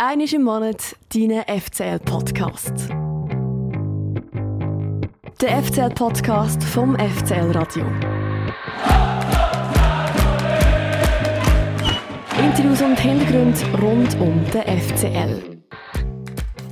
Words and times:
Einmal 0.00 0.32
im 0.32 0.44
Monat 0.44 0.94
deinen 1.12 1.42
FCL-Podcast. 1.42 2.88
Der 5.40 5.60
FCL-Podcast 5.60 6.62
vom 6.62 6.96
FCL 6.96 7.50
Radio. 7.50 7.84
Interviews 12.40 12.80
und 12.80 13.00
Hintergründe 13.00 13.60
rund 13.82 14.20
um 14.20 14.40
den 14.52 14.80
FCL. 14.80 15.57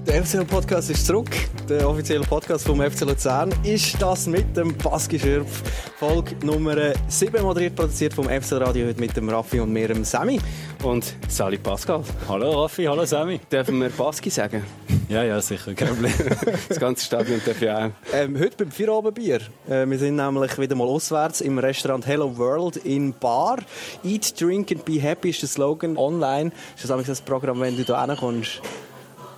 Der 0.06 0.24
FCL-Podcast 0.24 0.88
ist 0.90 1.04
zurück. 1.04 1.30
Der 1.68 1.88
offizielle 1.88 2.24
Podcast 2.24 2.64
vom 2.64 2.80
FC 2.80 3.00
Luzern 3.00 3.52
ist 3.64 4.00
das 4.00 4.28
mit 4.28 4.56
dem 4.56 4.72
Baski 4.76 5.18
Schürpf. 5.18 5.62
Folge 5.98 6.36
Nummer 6.44 6.76
7 7.08 7.42
moderiert, 7.42 7.74
produziert 7.74 8.14
vom 8.14 8.26
FC 8.26 8.52
Radio 8.52 8.86
heute 8.86 9.00
mit 9.00 9.16
dem 9.16 9.28
Raffi 9.28 9.58
und 9.58 9.72
mir, 9.72 9.88
dem 9.88 10.04
Sammy. 10.04 10.40
Und 10.84 11.12
Sali 11.28 11.58
Pascal. 11.58 12.04
Hallo 12.28 12.62
Raffi, 12.62 12.84
hallo 12.84 13.04
Sammy. 13.04 13.40
Dürfen 13.50 13.80
wir 13.80 13.90
Baski 13.90 14.30
sagen? 14.30 14.64
Ja, 15.08 15.24
ja, 15.24 15.40
sicher, 15.40 15.74
kein 15.74 15.88
Problem. 15.88 16.12
das 16.68 16.78
ganze 16.78 17.04
Stadion 17.04 17.40
darf 17.44 17.60
ja 17.60 17.86
auch. 17.86 17.90
Ähm, 18.12 18.38
heute 18.38 18.58
beim 18.58 18.70
Feierabendbier. 18.70 19.40
Äh, 19.68 19.86
wir 19.86 19.98
sind 19.98 20.16
nämlich 20.16 20.56
wieder 20.56 20.76
mal 20.76 20.86
auswärts 20.86 21.40
im 21.40 21.58
Restaurant 21.58 22.06
Hello 22.06 22.38
World 22.38 22.76
in 22.76 23.12
Bar. 23.12 23.58
Eat, 24.04 24.40
drink 24.40 24.70
and 24.70 24.84
be 24.84 25.00
happy 25.00 25.30
ist 25.30 25.42
der 25.42 25.48
Slogan 25.48 25.96
online. 25.96 26.52
Ist 26.76 26.88
das 26.88 27.06
das 27.06 27.20
Programm, 27.20 27.60
wenn 27.60 27.76
du 27.76 27.84
da 27.84 28.04
reinkommst? 28.04 28.62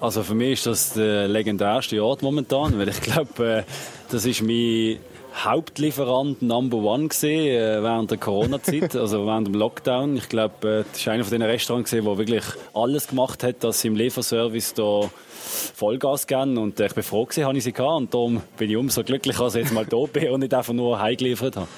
Also 0.01 0.23
für 0.23 0.34
mich 0.34 0.52
ist 0.52 0.66
das 0.66 0.93
der 0.93 1.27
legendärste 1.27 2.02
Ort 2.05 2.23
momentan, 2.23 2.79
weil 2.79 2.89
ich 2.89 3.01
glaube, 3.01 3.47
äh, 3.48 3.62
das 4.12 4.25
ist 4.25 4.43
mein 4.43 4.98
Hauptlieferant 5.34 6.41
Number 6.41 6.79
One 6.79 7.09
gesehen 7.09 7.48
äh, 7.48 7.83
während 7.83 8.12
der 8.12 8.19
Corona-Zeit, 8.19 8.95
also 8.95 9.27
während 9.27 9.48
dem 9.48 9.55
Lockdown. 9.55 10.16
Ich 10.16 10.29
glaube, 10.29 10.69
äh, 10.69 10.84
das 10.89 11.01
ist 11.01 11.09
einer 11.09 11.25
von 11.25 11.33
den 11.33 11.42
Restaurants 11.42 11.91
gesehen, 11.91 12.05
der 12.05 12.16
wirklich 12.16 12.45
alles 12.75 13.09
gemacht 13.09 13.42
hat, 13.42 13.65
dass 13.65 13.80
sie 13.80 13.89
im 13.89 13.97
Lieferservice 13.97 14.75
da 14.75 15.11
Vollgas 15.75 16.28
geben 16.28 16.59
und 16.59 16.78
ich 16.78 16.95
bin 16.95 17.03
froh 17.03 17.25
gewesen, 17.25 17.45
habe 17.45 17.59
ich 17.59 17.65
sie 17.65 17.73
gehabt 17.73 17.97
und 17.97 18.15
darum 18.15 18.41
bin 18.56 18.70
ich 18.70 18.77
umso 18.77 19.03
glücklicher, 19.03 19.44
dass 19.44 19.56
ich 19.56 19.65
jetzt 19.65 19.75
mal 19.75 19.87
da 19.87 20.05
bin 20.12 20.31
und 20.31 20.41
nicht 20.41 20.55
einfach 20.55 20.75
nur 20.75 21.00
heimgeliefert 21.00 21.56
habe. 21.56 21.69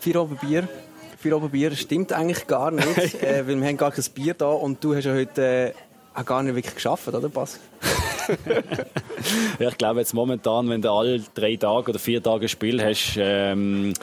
Vier 0.00 0.24
Bier. 0.40 0.68
Vier 1.18 1.38
Bier 1.40 1.74
stimmt 1.74 2.12
eigentlich 2.12 2.46
gar 2.46 2.70
nicht, 2.70 2.86
äh, 3.22 3.44
weil 3.48 3.60
wir 3.60 3.66
haben 3.66 3.76
gar 3.76 3.90
kein 3.90 4.04
Bier 4.14 4.34
da 4.34 4.50
und 4.50 4.82
du 4.84 4.94
hast 4.94 5.06
ja 5.06 5.14
heute 5.14 5.74
auch 6.18 6.24
gar 6.24 6.42
nicht 6.42 6.54
wirklich 6.54 6.74
geschafft, 6.74 7.08
oder 7.08 7.28
Bas? 7.28 7.58
ja, 9.58 9.68
ich 9.68 9.78
glaube 9.78 10.00
jetzt 10.00 10.14
momentan, 10.14 10.68
wenn 10.68 10.82
du 10.82 10.90
alle 10.90 11.20
drei 11.34 11.56
Tage 11.56 11.90
oder 11.90 11.98
vier 11.98 12.22
Tage 12.22 12.48
Spiel 12.48 12.82
hast, 12.82 13.16
ähm, 13.18 13.94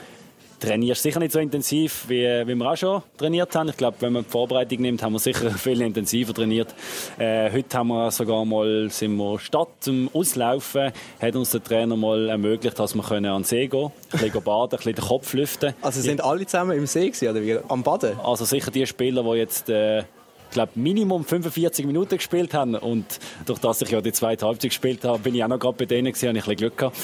trainierst 0.58 1.02
sicher 1.02 1.20
nicht 1.20 1.32
so 1.32 1.38
intensiv, 1.38 2.06
wie, 2.08 2.24
wie 2.46 2.54
wir 2.54 2.70
auch 2.70 2.76
schon 2.76 3.02
trainiert 3.18 3.54
haben. 3.54 3.68
Ich 3.68 3.76
glaube, 3.76 3.98
wenn 4.00 4.14
man 4.14 4.24
die 4.24 4.30
Vorbereitung 4.30 4.80
nimmt, 4.80 5.02
haben 5.02 5.12
wir 5.12 5.18
sicher 5.18 5.50
viel 5.58 5.80
intensiver 5.82 6.32
trainiert. 6.32 6.74
Äh, 7.18 7.52
heute 7.52 7.76
haben 7.76 7.88
wir 7.88 8.10
sogar 8.10 8.44
mal, 8.44 8.88
sind 8.90 9.16
wir 9.16 9.38
statt 9.38 9.68
zum 9.80 10.10
Auslaufen, 10.14 10.92
hat 11.20 11.36
uns 11.36 11.50
der 11.50 11.62
Trainer 11.62 11.96
mal 11.96 12.30
ermöglicht, 12.30 12.78
dass 12.78 12.94
wir 12.94 13.02
können 13.02 13.26
an 13.26 13.42
den 13.42 13.44
See 13.44 13.66
gehen 13.66 13.92
ein 14.12 14.18
bisschen 14.18 14.42
baden, 14.42 14.72
ein 14.72 14.76
bisschen 14.78 14.94
den 14.94 15.04
Kopf 15.04 15.32
lüften. 15.34 15.74
Also 15.82 16.00
sind 16.00 16.22
alle 16.22 16.46
zusammen 16.46 16.76
im 16.76 16.86
See 16.86 17.10
gewesen, 17.10 17.28
oder 17.28 17.42
wie? 17.42 17.58
Am 17.68 17.82
Baden? 17.82 18.18
Also 18.20 18.44
sicher 18.46 18.70
die 18.70 18.86
Spieler, 18.86 19.22
die 19.22 19.38
jetzt 19.38 19.68
äh, 19.68 20.04
glaube 20.50 20.72
Minimum 20.74 21.24
45 21.24 21.86
Minuten 21.86 22.16
gespielt 22.16 22.54
haben 22.54 22.74
und 22.74 23.04
durch 23.44 23.58
das 23.58 23.82
ich 23.82 23.90
ja 23.90 24.00
die 24.00 24.12
zweite 24.12 24.46
Halbzeit 24.46 24.70
gespielt 24.70 25.04
habe, 25.04 25.18
bin 25.18 25.34
ich 25.34 25.44
auch 25.44 25.48
noch 25.48 25.58
gerade 25.58 25.76
bei 25.76 25.86
denen 25.86 26.12
gewesen, 26.12 26.28
habe 26.28 26.38
ich 26.38 26.44
ein 26.44 26.56
bisschen 26.56 26.56
Glück 26.56 26.78
gehabt. 26.78 26.96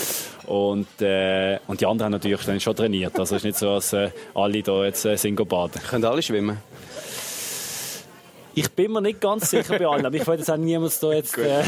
Und, 0.46 1.00
äh, 1.00 1.58
und 1.66 1.80
die 1.80 1.86
anderen 1.86 2.06
haben 2.06 2.12
natürlich 2.12 2.44
dann 2.44 2.60
schon 2.60 2.76
trainiert. 2.76 3.18
Also 3.18 3.36
es 3.36 3.40
ist 3.40 3.44
nicht 3.44 3.58
so, 3.58 3.74
dass 3.74 3.92
äh, 3.92 4.10
alle 4.34 4.62
da 4.62 4.84
jetzt 4.84 5.04
äh, 5.04 5.16
sind 5.16 5.36
baden. 5.48 5.80
Können 5.88 6.04
alle 6.04 6.22
schwimmen? 6.22 6.58
Ich 8.54 8.70
bin 8.70 8.92
mir 8.92 9.00
nicht 9.00 9.20
ganz 9.20 9.50
sicher 9.50 9.78
bei 9.78 9.86
allen, 9.86 10.04
aber 10.04 10.14
ich 10.14 10.26
wollte 10.26 10.40
jetzt 10.40 10.50
auch 10.50 10.58
niemals 10.58 11.00
da 11.00 11.12
jetzt... 11.12 11.38
Äh 11.38 11.62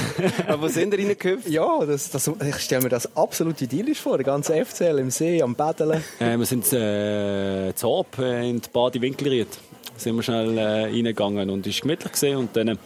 aber 0.46 0.62
wo 0.62 0.68
sind 0.68 0.92
ihr 0.92 0.98
reingehüpft? 0.98 1.48
Ja, 1.48 1.84
das, 1.86 2.10
das, 2.10 2.30
ich 2.46 2.56
stelle 2.56 2.82
mir 2.82 2.90
das 2.90 3.16
absolut 3.16 3.60
idyllisch 3.62 4.00
vor, 4.00 4.18
der 4.18 4.26
ganze 4.26 4.62
FCL 4.62 4.98
im 4.98 5.10
See, 5.10 5.40
am 5.40 5.54
Badeln. 5.54 6.04
Äh, 6.20 6.36
wir 6.36 6.44
sind 6.44 6.70
äh, 6.74 7.72
zu 7.74 7.88
Orb 7.88 8.18
äh, 8.18 8.50
in 8.50 8.60
die 8.60 8.68
Bade 8.70 9.00
Winkelried 9.00 9.48
sind 9.96 10.16
wir 10.16 10.22
schnell 10.22 10.58
äh, 10.58 10.84
reingegangen 10.84 11.50
und 11.50 11.66
ist 11.66 11.82
gemütlich 11.82 12.12
gesehen 12.12 12.36
und 12.38 12.56
dann 12.56 12.78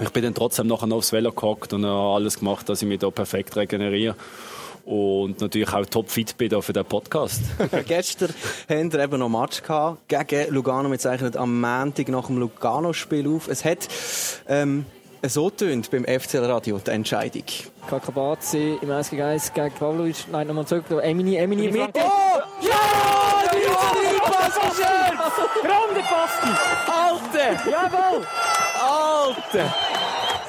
ich 0.00 0.08
bin 0.08 0.22
dann 0.22 0.34
trotzdem 0.34 0.68
nachher 0.68 0.86
noch 0.86 0.98
aufs 0.98 1.12
Velo 1.12 1.32
gehockt 1.32 1.74
und 1.74 1.84
habe 1.84 2.14
alles 2.14 2.38
gemacht, 2.38 2.66
dass 2.68 2.80
ich 2.80 2.88
mich 2.88 3.00
da 3.00 3.10
perfekt 3.10 3.56
regeneriere 3.56 4.16
und 4.84 5.40
natürlich 5.40 5.72
auch 5.72 5.86
topfit 5.86 6.36
bin 6.36 6.60
für 6.62 6.72
den 6.72 6.84
Podcast. 6.84 7.42
Gestern 7.86 8.30
hatten 8.68 8.92
wir 8.92 9.00
eben 9.00 9.18
noch 9.18 9.26
einen 9.26 9.40
Match 9.40 9.62
gehabt 9.62 10.08
gegen 10.08 10.52
Lugano. 10.52 10.90
Wir 10.90 10.98
zeichnen 10.98 11.36
am 11.36 11.60
Montag 11.60 12.08
nach 12.08 12.26
dem 12.26 12.38
Lugano-Spiel 12.38 13.28
auf. 13.28 13.48
Es 13.48 13.64
hat 13.64 13.86
ähm, 14.48 14.86
so 15.22 15.50
tönt 15.50 15.90
beim 15.90 16.04
FCL 16.04 16.44
Radio 16.44 16.78
die 16.78 16.90
Entscheidung. 16.90 17.44
Kakabazi 17.88 18.78
im 18.80 18.90
1 18.90 19.10
gegen 19.10 19.22
1 19.22 19.52
gegen 19.52 19.72
Pavlovic. 19.72 20.26
Nein, 20.32 20.46
nochmal 20.46 20.66
zurück. 20.66 20.84
Emini, 20.90 21.36
Emini 21.36 21.66
im 21.66 21.74
Mitte. 21.74 22.00
Oh! 22.02 22.40
Ja! 22.60 22.91
Die 24.54 24.58
ist 24.58 25.18
Pass 25.18 25.34
geschöpft! 25.34 25.62
Grande 25.62 26.02
Basti! 26.10 26.52
Alte! 26.90 27.70
Jawohl! 27.70 28.26
Alte! 28.80 30.01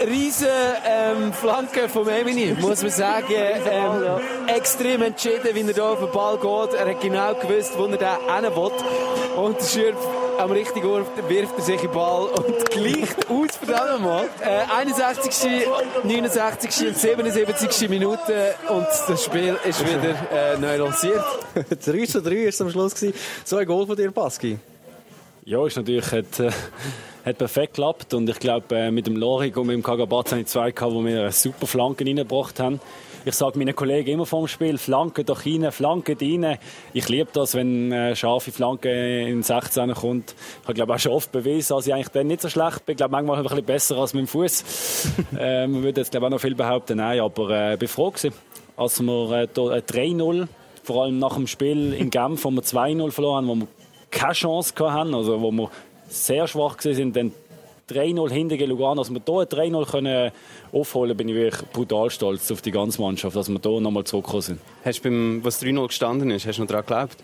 Riesen 0.07 0.47
ähm, 0.85 1.33
Flanke 1.33 1.89
vom 1.89 2.07
Emini, 2.07 2.55
muss 2.59 2.81
man 2.81 2.91
sagen. 2.91 3.25
Ähm, 3.29 4.19
extrem 4.47 5.01
entschieden, 5.01 5.49
wie 5.53 5.61
er 5.61 5.73
hier 5.73 5.85
auf 5.85 5.99
den 5.99 6.11
Ball 6.11 6.37
geht. 6.37 6.79
Er 6.79 6.89
hat 6.89 7.01
genau 7.01 7.33
gewusst, 7.35 7.73
wo 7.77 7.85
er 7.85 7.97
den 7.97 8.07
hin 8.07 8.55
will. 8.55 8.71
Und 9.37 9.59
der 9.59 9.65
Schürf 9.65 9.95
am 10.37 10.51
richtigen 10.51 10.87
Ort 10.87 11.29
wirft 11.29 11.57
er 11.57 11.63
sich 11.63 11.81
den 11.81 11.91
Ball 11.91 12.25
und 12.25 12.71
gleicht 12.71 13.29
aus 13.29 13.57
für 13.57 13.65
den 13.65 14.03
Mal. 14.03 14.29
Äh, 14.41 14.71
61., 14.77 15.67
69. 16.03 16.87
und 16.87 16.97
77. 16.97 17.89
Minute 17.89 18.55
und 18.69 18.87
das 19.07 19.23
Spiel 19.23 19.57
ist 19.67 19.81
wieder 19.81 20.15
äh, 20.31 20.57
neu 20.57 20.77
lanciert. 20.77 21.23
3 21.85 22.05
zu 22.05 22.21
3 22.21 22.29
war 22.29 22.47
es 22.47 22.61
am 22.61 22.69
Schluss. 22.69 22.93
So 23.43 23.57
ein 23.57 23.65
Goal 23.65 23.85
von 23.85 23.95
dir, 23.95 24.11
Baski. 24.11 24.57
Ja, 25.45 25.65
ist 25.65 25.77
natürlich... 25.77 26.11
Hat, 26.11 26.39
äh 26.39 26.51
hat 27.25 27.37
perfekt 27.37 27.75
geklappt 27.75 28.13
und 28.13 28.29
ich 28.29 28.39
glaube, 28.39 28.75
äh, 28.75 28.91
mit 28.91 29.07
dem 29.07 29.15
Lorik 29.15 29.57
und 29.57 29.67
mit 29.67 29.75
dem 29.75 29.83
Kagabatz 29.83 30.31
habe 30.31 30.41
ich 30.41 30.47
zwei 30.47 30.71
gehabt, 30.71 30.93
wo 30.93 31.03
wir 31.03 31.31
super 31.31 31.67
Flanken 31.67 32.07
reingebracht 32.07 32.59
haben. 32.59 32.79
Ich 33.25 33.35
sage 33.35 33.57
meinen 33.57 33.73
Kollegen 33.73 34.11
immer 34.11 34.25
vorm 34.25 34.49
Spiel, 34.49 34.77
Flanken 34.77 35.25
doch 35.25 35.45
rein, 35.45 35.71
Flanken 35.71 36.17
rein. 36.19 36.57
Ich 36.93 37.07
liebe 37.07 37.29
das, 37.31 37.55
wenn 37.55 37.93
eine 37.93 38.15
scharfe 38.17 38.51
Flanke 38.51 39.21
in 39.21 39.41
16 39.41 39.93
kommt. 39.93 40.35
Ich 40.61 40.63
habe 40.65 40.73
glaube 40.73 40.93
auch 40.93 40.99
schon 40.99 41.13
oft 41.13 41.31
bewiesen, 41.31 41.73
dass 41.73 41.87
ich 41.87 41.93
eigentlich 41.93 42.09
dann 42.09 42.27
nicht 42.27 42.41
so 42.41 42.49
schlecht 42.49 42.85
bin. 42.85 42.93
Ich 42.93 42.97
glaube 42.97 43.13
manchmal 43.13 43.37
ein 43.37 43.43
bisschen 43.43 43.63
besser 43.63 43.97
als 43.97 44.13
mit 44.13 44.25
dem 44.25 44.27
Fuß. 44.27 45.07
äh, 45.39 45.67
man 45.67 45.83
würde 45.83 46.01
jetzt 46.01 46.11
glaube 46.11 46.25
auch 46.25 46.31
noch 46.31 46.41
viel 46.41 46.55
behaupten, 46.55 46.97
nein, 46.97 47.21
aber 47.21 47.71
äh, 47.71 47.77
bin 47.77 47.87
froh 47.87 48.11
gewesen, 48.11 48.33
als 48.75 49.01
wir 49.01 49.31
äh, 49.31 49.45
3-0, 49.45 50.47
vor 50.83 51.03
allem 51.03 51.19
nach 51.19 51.35
dem 51.35 51.47
Spiel 51.47 51.93
in 51.93 52.09
Genf, 52.09 52.43
wo 52.43 52.51
wir 52.51 52.61
2-0 52.61 53.11
verloren 53.11 53.37
haben, 53.37 53.47
wo 53.47 53.55
wir 53.55 53.67
keine 54.11 54.33
Chance 54.33 54.73
hatten, 54.77 55.15
also 55.15 55.41
wo 55.41 55.51
wir 55.51 55.69
sehr 56.13 56.47
schwach 56.47 56.79
sind, 56.79 57.15
dann 57.15 57.31
3-0 57.89 58.31
hinter 58.31 58.57
gegen 58.57 58.69
Lugano, 58.69 59.01
dass 59.01 59.11
wir 59.11 59.21
hier 59.25 59.43
3-0 59.43 59.91
können 59.91 60.31
aufholen 60.71 61.17
bin 61.17 61.29
ich 61.29 61.35
wirklich 61.35 61.69
brutal 61.71 62.09
stolz 62.09 62.49
auf 62.51 62.61
die 62.61 62.71
ganze 62.71 63.01
Mannschaft, 63.01 63.35
dass 63.35 63.49
wir 63.49 63.59
hier 63.61 63.81
nochmal 63.81 64.05
zurückgekommen 64.05 64.41
sind. 64.41 64.59
Hast 64.85 64.99
du 64.99 65.03
beim, 65.03 65.43
was 65.43 65.61
3-0 65.61 65.87
gestanden 65.87 66.31
ist, 66.31 66.47
hast 66.47 66.57
du 66.57 66.61
noch 66.61 66.69
daran 66.69 66.85
geglaubt? 66.85 67.17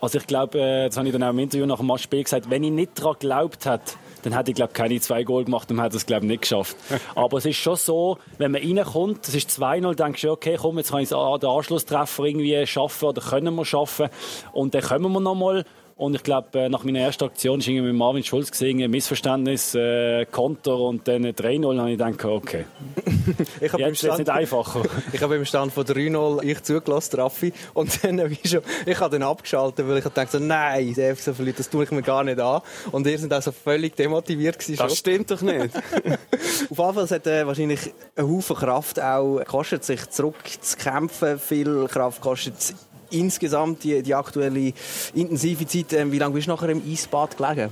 Also 0.00 0.18
ich 0.18 0.26
glaube, 0.26 0.58
äh, 0.58 0.86
das 0.88 0.96
habe 0.96 1.06
ich 1.06 1.12
dann 1.12 1.22
auch 1.22 1.30
im 1.30 1.38
Interview 1.38 1.66
nach 1.66 1.78
dem 1.78 1.96
Spiel 1.98 2.24
gesagt, 2.24 2.50
wenn 2.50 2.64
ich 2.64 2.72
nicht 2.72 2.98
daran 2.98 3.14
geglaubt 3.20 3.66
hätte, 3.66 3.92
dann 4.22 4.36
hätte 4.36 4.50
ich 4.50 4.56
glaube 4.56 4.72
keine 4.72 4.98
zwei 5.00 5.22
Goal 5.24 5.44
gemacht 5.44 5.70
und 5.70 5.80
hätte 5.80 5.96
es 5.96 6.06
glaube 6.06 6.26
nicht 6.26 6.42
geschafft. 6.42 6.76
Aber 7.14 7.38
es 7.38 7.46
ist 7.46 7.56
schon 7.56 7.76
so, 7.76 8.18
wenn 8.38 8.50
man 8.50 8.62
reinkommt, 8.62 9.28
es 9.28 9.34
ist 9.34 9.50
2-0, 9.50 9.94
denkst 9.94 10.22
du, 10.22 10.30
okay, 10.30 10.56
komm, 10.60 10.78
jetzt 10.78 10.90
kann 10.90 11.02
ich 11.02 11.08
den 11.10 11.18
Anschlusstreffer 11.18 12.24
irgendwie 12.24 12.66
schaffen 12.66 13.04
oder 13.04 13.20
können 13.20 13.54
wir 13.54 13.64
schaffen 13.64 14.08
und 14.52 14.74
dann 14.74 14.82
kommen 14.82 15.12
wir 15.12 15.20
nochmal 15.20 15.64
und 16.02 16.16
ich 16.16 16.24
glaube, 16.24 16.58
äh, 16.58 16.68
nach 16.68 16.82
meiner 16.82 16.98
ersten 16.98 17.22
Aktion 17.22 17.60
ist 17.60 17.68
irgendwie 17.68 17.86
mit 17.86 17.94
Marvin 17.94 18.24
Schulz 18.24 18.50
gesehen, 18.50 18.82
ein 18.82 18.90
Missverständnis, 18.90 19.72
äh, 19.76 20.26
Konter 20.26 20.76
und 20.76 21.06
dann 21.06 21.24
3-0. 21.24 21.64
Und 21.64 21.88
ich 21.88 21.96
denke, 21.96 22.28
okay. 22.28 22.64
ich 23.60 23.72
habe 23.72 23.84
Jetzt 23.84 24.02
nicht 24.02 24.28
einfacher. 24.28 24.82
ich 25.12 25.22
habe 25.22 25.36
im 25.36 25.44
Stand 25.44 25.72
von 25.72 25.84
3-0 25.84 26.42
ich 26.42 26.60
zugelassen, 26.64 27.20
Raffi. 27.20 27.52
Und 27.72 28.02
dann, 28.02 28.18
wie 28.30 28.48
schon, 28.48 28.62
ich 28.84 28.98
habe 28.98 29.16
dann 29.16 29.28
abgeschaltet, 29.28 29.86
weil 29.86 29.98
ich 29.98 30.04
dachte, 30.04 30.38
so, 30.38 30.44
nein, 30.44 30.92
der 30.94 31.14
FC 31.14 31.32
verliert, 31.36 31.60
das 31.60 31.70
tue 31.70 31.84
ich 31.84 31.92
mir 31.92 32.02
gar 32.02 32.24
nicht 32.24 32.40
an. 32.40 32.62
Und 32.90 33.06
ihr 33.06 33.16
seid 33.16 33.32
also 33.32 33.52
völlig 33.52 33.94
demotiviert 33.94 34.58
gewesen. 34.58 34.78
Das 34.78 34.98
stimmt 34.98 35.30
doch 35.30 35.40
nicht. 35.40 35.76
Auf 35.76 36.78
jeden 36.78 36.94
Fall 36.94 37.10
hat 37.10 37.26
äh, 37.28 37.46
wahrscheinlich 37.46 37.92
ein 38.16 38.28
Haufen 38.28 38.56
Kraft 38.56 39.00
auch 39.00 39.38
gekostet, 39.38 39.84
sich 39.84 40.10
zurückzukämpfen. 40.10 41.38
Viel 41.38 41.86
Kraft 41.86 42.20
kostet 42.20 42.74
insgesamt 43.12 43.84
die, 43.84 44.02
die 44.02 44.14
aktuelle 44.14 44.72
intensive 45.14 45.66
Zeit. 45.66 45.92
Ähm, 45.92 46.12
wie 46.12 46.18
lange 46.18 46.34
bist 46.34 46.46
du 46.46 46.52
nachher 46.52 46.70
im 46.70 46.82
Eisbad 46.86 47.36
gelegen? 47.36 47.70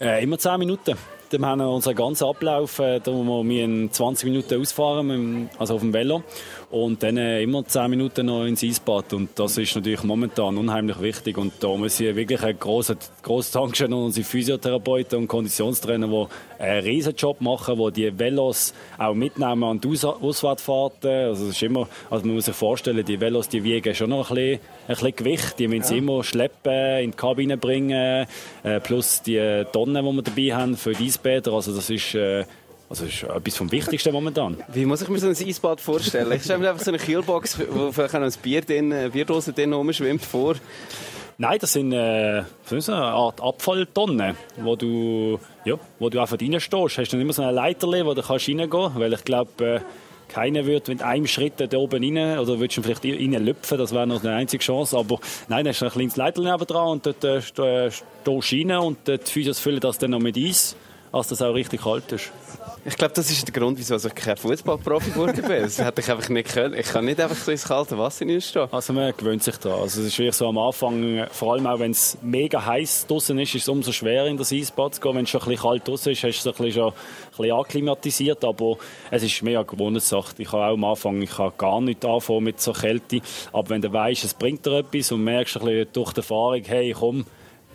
Äh, 0.00 0.22
immer 0.22 0.38
10 0.38 0.58
Minuten. 0.58 0.96
Dann 1.30 1.44
haben 1.44 1.58
wir 1.58 1.68
unseren 1.68 1.94
ganzen 1.94 2.24
Ablauf, 2.24 2.78
äh, 2.78 3.00
da 3.00 3.12
wir 3.12 3.92
20 3.92 4.30
Minuten 4.30 4.60
ausfahren, 4.60 5.50
also 5.58 5.74
auf 5.74 5.80
dem 5.80 5.92
Velo. 5.92 6.22
Und 6.70 7.02
dann 7.02 7.16
äh, 7.16 7.42
immer 7.42 7.64
10 7.64 7.88
Minuten 7.88 8.26
noch 8.26 8.44
ins 8.44 8.62
Eisbad. 8.62 9.14
Und 9.14 9.30
das 9.36 9.56
ist 9.56 9.74
natürlich 9.74 10.02
momentan 10.02 10.58
unheimlich 10.58 11.00
wichtig. 11.00 11.38
Und 11.38 11.52
da 11.60 11.68
muss 11.68 11.98
ich 11.98 12.14
wirklich 12.14 12.42
einen 12.42 12.58
grossen, 12.58 12.98
grossen 13.22 13.52
Dankeschön 13.54 13.92
an 13.92 14.00
unsere 14.04 14.26
Physiotherapeuten 14.26 15.18
und 15.18 15.28
Konditionstrainer, 15.28 16.06
die 16.08 16.62
einen 16.62 16.84
riesen 16.84 17.14
Job 17.16 17.40
machen, 17.40 17.78
die 17.78 17.92
die 17.92 18.18
Velos 18.18 18.74
auch 18.98 19.14
mitnehmen 19.14 19.64
an 19.64 19.80
die 19.80 19.88
Aus 19.88 20.04
Ausfahrtfahrten. 20.04 21.10
Also, 21.10 21.48
ist 21.48 21.62
immer, 21.62 21.88
also 22.10 22.26
man 22.26 22.34
muss 22.34 22.44
sich 22.44 22.54
vorstellen, 22.54 23.02
die 23.04 23.18
Velos 23.18 23.48
die 23.48 23.64
wiegen 23.64 23.94
schon 23.94 24.10
noch 24.10 24.30
ein 24.30 24.34
bisschen, 24.34 24.60
ein 24.88 24.94
bisschen 24.94 25.16
Gewicht. 25.16 25.58
Die 25.58 25.68
müssen 25.68 25.84
sie 25.84 25.98
immer 25.98 26.22
schleppen, 26.22 26.98
in 27.02 27.12
die 27.12 27.16
Kabine 27.16 27.56
bringen, 27.56 28.26
äh, 28.62 28.80
plus 28.80 29.22
die 29.22 29.64
Tonnen, 29.72 30.04
die 30.04 30.12
wir 30.12 30.22
dabei 30.22 30.62
haben 30.62 30.76
für 30.76 30.92
die 30.92 31.06
Eisbäder. 31.06 31.52
Also 31.52 31.74
das 31.74 31.88
ist... 31.88 32.14
Äh, 32.14 32.44
also 32.88 33.04
das 33.04 33.14
ist 33.14 33.22
etwas 33.24 33.56
vom 33.56 33.70
Wichtigsten 33.70 34.12
momentan. 34.12 34.56
Wie 34.68 34.86
muss 34.86 35.02
ich 35.02 35.08
mir 35.08 35.18
so 35.18 35.28
ein 35.28 35.36
Eisbad 35.36 35.80
vorstellen? 35.80 36.32
Ich 36.32 36.42
stelle 36.42 36.60
mir 36.60 36.70
einfach 36.70 36.84
so 36.84 36.90
eine 36.90 36.98
Kühlbox, 36.98 37.58
wo 37.70 37.92
vielleicht 37.92 38.14
ein 38.14 38.32
Bier 38.42 38.62
drin, 38.62 38.92
eine 38.92 39.10
Bierdose 39.10 39.52
drin 39.52 39.72
rumschwimmt 39.72 40.24
vor. 40.24 40.54
Nein, 41.40 41.58
das 41.60 41.72
sind 41.72 41.92
äh, 41.92 42.42
eine 42.68 42.96
Art 42.96 43.40
Abfalltonnen, 43.40 44.36
wo 44.56 44.74
du, 44.74 45.38
ja, 45.64 45.74
wo 46.00 46.08
du 46.08 46.18
einfach 46.18 46.40
reinstehst. 46.40 46.98
Hast 46.98 47.12
du 47.12 47.16
nicht 47.16 47.24
immer 47.24 47.32
so 47.32 47.42
eine 47.42 47.52
Leiter, 47.52 47.86
wo 47.86 48.14
du 48.14 48.22
kannst 48.22 48.48
reingehen 48.48 48.70
kannst, 48.70 48.98
weil 48.98 49.12
ich 49.12 49.24
glaube, 49.24 49.64
äh, 49.64 49.80
keiner 50.28 50.66
wird 50.66 50.88
mit 50.88 51.02
einem 51.02 51.26
Schritt 51.26 51.54
da 51.58 51.78
oben 51.78 52.02
rein, 52.02 52.38
oder 52.38 52.58
würdest 52.58 52.78
du 52.78 52.82
vielleicht 52.82 53.04
reinlüpfen, 53.04 53.78
das 53.78 53.92
wäre 53.92 54.06
noch 54.06 54.22
eine 54.22 54.34
einzige 54.34 54.62
Chance, 54.62 54.96
aber 54.96 55.20
nein, 55.48 55.64
da 55.64 55.70
ist 55.70 55.82
ein 55.82 55.90
kleines 55.90 56.16
Leiter 56.16 56.42
dran 56.42 56.88
und 56.88 57.06
dort 57.06 57.24
äh, 57.24 57.40
stehst 57.40 58.04
du 58.24 58.40
rein 58.40 58.70
und 58.78 59.08
die 59.08 59.18
Physios 59.18 59.58
füllen 59.58 59.80
das 59.80 59.98
dann 59.98 60.10
noch 60.10 60.20
mit 60.20 60.36
Eis, 60.36 60.76
als 61.12 61.28
das 61.28 61.40
auch 61.40 61.54
richtig 61.54 61.82
kalt 61.82 62.10
ist. 62.12 62.30
Ich 62.88 62.96
glaube, 62.96 63.12
das 63.12 63.30
ist 63.30 63.46
der 63.46 63.52
Grund, 63.52 63.78
wieso 63.78 63.96
ich 63.96 64.14
kein 64.14 64.38
Fußballprofi 64.38 65.10
geworden 65.10 65.42
bin. 65.46 65.60
Das 65.60 65.78
hätte 65.78 66.00
ich 66.00 66.10
einfach 66.10 66.30
nicht 66.30 66.48
können. 66.48 66.72
Ich 66.72 66.86
kann 66.86 67.04
nicht 67.04 67.20
einfach 67.20 67.36
so 67.36 67.50
ins 67.52 67.64
kalte 67.64 67.98
Wasser 67.98 68.24
reinstehen. 68.24 68.66
Also 68.72 68.94
man 68.94 69.12
gewöhnt 69.14 69.42
sich 69.42 69.58
daran. 69.58 69.82
Also 69.82 70.00
es 70.00 70.06
ist 70.06 70.18
wirklich 70.18 70.34
so 70.34 70.48
am 70.48 70.56
Anfang, 70.56 71.26
vor 71.30 71.52
allem 71.52 71.66
auch 71.66 71.78
wenn 71.80 71.90
es 71.90 72.16
mega 72.22 72.64
heiß 72.64 73.06
draußen 73.06 73.38
ist, 73.40 73.54
ist 73.54 73.62
es 73.62 73.68
umso 73.68 73.92
schwerer 73.92 74.26
in 74.26 74.38
das 74.38 74.52
Eisbad 74.52 74.94
zu 74.94 75.02
gehen. 75.02 75.16
Wenn 75.16 75.24
es 75.24 75.30
schon 75.30 75.42
ein 75.42 75.48
bisschen 75.48 75.68
kalt 75.68 75.86
draußen 75.86 76.12
ist, 76.12 76.24
hast 76.24 76.42
du 76.46 76.50
es 76.50 76.56
schon 76.74 76.86
ein 76.86 76.92
bisschen 77.36 77.52
akklimatisiert, 77.52 78.42
aber 78.42 78.78
es 79.10 79.22
ist 79.22 79.42
mehr 79.42 79.58
eine 79.58 79.66
Gewohnheitssache. 79.66 80.32
Ich 80.38 80.50
habe 80.50 80.64
auch 80.64 80.72
am 80.72 80.84
Anfang, 80.84 81.20
ich 81.20 81.36
habe 81.36 81.52
gar 81.58 81.82
nicht 81.82 82.02
anfangen 82.06 82.44
mit 82.44 82.58
so 82.58 82.72
Kälte, 82.72 83.20
aber 83.52 83.68
wenn 83.68 83.82
du 83.82 83.92
weißt, 83.92 84.24
es 84.24 84.32
bringt 84.32 84.64
dir 84.64 84.78
etwas 84.78 85.12
und 85.12 85.24
merkst 85.24 85.58
ein 85.58 85.66
bisschen 85.66 85.88
durch 85.92 86.12
die 86.14 86.20
Erfahrung, 86.20 86.62
hey 86.64 86.94
komm, 86.98 87.26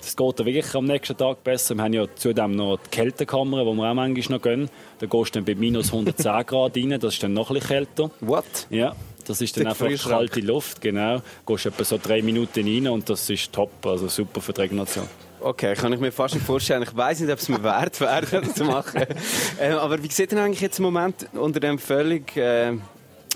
das 0.04 0.16
geht 0.16 0.40
dir 0.40 0.46
wirklich 0.46 0.76
am 0.76 0.86
nächsten 0.86 1.18
Tag 1.18 1.44
besser. 1.44 1.76
Wir 1.76 1.84
haben 1.84 1.94
ja 1.94 2.06
zudem 2.16 2.56
noch 2.56 2.78
die 2.78 2.90
Kältekammer, 2.90 3.64
die 3.64 3.66
wir 3.66 3.90
auch 3.90 3.94
manchmal 3.94 4.38
noch 4.38 4.42
gehen. 4.42 4.70
Da 5.00 5.06
gehst 5.06 5.36
du 5.36 5.40
dann 5.40 5.46
bei 5.46 5.56
minus 5.56 5.94
110 5.94 6.46
Grad 6.46 6.76
rein, 6.76 7.00
das 7.00 7.14
ist 7.14 7.24
dann 7.24 7.34
noch 7.34 7.50
ein 7.50 7.56
bisschen 7.56 7.70
kälter. 7.70 8.12
What? 8.20 8.68
Ja, 8.70 8.96
das 9.26 9.42
ist 9.42 9.58
dann 9.58 9.68
einfach 9.68 9.88
kalte 10.04 10.42
Luft, 10.42 10.82
genau. 10.82 11.22
Du 11.46 11.54
gehst 11.54 11.66
etwa 11.66 11.84
so 11.84 11.98
drei 12.02 12.22
Minuten 12.22 12.66
rein 12.66 12.88
und 12.88 13.10
das 13.10 13.30
ist 13.30 13.54
top, 13.54 13.72
also 13.86 14.08
super 14.08 14.42
für 14.42 14.54
die 14.54 14.62
Regeneration. 14.62 15.08
Okay, 15.40 15.74
kann 15.74 15.92
ich 15.92 16.00
mir 16.00 16.12
fast 16.12 16.36
nicht 16.36 16.46
vorstellen. 16.46 16.84
Ich 16.84 16.96
weiß 16.96 17.20
nicht, 17.20 17.32
ob 17.32 17.40
es 17.40 17.50
mir 17.50 17.62
wert 17.64 18.00
wäre, 18.00 18.42
das 18.42 18.56
zu 18.56 18.64
machen. 18.64 19.06
ähm, 19.60 19.78
aber 19.78 20.02
wie 20.02 20.10
sieht 20.10 20.32
denn 20.32 20.40
eigentlich 20.40 20.62
jetzt 20.62 20.80
im 20.80 20.86
Moment 20.86 21.28
unter 21.34 21.60
dem 21.60 21.80
völlig 21.80 22.38
äh, 22.38 22.74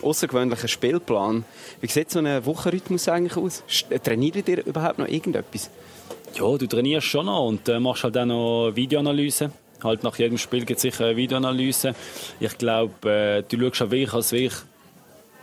außergewöhnlichen 0.01 0.69
Spielplan, 0.69 1.43
wie 1.81 1.87
sieht 1.87 2.11
so 2.11 2.19
ein 2.19 2.45
Wochenrhythmus 2.45 3.07
eigentlich 3.09 3.37
aus? 3.37 3.63
Trainiert 4.03 4.47
ihr 4.47 4.65
überhaupt 4.65 4.99
noch 4.99 5.07
irgendetwas? 5.07 5.69
Ja, 6.37 6.55
du 6.55 6.67
trainierst 6.67 7.07
schon 7.07 7.25
noch 7.25 7.47
und 7.47 7.67
äh, 7.67 7.79
machst 7.79 8.03
halt 8.03 8.15
auch 8.15 8.25
noch 8.25 8.71
Videoanalyse. 8.75 9.49
Halt 9.83 10.03
nach 10.03 10.17
jedem 10.19 10.37
Spiel 10.37 10.65
gibt 10.65 10.77
es 10.77 10.83
sicher 10.83 11.05
eine 11.05 11.17
Videoanalyse. 11.17 11.95
Ich 12.39 12.57
glaube, 12.59 13.09
äh, 13.09 13.43
du 13.43 13.59
schaust 13.59 13.81
auch 13.81 13.91
wirklich, 13.91 14.13
als 14.13 14.31
wirklich 14.31 14.53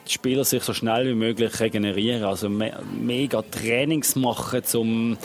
die 0.06 0.12
Spieler 0.12 0.44
sich 0.44 0.62
so 0.62 0.72
schnell 0.72 1.08
wie 1.08 1.14
möglich 1.14 1.58
regenerieren. 1.58 2.22
Also 2.22 2.48
me 2.48 2.72
mega 2.96 3.42
Trainings 3.42 4.14
machen, 4.14 4.62
um 4.74 5.18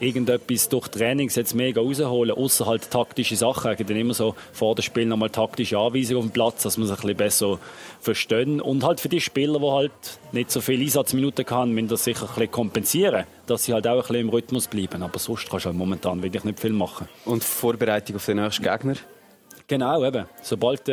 irgendetwas 0.00 0.68
durch 0.68 0.88
Trainings 0.88 1.34
jetzt 1.34 1.54
mega 1.54 1.80
rausholen, 1.80 2.34
außer 2.34 2.66
halt 2.66 2.90
taktische 2.90 3.36
Sachen. 3.36 3.72
Ich 3.72 3.86
dann 3.86 3.96
immer 3.96 4.14
so 4.14 4.34
vor 4.52 4.74
dem 4.74 4.82
Spiel 4.82 5.06
nochmal 5.06 5.30
taktische 5.30 5.78
Anweisungen 5.78 6.18
auf 6.18 6.24
dem 6.26 6.32
Platz, 6.32 6.62
dass 6.62 6.78
man 6.78 6.86
sich 6.86 6.96
ein 6.96 7.02
bisschen 7.02 7.16
besser 7.16 7.58
verstehen. 8.00 8.60
Und 8.60 8.84
halt 8.84 9.00
für 9.00 9.08
die 9.08 9.20
Spieler, 9.20 9.58
die 9.58 9.70
halt 9.70 9.92
nicht 10.32 10.50
so 10.50 10.60
viele 10.60 10.82
Einsatzminuten 10.82 11.46
haben, 11.48 11.72
müssen 11.72 11.88
das 11.88 12.04
sicher 12.04 12.22
ein 12.22 12.28
bisschen 12.28 12.50
kompensieren, 12.50 13.24
dass 13.46 13.64
sie 13.64 13.72
halt 13.72 13.86
auch 13.86 13.92
ein 13.92 14.00
bisschen 14.00 14.16
im 14.16 14.28
Rhythmus 14.28 14.66
bleiben. 14.66 15.02
Aber 15.02 15.18
sonst 15.18 15.48
kannst 15.48 15.64
du 15.64 15.70
halt 15.70 15.78
momentan 15.78 16.22
wirklich 16.22 16.44
nicht 16.44 16.60
viel 16.60 16.72
machen. 16.72 17.08
Und 17.24 17.44
Vorbereitung 17.44 18.16
auf 18.16 18.26
den 18.26 18.38
nächsten 18.38 18.62
Gegner? 18.62 18.94
Genau, 19.68 20.04
eben. 20.04 20.26
Sobald 20.42 20.88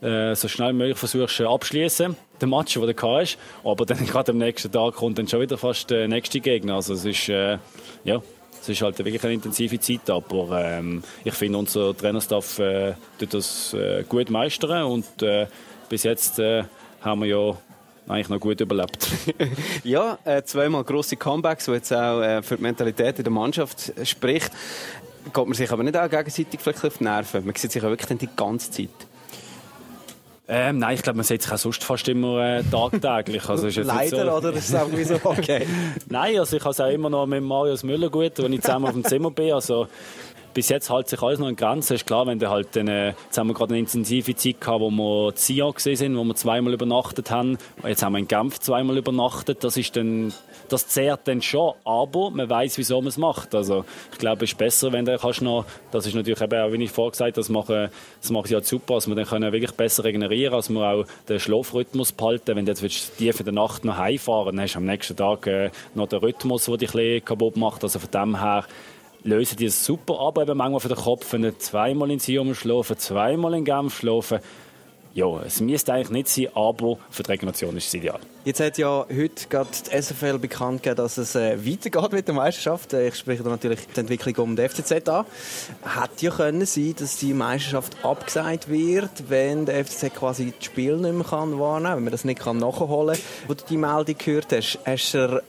äh, 0.00 0.34
so 0.34 0.48
schnell 0.48 0.70
wie 0.70 0.78
möglich 0.78 0.98
versuchst 0.98 1.40
äh, 1.40 1.44
abschließen, 1.44 2.16
den 2.40 2.50
Match, 2.50 2.74
den 2.74 2.82
du 2.82 2.94
gehabt 2.94 3.20
hast, 3.20 3.38
aber 3.64 3.84
dann 3.84 4.06
gerade 4.06 4.32
am 4.32 4.38
nächsten 4.38 4.70
Tag 4.70 4.94
kommt 4.94 5.18
dann 5.18 5.28
schon 5.28 5.40
wieder 5.40 5.58
fast 5.58 5.90
der 5.90 6.08
nächste 6.08 6.40
Gegner. 6.40 6.76
Also 6.76 6.94
es 6.94 7.04
ist, 7.04 7.28
äh, 7.28 7.58
ja, 8.04 8.20
es 8.60 8.68
ist 8.68 8.82
halt 8.82 8.98
wirklich 8.98 9.22
eine 9.22 9.34
intensive 9.34 9.78
Zeit, 9.78 10.10
aber 10.10 10.62
ähm, 10.62 11.02
ich 11.24 11.34
finde, 11.34 11.58
unser 11.58 11.96
Trainerstaff 11.96 12.58
äh, 12.58 12.94
tut 13.18 13.34
das 13.34 13.74
äh, 13.74 14.04
gut 14.08 14.30
meistern 14.30 14.84
und 14.84 15.22
äh, 15.22 15.46
bis 15.88 16.02
jetzt 16.02 16.38
äh, 16.38 16.64
haben 17.00 17.22
wir 17.22 17.28
ja 17.28 17.56
eigentlich 18.08 18.28
noch 18.28 18.40
gut 18.40 18.60
überlebt. 18.60 19.08
Ja, 19.84 20.18
äh, 20.24 20.42
zweimal 20.42 20.84
grosse 20.84 21.16
Comebacks, 21.16 21.66
die 21.66 21.72
jetzt 21.72 21.92
auch 21.92 22.20
äh, 22.20 22.42
für 22.42 22.56
die 22.56 22.62
Mentalität 22.62 23.18
in 23.18 23.24
der 23.24 23.32
Mannschaft 23.32 23.92
spricht. 24.04 24.50
Geht 25.24 25.46
man 25.46 25.54
sich 25.54 25.70
aber 25.70 25.82
nicht 25.82 25.96
auch 25.96 26.08
gegenseitig 26.08 26.60
vielleicht 26.60 26.84
auf 26.84 26.98
die 26.98 27.04
Nerven? 27.04 27.44
Man 27.44 27.54
sieht 27.54 27.72
sich 27.72 27.82
ja 27.82 27.88
wirklich 27.88 28.18
die 28.18 28.28
ganze 28.34 28.70
Zeit. 28.70 29.07
Ähm, 30.50 30.78
nein, 30.78 30.94
ich 30.94 31.02
glaube, 31.02 31.18
man 31.18 31.24
sieht 31.24 31.42
sich 31.42 31.52
auch 31.52 31.58
sonst 31.58 31.84
fast 31.84 32.08
immer 32.08 32.42
äh, 32.42 32.62
tagtäglich. 32.62 33.46
Also 33.48 33.66
ist 33.66 33.76
Leider, 33.76 34.24
so, 34.24 34.36
oder? 34.38 34.52
Das 34.52 34.66
ist 34.66 34.74
auch 34.74 34.90
wie 34.90 35.04
so, 35.04 35.16
okay. 35.24 35.66
Nein, 36.08 36.38
also 36.38 36.56
ich 36.56 36.62
habe 36.62 36.72
es 36.72 36.80
auch 36.80 36.88
immer 36.88 37.10
noch 37.10 37.26
mit 37.26 37.42
Marius 37.42 37.82
Müller 37.82 38.08
gut, 38.08 38.32
wenn 38.38 38.54
ich 38.54 38.62
zusammen 38.62 38.86
auf 38.86 38.92
dem 38.92 39.04
Zimmer 39.04 39.30
bin. 39.30 39.52
Also 39.52 39.88
bis 40.54 40.68
jetzt 40.68 40.90
hält 40.90 41.08
sich 41.08 41.22
alles 41.22 41.38
noch 41.38 41.48
in 41.48 41.56
Grenzen. 41.56 41.94
Ist 41.94 42.06
klar, 42.06 42.26
wenn 42.26 42.38
du 42.38 42.48
halt 42.48 42.74
dann, 42.74 42.88
äh, 42.88 43.08
jetzt 43.08 43.38
haben 43.38 43.48
wir 43.48 43.54
gerade 43.54 43.74
eine 43.74 43.80
intensive 43.80 44.34
Zeit 44.34 44.60
gehabt, 44.60 44.80
wo 44.80 44.90
wir 44.90 45.30
in 45.30 45.36
Sion 45.36 45.74
sind, 45.76 46.16
wo 46.16 46.24
wir 46.24 46.34
zweimal 46.34 46.72
übernachtet 46.72 47.30
haben. 47.30 47.58
Jetzt 47.86 48.02
haben 48.02 48.12
wir 48.12 48.18
in 48.18 48.28
Genf 48.28 48.58
zweimal 48.58 48.98
übernachtet. 48.98 49.64
Das 49.64 49.76
ist 49.76 49.96
dann, 49.96 50.32
das 50.68 50.88
zehrt 50.88 51.26
dann 51.26 51.42
schon, 51.42 51.74
aber 51.84 52.30
man 52.30 52.48
weiß, 52.48 52.78
wieso 52.78 53.00
man 53.00 53.08
es 53.08 53.18
macht. 53.18 53.54
Also 53.54 53.84
ich 54.12 54.18
glaube, 54.18 54.44
es 54.44 54.52
ist 54.52 54.58
besser, 54.58 54.92
wenn 54.92 55.04
du 55.04 55.16
kannst 55.18 55.42
noch, 55.42 55.64
das 55.90 56.06
ist 56.06 56.14
natürlich 56.14 56.40
eben 56.40 56.60
auch, 56.60 56.72
wie 56.72 56.82
ich 56.82 56.90
vorher 56.90 57.12
gesagt 57.12 57.32
habe, 57.32 57.40
das 57.40 57.48
machen, 57.48 57.88
das 58.20 58.30
macht 58.30 58.50
ja 58.50 58.60
super, 58.60 58.94
dass 58.94 59.08
wir 59.08 59.14
dann 59.14 59.26
können 59.26 59.52
wirklich 59.52 59.72
besser 59.72 60.04
regenerieren, 60.04 60.54
dass 60.54 60.68
wir 60.70 60.82
auch 60.82 61.04
den 61.28 61.40
Schlafrhythmus 61.40 62.12
behalten. 62.12 62.56
Wenn 62.56 62.64
du 62.64 62.72
jetzt 62.72 62.82
willst, 62.82 63.16
tief 63.18 63.38
in 63.40 63.46
der 63.46 63.54
Nacht 63.54 63.84
noch 63.84 63.96
heimfahren, 63.96 64.56
dann 64.56 64.62
hast 64.62 64.74
du 64.74 64.78
am 64.78 64.84
nächsten 64.84 65.16
Tag 65.16 65.46
äh, 65.46 65.70
noch 65.94 66.08
den 66.08 66.20
Rhythmus, 66.20 66.66
der 66.66 66.76
dich 66.76 66.94
ein 66.94 67.24
kaputt 67.24 67.56
macht. 67.56 67.82
Also 67.82 67.98
von 67.98 68.10
dem 68.10 68.40
her 68.40 68.64
lösen 69.22 69.56
die 69.56 69.66
es 69.66 69.84
super 69.84 70.20
ab, 70.20 70.38
eben 70.38 70.56
manchmal 70.56 70.80
für 70.80 70.88
den 70.88 70.96
Kopf, 70.96 71.32
wenn 71.32 71.58
zweimal 71.58 72.10
in 72.10 72.18
Sion 72.18 72.54
schlafen, 72.54 72.98
zweimal 72.98 73.54
in 73.54 73.64
Genf 73.64 73.96
schlafen. 73.96 74.40
Ja, 75.14 75.42
es 75.44 75.60
müsste 75.60 75.94
eigentlich 75.94 76.10
nicht 76.10 76.28
sein, 76.28 76.48
aber 76.54 76.96
für 77.10 77.24
die 77.24 77.30
Regeneration 77.32 77.76
ist 77.76 77.88
es 77.88 77.94
ideal. 77.94 78.20
Jetzt 78.44 78.60
hat 78.60 78.78
ja 78.78 79.04
heute 79.08 79.48
gerade 79.48 79.68
die 79.72 80.00
SFL 80.00 80.38
bekannt 80.38 80.82
gegeben, 80.82 80.96
dass 80.96 81.18
es 81.18 81.34
äh, 81.34 81.58
weitergeht 81.66 82.12
mit 82.12 82.28
der 82.28 82.34
Meisterschaft. 82.34 82.92
Äh, 82.92 83.08
Ich 83.08 83.16
spreche 83.16 83.42
da 83.42 83.50
natürlich 83.50 83.80
die 83.94 83.98
Entwicklung 83.98 84.36
um 84.36 84.54
den 84.54 84.68
FCZ 84.68 85.08
an. 85.08 85.26
Hätte 85.82 86.26
ja 86.26 86.30
können 86.30 86.64
sein, 86.66 86.94
dass 86.98 87.16
die 87.18 87.34
Meisterschaft 87.34 87.96
abgesagt 88.04 88.68
wird, 88.68 89.10
wenn 89.28 89.66
der 89.66 89.84
FCZ 89.84 90.14
quasi 90.14 90.52
das 90.56 90.64
Spiel 90.64 90.96
nicht 90.98 91.14
mehr 91.14 91.24
kann 91.24 91.58
wahrnehmen 91.58 91.84
kann, 91.84 91.96
wenn 91.96 92.04
man 92.04 92.12
das 92.12 92.24
nicht 92.24 92.46
nachholen 92.46 93.16
kann. 93.16 93.24
Wo 93.48 93.54
du 93.54 93.64
die 93.68 93.76
Meldung 93.76 94.16
gehört 94.18 94.52
hast, 94.52 94.78
hast 94.84 95.14
du 95.14 95.42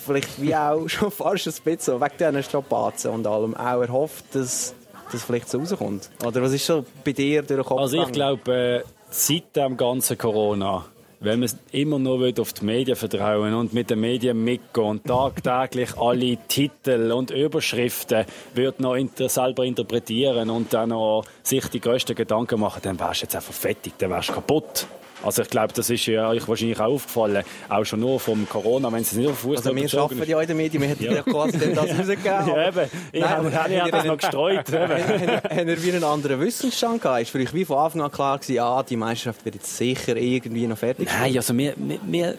vielleicht 0.00 0.40
wie 0.40 0.54
auch 0.54 0.86
schon 0.88 1.10
fast 1.10 1.46
ein 1.46 1.52
bisschen 1.64 1.78
so 1.78 2.00
wegen 2.00 2.16
diesen 2.18 2.42
Strapazen 2.42 3.10
und 3.12 3.26
allem 3.26 3.56
auch 3.56 3.80
erhofft, 3.80 4.24
dass 4.32 4.74
das 5.12 5.22
vielleicht 5.22 5.48
so 5.48 5.58
rauskommt? 5.58 6.10
Oder 6.24 6.42
was 6.42 6.52
ist 6.52 6.66
so 6.66 6.84
bei 7.04 7.12
dir 7.12 7.42
durch 7.42 7.60
den 7.60 7.64
Kopf 7.64 7.80
Also 7.80 8.02
ich 8.02 8.12
glaube, 8.12 8.52
äh, 8.52 8.82
seit 9.10 9.56
dem 9.56 9.76
ganzen 9.76 10.16
Corona, 10.16 10.84
wenn 11.20 11.40
man 11.40 11.50
immer 11.72 11.98
nur 11.98 12.32
auf 12.38 12.52
die 12.54 12.64
Medien 12.64 12.96
vertrauen 12.96 13.52
und 13.52 13.74
mit 13.74 13.90
den 13.90 14.00
Medien 14.00 14.42
mitgehen 14.42 14.86
und 14.86 15.04
tagtäglich 15.04 15.96
alle 15.98 16.38
Titel 16.48 17.12
und 17.12 17.30
Überschriften 17.30 18.24
wird 18.54 18.80
noch 18.80 18.94
inter 18.94 19.28
selber 19.28 19.64
interpretieren 19.64 20.48
und 20.48 20.72
dann 20.72 20.90
noch 20.90 21.24
sich 21.42 21.66
die 21.68 21.80
größten 21.80 22.16
Gedanken 22.16 22.60
machen, 22.60 22.80
dann 22.82 22.98
wärst 22.98 23.20
du 23.20 23.24
jetzt 23.24 23.36
einfach 23.36 23.52
fertig, 23.52 23.92
dann 23.98 24.10
wärst 24.10 24.30
du 24.30 24.34
kaputt. 24.34 24.86
Also 25.22 25.42
ich 25.42 25.50
glaube, 25.50 25.72
das 25.74 25.90
ist 25.90 26.06
ja 26.06 26.28
euch 26.30 26.46
wahrscheinlich 26.48 26.80
auch 26.80 26.92
aufgefallen, 26.92 27.44
auch 27.68 27.84
schon 27.84 28.00
nur 28.00 28.18
vom 28.18 28.48
Corona, 28.48 28.90
wenn 28.92 29.02
es 29.02 29.12
nicht 29.12 29.28
auf 29.28 29.38
Fußball 29.38 29.72
Also 29.72 29.76
wir 29.76 30.00
arbeiten 30.00 30.30
ja 30.30 30.40
in 30.40 30.46
den 30.48 30.56
Medien, 30.56 30.82
wir 30.82 30.88
hätten 30.88 31.04
ja, 31.04 31.12
Ja. 31.12 31.22
quasi 31.22 31.58
das 31.58 31.76
rausgegeben. 31.78 32.20
Ja, 32.50 32.68
eben. 32.68 32.90
Ich 33.12 33.22
habe 33.22 33.90
das 33.90 34.04
noch 34.04 34.16
gestreut. 34.16 34.72
Haben 34.72 35.66
wir 35.66 35.82
wie 35.82 35.92
einen 35.92 36.04
anderen 36.04 36.40
Wissensstand 36.40 37.02
gehabt? 37.02 37.22
Ist 37.22 37.30
für 37.30 37.38
euch 37.38 37.52
wie 37.52 37.64
von 37.64 37.78
Anfang 37.78 38.00
an 38.02 38.10
klar 38.10 38.38
gewesen, 38.38 38.60
ah, 38.60 38.82
die 38.82 38.96
Meisterschaft 38.96 39.44
wird 39.44 39.56
jetzt 39.56 39.76
sicher 39.76 40.16
irgendwie 40.16 40.66
noch 40.66 40.78
fertig 40.78 41.08
Nein, 41.08 41.36
also 41.36 41.56
wir, 41.56 41.74
wir, 41.76 42.34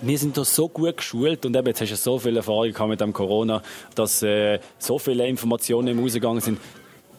wir, 0.00 0.18
sind 0.18 0.36
da 0.36 0.44
so 0.44 0.68
gut 0.68 0.98
geschult 0.98 1.46
und 1.46 1.56
eben, 1.56 1.66
jetzt 1.66 1.80
hast 1.80 1.90
du 1.90 1.96
so 1.96 2.18
viel 2.18 2.36
Erfahrung 2.36 2.72
gehabt 2.72 2.90
mit 2.90 3.00
dem 3.00 3.12
Corona, 3.12 3.62
dass 3.94 4.22
äh, 4.22 4.58
so 4.78 4.98
viele 4.98 5.26
Informationen 5.26 5.88
im 5.88 6.00
rausgegangen 6.00 6.40
sind. 6.40 6.58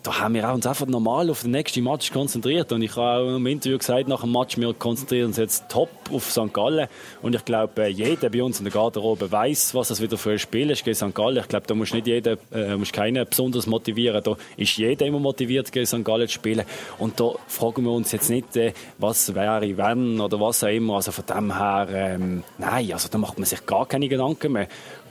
Da 0.04 0.20
haben 0.20 0.34
wir 0.34 0.50
uns 0.50 0.66
einfach 0.66 0.86
normal 0.86 1.30
auf 1.30 1.42
den 1.42 1.52
nächsten 1.52 1.84
Match 1.84 2.12
konzentriert. 2.12 2.72
Und 2.72 2.82
ich 2.82 2.96
habe 2.96 3.24
auch 3.24 3.36
im 3.36 3.46
Interview 3.46 3.78
gesagt, 3.78 4.08
nach 4.08 4.22
dem 4.22 4.32
Match, 4.32 4.58
wir 4.58 4.74
konzentrieren 4.74 5.28
uns 5.28 5.38
jetzt 5.38 5.70
top 5.70 5.90
auf 6.12 6.32
St. 6.32 6.54
Gallen. 6.54 6.88
Und 7.22 7.36
ich 7.36 7.46
glaube, 7.46 7.84
äh, 7.84 7.88
jeder 7.90 8.30
bei 8.30 8.44
uns 8.44 8.60
in 8.60 8.66
der 8.66 8.74
Garderobe 8.74 9.32
weiß, 9.32 9.76
was 9.76 9.90
das 9.90 10.02
wieder 10.02 10.18
für 10.18 10.32
ein 10.32 10.40
Spiel 10.40 10.70
ist 10.70 10.84
gegen 10.84 10.96
St. 10.96 11.14
Gallen. 11.14 11.38
Ich 11.38 11.48
glaube, 11.48 11.68
da 11.68 11.76
muss 11.76 11.94
nicht 11.94 12.08
jeder, 12.08 12.38
äh, 12.52 12.76
muss 12.76 12.92
keiner 12.92 13.26
besonders 13.26 13.68
motivieren. 13.68 14.24
Da 14.24 14.38
ist 14.56 14.78
jeder 14.78 15.06
immer 15.06 15.20
motiviert, 15.20 15.72
gegen 15.72 15.86
St. 15.86 16.04
Gallen 16.04 16.28
zu 16.28 16.34
spielen. 16.34 16.66
Und 16.98 17.20
da 17.20 17.32
fragen 17.48 17.84
wir 17.84 17.92
uns 17.92 18.12
jetzt 18.12 18.30
nicht, 18.30 18.56
äh, 18.56 18.74
was 18.98 19.36
wäre, 19.36 19.78
wenn 19.78 20.22
oder 20.22 20.40
was 20.40 20.64
auch 20.64 20.70
immer. 20.70 20.96
Also 20.96 21.12
von 21.12 21.26
dem 21.26 21.58
her, 21.58 21.88
ähm, 21.92 22.44
nein, 22.58 22.94
also 22.94 23.10
da 23.10 23.18
macht 23.18 23.38
man 23.38 23.46
sich 23.46 23.66
gar 23.66 23.86
keine 23.86 24.08
Gedanken 24.08 24.54
mehr. 24.54 24.68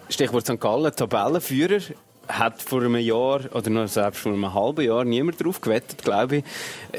Stichwort 0.09 0.47
St. 0.47 0.61
Gallen, 0.61 0.95
Tabellenführer 0.95 1.81
hat 2.29 2.63
vor 2.63 2.81
einem 2.83 2.97
Jahr 2.97 3.41
oder 3.53 3.71
noch 3.71 3.89
selbst 3.89 4.21
vor 4.21 4.33
einem 4.33 4.53
halben 4.53 4.85
Jahr 4.85 5.05
niemand 5.05 5.43
drauf 5.43 5.61
gewettet, 5.61 6.03
glaube 6.03 6.37
ich. 6.37 6.45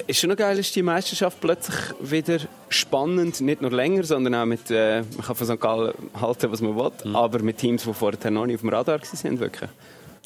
Ist 0.08 0.20
schon 0.20 0.30
noch 0.30 0.38
geil, 0.38 0.58
ist 0.60 0.76
die 0.76 0.84
Meisterschaft 0.84 1.40
plötzlich 1.42 1.76
wieder 2.00 2.40
spannend, 2.70 3.42
nicht 3.42 3.62
nur 3.62 3.72
länger, 3.72 4.04
sondern 4.04 4.36
auch 4.36 4.46
mit, 4.46 4.70
äh, 4.72 5.02
man 5.02 5.26
kann 5.26 5.36
von 5.36 5.48
St. 5.48 5.60
Gallen 5.60 5.94
halten, 6.20 6.52
was 6.52 6.62
man 6.62 6.76
will, 6.76 6.92
mhm. 7.04 7.16
aber 7.16 7.40
mit 7.40 7.58
Teams, 7.58 7.84
die 7.84 7.94
vorher 7.94 8.32
noch 8.32 8.46
nicht 8.46 8.56
auf 8.56 8.62
dem 8.62 8.70
Radar 8.70 9.00
waren, 9.00 9.40
wirklich. 9.40 9.70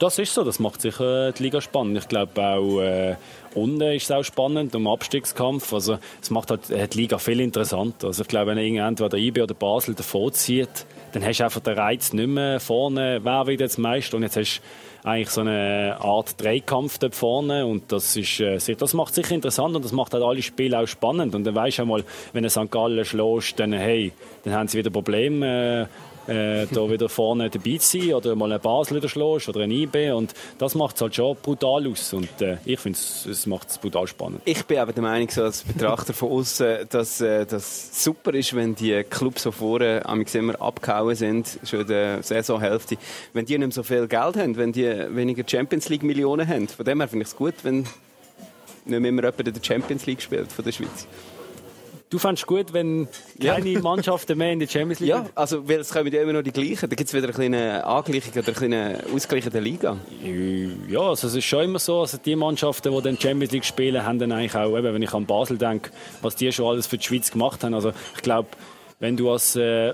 Das 0.02 0.18
ist 0.18 0.34
so, 0.34 0.44
das 0.44 0.58
macht 0.58 0.82
sicher 0.82 1.28
äh, 1.28 1.32
die 1.32 1.44
Liga 1.44 1.62
spannend. 1.62 1.96
Ich 1.96 2.08
glaube 2.08 2.42
auch 2.42 2.82
äh, 2.82 3.18
unten 3.54 3.82
ist 3.82 4.06
es 4.06 4.12
auch 4.12 4.24
spannend, 4.24 4.74
um 4.74 4.88
Abstiegskampf. 4.88 5.72
Also 5.74 6.00
es 6.20 6.32
macht 6.32 6.50
halt 6.50 6.72
äh, 6.72 6.88
die 6.88 7.02
Liga 7.02 7.20
viel 7.20 7.40
interessanter. 7.40 8.08
Also 8.08 8.24
ich 8.24 8.28
glaube, 8.28 8.48
wenn 8.48 8.58
irgendjemand 8.58 9.00
der 9.00 9.14
IB 9.14 9.44
oder 9.44 9.54
Basel 9.54 9.94
davor 9.94 10.32
zieht, 10.34 10.88
dann 11.12 11.24
hast 11.24 11.40
du 11.40 11.44
einfach 11.44 11.62
den 11.62 11.78
Reiz 11.78 12.14
nicht 12.14 12.26
mehr 12.26 12.60
vorne, 12.60 13.20
wer 13.22 13.46
wird 13.46 13.60
jetzt 13.60 13.78
Meister 13.78 14.18
und 14.18 14.24
jetzt 14.24 14.38
hast 14.38 14.62
eigentlich 15.04 15.30
so 15.30 15.42
eine 15.42 15.98
Art 16.00 16.40
Dreikampf 16.42 17.00
dort 17.00 17.16
vorne 17.16 17.66
und 17.66 17.92
das 17.92 18.16
ist, 18.16 18.40
äh, 18.40 18.76
das 18.76 18.94
macht 18.94 19.16
sicher 19.16 19.34
interessant 19.34 19.76
und 19.76 19.84
das 19.84 19.92
macht 19.92 20.14
halt 20.14 20.24
alle 20.24 20.42
Spiele 20.42 20.80
auch 20.80 20.88
spannend 20.88 21.34
und 21.34 21.44
dann 21.44 21.56
weisst 21.56 21.80
du 21.80 21.86
mal, 21.86 22.04
wenn 22.34 22.44
du 22.44 22.50
St. 22.50 22.70
Gallen 22.70 23.04
schlägst, 23.04 23.60
dann 23.60 23.74
hey, 23.74 24.12
dann 24.44 24.54
haben 24.54 24.68
sie 24.68 24.78
wieder 24.78 24.92
Probleme, 24.92 25.90
äh, 26.32 26.68
da 26.72 26.90
wieder 26.90 27.10
vorne 27.10 27.50
dabei 27.50 27.78
zu 27.78 28.00
sein 28.00 28.14
oder 28.14 28.36
mal 28.36 28.52
einen 28.52 28.62
Basel 28.62 29.08
schlägst 29.08 29.50
oder 29.50 29.62
ein 29.62 29.72
IB 29.72 30.12
und 30.12 30.34
das 30.58 30.76
macht 30.76 30.96
es 30.96 31.02
halt 31.02 31.16
schon 31.16 31.36
brutal 31.42 31.88
aus 31.88 32.14
und 32.14 32.42
äh, 32.42 32.58
ich 32.66 32.80
finde 32.80 32.98
es 33.00 33.46
macht 33.46 33.70
es 33.70 33.78
brutal 33.78 34.08
spannend. 34.08 34.42
Ich 34.46 34.66
bin 34.66 34.78
aber 34.78 34.94
der 34.94 35.04
Meinung, 35.04 35.30
so 35.30 35.44
als 35.44 35.64
Betrachter 35.64 36.14
von 36.14 36.32
außen, 36.32 36.88
dass 36.90 37.22
äh, 37.22 37.46
das 37.46 38.04
super 38.04 38.34
ist, 38.34 38.56
wenn 38.56 38.76
die 38.76 39.04
Clubs 39.04 39.44
so 39.44 39.52
vorne 39.52 40.04
immer 40.34 40.62
abgehauen 40.62 41.16
sind, 41.16 41.60
schon 41.64 41.82
in 41.82 41.88
der 41.88 42.24
Saisonhälfte, 42.24 42.98
wenn 43.34 43.46
die 43.46 43.58
nicht 43.58 43.68
mehr 43.68 43.72
so 43.72 43.84
viel 43.84 44.08
Geld 44.08 44.38
haben, 44.38 44.56
wenn 44.58 44.72
die 44.72 44.86
weniger 44.86 45.44
Champions 45.46 45.90
League 45.90 46.04
Millionen 46.04 46.48
haben. 46.48 46.68
Von 46.68 46.86
dem 46.86 47.00
her 47.00 47.08
finde 47.08 47.24
ich 47.24 47.30
es 47.30 47.36
gut, 47.36 47.56
wenn 47.64 47.86
nicht 48.86 49.00
mehr 49.00 49.10
immer 49.10 49.24
jemand 49.24 49.48
in 49.48 49.54
der 49.54 49.64
Champions 49.64 50.06
League 50.06 50.22
spielt 50.22 50.52
von 50.52 50.64
der 50.64 50.72
Schweiz. 50.72 51.08
Du 52.12 52.20
fändest 52.20 52.46
gut, 52.46 52.74
wenn 52.74 53.08
keine 53.42 53.70
ja. 53.70 53.80
Mannschaften 53.80 54.38
mehr 54.38 54.52
in 54.52 54.60
der 54.60 54.68
Champions 54.68 55.00
League 55.00 55.12
Ja, 55.12 55.26
also 55.34 55.68
weil 55.70 55.80
es 55.80 55.94
kommen 55.94 56.12
ja 56.12 56.22
immer 56.22 56.34
noch 56.34 56.42
die 56.42 56.52
gleichen. 56.52 56.90
Da 56.90 56.96
gibt 56.98 57.08
es 57.08 57.14
wieder 57.14 57.24
eine 57.24 57.34
kleine 57.34 57.86
Angleichung 57.86 58.34
oder 58.34 58.48
eine 58.48 58.54
kleine 58.54 59.04
ausgleichende 59.16 59.62
Liga. 59.62 59.98
Ja, 60.90 61.00
also 61.00 61.28
es 61.28 61.36
ist 61.36 61.46
schon 61.46 61.64
immer 61.64 61.80
so, 61.80 62.02
also 62.02 62.18
die 62.18 62.36
Mannschaften, 62.36 62.94
die 62.94 63.02
dann 63.02 63.18
Champions 63.18 63.54
League 63.54 63.64
spielen, 63.64 64.06
haben 64.06 64.20
dann 64.20 64.34
eigentlich 64.34 64.54
auch, 64.56 64.78
eben, 64.78 64.94
wenn 64.94 65.02
ich 65.02 65.14
an 65.14 65.26
Basel 65.26 65.58
denke, 65.58 65.92
was 66.22 66.36
die 66.36 66.52
schon 66.52 66.68
alles 66.68 66.86
für 66.86 66.98
die 66.98 67.06
Schweiz 67.06 67.32
gemacht 67.32 67.64
haben. 67.64 67.74
Also 67.74 67.94
ich 68.14 68.22
glaube, 68.22 68.50
wenn 69.00 69.16
du 69.16 69.32
als 69.32 69.56
äh, 69.56 69.94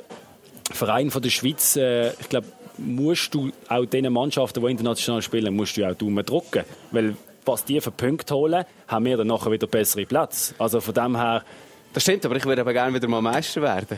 Verein 0.71 1.11
von 1.11 1.21
der 1.21 1.29
Schweiz, 1.29 1.75
äh, 1.75 2.13
ich 2.19 2.29
glaube, 2.29 2.47
musst 2.79 3.31
du 3.35 3.51
auch 3.69 3.85
diesen 3.85 4.11
Mannschaften, 4.11 4.63
die 4.63 4.71
international 4.71 5.21
spielen, 5.21 5.55
musst 5.55 5.77
du 5.77 5.87
auch 5.87 5.93
Daumen 5.93 6.25
drücken. 6.25 6.63
Weil 6.89 7.15
was 7.45 7.63
die 7.63 7.79
für 7.79 7.91
Punkte 7.91 8.33
holen, 8.33 8.65
haben 8.87 9.05
wir 9.05 9.17
dann 9.17 9.27
nachher 9.27 9.51
wieder 9.51 9.67
bessere 9.67 10.07
Plätze. 10.07 10.55
Also 10.57 10.81
von 10.81 10.95
dem 10.95 11.15
her 11.15 11.43
das 11.93 12.03
stimmt, 12.03 12.25
aber 12.25 12.35
ich 12.35 12.45
würde 12.45 12.61
aber 12.61 12.73
gerne 12.73 12.93
wieder 12.93 13.07
mal 13.07 13.21
Meister 13.21 13.61
werden. 13.61 13.97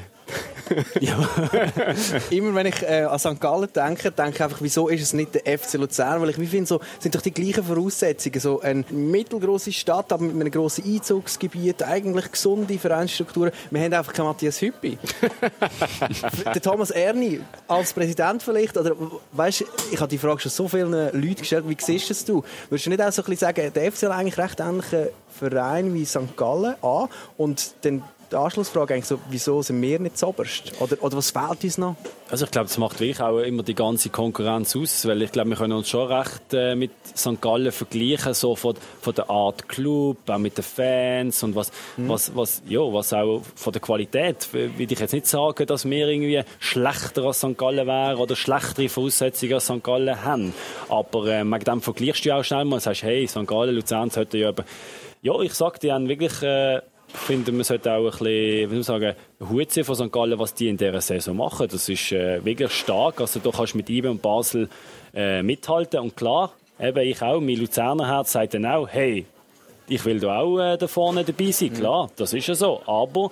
ja. 1.00 1.18
Immer 2.30 2.56
wenn 2.56 2.68
ich 2.68 2.82
äh, 2.84 3.04
an 3.04 3.20
St. 3.20 3.40
Gallen 3.40 3.70
denke, 3.74 4.12
denke 4.12 4.32
ich 4.36 4.44
einfach, 4.44 4.62
wieso 4.62 4.88
ist 4.88 5.02
es 5.02 5.14
nicht 5.14 5.36
der 5.36 5.58
FC 5.58 5.74
Luzern? 5.74 6.22
Weil 6.22 6.30
ich 6.30 6.36
finde, 6.36 6.68
so 6.68 6.80
sind 7.00 7.16
doch 7.16 7.22
die 7.22 7.34
gleichen 7.34 7.64
Voraussetzungen. 7.64 8.40
So 8.40 8.62
eine 8.62 8.84
mittelgroße 8.90 9.72
Stadt, 9.72 10.12
aber 10.12 10.24
mit 10.24 10.36
einem 10.36 10.52
grossen 10.52 10.84
Einzugsgebiet, 10.86 11.84
eigentlich 11.84 12.32
gesunde 12.32 12.78
Vereinsstrukturen. 12.78 13.52
Wir 13.72 13.82
haben 13.82 13.94
einfach 13.94 14.14
keinen 14.14 14.28
Matthias 14.28 14.62
Hüppi. 14.62 14.98
der 16.46 16.62
Thomas 16.62 16.92
Erni 16.92 17.42
als 17.68 17.94
Präsident 17.94 18.44
vielleicht, 18.44 18.78
oder 18.78 18.96
weißt, 19.32 19.66
ich 19.92 20.00
habe 20.00 20.10
die 20.10 20.18
Frage 20.18 20.42
schon 20.42 20.52
so 20.52 20.68
vielen 20.68 20.92
Leuten 20.92 21.36
gestellt, 21.36 21.66
wie 21.68 21.78
siehst 21.80 22.10
du 22.10 22.42
das? 22.42 22.50
Würdest 22.70 22.86
du 22.86 22.90
nicht 22.90 23.02
auch 23.02 23.12
so 23.12 23.22
ein 23.22 23.26
bisschen 23.26 23.38
sagen, 23.38 23.74
der 23.74 23.92
FC 23.92 24.04
hat 24.04 24.12
eigentlich 24.12 24.38
recht 24.38 24.60
ähnliche 24.60 25.12
Verein 25.40 25.94
wie 25.94 26.06
St. 26.06 26.36
Gallen 26.36 26.76
an 26.82 27.10
und 27.38 27.74
dann 27.82 28.04
die 28.32 28.36
Anschlussfrage 28.36 28.94
eigentlich 28.94 29.06
so, 29.06 29.20
wieso 29.30 29.62
sind 29.62 29.82
wir 29.82 30.00
nicht 30.00 30.18
zoberst? 30.18 30.74
Oder, 30.80 31.02
oder 31.02 31.18
was 31.18 31.32
fehlt 31.32 31.64
uns 31.64 31.78
noch? 31.78 31.96
Also 32.30 32.46
ich 32.46 32.52
glaube, 32.52 32.68
das 32.68 32.78
macht 32.78 33.00
wirklich 33.00 33.20
auch 33.22 33.40
immer 33.40 33.64
die 33.64 33.74
ganze 33.74 34.10
Konkurrenz 34.10 34.76
aus, 34.76 35.08
weil 35.08 35.22
ich 35.24 35.32
glaube, 35.32 35.50
wir 35.50 35.58
können 35.58 35.74
uns 35.74 35.90
schon 35.90 36.12
recht 36.12 36.54
äh, 36.54 36.76
mit 36.76 36.92
St. 37.18 37.42
Gallen 37.42 37.72
vergleichen, 37.72 38.34
so 38.36 38.56
von, 38.56 38.76
von 39.02 39.16
der 39.16 39.30
Art 39.30 39.68
Club, 39.68 40.18
auch 40.30 40.38
mit 40.38 40.58
den 40.58 40.64
Fans 40.64 41.42
und 41.42 41.56
was, 41.56 41.72
mhm. 41.98 42.10
was, 42.10 42.36
was, 42.36 42.62
ja, 42.68 42.82
was 42.82 43.14
auch 43.14 43.42
von 43.56 43.74
der 43.74 43.82
Qualität, 43.82 44.48
will 44.54 44.72
ich 44.78 45.00
jetzt 45.00 45.14
nicht 45.14 45.26
sagen, 45.26 45.66
dass 45.66 45.90
wir 45.90 46.08
irgendwie 46.08 46.44
schlechter 46.60 47.24
als 47.24 47.40
St. 47.40 47.58
Gallen 47.58 47.88
wären 47.88 48.18
oder 48.18 48.36
schlechtere 48.36 48.90
Voraussetzungen 48.90 49.54
als 49.54 49.66
St. 49.66 49.84
Gallen 49.84 50.24
haben. 50.24 50.54
Aber 50.88 51.26
äh, 51.28 51.44
mit 51.44 51.68
dem 51.68 51.82
vergleichst 51.82 52.26
du 52.26 52.36
auch 52.36 52.44
schnell 52.44 52.66
mal 52.66 52.76
und 52.76 52.82
sagst, 52.82 53.02
hey, 53.02 53.28
St. 53.28 53.48
Gallen, 53.48 53.76
Luzern 53.76 54.12
sollten 54.12 54.38
ja 54.38 54.54
ja, 55.22 55.40
ich 55.42 55.54
sage, 55.54 55.80
die 55.80 55.92
haben 55.92 56.08
wirklich, 56.08 56.42
äh, 56.42 56.82
finde, 57.08 57.52
man 57.52 57.64
sollte 57.64 57.92
auch 57.92 58.06
ein 58.06 58.12
bisschen, 58.12 58.72
wie 58.72 58.76
soll 58.76 58.84
sagen, 58.84 59.16
Hut 59.40 59.72
von 59.72 59.96
St. 59.96 60.12
Gallen, 60.12 60.40
was 60.40 60.54
die 60.54 60.70
in 60.70 60.78
dieser 60.78 61.02
Saison 61.02 61.38
machen. 61.38 61.68
Das 61.70 61.90
ist 61.90 62.12
äh, 62.12 62.44
wirklich 62.44 62.72
stark. 62.72 63.20
Also 63.22 63.40
da 63.40 63.52
kannst 63.52 63.74
du 63.74 63.78
mit 63.78 63.90
IBE 63.90 64.12
und 64.12 64.22
Basel 64.22 64.70
äh, 65.14 65.44
mithalten. 65.44 66.00
Und 66.00 66.16
klar, 66.16 66.54
eben 66.80 67.00
ich 67.00 67.22
auch, 67.22 67.42
mein 67.42 67.58
Luzerner 67.58 68.08
Herz 68.08 68.32
sagt 68.32 68.54
dann 68.54 68.66
auch, 68.66 68.88
hey, 68.88 69.26
ich 69.88 70.06
will 70.06 70.20
da 70.20 70.40
auch 70.40 70.60
äh, 70.60 70.78
da 70.78 70.88
vorne 70.88 71.24
dabei 71.24 71.52
sein. 71.52 71.74
Klar, 71.74 72.10
das 72.16 72.34
ist 72.34 72.48
ja 72.48 72.56
so. 72.56 72.82
Aber 72.86 73.32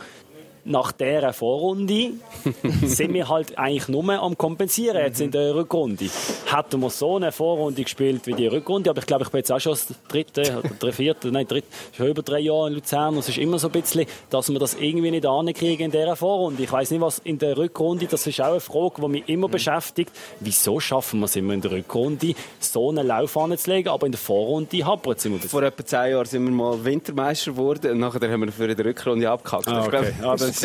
nach 0.68 0.92
dieser 0.92 1.34
Vorrunde 1.34 2.12
sind 2.84 3.14
wir 3.14 3.30
halt 3.30 3.58
eigentlich 3.58 3.88
nur 3.88 4.08
am 4.10 4.38
Kompensieren 4.38 4.98
jetzt 4.98 5.22
in 5.22 5.32
der 5.32 5.56
Rückrunde. 5.56 6.10
Hätten 6.46 6.82
wir 6.82 6.90
so 6.90 7.16
eine 7.16 7.32
Vorrunde 7.32 7.84
gespielt 7.84 8.28
wie 8.28 8.34
die 8.34 8.48
Rückrunde, 8.48 8.90
aber 8.90 9.00
ich 9.00 9.06
glaube, 9.06 9.24
ich 9.24 9.30
bin 9.30 9.40
jetzt 9.40 9.52
auch 9.52 9.60
schon 9.60 9.72
das 9.72 9.88
dritte, 10.10 10.62
oder 10.82 10.92
vierte, 10.92 11.32
nein, 11.32 11.48
dritte, 11.48 11.68
schon 11.96 12.08
über 12.08 12.22
drei 12.22 12.40
Jahre 12.40 12.68
in 12.68 12.74
Luzern. 12.76 13.18
Es 13.18 13.30
ist 13.30 13.38
immer 13.38 13.60
so 13.60 13.68
ein 13.68 13.72
bisschen, 13.72 14.06
dass 14.30 14.50
wir 14.50 14.60
das 14.60 14.76
irgendwie 14.76 15.12
nicht 15.12 15.26
ankriegen 15.26 15.86
in 15.86 15.92
dieser 15.92 16.16
Vorrunde. 16.16 16.64
Ich 16.64 16.72
weiß 16.72 16.92
nicht, 16.92 17.02
was 17.02 17.20
in 17.20 17.40
der 17.40 17.58
Rückrunde, 17.58 18.06
das 18.08 18.28
ist 18.28 18.42
auch 18.42 18.52
eine 18.52 18.60
Frage, 18.60 19.02
die 19.02 19.08
mich 19.08 19.30
immer 19.30 19.48
beschäftigt. 19.48 20.12
Wieso 20.42 20.80
schaffen 20.80 21.20
wir 21.22 21.26
es 21.26 21.36
immer 21.38 21.54
in 21.54 21.62
der 21.62 21.72
Rückrunde, 21.72 22.36
so 22.60 22.90
einen 22.90 23.08
Lauf 23.08 23.38
anzulegen, 23.38 23.92
aber 23.92 24.06
in 24.06 24.12
der 24.12 24.20
Vorrunde 24.20 24.86
hapert 24.86 25.20
es 25.20 25.26
immer. 25.26 25.40
Vor 25.40 25.64
etwa 25.64 25.86
zehn 25.86 26.12
Jahren 26.12 26.26
sind 26.26 26.44
wir 26.44 26.52
mal 26.52 26.84
Wintermeister 26.84 27.52
geworden 27.52 27.92
und 27.92 28.00
nachher 28.00 28.30
haben 28.30 28.42
wir 28.42 28.52
für 28.52 28.68
die 28.74 28.82
Rückrunde 28.82 29.30
abgehackt. 29.30 29.68
Ah, 29.68 29.86
okay. 29.86 30.14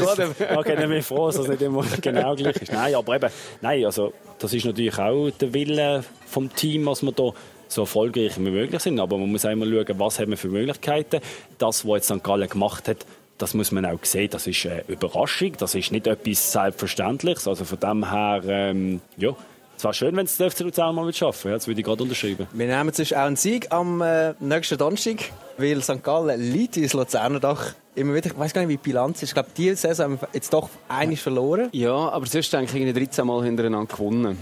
okay, 0.57 0.77
dann 0.77 0.89
bin 0.89 0.99
ich 0.99 1.07
froh, 1.07 1.27
dass 1.27 1.39
es 1.39 1.49
nicht 1.49 1.63
immer 1.63 1.85
genau 2.01 2.35
gleich 2.35 2.57
ist. 2.57 2.73
Nein, 2.73 2.95
aber 2.95 3.17
eben, 3.17 3.31
nein, 3.61 3.85
also, 3.85 4.13
das 4.39 4.53
ist 4.55 4.65
natürlich 4.65 4.99
auch 4.99 5.31
der 5.31 5.53
Wille 5.55 6.05
vom 6.27 6.55
Team, 6.55 6.87
was 6.87 7.03
wir 7.03 7.13
da 7.13 7.31
so 7.69 7.83
erfolgreich 7.83 8.39
wie 8.39 8.51
möglich 8.51 8.83
sind. 8.83 9.01
Aber 9.01 9.19
man 9.19 9.31
muss 9.31 9.45
einmal 9.45 9.69
schauen, 9.69 9.99
was 9.99 10.19
haben 10.19 10.31
wir 10.31 10.37
für 10.37 10.49
Möglichkeiten. 10.49 11.21
Das, 11.59 11.87
was 11.87 11.97
jetzt 11.97 12.09
St. 12.09 12.23
Gallen 12.23 12.49
gemacht 12.49 12.89
hat, 12.89 13.07
das 13.39 13.55
muss 13.55 13.73
man 13.73 13.85
auch 13.87 14.05
sehen. 14.05 14.29
Das 14.31 14.47
ist 14.47 14.67
eine 14.67 14.85
Überraschung. 14.89 15.53
Das 15.59 15.75
ist 15.75 15.91
nicht 15.91 16.07
etwas 16.07 16.53
Selbstverständliches. 16.53 17.49
Also 17.49 17.65
von 17.65 17.81
dem 17.81 18.11
her, 18.11 18.43
ähm, 18.47 19.01
ja, 19.17 19.35
es 19.83 19.85
wäre 19.85 19.95
schön, 19.95 20.17
wenn 20.17 20.27
es 20.27 20.37
der 20.37 20.49
FC 20.49 20.61
Luzern 20.61 20.95
mal 20.95 21.13
schaffen 21.13 21.49
ja, 21.49 21.57
Das 21.57 21.67
würde 21.67 21.81
ich 21.81 21.85
gerade 21.85 22.05
unterschreiben. 22.05 22.47
Wir 22.53 22.67
nehmen 22.69 22.93
sonst 22.93 23.17
auch 23.17 23.23
einen 23.23 23.35
Sieg 23.35 23.67
am 23.71 24.01
äh, 24.01 24.33
nächsten 24.39 24.79
Donnerstag, 24.79 25.33
weil 25.59 25.83
St. 25.83 26.05
Gallen 26.05 26.41
liegt 26.41 26.77
ins 26.77 26.93
Luzerner 26.93 27.41
Dach 27.41 27.75
immer 27.97 28.15
wieder, 28.15 28.31
ich 28.31 28.39
weiß 28.39 28.53
gar 28.53 28.61
nicht, 28.61 28.69
wie 28.69 28.77
die 28.77 28.91
Bilanz 28.91 29.25
ist. 29.25 29.31
Ich 29.31 29.35
glaube, 29.35 29.49
diese 29.57 29.75
Saison 29.75 30.05
haben 30.05 30.21
wir 30.21 30.29
jetzt 30.35 30.53
doch 30.53 30.69
einiges 30.89 31.23
verloren. 31.25 31.69
Ja, 31.73 31.95
aber 32.11 32.27
sonst 32.27 32.53
denke 32.53 32.79
ich, 32.79 32.95
13 32.95 33.27
Mal 33.27 33.43
hintereinander 33.43 33.93
gewonnen. 33.93 34.39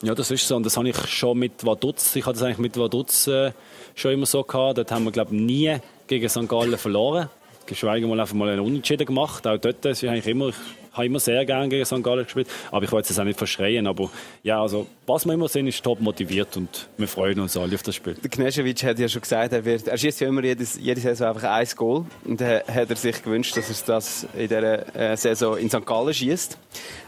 Ja, 0.00 0.14
das 0.14 0.30
ist 0.30 0.48
so. 0.48 0.56
Und 0.56 0.64
das 0.64 0.74
habe 0.78 0.88
ich 0.88 0.96
schon 1.06 1.38
mit 1.38 1.66
Vaduz, 1.66 2.16
ich 2.16 2.24
hatte 2.24 2.38
das 2.38 2.42
eigentlich 2.42 2.56
mit 2.56 2.78
Vaduz 2.78 3.26
äh, 3.26 3.52
schon 3.94 4.12
immer 4.12 4.24
so 4.24 4.42
gehabt. 4.42 4.78
Dort 4.78 4.90
haben 4.90 5.04
wir, 5.04 5.12
glaube 5.12 5.34
ich, 5.34 5.40
nie 5.42 5.76
gegen 6.06 6.30
St. 6.30 6.48
Gallen 6.48 6.78
verloren. 6.78 7.28
Geschweige 7.66 8.06
mal 8.06 8.18
einfach 8.20 8.34
mal 8.34 8.48
einen 8.48 8.60
Unentschieden 8.60 9.06
gemacht. 9.06 9.46
Auch 9.46 9.58
dort 9.58 9.84
ist 9.84 10.04
eigentlich 10.04 10.26
immer, 10.26 10.48
ich 10.48 10.54
habe 10.92 11.06
immer 11.06 11.20
sehr 11.20 11.44
gerne 11.46 11.68
gegen 11.68 11.84
St. 11.84 12.02
Gallen 12.02 12.24
gespielt. 12.24 12.48
Aber 12.70 12.84
ich 12.84 12.92
wollte 12.92 13.12
es 13.12 13.18
auch 13.18 13.24
nicht 13.24 13.38
verschreien. 13.38 13.86
Aber 13.86 14.10
ja, 14.42 14.60
also, 14.60 14.86
was 15.06 15.24
wir 15.24 15.34
immer 15.34 15.48
sehen, 15.48 15.66
ist 15.66 15.82
top 15.82 16.00
motiviert 16.00 16.56
und 16.56 16.88
wir 16.98 17.08
freuen 17.08 17.40
uns 17.40 17.56
alle 17.56 17.74
auf 17.74 17.82
das 17.82 17.94
Spiel. 17.94 18.14
Der 18.14 18.30
Knežević 18.30 18.84
hat 18.84 18.98
ja 18.98 19.08
schon 19.08 19.22
gesagt, 19.22 19.52
er, 19.52 19.64
wird, 19.64 19.88
er 19.88 19.96
schießt 19.96 20.20
ja 20.20 20.28
immer 20.28 20.44
jedes, 20.44 20.78
jede 20.78 21.00
Saison 21.00 21.28
einfach 21.28 21.44
ein 21.44 21.66
Goal. 21.76 22.04
Und 22.24 22.40
dann 22.40 22.62
hat 22.66 22.90
er 22.90 22.96
sich 22.96 23.22
gewünscht, 23.22 23.56
dass 23.56 23.68
er 23.68 23.86
das 23.86 24.26
in 24.34 24.48
dieser 24.48 24.96
äh, 24.96 25.16
Saison 25.16 25.56
in 25.56 25.70
St. 25.70 25.86
Gallen 25.86 26.12
schießt. 26.12 26.58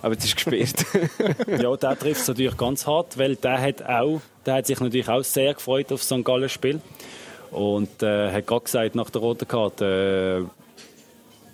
Aber 0.03 0.17
es 0.17 0.25
ist 0.25 0.37
gespielt. 0.37 0.85
ja, 1.47 1.77
der 1.77 1.99
trifft 1.99 2.23
es 2.23 2.29
natürlich 2.29 2.57
ganz 2.57 2.87
hart, 2.87 3.19
weil 3.19 3.37
der 3.37 3.61
hat, 3.61 3.83
auch, 3.83 4.21
der 4.47 4.55
hat 4.55 4.67
sich 4.67 4.81
natürlich 4.81 5.09
auch 5.09 5.23
sehr 5.23 5.55
gefreut 5.55 5.93
auf 5.93 6.01
das 6.01 6.09
St. 6.09 6.25
Gallen-Spiel. 6.25 6.81
Und 7.55 8.03
äh, 8.03 8.33
hat 8.33 8.47
gerade 8.47 8.65
gesagt, 8.65 8.95
nach 8.97 9.11
der 9.11 9.21
roten 9.21 9.47
Karte, 9.47 10.45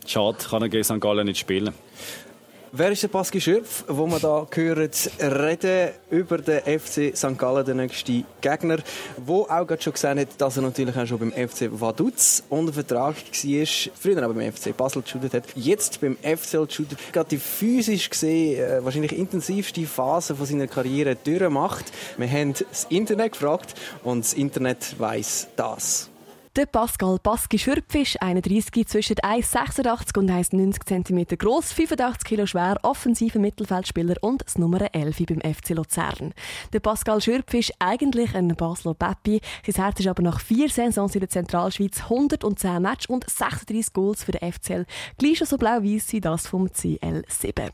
äh, 0.06 0.08
schade, 0.08 0.38
kann 0.48 0.62
er 0.62 0.68
gegen 0.70 0.84
St. 0.84 1.00
Gallen 1.00 1.26
nicht 1.26 1.38
spielen. 1.38 1.74
Wer 2.72 2.92
ist 2.92 3.02
der 3.02 3.08
Pascal 3.08 3.40
Schürpf, 3.40 3.82
wo 3.88 4.06
wir 4.06 4.20
da 4.20 4.46
hören, 4.54 4.90
reden 5.20 5.90
über 6.08 6.38
den 6.38 6.60
FC 6.60 7.16
St. 7.16 7.36
Gallen, 7.36 7.66
den 7.66 7.78
nächsten 7.78 8.24
Gegner, 8.40 8.78
wo 9.16 9.42
auch 9.42 9.66
gerade 9.66 9.82
schon 9.82 9.92
gesehen 9.92 10.20
hat, 10.20 10.28
dass 10.38 10.56
er 10.56 10.62
natürlich 10.62 10.96
auch 10.96 11.04
schon 11.04 11.18
beim 11.18 11.32
FC 11.32 11.68
Vaduz 11.72 12.44
unter 12.48 12.72
Vertrag 12.72 13.16
war, 13.16 13.66
früher 14.00 14.24
auch 14.24 14.32
beim 14.32 14.52
FC 14.52 14.76
Basel 14.76 15.02
geshootet 15.02 15.34
hat, 15.34 15.44
jetzt 15.56 16.00
beim 16.00 16.16
FCL 16.18 16.66
geshootet, 16.66 16.98
gerade 17.12 17.30
die 17.30 17.38
physisch 17.38 18.08
gesehen 18.08 18.60
äh, 18.60 18.84
wahrscheinlich 18.84 19.18
intensivste 19.18 19.84
Phase 19.84 20.36
von 20.36 20.46
seiner 20.46 20.68
Karriere 20.68 21.16
durchmacht. 21.16 21.86
Wir 22.18 22.30
haben 22.30 22.54
das 22.54 22.86
Internet 22.88 23.32
gefragt 23.32 23.74
und 24.04 24.24
das 24.24 24.32
Internet 24.32 24.94
weiß 24.96 25.48
das. 25.56 26.09
Der 26.56 26.66
Pascal 26.66 27.16
Baski 27.22 27.60
Schürpfisch, 27.60 28.16
31, 28.20 28.84
zwischen 28.88 29.14
1,86 29.14 30.18
und 30.18 30.28
1,90 30.28 30.84
cm 30.84 31.38
groß, 31.38 31.72
85 31.72 32.24
kg 32.28 32.44
schwer, 32.48 32.76
offensiver 32.82 33.38
Mittelfeldspieler 33.38 34.16
und 34.20 34.42
das 34.44 34.58
Nummer 34.58 34.92
11 34.92 35.26
beim 35.26 35.54
FC 35.54 35.70
Luzern. 35.70 36.34
Der 36.72 36.80
Pascal 36.80 37.20
Schürpfisch, 37.20 37.70
eigentlich 37.78 38.34
ein 38.34 38.48
Basler 38.56 38.94
Peppi, 38.94 39.40
sein 39.64 39.84
Herz 39.84 40.00
ist 40.00 40.08
aber 40.08 40.24
nach 40.24 40.40
vier 40.40 40.68
Saisons 40.68 41.14
in 41.14 41.20
der 41.20 41.28
Zentralschweiz 41.28 42.02
110 42.02 42.82
Match 42.82 43.08
und 43.08 43.30
36 43.30 43.92
Goals 43.92 44.24
für 44.24 44.32
den 44.32 44.52
FCL, 44.52 44.86
gleich 45.18 45.38
schon 45.38 45.46
so 45.46 45.56
blau-weiß 45.56 46.12
wie 46.14 46.20
das 46.20 46.48
vom 46.48 46.66
CL7. 46.66 47.70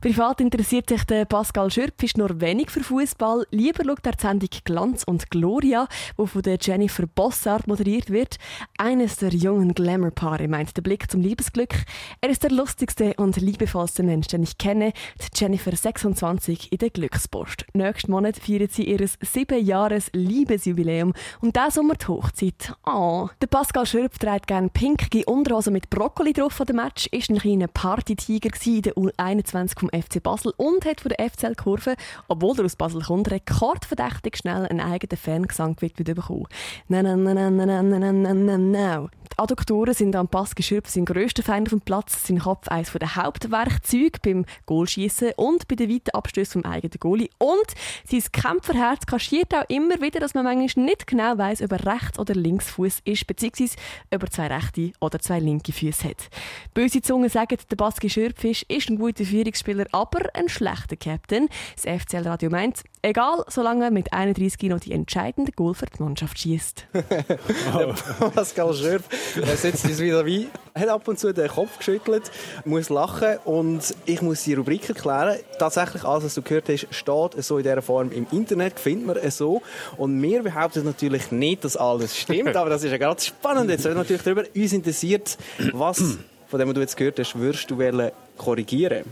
Privat 0.00 0.40
interessiert 0.40 0.88
sich 0.88 1.02
der 1.04 1.24
Pascal 1.24 1.70
Schürpfisch 1.70 2.16
nur 2.16 2.40
wenig 2.40 2.70
für 2.70 2.84
Fußball. 2.84 3.46
Lieber 3.50 3.84
schaut 3.84 4.06
er 4.06 4.12
die 4.12 4.22
Sendung 4.22 4.48
Glanz 4.64 5.02
und 5.02 5.28
Gloria, 5.30 5.88
wo 6.16 6.26
von 6.26 6.42
der 6.42 6.58
Jennifer 6.60 7.06
Bossart 7.06 7.66
moderiert 7.66 8.10
wird. 8.10 8.36
Eines 8.78 9.16
der 9.16 9.30
jungen 9.30 9.74
Glamour-Paare 9.74 10.46
meint 10.46 10.76
der 10.76 10.82
Blick 10.82 11.10
zum 11.10 11.20
Liebesglück. 11.20 11.74
Er 12.20 12.30
ist 12.30 12.44
der 12.44 12.52
lustigste 12.52 13.14
und 13.14 13.36
liebevollste 13.36 14.04
Mensch, 14.04 14.28
den 14.28 14.44
ich 14.44 14.56
kenne. 14.56 14.92
Die 15.20 15.26
Jennifer 15.34 15.74
26 15.74 16.70
in 16.70 16.78
der 16.78 16.90
Glückspost. 16.90 17.66
Nächsten 17.72 18.12
Monat 18.12 18.36
feiert 18.36 18.72
sie 18.72 18.84
ihr 18.84 19.04
sieben 19.22 19.64
Jahres 19.64 20.10
Liebesjubiläum 20.12 21.12
und 21.40 21.56
das 21.56 21.74
Sommer 21.74 21.94
die 21.94 22.06
Hochzeit. 22.06 22.72
Oh. 22.86 23.28
Der 23.42 23.48
Pascal 23.48 23.86
Schürpf 23.86 24.18
trägt 24.18 24.46
gerne 24.46 24.68
pinkige 24.68 25.24
Unterhosen 25.24 25.72
mit 25.72 25.90
Brokkoli 25.90 26.32
drauf 26.32 26.60
an 26.60 26.66
dem 26.68 26.76
Match, 26.76 27.08
ist 27.08 27.30
ein 27.30 27.38
kleiner 27.38 27.66
Partytiger 27.66 28.50
in 28.64 28.82
der 28.82 28.94
U21 28.94 29.47
vom 29.50 29.90
FC 29.90 30.22
Basel 30.22 30.52
und 30.56 30.84
hat 30.84 31.00
von 31.00 31.10
der 31.10 31.28
FCL-Kurve, 31.30 31.94
obwohl 32.28 32.58
er 32.58 32.64
aus 32.64 32.76
Basel 32.76 33.02
kommt, 33.02 33.30
rekordverdächtig 33.30 34.36
schnell 34.36 34.66
einen 34.66 34.80
eigenen 34.80 35.16
Fangesang 35.16 35.76
gewidmet 35.76 36.14
bekommen. 36.14 36.46
Na, 36.88 37.02
na, 37.02 37.16
na, 37.16 37.34
na, 37.34 37.50
na, 37.50 37.82
na, 37.82 37.98
na, 37.98 38.12
na, 38.12 38.34
na, 38.34 38.58
na. 38.58 39.08
Die 39.38 39.44
Adduktoren 39.44 39.94
sind 39.94 40.16
am 40.16 40.26
Pass 40.26 40.56
geschürft 40.56 40.90
sein 40.90 41.04
grösster 41.04 41.44
Feind 41.44 41.68
auf 41.68 41.70
dem 41.70 41.80
Platz, 41.80 42.26
sein 42.26 42.40
Kopf 42.40 42.66
eines 42.66 42.90
der 42.90 43.14
Hauptwerkzeuge 43.14 44.18
beim 44.20 44.44
Goalschießen 44.66 45.30
und 45.36 45.68
bei 45.68 45.76
den 45.76 45.88
weiten 45.88 46.10
Abstößen 46.10 46.60
vom 46.60 46.68
eigenen 46.68 46.98
Goalie. 46.98 47.30
Und 47.38 47.66
sein 48.04 48.24
Kämpferherz 48.32 49.06
kaschiert 49.06 49.54
auch 49.54 49.62
immer 49.68 50.00
wieder, 50.00 50.18
dass 50.18 50.34
man 50.34 50.42
manchmal 50.42 50.86
nicht 50.86 51.06
genau 51.06 51.38
weiß, 51.38 51.62
ob 51.62 51.70
er 51.70 51.86
rechts 51.86 52.18
oder 52.18 52.34
links 52.34 52.68
Fuß 52.72 52.98
ist, 53.04 53.28
beziehungsweise 53.28 53.76
ob 54.12 54.24
er 54.24 54.30
zwei 54.32 54.48
rechte 54.48 54.90
oder 55.00 55.20
zwei 55.20 55.38
linke 55.38 55.70
Füße 55.70 56.08
hat. 56.08 56.30
Böse 56.74 57.00
Zungen 57.00 57.28
sagen, 57.28 57.58
der 57.70 57.76
Baski 57.76 58.10
Schürpfisch 58.10 58.64
ist 58.66 58.90
ein 58.90 58.98
guter 58.98 59.24
Führungsspieler, 59.24 59.86
aber 59.92 60.34
ein 60.34 60.48
schlechter 60.48 60.96
Captain. 60.96 61.48
Das 61.76 62.02
FCL-Radio 62.02 62.50
meint, 62.50 62.82
egal, 63.02 63.44
solange 63.48 63.84
er 63.84 63.90
mit 63.90 64.12
31 64.12 64.70
noch 64.70 64.80
die 64.80 64.92
entscheidende 64.92 65.52
Goal 65.52 65.74
für 65.74 65.86
die 65.86 66.02
Mannschaft 66.02 66.38
schießt. 66.38 66.86
Pascal 68.34 68.74
Schürpf 68.74 69.08
er 69.36 69.56
setzt 69.56 69.84
uns 69.84 70.00
wieder 70.00 70.24
wie, 70.26 70.48
hat 70.74 70.88
ab 70.88 71.06
und 71.08 71.18
zu 71.18 71.32
den 71.32 71.48
Kopf 71.48 71.78
geschüttelt, 71.78 72.30
muss 72.64 72.88
lachen 72.88 73.38
und 73.44 73.94
ich 74.06 74.22
muss 74.22 74.44
die 74.44 74.54
Rubrik 74.54 74.88
erklären. 74.88 75.38
Tatsächlich, 75.58 76.04
alles, 76.04 76.24
was 76.24 76.34
du 76.34 76.42
gehört 76.42 76.68
hast, 76.68 76.86
steht 76.90 77.44
so 77.44 77.58
in 77.58 77.64
dieser 77.64 77.82
Form 77.82 78.10
im 78.12 78.26
Internet, 78.32 78.78
findet 78.78 79.06
man 79.06 79.16
es 79.16 79.38
so. 79.38 79.62
Und 79.96 80.20
wir 80.22 80.42
behaupten 80.42 80.84
natürlich 80.84 81.30
nicht, 81.30 81.64
dass 81.64 81.76
alles 81.76 82.16
stimmt, 82.16 82.56
aber 82.56 82.70
das 82.70 82.84
ist 82.84 82.90
ja 82.90 82.98
gerade 82.98 83.20
spannend. 83.20 83.70
Jetzt 83.70 83.84
reden 83.84 83.96
wir 83.96 84.02
natürlich 84.02 84.22
darüber. 84.22 84.44
Uns 84.54 84.72
interessiert, 84.72 85.38
was 85.72 86.18
von 86.46 86.58
dem, 86.58 86.68
was 86.68 86.74
du 86.74 86.80
jetzt 86.80 86.96
gehört 86.96 87.18
hast, 87.18 87.38
würdest 87.38 87.70
du 87.70 87.78
korrigieren 88.36 89.04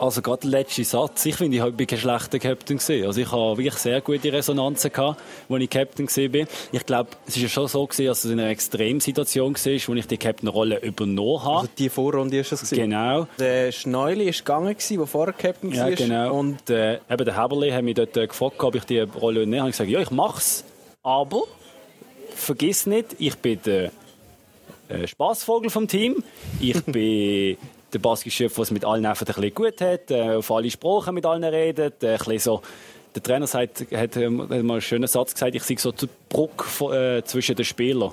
also 0.00 0.22
gerade 0.22 0.40
der 0.42 0.50
letzte 0.50 0.82
Satz, 0.82 1.26
ich 1.26 1.36
finde, 1.36 1.58
ich 1.58 1.74
bin 1.74 1.86
kein 1.86 1.98
schlechter 1.98 2.38
Captain 2.38 2.78
gewesen. 2.78 3.06
Also 3.06 3.20
ich 3.20 3.30
habe 3.30 3.58
wirklich 3.58 3.74
sehr 3.74 4.00
gute 4.00 4.32
Resonanzen 4.32 4.90
gehabt, 4.90 5.20
als 5.48 5.62
ich 5.62 5.70
Captain 5.70 6.06
war. 6.06 6.46
Ich 6.72 6.86
glaube, 6.86 7.10
es 7.26 7.36
ist 7.36 7.42
ja 7.42 7.48
schon 7.48 7.68
so 7.68 7.86
gewesen, 7.86 8.06
dass 8.06 8.24
es 8.24 8.30
in 8.30 8.40
einer 8.40 8.48
Extremsituation 8.48 9.54
war, 9.54 9.80
wo 9.86 9.94
ich 9.94 10.06
die 10.06 10.16
Captain-Rolle 10.16 10.80
übernommen 10.80 11.44
habe. 11.44 11.56
Also 11.58 11.70
die 11.76 11.90
Vorrunde 11.90 12.38
ist 12.38 12.52
es 12.52 12.70
Genau. 12.70 13.26
Der 13.38 13.72
Schneuli 13.72 14.26
war 14.26 14.32
gegangen, 14.32 14.76
der 14.90 15.06
vorher 15.06 15.34
Captain 15.34 15.76
war. 15.76 15.90
Ja, 15.90 15.94
genau. 15.94 16.34
Und 16.34 16.70
äh, 16.70 16.94
eben 16.94 17.24
der 17.24 17.42
Heberli 17.42 17.70
hat 17.70 17.84
mich 17.84 17.94
dort 17.94 18.16
äh, 18.16 18.26
gefragt, 18.26 18.62
ob 18.62 18.74
ich 18.74 18.84
die 18.84 19.00
Rolle 19.00 19.46
nehme. 19.46 19.68
Ich 19.68 19.72
gesagt, 19.72 19.90
ja, 19.90 20.00
ich 20.00 20.10
mach's. 20.10 20.64
Aber 21.02 21.42
vergiss 22.34 22.86
nicht, 22.86 23.16
ich 23.18 23.36
bin 23.36 23.60
der 23.64 23.90
äh, 24.90 25.06
Spaßvogel 25.06 25.70
vom 25.70 25.86
Team. 25.86 26.22
Ich 26.58 26.82
bin 26.84 27.56
der 27.92 27.98
Basketball, 27.98 28.48
der 28.48 28.62
es 28.62 28.70
mit 28.70 28.84
allen 28.84 29.06
einfach 29.06 29.26
ein 29.26 29.34
bisschen 29.34 29.54
gut 29.54 29.80
hat, 29.80 30.10
äh, 30.10 30.36
auf 30.36 30.50
alle 30.50 30.70
Sprachen 30.70 31.14
mit 31.14 31.26
allen 31.26 31.44
redet, 31.44 32.02
äh, 32.02 32.12
ein 32.12 32.18
bisschen 32.18 32.38
so 32.38 32.62
der 33.14 33.22
Trainer 33.22 33.46
sagt, 33.46 33.80
hat, 33.92 34.16
hat 34.16 34.30
mal 34.30 34.52
einen 34.52 34.80
schönen 34.80 35.08
Satz 35.08 35.34
gesagt, 35.34 35.54
ich 35.54 35.62
sehe 35.64 35.78
so 35.78 35.92
die 35.92 36.08
Brücke 36.28 37.18
äh, 37.18 37.24
zwischen 37.24 37.56
den 37.56 37.64
Spielern. 37.64 38.12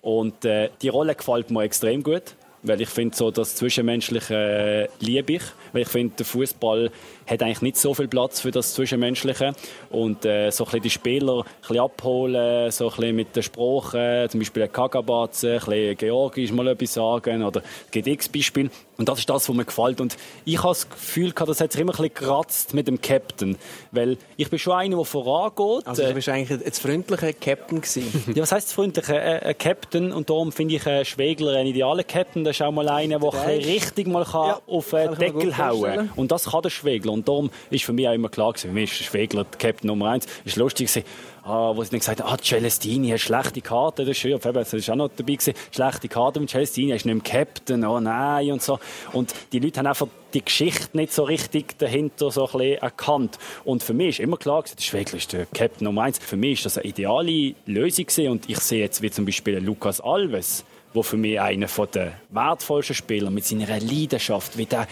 Und 0.00 0.44
äh, 0.44 0.70
die 0.80 0.88
Rolle 0.88 1.14
gefällt 1.14 1.50
mir 1.50 1.62
extrem 1.64 2.02
gut, 2.02 2.34
weil 2.62 2.80
ich 2.80 2.88
finde, 2.88 3.16
so 3.16 3.30
das 3.30 3.56
Zwischenmenschliche 3.56 4.34
äh, 4.34 4.88
liebe 5.04 5.34
ich. 5.34 5.42
Weil 5.72 5.82
ich 5.82 5.88
finde, 5.88 6.14
der 6.16 6.26
Fußball 6.26 6.90
hat 7.28 7.42
eigentlich 7.42 7.62
nicht 7.62 7.76
so 7.76 7.94
viel 7.94 8.08
Platz 8.08 8.40
für 8.40 8.50
das 8.50 8.74
Zwischenmenschliche. 8.74 9.52
Und 9.90 10.24
äh, 10.24 10.50
so 10.50 10.64
ein 10.64 10.66
bisschen 10.66 10.82
die 10.82 10.90
Spieler 10.90 11.38
ein 11.38 11.44
bisschen 11.60 11.80
abholen, 11.80 12.70
so 12.70 12.88
ein 12.88 12.96
bisschen 12.96 13.16
mit 13.16 13.36
der 13.36 13.42
Sprache, 13.42 14.26
zum 14.30 14.40
Beispiel 14.40 14.68
Kagabatze, 14.68 15.54
ein 15.54 15.58
bisschen 15.58 15.96
Georgisch 15.96 16.52
mal 16.52 16.68
etwas 16.68 16.94
sagen 16.94 17.42
oder 17.42 17.62
es 17.86 17.90
gibt 17.90 18.06
x 18.06 18.28
Beispiele. 18.28 18.70
Und 18.96 19.08
das 19.08 19.20
ist 19.20 19.30
das, 19.30 19.48
was 19.48 19.54
mir 19.54 19.64
gefällt. 19.64 20.00
Und 20.00 20.16
ich 20.44 20.58
habe 20.58 20.70
das 20.70 20.90
Gefühl 20.90 21.30
gehabt, 21.30 21.50
das 21.50 21.60
hat 21.60 21.70
sich 21.70 21.80
immer 21.80 21.92
ein 21.92 22.02
bisschen 22.02 22.14
geratzt 22.14 22.74
mit 22.74 22.88
dem 22.88 23.00
Captain. 23.00 23.56
Weil 23.92 24.18
ich 24.36 24.50
bin 24.50 24.58
schon 24.58 24.72
einer, 24.72 24.96
der 24.96 25.04
vorangeht. 25.04 25.86
Also 25.86 26.02
du 26.02 26.14
bist 26.14 26.28
eigentlich 26.28 26.66
ein 26.66 26.72
freundlicher 26.72 27.32
Captain 27.32 27.80
gewesen. 27.80 28.32
ja, 28.34 28.42
was 28.42 28.50
heisst 28.50 28.72
freundlich? 28.72 29.08
Ein, 29.08 29.40
ein 29.40 29.56
Captain. 29.56 30.12
Und 30.12 30.28
darum 30.28 30.50
finde 30.50 30.74
ich 30.74 30.86
einen 30.86 31.04
Schwegler 31.04 31.56
ein 31.56 31.68
idealer 31.68 32.02
Captain. 32.02 32.42
Das 32.42 32.56
ist 32.56 32.62
auch 32.62 32.72
mal 32.72 32.88
einer, 32.88 33.20
der 33.20 33.46
richtig 33.46 34.08
mal 34.08 34.24
kann 34.24 34.48
ja, 34.48 34.60
auf 34.66 34.90
den 34.90 35.14
Deckel 35.14 35.56
hauen 35.56 35.94
kann. 35.94 36.10
Und 36.16 36.32
das 36.32 36.46
kann 36.46 36.62
der 36.62 36.70
Schwegler. 36.70 37.17
Und 37.18 37.28
darum 37.28 37.50
ist 37.70 37.84
für 37.84 37.92
mich 37.92 38.08
auch 38.08 38.14
immer 38.14 38.28
klar 38.28 38.54
für 38.54 38.68
mich 38.68 39.00
ist 39.00 39.06
Schwegler 39.06 39.44
der 39.44 39.58
Captain 39.58 39.88
Nummer 39.88 40.10
eins. 40.10 40.26
War 40.44 40.64
lustig, 40.64 40.88
gewesen, 40.88 41.06
ah, 41.44 41.72
wo 41.74 41.82
sie 41.82 41.90
dann 41.90 42.00
gesagt 42.00 42.22
haben, 42.22 42.32
ah, 42.32 42.38
Celestini 42.42 43.10
hat 43.10 43.20
schlechte 43.20 43.60
Karte, 43.60 44.02
das 44.02 44.12
ist 44.12 44.18
schön, 44.18 44.38
das 44.40 44.72
ist 44.72 44.90
auch 44.90 44.96
noch 44.96 45.08
dabei 45.08 45.34
gewesen, 45.34 45.54
schlechte 45.70 46.08
Karte 46.08 46.40
mit 46.40 46.50
Celestini, 46.50 46.90
er 46.90 46.96
ist 46.96 47.06
nicht 47.06 47.12
im 47.14 47.22
Captain, 47.22 47.84
oh 47.84 48.00
nein, 48.00 48.52
und 48.52 48.62
so. 48.62 48.78
Und 49.12 49.34
die 49.52 49.58
Leute 49.58 49.80
haben 49.80 49.86
einfach 49.86 50.08
die 50.34 50.44
Geschichte 50.44 50.96
nicht 50.96 51.12
so 51.12 51.24
richtig 51.24 51.78
dahinter 51.78 52.30
so 52.30 52.48
ein 52.52 52.60
erkannt. 52.60 53.38
Und 53.64 53.82
für 53.82 53.94
mich 53.94 54.08
ist 54.08 54.20
immer 54.20 54.36
klar 54.36 54.62
gewesen, 54.62 54.76
der 54.76 54.84
Schwegler 54.84 55.18
ist 55.18 55.32
der 55.32 55.46
Captain 55.46 55.84
Nummer 55.84 56.02
eins. 56.02 56.18
Für 56.18 56.36
mich 56.36 56.58
ist 56.58 56.66
das 56.66 56.78
eine 56.78 56.86
ideale 56.86 57.54
Lösung 57.66 58.06
gewesen. 58.06 58.30
und 58.30 58.48
ich 58.48 58.58
sehe 58.58 58.80
jetzt 58.80 59.02
wie 59.02 59.10
zum 59.10 59.24
Beispiel 59.24 59.58
Lukas 59.58 60.00
Alves, 60.00 60.64
wo 60.92 61.02
für 61.02 61.16
mich 61.16 61.40
einer 61.40 61.66
der 61.94 62.12
wertvollsten 62.30 62.94
Spieler 62.94 63.30
mit 63.30 63.44
seiner 63.44 63.80
Leidenschaft, 63.80 64.58
wie 64.58 64.66
der 64.66 64.86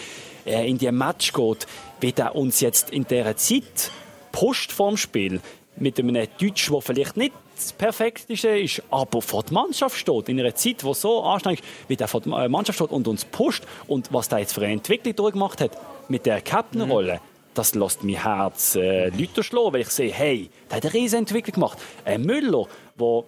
äh, 0.46 0.68
in 0.68 0.78
die 0.78 0.90
Match 0.90 1.32
geht, 1.32 1.66
wie 2.00 2.12
der 2.12 2.34
uns 2.34 2.60
jetzt 2.60 2.90
in 2.90 3.04
dieser 3.04 3.36
Zeit 3.36 3.90
pusht 4.32 4.72
vorm 4.72 4.96
Spiel 4.96 5.40
mit 5.76 5.98
einem 5.98 6.14
Deutsch, 6.38 6.70
der 6.70 6.80
vielleicht 6.80 7.16
nicht 7.16 7.32
das 7.54 7.72
Perfekteste 7.72 8.48
ist, 8.48 8.82
aber 8.90 9.22
vor 9.22 9.42
der 9.42 9.54
Mannschaft 9.54 9.96
steht, 9.96 10.28
in 10.28 10.38
einer 10.38 10.54
Zeit, 10.54 10.82
die 10.82 10.94
so 10.94 11.22
anstrengend 11.22 11.60
ist, 11.60 11.68
wie 11.88 11.96
der 11.96 12.06
vor 12.08 12.20
der 12.20 12.32
äh, 12.34 12.48
Mannschaft 12.48 12.78
steht 12.78 12.90
und 12.90 13.08
uns 13.08 13.24
pusht 13.24 13.64
und 13.86 14.12
was 14.12 14.28
der 14.28 14.40
jetzt 14.40 14.52
für 14.52 14.60
eine 14.60 14.74
Entwicklung 14.74 15.16
durchgemacht 15.16 15.60
hat 15.60 15.70
mit 16.08 16.26
der 16.26 16.42
Captain-Rolle. 16.42 17.14
Mhm. 17.14 17.36
Das 17.54 17.74
lässt 17.74 18.04
mein 18.04 18.22
Herz 18.22 18.74
äh, 18.74 19.08
Leute 19.08 19.42
schlagen, 19.42 19.72
weil 19.72 19.80
ich 19.80 19.88
sehe, 19.88 20.12
hey, 20.12 20.50
der 20.68 20.76
hat 20.76 20.84
eine 20.84 20.94
riesige 20.94 21.18
Entwicklung 21.18 21.54
gemacht. 21.54 21.78
Ein 22.04 22.22
Müller, 22.22 22.66
der 23.00 23.24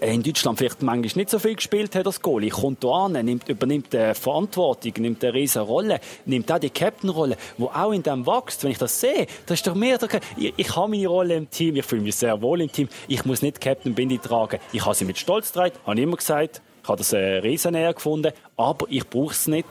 in 0.00 0.22
Deutschland 0.22 0.58
vielleicht 0.58 0.82
manchmal 0.82 1.22
nicht 1.22 1.30
so 1.30 1.38
viel 1.38 1.54
gespielt 1.54 1.94
hat 1.94 2.06
als 2.06 2.20
Goalie, 2.20 2.50
kommt 2.50 2.82
da 2.82 3.06
an, 3.06 3.12
nimmt, 3.12 3.48
übernimmt 3.48 3.92
die 3.92 4.14
Verantwortung, 4.14 4.92
nimmt 4.98 5.22
eine 5.24 5.34
riesige 5.34 5.64
Rolle, 5.64 6.00
nimmt 6.24 6.50
auch 6.50 6.58
die 6.58 6.70
Captain-Rolle, 6.70 7.36
die 7.58 7.62
auch 7.62 7.92
in 7.92 8.02
dem 8.02 8.26
wächst. 8.26 8.64
Wenn 8.64 8.70
ich 8.70 8.78
das 8.78 9.00
sehe, 9.00 9.26
das 9.46 9.58
ist 9.58 9.66
doch 9.66 9.74
mehr, 9.74 9.98
ich, 10.36 10.54
ich 10.56 10.76
habe 10.76 10.88
meine 10.88 11.06
Rolle 11.06 11.36
im 11.36 11.50
Team, 11.50 11.76
ich 11.76 11.84
fühle 11.84 12.02
mich 12.02 12.16
sehr 12.16 12.40
wohl 12.40 12.60
im 12.60 12.72
Team, 12.72 12.88
ich 13.08 13.24
muss 13.24 13.42
nicht 13.42 13.60
Captain 13.60 13.94
Bindi 13.94 14.18
tragen. 14.18 14.58
Ich 14.72 14.84
habe 14.84 14.94
sie 14.94 15.04
mit 15.04 15.18
Stolz 15.18 15.52
getragen, 15.52 15.74
habe 15.86 16.00
immer 16.00 16.16
gesagt, 16.16 16.62
ich 16.82 16.88
habe 16.88 16.98
das 16.98 17.12
äh, 17.12 17.18
riesen 17.18 17.74
gefunden, 17.74 18.32
aber 18.56 18.86
ich 18.88 19.08
brauche 19.08 19.32
es 19.32 19.46
nicht, 19.46 19.66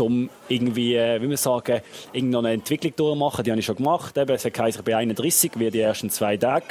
um 0.00 0.30
irgendwie, 0.48 0.94
äh, 0.94 1.20
wie 1.20 1.28
wir 1.28 1.36
sagen, 1.36 1.80
irgendeine 2.12 2.52
Entwicklung 2.52 2.94
durchzumachen. 2.96 3.44
Die 3.44 3.50
habe 3.50 3.60
ich 3.60 3.66
schon 3.66 3.76
gemacht. 3.76 4.16
Es 4.16 4.44
heisst, 4.44 4.78
ich 4.78 4.84
bin 4.84 4.94
31, 4.94 5.52
wie 5.56 5.70
die 5.70 5.80
ersten 5.80 6.10
zwei 6.10 6.36
Tage. 6.36 6.66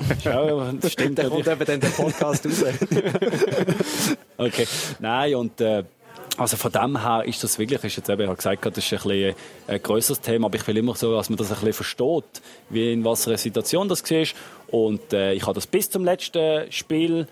ja, 0.24 0.72
das 0.72 0.92
stimmt. 0.92 1.18
Dann 1.18 1.30
kommt 1.30 1.46
eben 1.46 1.64
dann 1.64 1.80
der 1.80 1.88
Podcast 1.88 2.46
raus. 2.46 2.64
okay, 4.38 4.66
nein, 5.00 5.34
und 5.34 5.60
äh, 5.60 5.84
also 6.38 6.56
von 6.56 6.72
dem 6.72 7.02
her 7.02 7.24
ist 7.26 7.44
das 7.44 7.58
wirklich, 7.58 7.84
ist 7.84 7.96
jetzt 7.96 8.08
eben, 8.08 8.22
ich 8.22 8.28
habe 8.28 8.36
gesagt, 8.36 8.64
das 8.64 8.78
ist 8.78 8.92
ein, 8.92 8.98
bisschen 9.08 9.34
ein 9.66 9.82
grösseres 9.82 10.20
Thema, 10.20 10.46
aber 10.46 10.56
ich 10.56 10.66
will 10.66 10.76
immer 10.76 10.94
so, 10.94 11.14
dass 11.14 11.28
man 11.28 11.36
das 11.36 11.48
ein 11.48 11.56
bisschen 11.56 11.72
versteht, 11.74 12.42
wie 12.70 12.92
in 12.92 13.04
was 13.04 13.24
für 13.24 13.30
einer 13.30 13.38
Situation 13.38 13.88
das 13.88 14.02
war. 14.10 14.26
Und 14.68 15.12
äh, 15.12 15.34
ich 15.34 15.42
habe 15.42 15.54
das 15.54 15.66
bis 15.66 15.90
zum 15.90 16.04
letzten 16.04 16.70
Spiel 16.72 17.26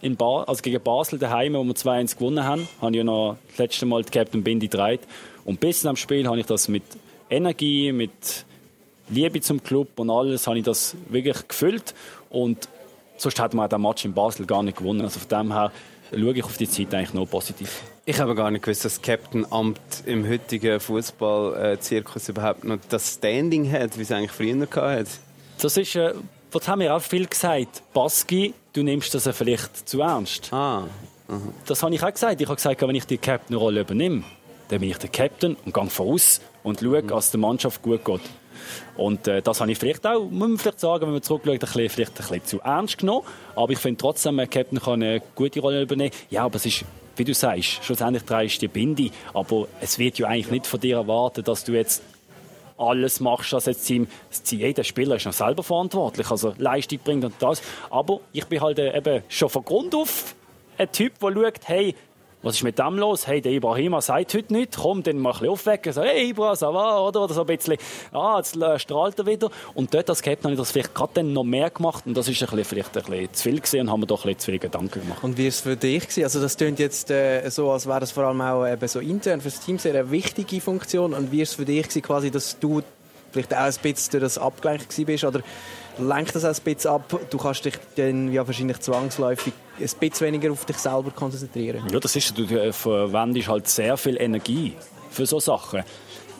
in 0.00 0.16
ba 0.16 0.44
also 0.44 0.62
gegen 0.62 0.82
Basel 0.82 1.18
daheim, 1.18 1.54
wo 1.54 1.64
wir 1.64 1.74
2-1 1.74 2.16
gewonnen 2.16 2.44
haben, 2.44 2.68
habe 2.80 2.92
ich 2.92 2.98
ja 2.98 3.04
noch 3.04 3.36
das 3.48 3.58
letzte 3.58 3.86
Mal 3.86 4.02
die 4.04 4.10
Captain 4.10 4.42
Bindi 4.42 4.68
gedreht. 4.68 5.00
Und 5.44 5.60
bis 5.60 5.80
zum 5.80 5.96
Spiel 5.96 6.26
habe 6.26 6.38
ich 6.38 6.46
das 6.46 6.68
mit 6.68 6.84
Energie, 7.30 7.92
mit 7.92 8.46
Liebe 9.10 9.40
zum 9.40 9.62
Club 9.62 9.98
und 9.98 10.10
alles, 10.10 10.46
habe 10.46 10.58
ich 10.58 10.64
das 10.64 10.96
wirklich 11.08 11.48
gefüllt. 11.48 11.94
Und 12.30 12.68
sonst 13.16 13.40
hätte 13.40 13.56
man 13.56 13.68
den 13.68 13.80
Match 13.80 14.04
in 14.04 14.12
Basel 14.12 14.46
gar 14.46 14.62
nicht 14.62 14.78
gewonnen. 14.78 15.02
Also 15.02 15.20
von 15.20 15.28
dem 15.28 15.52
her 15.52 15.72
schaue 16.10 16.32
ich 16.32 16.44
auf 16.44 16.56
die 16.56 16.68
Zeit 16.68 16.94
eigentlich 16.94 17.14
nur 17.14 17.26
positiv. 17.26 17.82
Ich 18.04 18.18
habe 18.20 18.34
gar 18.34 18.50
nicht 18.50 18.64
gewusst, 18.64 18.84
dass 18.84 18.94
das 18.94 19.02
Captain-Amt 19.02 19.80
im 20.06 20.26
heutigen 20.26 20.80
Fußball-Zirkus 20.80 22.28
überhaupt 22.30 22.64
noch 22.64 22.78
das 22.88 23.14
Standing 23.14 23.70
hat, 23.70 23.98
wie 23.98 24.02
es 24.02 24.12
eigentlich 24.12 24.32
früher 24.32 24.60
hatte. 24.60 25.10
Das 25.60 25.76
ist, 25.76 25.94
äh, 25.96 26.14
das 26.50 26.68
haben 26.68 26.80
wir 26.80 26.94
auch 26.94 27.02
viel 27.02 27.26
gesagt. 27.26 27.82
Baski, 27.92 28.54
du 28.72 28.82
nimmst 28.82 29.14
das 29.14 29.28
vielleicht 29.36 29.88
zu 29.88 30.00
ernst. 30.00 30.52
Ah. 30.52 30.84
Das 31.66 31.82
habe 31.82 31.94
ich 31.94 32.02
auch 32.02 32.12
gesagt. 32.12 32.40
Ich 32.40 32.46
habe 32.46 32.56
gesagt, 32.56 32.80
wenn 32.80 32.94
ich 32.94 33.04
die 33.04 33.18
Captain-Rolle 33.18 33.82
übernehme, 33.82 34.22
dann 34.68 34.80
bin 34.80 34.90
ich 34.90 34.98
der 34.98 35.10
Captain 35.10 35.56
und 35.64 35.74
gehe 35.74 35.86
voraus 35.86 36.40
und 36.62 36.80
schaue, 36.80 37.02
dass 37.02 37.30
der 37.30 37.40
Mannschaft 37.40 37.82
gut 37.82 38.04
geht. 38.04 38.20
Und 38.96 39.28
äh, 39.28 39.42
das 39.42 39.60
habe 39.60 39.70
ich 39.70 39.78
vielleicht 39.78 40.06
auch, 40.06 40.24
muss 40.24 40.48
man 40.48 40.58
vielleicht 40.58 40.80
sagen, 40.80 41.06
wenn 41.06 41.12
man 41.12 41.22
zurückschaut, 41.22 41.54
ein 41.54 41.58
bisschen, 41.58 41.88
vielleicht 41.88 42.12
ein 42.12 42.16
bisschen 42.16 42.44
zu 42.44 42.60
ernst 42.60 42.98
genommen. 42.98 43.26
Aber 43.54 43.72
ich 43.72 43.78
finde 43.78 43.98
trotzdem, 43.98 44.38
ein 44.38 44.48
Captain 44.50 44.80
kann 44.80 45.02
eine 45.02 45.22
gute 45.34 45.60
Rolle 45.60 45.82
übernehmen. 45.82 46.12
Ja, 46.30 46.44
aber 46.44 46.56
es 46.56 46.66
ist, 46.66 46.84
wie 47.16 47.24
du 47.24 47.34
sagst, 47.34 47.84
schlussendlich 47.84 48.24
drehst 48.24 48.56
du 48.56 48.60
die 48.60 48.68
Binde. 48.68 49.10
Aber 49.34 49.68
es 49.80 49.98
wird 49.98 50.18
ja 50.18 50.28
eigentlich 50.28 50.50
nicht 50.50 50.66
von 50.66 50.80
dir 50.80 50.96
erwartet, 50.96 51.48
dass 51.48 51.64
du 51.64 51.72
jetzt 51.72 52.02
alles 52.78 53.20
machst, 53.20 53.52
was 53.52 53.66
jetzt 53.66 53.84
Team, 53.86 54.06
jeder 54.50 54.84
Spieler 54.84 55.16
ist 55.16 55.26
noch 55.26 55.32
selber 55.32 55.64
verantwortlich, 55.64 56.30
also 56.30 56.54
Leistung 56.58 57.00
bringt 57.02 57.24
und 57.24 57.34
das. 57.40 57.60
Aber 57.90 58.20
ich 58.32 58.44
bin 58.46 58.60
halt 58.60 58.78
äh, 58.78 58.96
eben 58.96 59.22
schon 59.28 59.48
von 59.48 59.64
Grund 59.64 59.94
auf 59.94 60.36
ein 60.78 60.90
Typ, 60.92 61.18
der 61.18 61.32
schaut, 61.32 61.60
hey, 61.64 61.94
was 62.42 62.56
ist 62.56 62.62
mit 62.62 62.78
dem 62.78 62.98
los? 62.98 63.26
Hey, 63.26 63.40
der 63.40 63.52
Ibrahima 63.52 64.00
sagt 64.00 64.34
heute 64.34 64.52
nicht, 64.52 64.76
komm, 64.76 65.02
dann 65.02 65.18
mal 65.18 65.30
ein 65.30 65.32
bisschen 65.32 65.48
aufwecken, 65.48 65.92
so, 65.92 66.02
hey 66.02 66.30
Ibra, 66.30 66.52
ça 66.52 66.72
va, 66.72 67.00
oder? 67.00 67.24
Oder 67.24 67.34
so 67.34 67.40
ein 67.40 67.46
bisschen, 67.46 67.76
ah, 68.12 68.36
jetzt 68.38 68.56
äh, 68.56 68.78
strahlt 68.78 69.18
er 69.18 69.26
wieder. 69.26 69.50
Und 69.74 69.92
dort 69.92 70.08
als 70.08 70.22
Captain 70.22 70.44
habe 70.44 70.54
ich 70.54 70.58
das 70.58 70.70
vielleicht 70.70 70.94
gerade 70.94 71.12
dann 71.14 71.32
noch 71.32 71.44
mehr 71.44 71.70
gemacht 71.70 72.04
und 72.06 72.16
das 72.16 72.28
ist 72.28 72.40
ein 72.40 72.48
bisschen, 72.48 72.64
vielleicht 72.64 72.96
ein 72.96 73.02
bisschen 73.04 73.32
zu 73.32 73.42
viel 73.42 73.56
gewesen 73.56 73.80
und 73.80 73.90
haben 73.90 74.00
mir 74.00 74.06
doch 74.06 74.24
ein 74.24 74.28
bisschen 74.28 74.38
zu 74.38 74.44
viele 74.46 74.58
Gedanken 74.60 75.00
gemacht. 75.00 75.24
Und 75.24 75.36
wie 75.36 75.42
war 75.42 75.48
es 75.48 75.60
für 75.60 75.76
dich? 75.76 76.02
Gewesen? 76.02 76.24
Also 76.24 76.40
das 76.40 76.56
klingt 76.56 76.78
jetzt 76.78 77.10
äh, 77.10 77.48
so, 77.50 77.70
als 77.72 77.86
wäre 77.86 78.00
das 78.00 78.12
vor 78.12 78.24
allem 78.24 78.40
auch 78.40 78.66
eben 78.66 78.88
so 78.88 79.00
intern 79.00 79.40
für 79.40 79.48
das 79.48 79.60
Team 79.60 79.78
sehr 79.78 79.94
eine 79.94 80.10
wichtige 80.10 80.60
Funktion. 80.60 81.14
Und 81.14 81.32
wie 81.32 81.38
war 81.38 81.42
es 81.42 81.54
für 81.54 81.64
dich 81.64 81.82
gewesen, 81.82 82.02
quasi, 82.02 82.30
dass 82.30 82.58
du 82.58 82.82
vielleicht 83.32 83.54
auch 83.54 83.58
ein 83.58 83.74
bisschen 83.82 84.12
durch 84.12 84.22
das 84.22 84.38
abgelenkt 84.38 84.94
bist 85.06 85.24
oder 85.24 85.40
lenkt 85.98 86.34
das 86.34 86.44
auch 86.44 86.54
ein 86.54 86.62
bisschen 86.62 86.90
ab? 86.90 87.20
Du 87.30 87.38
kannst 87.38 87.64
dich 87.64 87.74
dann 87.96 88.32
ja 88.32 88.46
wahrscheinlich 88.46 88.80
zwangsläufig 88.80 89.52
ein 89.78 89.90
bisschen 90.00 90.26
weniger 90.26 90.52
auf 90.52 90.64
dich 90.64 90.78
selber 90.78 91.10
konzentrieren. 91.10 91.84
Ja, 91.90 92.00
das 92.00 92.16
ist, 92.16 92.36
du 92.36 92.44
äh, 92.44 92.72
verwendest 92.72 93.48
halt 93.48 93.68
sehr 93.68 93.96
viel 93.96 94.20
Energie 94.20 94.74
für 95.10 95.26
so 95.26 95.40
Sachen. 95.40 95.82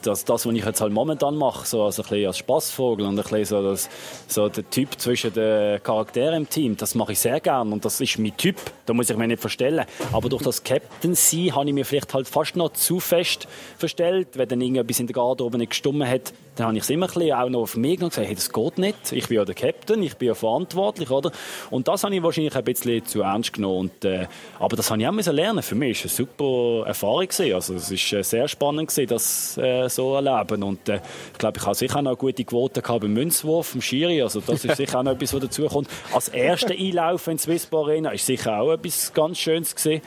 Das, 0.03 0.25
das, 0.25 0.47
was 0.47 0.55
ich 0.55 0.65
jetzt 0.65 0.81
halt 0.81 0.93
momentan 0.93 1.35
mache, 1.35 1.67
so 1.67 1.83
also 1.83 2.03
ein 2.03 2.09
bisschen 2.09 2.27
als 2.29 2.39
Spaßvogel 2.39 3.05
und 3.05 3.19
ein 3.19 3.23
bisschen 3.23 3.45
so, 3.45 3.63
das, 3.63 3.91
so 4.29 4.49
der 4.49 4.71
Typ 4.71 4.91
zwischen 4.97 5.33
den 5.33 5.83
Charakteren 5.83 6.35
im 6.35 6.49
Team, 6.49 6.77
das 6.77 6.95
mache 6.95 7.13
ich 7.13 7.19
sehr 7.19 7.41
gerne 7.41 7.73
und 7.73 7.85
das 7.85 8.01
ist 8.01 8.17
mein 8.17 8.37
Typ, 8.37 8.57
da 8.87 8.95
muss 8.95 9.11
ich 9.11 9.17
mich 9.17 9.27
nicht 9.27 9.41
verstellen. 9.41 9.85
Aber 10.13 10.29
durch 10.29 10.45
das 10.45 10.63
Captain 10.63 11.17
sein 11.17 11.53
habe 11.53 11.67
ich 11.67 11.75
mir 11.75 11.85
vielleicht 11.85 12.15
halt 12.15 12.29
fast 12.29 12.55
noch 12.55 12.73
zu 12.75 13.01
fest 13.01 13.49
verstellt, 13.77 14.29
wenn 14.35 14.49
dann 14.49 14.61
irgendetwas 14.61 15.01
in 15.01 15.09
der 15.09 15.15
Garderobe 15.15 15.59
nicht 15.59 15.71
gestummen 15.71 16.09
hat, 16.09 16.33
dann 16.59 16.69
habe 16.69 16.77
ich 16.77 16.83
es 16.83 16.91
immer 16.91 17.09
ein 17.17 17.33
auch 17.33 17.49
noch 17.49 17.61
auf 17.61 17.77
mich 17.77 17.97
genommen 17.97 18.11
gesagt, 18.11 18.27
hey, 18.27 18.35
das 18.35 18.53
geht 18.53 18.79
nicht, 18.79 19.13
ich 19.13 19.29
bin 19.29 19.37
ja 19.37 19.45
der 19.45 19.55
Captain, 19.55 20.03
ich 20.03 20.17
bin 20.17 20.29
ja 20.29 20.35
verantwortlich, 20.35 21.09
oder? 21.11 21.31
Und 21.71 21.87
das 21.87 22.03
habe 22.03 22.15
ich 22.17 22.23
wahrscheinlich 22.23 22.57
ein 22.57 22.65
bisschen 22.65 23.05
zu 23.07 23.23
ernst 23.23 23.53
genommen. 23.53 23.79
Und, 23.79 24.05
äh, 24.05 24.27
aber 24.59 24.77
das 24.77 24.91
habe 24.91 25.01
ich 25.01 25.07
auch 25.07 25.13
müssen 25.13 25.37
lernen. 25.37 25.63
Für 25.63 25.77
mich 25.77 25.99
war 25.99 26.07
es 26.07 26.19
eine 26.19 26.27
super 26.27 26.87
Erfahrung. 26.87 27.29
Gewesen. 27.29 27.55
Also 27.55 27.75
es 27.75 27.91
war 27.91 28.19
äh, 28.19 28.25
sehr 28.25 28.49
spannend, 28.49 28.89
gewesen, 28.89 29.09
das 29.09 29.57
äh, 29.59 29.89
so 29.89 30.17
erleben. 30.17 30.63
Und 30.63 30.89
äh, 30.89 31.01
ich 31.33 31.39
glaube, 31.39 31.59
ich 31.59 31.65
habe 31.65 31.75
sicher 31.75 31.99
auch 31.99 32.03
noch 32.03 32.19
gute 32.19 32.45
Quote 32.45 32.83
gehabt 32.83 33.03
beim 33.03 33.13
Münzwurf, 33.13 33.75
im 33.75 33.83
Schiri. 33.83 34.21
Also 34.23 34.41
das 34.41 34.65
ist 34.65 34.77
sicher 34.77 34.99
auch 34.99 35.05
noch 35.05 35.13
etwas, 35.15 35.35
was 35.35 35.41
dazukommt. 35.41 35.89
Als 36.13 36.29
erster 36.29 36.75
Einlauf 36.75 37.27
in 37.29 37.37
die 37.37 37.43
Swissbar 37.43 37.85
Arena 37.85 38.11
ist 38.11 38.27
sicher 38.27 38.61
auch 38.61 38.73
etwas 38.73 39.13
ganz 39.13 39.39
Schönes 39.39 39.75
gewesen. 39.77 40.03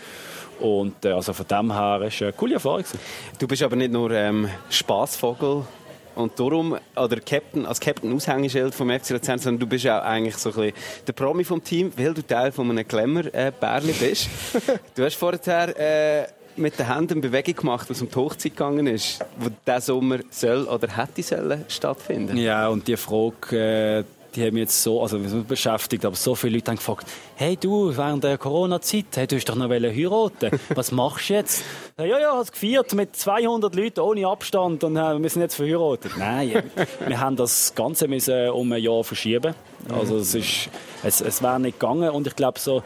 Und 0.59 1.05
äh, 1.05 1.11
also 1.11 1.33
von 1.33 1.47
dem 1.47 1.71
her 1.71 1.79
war 1.79 2.01
es 2.01 2.21
eine 2.21 2.33
coole 2.33 2.55
Erfahrung. 2.55 2.83
Gewesen. 2.83 2.99
Du 3.39 3.47
bist 3.47 3.63
aber 3.63 3.75
nicht 3.75 3.91
nur 3.91 4.11
ähm, 4.11 4.49
Spaßvogel 4.69 5.65
und 6.15 6.39
darum, 6.39 6.77
oder 6.95 7.19
Captain, 7.19 7.65
als 7.65 7.79
Captain 7.79 8.13
Aushängeschild 8.13 8.73
vom 8.73 8.89
FC 8.89 9.11
Luzern, 9.11 9.39
sondern 9.39 9.59
du 9.59 9.67
bist 9.67 9.87
auch 9.87 10.03
eigentlich 10.03 10.37
so 10.37 10.49
ein 10.49 10.55
bisschen 10.55 10.73
der 11.07 11.13
Promi 11.13 11.43
vom 11.43 11.63
Team, 11.63 11.91
weil 11.95 12.13
du 12.13 12.25
Teil 12.25 12.51
von 12.51 12.69
einem 12.69 12.87
Glamour-Bärli 12.87 13.91
äh, 13.91 14.09
bist. 14.09 14.29
du 14.95 15.03
hast 15.03 15.15
vorher 15.15 15.79
äh, 15.79 16.27
mit 16.55 16.77
den 16.77 16.93
Händen 16.93 17.13
eine 17.13 17.21
Bewegung 17.21 17.55
gemacht, 17.55 17.89
was 17.89 18.01
um 18.01 18.09
die 18.09 18.15
Hochzeit 18.15 18.55
gegangen 18.55 18.87
ist, 18.87 19.19
wo 19.39 19.49
dieser 19.65 19.81
Sommer 19.81 20.19
soll 20.29 20.65
oder 20.65 20.95
hätte 20.97 21.23
sollen 21.23 21.65
stattfinden. 21.67 22.37
Ja, 22.37 22.67
und 22.67 22.87
die 22.87 22.97
Frage, 22.97 24.03
äh, 24.03 24.03
die 24.35 24.45
haben 24.45 24.53
mich 24.53 24.61
jetzt 24.61 24.83
so, 24.83 25.01
also 25.01 25.21
wir 25.21 25.29
sind 25.29 25.47
beschäftigt, 25.47 26.05
aber 26.05 26.15
so 26.15 26.35
viele 26.35 26.55
Leute 26.55 26.71
haben 26.71 26.77
gefragt, 26.77 27.07
hey 27.35 27.57
du, 27.57 27.95
während 27.95 28.23
der 28.23 28.37
Corona-Zeit, 28.37 29.05
hey, 29.15 29.27
du 29.27 29.35
hast 29.35 29.45
doch 29.49 29.55
noch 29.55 29.69
heiraten 29.69 30.59
Was 30.75 30.91
machst 30.91 31.29
du 31.29 31.33
jetzt? 31.33 31.63
Ja, 31.97 32.05
ja, 32.05 32.19
ich 32.19 32.25
habe 32.25 32.41
es 32.41 32.51
gefeiert 32.51 32.93
mit 32.93 33.15
200 33.15 33.75
Leuten 33.75 33.99
ohne 33.99 34.27
Abstand 34.27 34.83
und 34.83 34.95
äh, 34.95 35.21
wir 35.21 35.29
sind 35.29 35.41
jetzt 35.41 35.55
verheiratet. 35.55 36.13
Nein, 36.17 36.63
wir 37.05 37.19
haben 37.19 37.35
das 37.35 37.73
Ganze 37.75 38.07
müssen 38.07 38.49
um 38.49 38.71
ein 38.71 38.81
Jahr 38.81 39.03
verschieben. 39.03 39.53
Also 39.89 40.17
es 40.17 40.35
ist, 40.35 40.69
es, 41.03 41.21
es 41.21 41.41
wäre 41.41 41.59
nicht 41.59 41.79
gegangen 41.79 42.09
und 42.09 42.27
ich 42.27 42.35
glaube 42.35 42.59
so, 42.59 42.83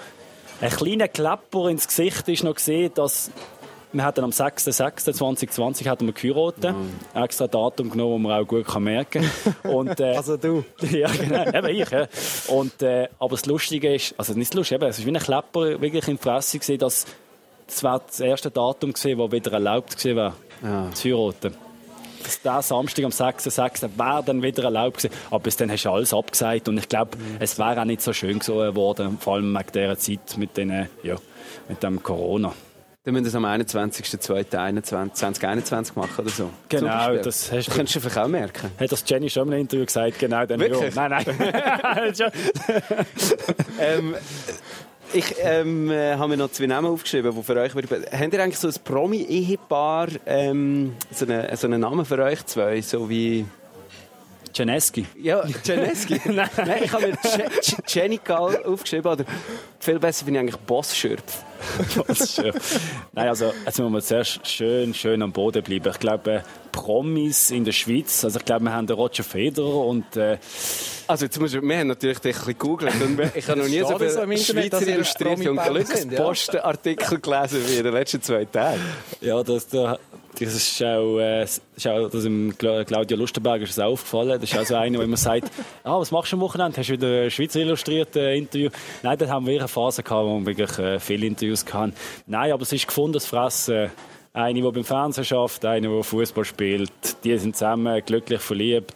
ein 0.61 0.69
kleiner 0.69 1.09
Klepper 1.09 1.69
ins 1.69 1.87
Gesicht 1.87 2.27
ist 2.29 2.43
noch 2.43 2.55
gesehen, 2.55 2.91
dass 2.95 3.29
wir 3.95 4.03
hatten 4.03 4.23
am 4.23 4.31
6.6.2020 4.31 5.87
hatten 5.87 6.05
wir 6.05 6.13
geheiratet. 6.13 6.75
Mhm. 6.75 7.21
Extra 7.21 7.47
Datum 7.47 7.89
genommen, 7.89 8.23
das 8.23 8.29
man 8.29 8.43
auch 8.43 8.47
gut 8.47 8.79
merken 8.79 9.29
kann. 9.63 9.87
Äh, 9.87 10.03
also 10.15 10.37
du? 10.37 10.65
ja, 10.91 11.09
genau. 11.09 11.45
Eben 11.45 11.67
ich. 11.67 11.89
Ja. 11.89 12.07
Und, 12.47 12.81
äh, 12.81 13.07
aber 13.19 13.31
das 13.31 13.45
Lustige 13.45 13.93
ist, 13.93 14.13
also 14.17 14.33
nicht 14.33 14.51
das 14.51 14.57
Lustige, 14.57 14.75
eben, 14.75 14.89
es 14.89 14.99
ist 14.99 15.05
wie 15.05 15.11
ein 15.11 15.19
Klepper 15.19 15.81
wirklich 15.81 16.07
in 16.07 16.17
Fresse 16.17 16.59
gewesen, 16.59 16.79
dass 16.79 17.05
das 17.67 17.83
war 17.83 17.99
das 17.99 18.19
erste 18.19 18.51
Datum 18.51 18.93
gewesen, 18.93 19.17
das 19.17 19.31
wieder 19.31 19.53
erlaubt 19.53 20.05
war, 20.05 20.35
ja. 20.61 20.91
zu 20.93 21.09
heiraten. 21.09 21.55
Dass 22.23 22.41
der 22.41 22.61
Samstag 22.61 23.05
am 23.05 23.11
6.6. 23.11 23.89
wäre 23.97 24.23
dann 24.23 24.41
wieder 24.41 24.63
erlaubt 24.65 24.97
gewesen. 24.97 25.13
Aber 25.29 25.39
bis 25.39 25.57
dann 25.57 25.71
hast 25.71 25.85
du 25.85 25.91
alles 25.91 26.13
abgesagt. 26.13 26.67
Und 26.67 26.77
ich 26.77 26.89
glaube, 26.89 27.17
mhm. 27.17 27.37
es 27.39 27.57
wäre 27.57 27.79
auch 27.79 27.85
nicht 27.85 28.01
so 28.01 28.13
schön 28.13 28.39
geworden, 28.39 29.17
vor 29.19 29.35
allem 29.35 29.53
wegen 29.53 29.71
dieser 29.73 29.97
Zeit 29.97 30.37
mit, 30.37 30.57
den, 30.57 30.87
ja, 31.03 31.15
mit 31.69 31.81
dem 31.81 32.01
Corona. 32.01 32.53
Dann 33.05 33.13
müssen 33.13 33.25
wir 33.25 33.31
das 33.31 33.35
am 33.35 33.45
21.02.2021 33.45 35.91
machen 35.95 36.15
oder 36.17 36.31
so. 36.31 36.49
Genau, 36.69 37.17
das 37.17 37.51
hast 37.51 37.67
du. 37.67 37.71
Könntest 37.71 37.97
du 37.97 37.99
vielleicht 37.99 38.17
auch 38.17 38.27
merken. 38.27 38.71
Hat 38.79 38.91
das 38.91 39.03
Jenny 39.05 39.29
schon 39.29 39.47
im 39.47 39.53
Interview 39.59 39.85
gesagt, 39.85 40.17
genau 40.17 40.43
dann 40.47 40.59
Wirklich? 40.59 40.95
Nein, 40.95 41.11
nein. 41.11 41.23
ähm, 43.79 44.15
ich 45.13 45.35
ähm, 45.39 45.91
äh, 45.91 46.15
habe 46.15 46.29
mir 46.29 46.37
noch 46.37 46.49
zwei 46.49 46.65
Namen 46.65 46.87
aufgeschrieben, 46.87 47.35
die 47.35 47.43
für 47.43 47.55
euch... 47.57 47.75
Habt 47.75 48.33
ihr 48.33 48.41
eigentlich 48.41 48.57
so 48.57 48.69
ein 48.69 48.73
Promi-Ehepaar, 48.83 50.07
ähm, 50.25 50.95
so, 51.11 51.27
einen, 51.27 51.55
so 51.55 51.67
einen 51.67 51.81
Namen 51.81 52.05
für 52.05 52.17
euch 52.23 52.43
zwei, 52.47 52.81
so 52.81 53.07
wie... 53.07 53.45
Geneski. 54.51 55.05
Ja, 55.21 55.43
Geneski. 55.63 56.19
Nein. 56.25 56.49
Nein, 56.57 56.81
ich 56.83 56.91
habe 56.91 57.09
mir 57.09 57.17
Genical 57.85 58.65
aufgeschrieben. 58.65 59.11
Oder 59.11 59.25
viel 59.79 59.99
besser 59.99 60.25
finde 60.25 60.39
ich 60.39 60.43
eigentlich 60.43 60.59
Boss-Schürpf. 60.61 61.44
Nein, 63.13 63.27
also 63.27 63.53
jetzt 63.65 63.79
müssen 63.79 63.93
wir 63.93 64.01
zuerst 64.01 64.47
schön, 64.47 64.93
schön 64.93 65.21
am 65.21 65.31
Boden 65.31 65.63
bleiben. 65.63 65.89
Ich 65.91 65.99
glaube, 65.99 66.43
Promis 66.71 67.51
in 67.51 67.65
der 67.65 67.71
Schweiz, 67.71 68.23
also 68.23 68.39
ich 68.39 68.45
glaube, 68.45 68.65
wir 68.65 68.73
haben 68.73 68.87
den 68.87 68.95
Roger 68.95 69.23
Federer 69.23 69.85
und... 69.85 70.15
Äh, 70.15 70.37
also 71.07 71.25
jetzt 71.25 71.39
muss 71.39 71.53
ich, 71.53 71.61
wir 71.61 71.77
haben 71.77 71.87
natürlich 71.87 72.19
dich 72.19 72.35
ein 72.35 72.45
bisschen 72.45 72.57
gegoogelt 72.57 72.93
ich 73.35 73.47
habe 73.47 73.59
noch 73.59 73.67
nie 73.67 73.79
so 73.79 73.97
viele 73.97 74.09
so 74.09 74.53
Schweizer 74.53 74.87
Illustrierte 74.87 75.51
und 75.51 75.63
Glücksposten-Artikel 75.63 77.19
gelesen 77.19 77.61
wie 77.67 77.77
in 77.77 77.83
den 77.83 77.93
letzten 77.93 78.21
zwei 78.21 78.45
Tagen. 78.45 78.81
Ja, 79.21 79.43
das, 79.43 79.67
das 80.39 80.55
ist 80.55 80.83
auch, 80.83 81.19
äh, 81.19 81.43
ist 81.43 81.87
auch 81.87 82.09
das 82.09 82.25
im 82.25 82.53
Claudia 82.57 83.17
Lustenberg 83.17 83.61
ist 83.61 83.71
es 83.71 83.79
auch 83.79 83.91
aufgefallen. 83.91 84.39
Das 84.39 84.43
ist 84.43 84.57
auch 84.57 84.65
so 84.65 84.75
einer, 84.75 84.99
wo 84.99 85.07
man 85.07 85.15
sagt, 85.15 85.51
ah, 85.83 85.99
was 85.99 86.11
machst 86.11 86.31
du 86.31 86.37
am 86.37 86.41
Wochenende? 86.41 86.77
Hast 86.77 86.89
du 86.89 86.93
wieder 86.93 87.23
ein 87.23 87.31
Schweizer 87.31 87.59
Illustrierte 87.61 88.19
äh, 88.19 88.37
Interview? 88.37 88.69
Nein, 89.03 89.17
da 89.17 89.27
haben 89.27 89.45
wir 89.45 89.59
eine 89.59 89.67
Phase 89.67 90.03
gehabt, 90.03 90.25
wo 90.25 90.39
wir 90.39 90.45
wirklich 90.45 90.77
äh, 90.79 90.99
viele 90.99 91.27
Interviews 91.27 91.65
hatten. 91.71 91.93
Nein, 92.27 92.51
aber 92.51 92.61
es 92.61 92.71
ist 92.73 92.87
gefundenes 92.87 93.25
Fressen. 93.25 93.91
Eine, 94.35 94.61
die 94.61 94.69
beim 94.69 94.83
Fernsehen 94.83 95.23
schafft, 95.23 95.63
eine, 95.63 95.87
die 95.87 96.03
Fußball 96.03 96.43
spielt. 96.43 96.91
Die 97.23 97.37
sind 97.37 97.55
zusammen 97.55 98.03
glücklich 98.05 98.41
verliebt. 98.41 98.93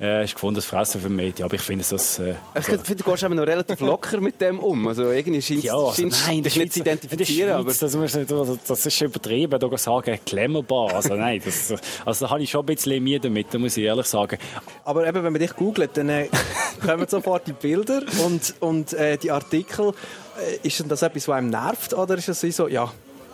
äh, 0.00 0.24
ist 0.24 0.32
gefunden, 0.32 0.54
das 0.54 0.64
Fressen 0.64 1.02
für 1.02 1.10
Medien. 1.10 1.44
Aber 1.44 1.54
ich 1.54 1.60
finde 1.60 1.84
das... 1.88 2.18
Äh, 2.18 2.34
ich 2.58 2.64
finde, 2.64 2.94
du 2.96 3.10
gehst 3.10 3.22
aber 3.22 3.34
noch 3.34 3.46
relativ 3.46 3.80
locker 3.80 4.18
mit 4.22 4.40
dem 4.40 4.58
um. 4.58 4.88
Also 4.88 5.10
irgendwie 5.10 5.42
scheint 5.42 5.64
ja, 5.64 5.74
also, 5.74 6.02
nein, 6.02 6.42
das 6.42 6.56
nicht 6.56 6.72
zu 6.72 6.80
identifizieren. 6.80 7.52
Aber 7.52 7.74
das, 7.74 7.94
nicht, 7.94 8.30
das 8.66 8.86
ist 8.86 9.00
übertrieben, 9.02 9.60
da 9.60 9.76
sagen, 9.76 10.18
klemmerbar. 10.24 10.94
Also 10.94 11.14
nein, 11.14 11.42
das, 11.44 11.74
also 12.06 12.24
da 12.24 12.30
habe 12.30 12.42
ich 12.42 12.50
schon 12.50 12.62
ein 12.62 12.74
bisschen 12.74 13.04
Mühe 13.04 13.20
damit, 13.20 13.52
muss 13.58 13.76
ich 13.76 13.84
ehrlich 13.84 14.06
sagen. 14.06 14.38
Aber 14.84 15.06
eben, 15.06 15.22
wenn 15.22 15.32
man 15.32 15.40
dich 15.42 15.54
googelt, 15.54 15.94
dann 15.98 16.08
äh, 16.08 16.28
kommen 16.86 17.06
sofort 17.06 17.46
die 17.46 17.52
Bilder 17.52 18.00
und, 18.24 18.54
und 18.60 18.94
äh, 18.94 19.18
die 19.18 19.30
Artikel. 19.30 19.92
Äh, 20.38 20.66
ist 20.66 20.80
denn 20.80 20.88
das 20.88 21.02
etwas, 21.02 21.28
was 21.28 21.36
einem 21.36 21.50
nervt? 21.50 21.92
Oder 21.92 22.16
ist 22.16 22.30
es 22.30 22.40
so, 22.40 22.66
ja, 22.66 22.90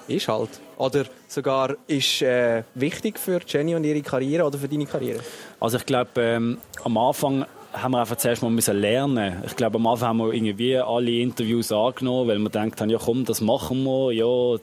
ist 0.08 0.26
halt. 0.26 0.50
Oder 0.78 1.06
sogar 1.28 1.76
ist 1.86 2.22
äh, 2.22 2.62
wichtig 2.74 3.18
für 3.18 3.40
Jenny 3.46 3.74
und 3.74 3.84
ihre 3.84 4.02
Karriere 4.02 4.44
oder 4.44 4.58
für 4.58 4.68
deine 4.68 4.86
Karriere? 4.86 5.20
Also 5.58 5.78
ich 5.78 5.86
glaube, 5.86 6.10
ähm, 6.16 6.58
am 6.84 6.98
Anfang 6.98 7.46
haben 7.72 7.92
wir 7.92 8.00
einfach 8.00 8.16
zuerst 8.16 8.42
mal 8.42 8.50
müssen 8.50 8.78
lernen. 8.78 9.42
Ich 9.46 9.56
glaube, 9.56 9.76
am 9.76 9.86
Anfang 9.86 10.08
haben 10.08 10.18
wir 10.18 10.32
irgendwie 10.32 10.76
alle 10.76 11.10
Interviews 11.10 11.72
angenommen, 11.72 12.28
weil 12.28 12.38
wir 12.38 12.44
gedacht 12.50 12.80
haben, 12.80 12.90
ja 12.90 12.98
komm, 12.98 13.24
das 13.24 13.40
machen 13.40 13.84
wir, 13.84 14.12
ja, 14.12 14.58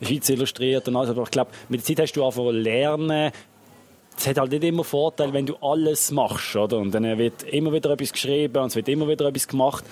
Schweiz 0.00 0.28
illustriert 0.28 0.86
und 0.88 0.96
alles. 0.96 1.10
Aber 1.10 1.22
ich 1.22 1.30
glaube, 1.30 1.50
mit 1.68 1.80
der 1.80 1.96
Zeit 1.96 2.04
hast 2.04 2.12
du 2.14 2.24
einfach 2.24 2.50
lernen, 2.50 3.32
es 4.18 4.26
hat 4.26 4.38
halt 4.38 4.50
nicht 4.50 4.64
immer 4.64 4.84
Vorteil, 4.84 5.32
wenn 5.32 5.46
du 5.46 5.56
alles 5.56 6.10
machst, 6.10 6.56
oder? 6.56 6.78
Und 6.78 6.92
dann 6.92 7.18
wird 7.18 7.42
immer 7.42 7.72
wieder 7.72 7.90
etwas 7.90 8.12
geschrieben 8.12 8.56
und 8.56 8.68
es 8.68 8.76
wird 8.76 8.88
immer 8.88 9.06
wieder 9.08 9.26
etwas 9.26 9.46
gemacht. 9.46 9.84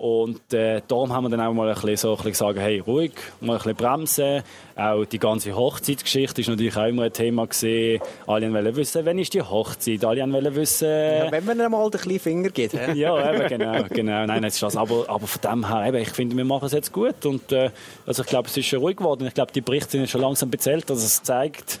Und 0.00 0.54
äh, 0.54 0.80
darum 0.88 1.12
haben 1.12 1.24
wir 1.24 1.28
dann 1.28 1.42
auch 1.42 1.52
mal 1.52 1.68
ein 1.68 1.74
bisschen 1.74 1.94
so 1.98 2.12
ein 2.12 2.16
bisschen 2.16 2.30
gesagt, 2.30 2.58
hey, 2.58 2.78
ruhig, 2.78 3.12
mal 3.42 3.52
ein 3.52 3.58
bisschen 3.58 3.76
bremsen. 3.76 4.42
Auch 4.74 5.04
die 5.04 5.18
ganze 5.18 5.54
Hochzeitsgeschichte 5.54 6.40
ist 6.40 6.48
natürlich 6.48 6.74
auch 6.74 6.86
immer 6.86 7.02
ein 7.02 7.12
Thema 7.12 7.46
gewesen. 7.46 8.02
Alle 8.26 8.50
wollen 8.50 8.76
wissen, 8.76 9.04
wann 9.04 9.18
ist 9.18 9.34
die 9.34 9.42
Hochzeit? 9.42 10.02
Alle 10.02 10.22
wollen 10.32 10.54
wissen... 10.54 10.88
Ja, 10.88 11.30
wenn 11.30 11.44
man 11.44 11.60
einmal 11.60 11.90
den 11.90 12.00
kleinen 12.00 12.18
Finger 12.18 12.48
gibt. 12.48 12.72
ja, 12.94 13.34
eben, 13.34 13.46
genau, 13.46 13.84
genau. 13.90 14.24
Nein, 14.24 14.40
das 14.40 14.54
ist 14.54 14.62
das. 14.62 14.74
Aber, 14.74 15.04
aber 15.06 15.26
von 15.26 15.50
dem 15.50 15.68
her, 15.68 15.88
eben, 15.88 15.98
ich 15.98 16.10
finde, 16.12 16.34
wir 16.34 16.46
machen 16.46 16.64
es 16.64 16.72
jetzt 16.72 16.92
gut. 16.92 17.26
Und 17.26 17.52
äh, 17.52 17.68
also 18.06 18.22
ich 18.22 18.28
glaube, 18.28 18.48
es 18.48 18.56
ist 18.56 18.64
schon 18.64 18.78
ruhig 18.78 18.96
geworden. 18.96 19.26
Ich 19.26 19.34
glaube, 19.34 19.52
die 19.52 19.60
Berichte 19.60 19.90
sind 19.90 20.08
schon 20.08 20.22
langsam 20.22 20.48
bezählt. 20.48 20.90
Also 20.90 21.04
es 21.04 21.22
zeigt 21.22 21.78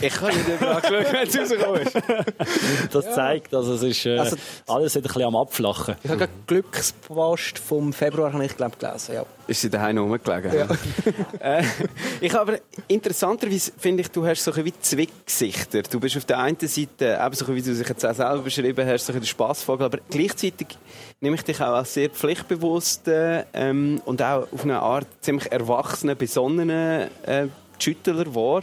ich 0.00 0.14
kann 0.14 0.34
nicht 0.34 0.48
über 0.48 0.76
anschauen, 0.76 1.04
wenn 1.12 1.28
es 1.28 1.36
rausgekommen 1.36 1.82
ist. 1.82 2.94
Das 2.94 3.14
zeigt, 3.14 3.54
also 3.54 3.74
es 3.74 3.82
ist 3.82 4.06
äh, 4.06 4.18
also, 4.18 4.36
alles 4.66 4.96
ein 4.96 5.02
bisschen 5.02 5.22
am 5.22 5.36
Abflachen. 5.36 5.96
Ich 6.02 6.10
habe 6.10 6.18
gerade 6.18 6.32
Glückspost 6.46 7.58
vom 7.58 7.92
Februar 7.92 8.40
ich 8.40 8.56
glaube 8.56 8.76
gelesen, 8.78 9.14
ja. 9.14 9.26
Ist 9.46 9.60
sie 9.60 9.70
daheim 9.70 9.98
rumgelegen? 9.98 10.52
Ja. 10.54 10.68
äh, 11.58 11.64
ich 12.20 12.34
aber 12.34 12.58
interessanterweise 12.88 13.72
finde 13.76 14.02
ich, 14.02 14.10
du 14.10 14.24
hast 14.24 14.44
so 14.44 14.52
ein 14.52 14.64
wie 14.64 14.72
zwei 14.80 15.08
Gesichter. 15.26 15.82
Du 15.82 15.98
bist 16.00 16.16
auf 16.16 16.24
der 16.24 16.38
einen 16.38 16.58
Seite, 16.60 17.20
eben 17.20 17.34
so 17.34 17.54
wie 17.54 17.62
du 17.62 17.74
dich 17.74 17.88
jetzt 17.88 18.04
auch 18.04 18.14
selber 18.14 18.38
beschrieben 18.38 18.86
hast, 18.86 19.06
so 19.06 19.12
ein 19.12 19.20
der 19.20 19.26
Spassvogel, 19.26 19.86
aber 19.86 19.98
gleichzeitig 20.10 20.68
nehme 21.20 21.36
ich 21.36 21.42
dich 21.42 21.60
auch 21.60 21.74
als 21.74 21.94
sehr 21.94 22.10
pflichtbewussten 22.10 23.44
ähm, 23.52 24.00
und 24.04 24.22
auch 24.22 24.46
auf 24.52 24.62
eine 24.62 24.80
Art 24.80 25.06
ziemlich 25.20 25.50
erwachsenen, 25.50 26.16
besonnenen 26.16 27.08
äh, 27.26 27.48
Schüttler 27.78 28.34
wahr. 28.34 28.62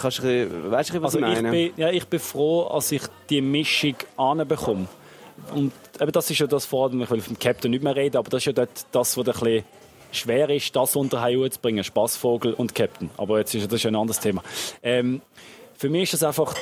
Kannst 0.00 0.18
du, 0.20 0.70
weißt 0.70 0.94
du, 0.94 1.02
was 1.02 1.14
also 1.14 1.18
ich 1.18 1.34
meine? 1.34 1.56
Ich 1.56 1.74
bin, 1.74 1.82
ja, 1.82 1.90
ich 1.90 2.06
bin 2.06 2.20
froh, 2.20 2.68
dass 2.72 2.92
ich 2.92 3.02
die 3.30 3.40
Mischung 3.40 3.96
anbekomme. 4.16 4.86
Und 5.54 5.72
eben 6.00 6.12
das 6.12 6.30
ist 6.30 6.38
ja 6.38 6.46
das 6.46 6.64
vor 6.64 6.88
allem, 6.88 7.02
ich 7.02 7.10
will 7.10 7.20
vom 7.20 7.38
Captain 7.38 7.70
nicht 7.70 7.82
mehr 7.82 7.96
reden, 7.96 8.16
aber 8.16 8.30
das 8.30 8.42
ist 8.42 8.46
ja 8.46 8.52
dort 8.52 8.86
das, 8.92 9.16
was 9.16 9.26
ein 9.26 9.32
bisschen 9.32 9.64
schwer 10.12 10.48
ist, 10.50 10.74
das 10.74 10.96
unter 10.96 11.20
einen 11.22 11.50
zu 11.50 11.60
bringen, 11.60 11.82
Spaßvogel 11.82 12.54
und 12.54 12.74
Captain. 12.74 13.10
Aber 13.16 13.38
jetzt 13.38 13.54
ist 13.54 13.66
das 13.66 13.80
ist 13.80 13.86
ein 13.86 13.96
anderes 13.96 14.20
Thema. 14.20 14.42
Ähm, 14.82 15.20
für 15.76 15.88
mich 15.88 16.04
ist 16.04 16.14
das 16.14 16.22
einfach, 16.22 16.54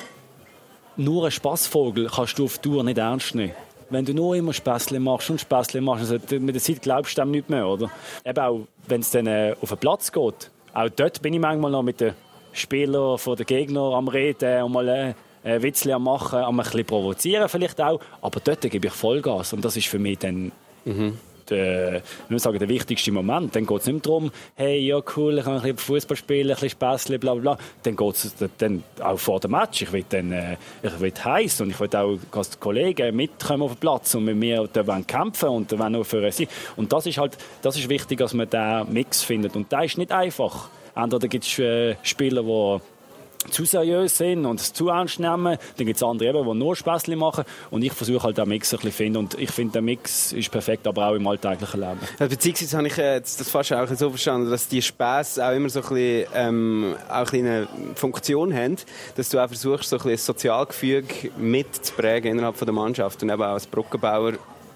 nur 0.97 1.25
ein 1.25 1.31
Spaßvogel 1.31 2.09
kannst 2.15 2.39
du 2.39 2.45
auf 2.45 2.59
Tour 2.59 2.85
nicht 2.85 2.99
ernst 2.99 3.35
nehmen. 3.35 3.55
Wenn 3.91 4.05
du 4.05 4.15
nur 4.15 4.35
immer 4.37 4.53
Späßle 4.53 5.01
machst 5.01 5.31
und 5.31 5.41
Späßle 5.41 5.81
machst, 5.81 6.11
also 6.11 6.39
mit 6.39 6.55
der 6.55 6.63
Zeit 6.63 6.81
glaubst 6.81 7.17
du 7.17 7.23
dem 7.23 7.31
nicht 7.31 7.51
mehr, 7.51 7.67
oder? 7.67 7.91
Eben 8.25 8.39
auch, 8.39 8.61
wenn 8.87 9.01
es 9.01 9.11
dann 9.11 9.27
äh, 9.27 9.55
auf 9.61 9.69
den 9.69 9.79
Platz 9.79 10.11
geht, 10.13 10.51
auch 10.73 10.89
dort 10.89 11.21
bin 11.21 11.35
ich 11.35 11.41
manchmal 11.41 11.71
noch 11.71 11.83
mit 11.83 12.01
der 12.01 12.15
Spieler 12.53 13.19
von 13.19 13.37
den 13.37 13.47
Gegner 13.47 13.95
am 13.95 14.09
Reden 14.09 14.63
und 14.63 14.73
mal 14.73 14.89
äh, 14.89 15.15
ein 15.45 15.63
Witzchen 15.63 15.93
am 15.93 16.05
Machen, 16.05 16.39
am 16.39 16.59
ein 16.59 16.65
bisschen 16.65 16.85
provozieren 16.85 17.49
vielleicht 17.49 17.81
auch. 17.81 18.01
Aber 18.21 18.41
dort 18.41 18.61
gebe 18.63 18.87
ich 18.87 18.93
Vollgas 18.93 19.53
und 19.53 19.65
das 19.65 19.77
ist 19.77 19.89
für 19.89 19.99
mich 19.99 20.19
dann 20.19 20.53
mhm. 20.85 21.19
der, 21.49 22.03
sagen, 22.37 22.59
der 22.59 22.69
wichtigste 22.69 23.11
Moment. 23.11 23.57
Dann 23.57 23.67
geht 23.67 23.81
es 23.81 23.87
nicht 23.87 24.07
darum, 24.07 24.31
hey, 24.55 24.79
ja 24.79 25.01
cool, 25.17 25.39
ich 25.39 25.45
kann 25.45 25.55
ein 25.55 25.63
bisschen 25.63 25.79
Fußball 25.79 26.17
spielen, 26.17 26.51
ein 26.51 26.55
bisschen 26.55 26.71
Späßchen, 26.71 27.19
bla 27.19 27.35
bla. 27.35 27.59
Dann 27.83 27.97
geht 27.97 28.15
es 28.15 28.35
dann 28.59 28.85
auch 29.03 29.19
vor 29.19 29.41
dem 29.41 29.51
Match. 29.53 29.83
Ich 29.83 29.93
will 29.93 30.05
dann, 30.09 30.33
äh, 30.33 30.57
ich 30.83 31.01
will 31.01 31.13
heiß 31.13 31.63
und 31.63 31.71
ich 31.71 31.81
will 31.81 31.89
auch, 31.97 32.19
dass 32.31 32.51
die 32.51 32.59
Kollegen 32.59 33.17
mitkommen 33.17 33.63
auf 33.63 33.73
den 33.73 33.81
Platz 33.81 34.15
und 34.15 34.25
mit 34.25 34.37
mir 34.37 34.69
da 34.73 34.83
kämpfen 35.01 35.49
und 35.49 35.73
dann 35.73 35.97
auch 35.97 36.05
für 36.05 36.31
sie. 36.31 36.49
Und 36.77 36.93
das 36.93 37.07
ist 37.07 37.19
halt, 37.19 37.37
das 37.63 37.77
ist 37.77 37.89
wichtig, 37.89 38.19
dass 38.19 38.33
man 38.33 38.49
diesen 38.49 38.93
Mix 38.93 39.23
findet. 39.23 39.57
Und 39.57 39.73
der 39.73 39.85
ist 39.85 39.99
nicht 39.99 40.13
einfach. 40.13 40.69
Entweder 40.95 41.29
gibt 41.29 41.45
es 41.45 41.59
äh, 41.59 41.97
Spieler, 42.03 42.43
die 42.43 42.81
zu 43.51 43.65
seriös 43.65 44.17
sind 44.17 44.47
und 44.47 44.61
es 44.61 44.73
zu 44.73 44.89
ernst 44.89 45.19
nehmen. 45.19 45.59
Dann 45.77 45.87
gibt 45.87 45.97
es 45.97 46.03
andere, 46.03 46.31
eben, 46.31 46.45
die 46.45 46.55
nur 46.55 46.77
Späßchen 46.77 47.19
machen. 47.19 47.45
Und 47.71 47.83
ich 47.83 47.93
versuche 47.93 48.23
halt 48.23 48.39
den 48.39 48.49
Mix 48.49 48.73
ein 48.73 48.77
bisschen 48.77 48.91
zu 48.91 48.97
finden. 48.97 49.19
Und 49.19 49.39
ich 49.39 49.51
finde, 49.51 49.73
der 49.73 49.83
Mix 49.83 50.33
ist 50.33 50.51
perfekt, 50.51 50.87
aber 50.87 51.09
auch 51.09 51.15
im 51.15 51.27
alltäglichen 51.27 51.81
Leben. 51.81 52.01
Ja, 52.19 52.27
beziehungsweise 52.27 52.77
habe 52.77 52.87
ich 52.87 52.99
äh, 52.99 53.21
das 53.21 53.51
fast 53.51 53.73
auch 53.73 53.89
so 53.89 54.11
verstanden, 54.11 54.51
dass 54.51 54.69
die 54.69 54.83
Späße 54.83 55.45
auch 55.45 55.53
immer 55.53 55.69
so 55.69 55.81
ein 55.81 55.89
bisschen, 55.89 56.27
ähm, 56.35 56.95
auch 57.09 57.33
eine 57.33 57.69
Funktion 57.95 58.55
haben, 58.55 58.77
dass 59.17 59.29
du 59.29 59.39
auch 59.39 59.49
versuchst, 59.49 59.89
so 59.89 59.97
ein, 59.97 59.99
bisschen 59.99 60.13
ein 60.13 60.19
Sozialgefüge 60.19 61.31
mitzuprägen 61.37 62.33
innerhalb 62.33 62.57
von 62.57 62.67
der 62.67 62.75
Mannschaft 62.75 63.23
und 63.23 63.31
eben 63.31 63.43
auch 63.43 63.47
als 63.47 63.67
Brückenbauer 63.67 64.35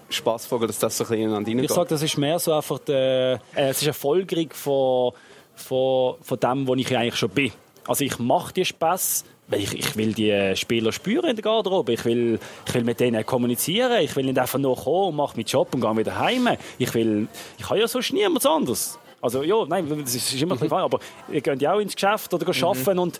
Spaßvogel, 0.09 0.67
dass 0.67 0.79
das 0.79 0.97
so 0.97 1.03
ein 1.03 1.09
bisschen 1.09 1.25
ineinander 1.25 1.63
Ich 1.63 1.71
sage, 1.71 1.89
das 1.89 2.01
ist 2.01 2.17
mehr 2.17 2.39
so 2.39 2.53
einfach, 2.53 2.79
der, 2.79 3.41
äh, 3.55 3.69
es 3.69 3.81
ist 3.81 3.83
eine 3.83 3.93
Folgerung 3.93 4.49
von 4.53 5.11
von, 5.57 6.15
von 6.21 6.39
dem, 6.39 6.67
wo 6.67 6.75
ich 6.75 6.95
eigentlich 6.95 7.15
schon 7.15 7.29
bin. 7.29 7.51
Also 7.87 8.03
ich 8.03 8.19
mache 8.19 8.53
die 8.53 8.65
Spaß, 8.65 9.25
weil 9.47 9.61
ich, 9.61 9.73
ich 9.73 9.95
will 9.95 10.13
die 10.13 10.55
Spieler 10.55 10.91
spüren 10.91 11.29
in 11.29 11.35
der 11.35 11.43
Garderobe. 11.43 11.93
Ich 11.93 12.05
will, 12.05 12.39
ich 12.65 12.73
will 12.73 12.83
mit 12.83 12.99
denen 12.99 13.25
kommunizieren. 13.25 14.01
Ich 14.01 14.15
will 14.15 14.25
nicht 14.25 14.39
einfach 14.39 14.59
nur 14.59 14.75
kommen, 14.75 15.15
mache 15.15 15.37
meinen 15.37 15.45
Job 15.45 15.73
und 15.73 15.81
gehe 15.81 15.97
wieder 15.97 16.19
heim. 16.19 16.49
Ich 16.77 16.93
will, 16.93 17.27
ich 17.57 17.69
habe 17.69 17.79
ja 17.79 17.87
sonst 17.87 18.13
niemand 18.13 18.45
anderes. 18.45 18.99
Also 19.21 19.43
ja, 19.43 19.65
nein, 19.67 19.87
das 20.03 20.13
ist 20.15 20.41
immer 20.41 20.55
mhm. 20.55 20.71
aber 20.71 20.99
ihr 21.31 21.41
geht 21.41 21.61
ja 21.61 21.73
auch 21.73 21.79
ins 21.79 21.95
Geschäft 21.95 22.33
oder 22.33 22.47
arbeiten 22.47 22.93
mhm. 22.93 22.99
und 22.99 23.19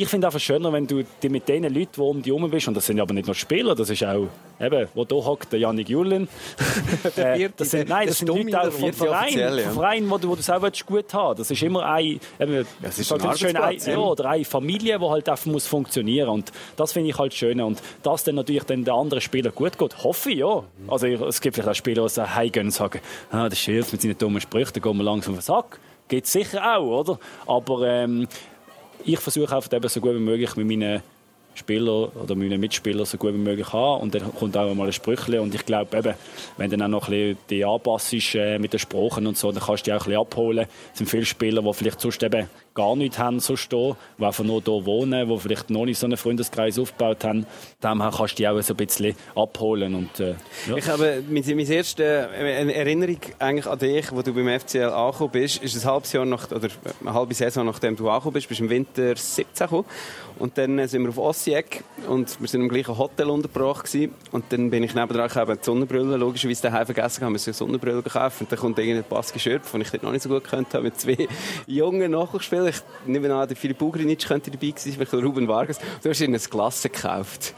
ich 0.00 0.08
finde 0.08 0.28
einfach 0.28 0.38
schöner, 0.38 0.72
wenn 0.72 0.86
du 0.86 1.02
mit 1.28 1.48
den 1.48 1.64
Leuten, 1.64 1.90
die 1.92 2.00
um 2.00 2.22
dich 2.22 2.32
herum 2.32 2.48
bist, 2.48 2.68
und 2.68 2.74
das 2.74 2.86
sind 2.86 3.00
aber 3.00 3.12
nicht 3.12 3.26
nur 3.26 3.34
Spieler, 3.34 3.74
das 3.74 3.90
ist 3.90 4.04
auch, 4.04 4.28
eben, 4.60 4.88
wo 4.94 5.04
hier 5.04 5.24
hockt, 5.24 5.52
der 5.52 5.58
Janik 5.58 5.88
Julin. 5.88 6.28
äh, 7.16 7.48
das 7.56 7.72
sind, 7.72 7.88
nein, 7.88 8.06
das 8.06 8.18
sind 8.18 8.28
Leute 8.28 8.60
auch 8.60 8.70
vom 8.70 8.92
Verein, 8.92 9.36
ja. 9.36 9.58
vom 9.58 9.72
Verein, 9.72 10.08
wo 10.08 10.16
du, 10.16 10.28
wo 10.28 10.36
du 10.36 10.42
selber 10.42 10.70
gut 10.86 11.12
haben 11.12 11.36
Das 11.36 11.50
ist 11.50 11.60
immer 11.64 11.84
ein, 11.84 12.20
eben, 12.38 12.64
das 12.80 13.00
ist 13.00 13.12
ein 13.12 13.36
schön, 13.36 13.56
ein, 13.56 13.76
ja, 13.76 13.98
oder 13.98 14.26
eine 14.26 14.44
Familie, 14.44 15.00
die 15.00 15.04
halt 15.04 15.28
einfach 15.28 15.46
muss 15.46 15.66
funktionieren 15.66 16.28
und 16.28 16.52
das 16.76 16.92
finde 16.92 17.10
ich 17.10 17.18
halt 17.18 17.34
schön 17.34 17.60
und 17.60 17.82
dass 18.04 18.22
dann 18.22 18.36
natürlich 18.36 18.62
dann 18.64 18.84
der 18.84 18.94
andere 18.94 19.20
Spieler 19.20 19.50
gut 19.50 19.76
geht, 19.78 20.04
hoffe 20.04 20.30
ich, 20.30 20.38
ja. 20.38 20.62
Also 20.86 21.08
es 21.08 21.40
gibt 21.40 21.56
vielleicht 21.56 21.70
auch 21.70 21.74
Spieler, 21.74 22.04
die 22.04 22.10
sagen, 22.10 22.36
heimgehen 22.36 22.66
und 22.66 22.72
sagen, 22.72 23.00
ah, 23.32 23.48
der 23.48 23.56
Schild 23.56 23.90
mit 23.90 24.00
seinen 24.00 24.16
dummen 24.16 24.40
Sprüchen, 24.40 24.74
da 24.74 24.80
gehen 24.80 24.96
wir 24.96 25.02
langsam 25.02 25.34
auf 25.34 25.40
den 25.40 25.44
Sack. 25.44 25.80
Geht 26.06 26.26
sicher 26.26 26.78
auch, 26.78 27.00
oder? 27.00 27.18
Aber 27.46 27.86
ähm, 27.86 28.28
ich 29.04 29.18
versuche 29.18 29.54
einfach 29.54 29.72
eben 29.72 29.88
so 29.88 30.00
gut 30.00 30.14
wie 30.14 30.20
möglich 30.20 30.56
mit 30.56 30.66
meinen 30.66 31.02
Spieler 31.58 32.10
oder 32.16 32.34
meine 32.34 32.56
Mitspieler 32.56 33.04
so 33.04 33.18
gut 33.18 33.34
wie 33.34 33.38
möglich 33.38 33.72
haben. 33.72 34.02
Und 34.02 34.14
dann 34.14 34.34
kommt 34.34 34.56
auch 34.56 34.72
mal 34.74 34.86
ein 34.86 34.92
Sprüchle. 34.92 35.42
Und 35.42 35.54
ich 35.54 35.64
glaube 35.66 35.96
eben, 35.96 36.14
wenn 36.56 36.70
dann 36.70 36.82
auch 36.82 36.88
noch 36.88 37.08
ein 37.08 37.10
bisschen 37.10 37.38
die 37.50 37.64
anpassst 37.64 38.34
äh, 38.34 38.58
mit 38.58 38.72
den 38.72 38.78
Sprachen 38.78 39.26
und 39.26 39.36
so, 39.36 39.50
dann 39.52 39.62
kannst 39.62 39.86
du 39.86 39.90
dich 39.90 39.94
auch 39.94 40.06
ein 40.06 40.10
bisschen 40.10 40.20
abholen. 40.20 40.66
Es 40.92 40.98
sind 40.98 41.10
viele 41.10 41.24
Spieler, 41.24 41.62
die 41.62 41.74
vielleicht 41.74 42.00
sonst 42.00 42.22
eben 42.22 42.48
gar 42.78 42.94
nicht 42.94 43.18
haben, 43.18 43.40
so 43.40 43.56
stehen, 43.56 43.96
die 44.18 44.24
einfach 44.24 44.44
nur 44.44 44.62
hier 44.62 44.86
wohnen, 44.86 45.28
die 45.28 45.38
vielleicht 45.38 45.68
noch 45.68 45.84
nicht 45.84 45.98
so 45.98 46.06
einen 46.06 46.16
Freundeskreis 46.16 46.78
aufgebaut 46.78 47.24
haben. 47.24 47.44
Daher 47.80 48.12
kannst 48.16 48.34
du 48.34 48.36
dich 48.36 48.48
auch 48.48 48.60
so 48.62 48.72
ein 48.72 48.76
bisschen 48.76 49.16
abholen. 49.34 49.96
Und, 49.96 50.20
äh, 50.20 50.36
ja. 50.68 50.76
Ich 50.76 50.88
habe 50.88 51.24
meine 51.28 51.62
erste 51.62 52.04
äh, 52.04 52.72
Erinnerung 52.72 53.18
eigentlich 53.40 53.66
an 53.66 53.78
dich, 53.80 54.12
wo 54.12 54.22
du 54.22 54.32
beim 54.32 54.60
FCL 54.60 54.90
angekommen 54.90 55.32
bist, 55.32 55.60
ist 55.60 55.74
ein 55.74 55.90
halbes 55.90 56.12
Jahr 56.12 56.24
nach, 56.24 56.52
oder 56.52 56.68
eine 57.00 57.12
halbe 57.12 57.34
Saison 57.34 57.66
nachdem 57.66 57.96
du 57.96 58.08
angekommen 58.08 58.34
bist, 58.34 58.48
bist 58.48 58.60
im 58.60 58.70
Winter 58.70 59.16
17 59.16 59.66
gekommen. 59.66 59.84
Und 60.38 60.56
dann 60.56 60.86
sind 60.86 61.02
wir 61.02 61.08
auf 61.08 61.18
Ossiek 61.18 61.82
und 62.06 62.40
wir 62.40 62.46
sind 62.46 62.60
im 62.60 62.68
gleichen 62.68 62.96
Hotel 62.96 63.28
untergebracht 63.28 63.86
gewesen. 63.86 64.14
Und 64.30 64.44
dann 64.50 64.70
bin 64.70 64.84
ich 64.84 64.94
nebenan 64.94 65.28
eben 65.28 65.58
die 65.58 65.64
Sonnenbrille, 65.64 66.16
logischerweise 66.16 66.62
daheim 66.62 66.86
vergessen, 66.86 67.24
haben 67.24 67.34
wir 67.34 67.40
eine 67.44 67.54
Sonnenbrille 67.54 68.02
gekauft. 68.02 68.40
Und 68.40 68.52
dann 68.52 68.58
kommt 68.58 68.78
irgendein 68.78 69.02
Baski 69.08 69.40
Schürpf, 69.40 69.72
den 69.72 69.80
ich 69.80 70.00
noch 70.00 70.12
nicht 70.12 70.22
so 70.22 70.28
gut 70.28 70.44
kannte, 70.44 70.80
mit 70.80 71.00
zwei 71.00 71.26
jungen 71.66 72.12
Nachwuchsspielern. 72.12 72.67
Ich 72.68 72.82
nehme 73.06 73.34
an, 73.34 73.48
der 73.48 73.56
Philipp 73.56 73.80
Ugrinic 73.80 74.26
könnte 74.26 74.50
dabei 74.50 74.68
gewesen 74.68 74.90
sein, 74.90 75.06
vielleicht 75.06 75.14
Ruben 75.14 75.48
Vargas. 75.48 75.78
Du 76.02 76.10
hast 76.10 76.20
ihnen 76.20 76.34
ein 76.34 76.40
Glas 76.40 76.82
gekauft. 76.82 77.54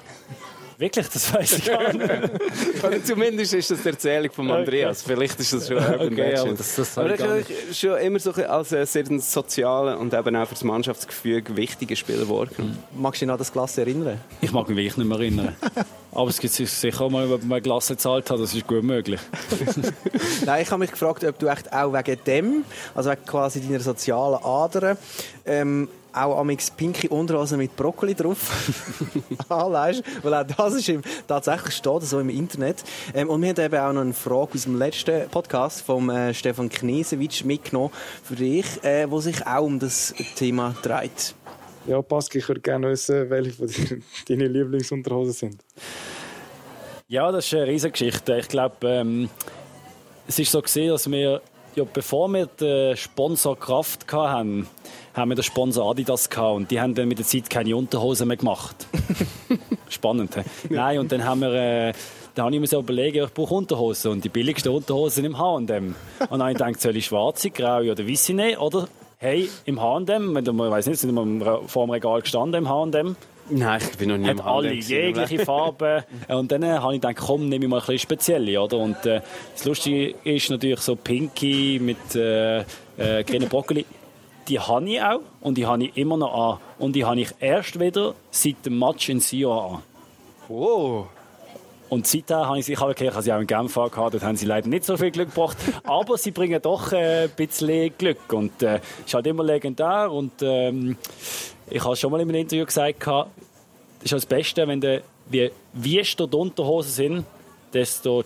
Wirklich, 0.81 1.09
das 1.11 1.35
weiß 1.35 1.59
ich 1.59 1.65
gar 1.67 1.93
nicht. 1.93 3.05
Zumindest 3.07 3.53
ist 3.53 3.71
das 3.71 3.83
die 3.83 3.89
Erzählung 3.91 4.33
von 4.33 4.51
Andreas. 4.51 5.03
Vielleicht 5.03 5.39
ist 5.39 5.53
das 5.53 5.69
schon 5.69 5.77
Urban 5.77 5.95
Okay, 6.11 6.35
aber 6.35 6.43
Legend. 6.45 6.59
das, 6.61 6.75
das 6.75 6.97
Aber 6.97 7.11
er 7.19 7.37
ist 7.37 7.49
nicht. 7.51 7.79
schon 7.79 7.99
immer 7.99 8.19
so 8.19 8.33
ein 8.33 8.45
als 8.47 8.73
ein 8.73 8.87
sehr 8.87 9.05
sozialer 9.21 9.99
und 9.99 10.15
eben 10.15 10.37
auch 10.37 10.47
für 10.49 10.55
das 10.55 10.65
Mannschaftsgefüge 10.65 11.55
wichtiger 11.55 11.97
Spieler 11.97 12.21
geworden. 12.21 12.79
Magst 12.97 13.21
du 13.21 13.25
dich 13.25 13.29
noch 13.29 13.35
an 13.35 13.39
das 13.41 13.53
Klasse 13.53 13.83
erinnern? 13.83 14.23
Ich 14.41 14.53
mag 14.53 14.69
mich 14.71 14.77
wirklich 14.79 14.97
nicht 14.97 15.07
mehr 15.07 15.19
erinnern. 15.19 15.55
Aber 16.13 16.31
es 16.31 16.39
gibt 16.39 16.55
sicher 16.55 17.01
auch 17.05 17.11
mal, 17.11 17.31
ob 17.31 17.45
man 17.45 17.63
Klasse 17.63 17.93
gezahlt 17.93 18.31
hat, 18.31 18.41
das 18.41 18.55
ist 18.55 18.67
gut 18.67 18.83
möglich. 18.83 19.21
Nein, 20.47 20.63
ich 20.63 20.71
habe 20.71 20.81
mich 20.81 20.93
gefragt, 20.93 21.23
ob 21.25 21.39
du 21.39 21.47
echt 21.49 21.71
auch 21.75 21.93
wegen 21.93 22.19
dem, 22.27 22.65
also 22.95 23.11
wegen 23.11 23.25
quasi 23.27 23.61
deiner 23.61 23.81
sozialen 23.81 24.43
Ader, 24.43 24.97
ähm, 25.45 25.89
auch 26.13 26.39
amix 26.39 26.71
pinke 26.71 27.09
Unterhosen 27.09 27.59
mit 27.59 27.75
Brokkoli 27.77 28.15
drauf 28.15 28.39
anlegst. 29.49 30.03
Weil 30.23 30.35
auch 30.35 30.45
das 30.45 30.75
ist 30.75 30.89
im, 30.89 31.03
tatsächlich 31.27 31.75
steht 31.75 32.03
so 32.03 32.21
im 32.21 32.29
Internet. 32.31 32.83
Ähm, 33.15 33.29
und 33.31 33.43
wir 33.43 33.51
haben 33.51 33.61
eben 33.63 33.77
auch 33.77 33.93
noch 33.93 34.01
eine 34.03 34.13
Frage 34.15 34.53
aus 34.55 34.63
dem 34.65 34.79
letzten 34.79 35.29
Podcast 35.29 35.83
vom 35.83 36.11
äh, 36.11 36.33
Stefan 36.35 36.69
Knesewitsch 36.69 37.45
mitgenommen 37.45 37.91
für 38.23 38.37
dich, 38.37 38.83
äh, 38.85 39.11
wo 39.11 39.21
sich 39.21 39.47
auch 39.47 39.63
um 39.65 39.79
das 39.79 40.15
Thema 40.37 40.75
dreht. 40.83 41.35
Ja, 41.87 42.03
Pascal, 42.03 42.41
ich 42.41 42.49
würde 42.49 42.61
gerne 42.61 42.91
wissen, 42.91 43.31
welche 43.31 43.53
von 43.53 43.67
deinen- 43.67 44.05
deine 44.29 44.49
Lieblingsunterhosen 44.49 45.33
sind. 45.33 45.65
Ja, 47.09 47.33
das 47.33 47.47
ist 47.47 47.55
eine 47.55 47.67
riesige 47.67 47.93
Geschichte. 47.93 48.37
Ich 48.39 48.49
glaube, 48.49 48.77
ähm, 48.87 49.29
es 50.29 50.39
ist 50.39 50.53
so 50.53 50.63
gesehen, 50.63 50.91
dass 50.91 51.11
wir, 51.11 51.41
ja, 51.75 51.85
bevor 51.85 52.29
wir 52.29 52.47
den 52.47 52.97
Sponsor 52.97 53.59
Kraft 53.59 54.11
hatten, 54.13 54.67
haben 55.15 55.29
wir 55.29 55.35
den 55.35 55.43
Sponsor 55.43 55.91
Adidas 55.91 56.29
gehabt 56.29 56.57
und 56.57 56.71
die 56.71 56.81
haben 56.81 56.95
dann 56.95 57.09
mit 57.09 57.19
der 57.19 57.27
Zeit 57.27 57.51
keine 57.51 57.77
Unterhosen 57.77 58.29
mehr 58.29 58.37
gemacht. 58.37 58.87
Spannend, 59.89 60.37
he? 60.37 60.43
Nein, 60.69 60.99
und 60.99 61.13
dann 61.13 61.25
haben 61.25 61.41
wir, 61.41 61.53
äh, 61.53 61.93
da 62.35 62.45
habe 62.45 62.55
ich 62.55 62.61
mir 62.61 62.67
so 62.67 62.81
überlegt, 62.81 63.17
ich 63.17 63.35
brauche 63.35 63.55
Unterhosen 63.55 64.13
und 64.13 64.25
die 64.25 64.29
billigsten 64.29 64.73
Unterhosen 64.73 65.17
sind 65.17 65.25
im 65.27 65.39
H&M. 65.39 65.59
Und 65.59 65.97
dann 66.31 66.41
habe 66.41 66.53
ich 66.53 66.59
gedacht, 66.59 66.81
soll 66.81 66.97
ich 66.97 67.07
schwarze, 67.07 67.51
graue 67.51 67.91
oder 67.91 68.07
weiße 68.07 68.33
nehmen 68.33 68.59
oder 68.59 68.89
hey, 69.19 69.49
im 69.67 69.81
H&M, 69.81 70.35
wenn 70.35 70.45
du 70.45 70.53
mal, 70.53 70.69
ich 70.69 70.73
weiß 70.73 70.87
nicht, 70.87 71.01
sind 71.01 71.15
wir 71.15 71.61
vor 71.67 71.87
dem 71.87 71.91
Regal 71.91 72.23
gestanden 72.23 72.65
im 72.65 72.69
H&M, 72.69 73.17
Nein, 73.51 73.81
ich 73.81 73.99
bin 73.99 74.09
noch 74.09 74.17
nie 74.17 74.29
hat 74.29 74.39
im 74.39 74.41
alle 74.41 74.73
jegliche 74.73 75.45
Farben. 75.45 76.05
Und 76.29 76.53
dann 76.53 76.63
äh, 76.63 76.79
habe 76.79 76.95
ich 76.95 77.01
gedacht, 77.01 77.17
komm, 77.17 77.49
nehme 77.49 77.65
ich 77.65 77.71
mal 77.71 77.77
ein 77.77 77.81
bisschen 77.81 77.99
spezielle. 77.99 78.61
Oder? 78.61 78.79
Und 78.79 79.05
äh, 79.07 79.21
das 79.55 79.65
Lustige 79.65 80.15
ist 80.25 80.51
natürlich 80.51 80.81
so 80.81 80.97
Pinky 80.97 81.81
mit 81.83 82.15
äh, 82.15 82.61
äh, 82.61 83.25
grünen 83.25 83.49
Brokkoli. 83.49 83.85
Die 84.49 84.59
habe 84.59 84.89
ich 84.89 85.03
auch 85.03 85.21
und 85.41 85.59
die 85.59 85.67
habe 85.67 85.85
ich 85.85 85.97
immer 85.97 86.17
noch 86.17 86.53
an. 86.53 86.59
Und 86.79 86.95
die 86.95 87.05
habe 87.05 87.21
ich 87.21 87.31
erst 87.41 87.79
wieder 87.79 88.15
seit 88.31 88.65
dem 88.65 88.79
Match 88.79 89.09
in 89.09 89.21
Sion 89.21 89.59
an. 89.59 89.83
Wow. 90.49 91.07
Und 91.91 92.07
seitdem 92.07 92.37
habe 92.39 92.59
ich 92.61 92.67
sie, 92.67 92.75
ich 92.75 92.81
habe 92.81 92.93
okay, 92.93 93.09
ich 93.09 93.13
habe 93.13 93.23
sie 93.23 93.33
auch 93.33 93.41
in 93.41 93.49
Genf 93.49 93.75
gehabt, 93.75 93.97
dort 93.97 94.23
haben 94.23 94.37
sie 94.37 94.47
leider 94.47 94.69
nicht 94.69 94.85
so 94.85 94.97
viel 94.97 95.11
Glück 95.11 95.35
gebracht, 95.35 95.57
aber 95.85 96.17
sie 96.19 96.31
bringen 96.31 96.63
doch 96.63 96.93
äh, 96.93 97.25
ein 97.25 97.31
bisschen 97.31 97.93
Glück 97.99 98.33
und 98.33 98.63
äh, 98.63 98.81
ist 99.05 99.13
halt 99.13 99.27
immer 99.27 99.43
legendär 99.43 100.11
und 100.11 100.33
ähm, 100.41 100.97
ich 101.71 101.85
habe 101.85 101.97
schon 101.97 102.11
mal 102.11 102.21
in 102.21 102.29
einem 102.29 102.41
Interview 102.41 102.65
gesagt, 102.67 103.07
das 103.07 103.27
ist 104.03 104.13
das 104.13 104.27
Beste, 104.27 104.67
wenn 104.67 104.81
du, 104.81 105.03
wie 105.29 105.51
wüster 105.73 106.27
die 106.27 106.37
Unterhosen 106.37 106.91
sind, 106.93 107.25
desto 107.73 108.25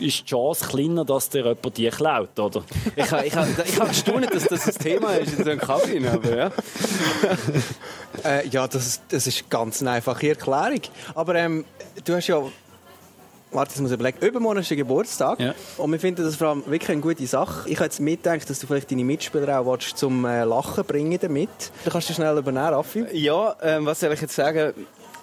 ist 0.00 0.20
die 0.20 0.24
Chance 0.26 0.64
kleiner, 0.68 1.04
dass 1.04 1.28
dir 1.28 1.40
jemand 1.44 1.76
die 1.76 1.88
klaut, 1.88 2.38
oder? 2.38 2.62
Ich 2.94 3.10
habe 3.10 3.26
ich 3.26 3.34
ha, 3.34 3.44
ich 3.64 3.80
ha 3.80 3.84
gestaunt, 3.84 4.32
dass 4.32 4.44
das 4.44 4.68
ein 4.68 4.74
Thema 4.82 5.14
ist 5.14 5.36
in 5.36 5.44
so 5.44 5.50
einer 5.50 5.60
Kabine. 5.60 6.12
Aber 6.12 6.36
ja. 6.36 6.50
Äh, 8.24 8.46
ja, 8.48 8.66
das, 8.68 8.86
ist- 8.86 9.02
das 9.08 9.26
ist 9.26 9.50
ganz 9.50 9.80
eine 9.80 9.90
einfache 9.92 10.28
Erklärung. 10.28 10.80
Aber 11.14 11.34
ähm, 11.34 11.64
du 12.04 12.14
hast 12.14 12.28
ja. 12.28 12.40
Warte, 13.50 13.70
jetzt 13.70 13.80
muss 13.80 13.90
ich 13.90 13.94
überlegen. 13.94 14.18
Übermorgen 14.24 14.60
ist 14.60 14.70
der 14.70 14.76
Geburtstag. 14.76 15.40
Ja. 15.40 15.54
Und 15.78 15.90
wir 15.92 15.98
finden 15.98 16.22
das 16.22 16.36
vor 16.36 16.48
allem 16.48 16.66
wirklich 16.66 16.90
eine 16.90 17.00
gute 17.00 17.26
Sache. 17.26 17.68
Ich 17.68 17.76
habe 17.76 17.86
jetzt 17.86 18.00
mitgedacht, 18.00 18.48
dass 18.48 18.58
du 18.58 18.66
vielleicht 18.66 18.90
deine 18.90 19.04
Mitspieler 19.04 19.60
auch 19.60 19.72
willst, 19.72 19.96
zum 19.96 20.24
äh, 20.24 20.44
Lachen 20.44 20.84
bringen 20.84 21.18
damit. 21.20 21.48
Du 21.84 21.90
kannst 21.90 22.10
du 22.10 22.14
schnell 22.14 22.36
übernehmen, 22.36 22.66
Raffi. 22.74 23.06
Ja, 23.12 23.56
ähm, 23.62 23.86
was 23.86 24.00
soll 24.00 24.12
ich 24.12 24.20
jetzt 24.20 24.34
sagen? 24.34 24.74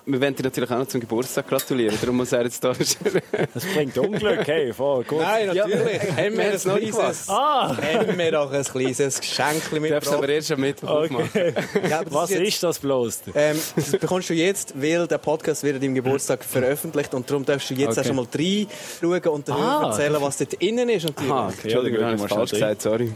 Wir 0.08 0.22
wollen 0.22 0.36
dir 0.36 0.44
natürlich 0.44 0.70
auch 0.70 0.78
noch 0.78 0.88
zum 0.88 1.02
Geburtstag 1.02 1.48
gratulieren. 1.48 1.98
Darum 2.00 2.18
muss 2.18 2.32
er 2.32 2.44
jetzt 2.44 2.64
da 2.64 2.74
Das 3.54 3.66
bringt 3.74 3.98
Unglück, 3.98 4.46
hey, 4.46 4.72
voll 4.72 5.04
gut. 5.04 5.20
Nein, 5.20 5.48
natürlich. 5.48 6.00
haben, 6.16 6.38
wir 6.38 6.52
haben 6.52 6.62
noch 6.68 6.80
nicht 6.80 6.94
kleines, 6.94 7.28
Ah, 7.30 7.76
haben 7.76 8.16
wir 8.18 8.32
doch 8.32 8.52
ein 8.52 8.64
kleines 8.64 9.20
Geschenk 9.20 9.64
Du 9.72 9.80
darfst 9.90 10.14
aber 10.14 10.30
erst 10.30 10.52
am 10.52 10.60
Mittwoch 10.62 10.90
okay. 11.10 11.54
Ja, 11.90 12.02
aber 12.02 12.06
das 12.06 12.14
Was 12.14 12.30
jetzt- 12.30 12.42
ist 12.44 12.62
das 12.64 12.78
bloß? 12.78 13.20
Ähm, 13.34 13.60
das 13.76 13.92
bekommst 13.94 14.30
du 14.30 14.36
jetzt, 14.36 14.80
weil 14.80 15.08
der 15.08 15.18
Podcast 15.18 15.64
wird 15.64 15.76
an 15.78 15.82
deinem 15.82 15.96
Geburtstag 15.96 16.44
veröffentlicht 16.44 17.12
und 17.16 17.28
darum 17.28 17.44
darfst 17.44 17.72
du 17.72 17.74
jetzt 17.74 17.98
Okay. 17.98 18.00
erst 18.02 18.10
einmal 18.12 18.28
reinschauen 18.32 19.34
und 19.34 19.50
dann 19.50 19.58
Ah. 19.60 19.88
erzählen, 19.90 20.18
was 20.22 20.38
dort 20.38 20.54
innen 20.56 20.88
ist. 20.90 21.06
Natürlich. 21.06 21.32
Aha, 21.32 21.52
Entschuldigung, 21.64 22.00
Ja, 22.02 22.14
ich 22.14 22.20
habe 22.22 22.30
mal 22.30 22.36
falsch 22.36 22.52
gesagt, 22.52 22.82
sorry. 22.84 23.12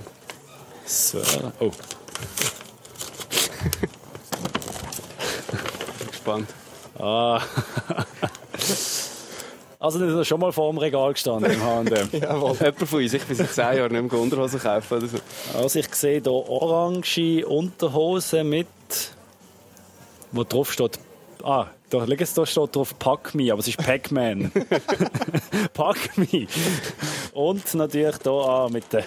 So. 0.85 1.19
Oh. 1.59 1.69
Gespannt. 6.09 6.47
Ah. 6.99 7.41
Also, 9.81 9.97
das 9.97 10.13
ist 10.13 10.27
schon 10.27 10.41
mal 10.41 10.51
vor 10.51 10.69
dem 10.73 10.77
Regal 10.77 11.13
gestanden 11.13 11.53
im 11.53 11.63
H&M. 11.63 12.09
Jawohl. 12.21 12.53
Jemand 12.57 12.79
von 12.79 13.01
uns, 13.01 13.13
ich 13.13 13.23
bin 13.23 13.37
seit 13.37 13.49
10 13.49 13.77
Jahren 13.77 13.91
nicht 13.93 14.11
mehr 14.11 14.21
Unterhosen 14.21 14.59
kaufen 14.59 14.97
oder 14.97 15.07
so. 15.07 15.17
Also, 15.57 15.79
ich 15.79 15.95
sehe 15.95 16.21
hier 16.21 16.29
orange 16.33 17.45
Unterhosen 17.47 18.49
mit, 18.49 18.67
wo 20.33 20.43
drauf 20.43 20.73
steht, 20.73 20.99
ah, 21.43 21.67
da, 21.89 22.03
jetzt, 22.03 22.37
da 22.37 22.45
steht 22.45 22.75
drauf 22.75 22.99
Pack 22.99 23.33
Me, 23.33 23.53
aber 23.53 23.61
es 23.61 23.69
ist 23.69 23.77
Pac-Man. 23.77 24.51
Pack 25.73 26.17
Me. 26.17 26.47
Und 27.31 27.73
natürlich 27.73 28.17
hier 28.21 28.31
ah, 28.33 28.67
mit 28.69 28.91
den 28.91 29.05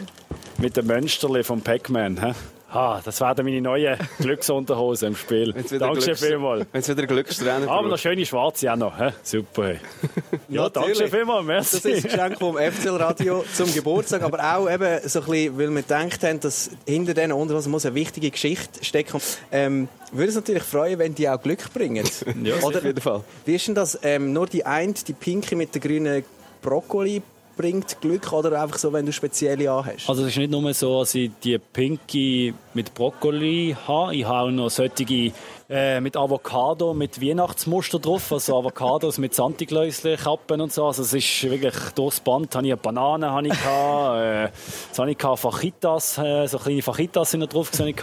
mit 0.59 0.76
dem 0.76 0.87
Mönsterli 0.87 1.42
vom 1.42 1.61
Pac-Man. 1.61 2.35
Ah, 2.74 3.02
das 3.04 3.20
werden 3.20 3.44
meine 3.44 3.61
neuen 3.61 3.98
Glücksunterhosen 4.18 5.08
im 5.08 5.16
Spiel. 5.16 5.52
Dankeschön 5.52 6.16
vielmals. 6.16 6.66
Wenn 6.72 6.80
es 6.80 6.88
wieder 6.88 7.06
Glückstränen 7.06 7.68
Aber 7.68 7.88
noch 7.88 7.98
schöne 7.98 8.24
schwarze 8.24 8.72
auch 8.72 8.76
noch. 8.76 8.94
Super. 9.22 9.64
Hey. 9.66 9.78
Ja, 10.48 10.68
danke 10.68 10.90
Natürlich. 10.90 10.98
schön 10.98 11.18
vielmals. 11.20 11.46
Merci. 11.46 11.76
Das 11.76 11.85
ist 11.85 12.04
ein 12.04 12.11
Geschenk 12.11 12.38
vom 12.38 12.56
FCL 12.56 12.96
Radio 12.96 13.44
zum 13.54 13.72
Geburtstag, 13.72 14.22
aber 14.22 14.38
auch 14.56 14.70
eben 14.70 15.00
so 15.08 15.20
ein 15.20 15.24
bisschen, 15.26 15.58
weil 15.58 15.70
wir 15.70 15.82
gedacht 15.82 16.22
haben, 16.24 16.40
dass 16.40 16.70
hinter 16.87 17.14
diesen 17.14 17.32
Unterhosen 17.32 17.70
muss 17.72 17.87
eine 17.87 17.94
wichtige 17.94 18.30
Geschichte 18.30 18.85
stecken. 18.85 19.20
Ähm, 19.50 19.88
würde 20.12 20.28
es 20.28 20.35
natürlich 20.35 20.62
freuen, 20.62 20.98
wenn 20.98 21.14
die 21.14 21.28
auch 21.28 21.40
Glück 21.40 21.72
bringen. 21.72 22.04
Ja, 22.42 22.56
Oder 22.62 22.78
Auf 22.78 22.85
jeden 22.85 23.00
Fall. 23.00 23.22
wie 23.46 23.54
ist 23.54 23.66
denn 23.68 23.74
das? 23.74 23.98
Ähm, 24.02 24.32
nur 24.32 24.46
die 24.46 24.64
eine, 24.66 24.92
die 24.92 25.12
pinke 25.12 25.56
mit 25.56 25.74
der 25.74 25.80
grünen 25.80 26.24
Brokkoli 26.61 27.22
bringt 27.56 28.00
Glück 28.00 28.32
oder 28.32 28.60
einfach 28.60 28.78
so, 28.78 28.92
wenn 28.92 29.06
du 29.06 29.12
spezielle 29.12 29.70
anhast? 29.70 30.08
Also 30.08 30.22
es 30.22 30.28
ist 30.28 30.38
nicht 30.38 30.50
nur 30.50 30.72
so, 30.74 31.00
dass 31.00 31.14
ich 31.14 31.30
die 31.42 31.58
Pinky 31.58 32.54
mit 32.74 32.94
Brokkoli 32.94 33.76
habe. 33.86 34.14
Ich 34.14 34.24
habe 34.24 34.48
auch 34.48 34.50
noch 34.50 34.70
solche 34.70 35.32
äh, 35.68 36.00
mit 36.00 36.16
Avocado, 36.16 36.92
mit 36.94 37.20
Weihnachtsmuster 37.20 37.98
drauf. 37.98 38.32
Also 38.32 38.58
Avocados 38.58 39.18
mit 39.18 39.34
Santigläusle, 39.34 40.16
Kappen 40.16 40.60
und 40.60 40.72
so. 40.72 40.86
Also 40.86 41.02
es 41.02 41.12
ist 41.12 41.42
wirklich 41.44 41.74
durchs 41.94 42.20
Band. 42.20 42.54
Habe 42.54 42.66
ich 42.66 42.72
eine 42.72 42.80
Banane, 42.80 43.30
habe 43.30 43.46
ich 43.46 43.52
gehabt, 43.52 44.20
äh, 44.20 44.98
habe 44.98 45.10
ich 45.10 45.18
gehabt 45.18 45.38
Fajitas, 45.38 46.18
äh, 46.18 46.46
so 46.46 46.58
kleine 46.58 46.82
Fajitas 46.82 47.30
sind 47.30 47.40
da 47.40 47.46
drauf. 47.46 47.70
ich. 47.78 48.02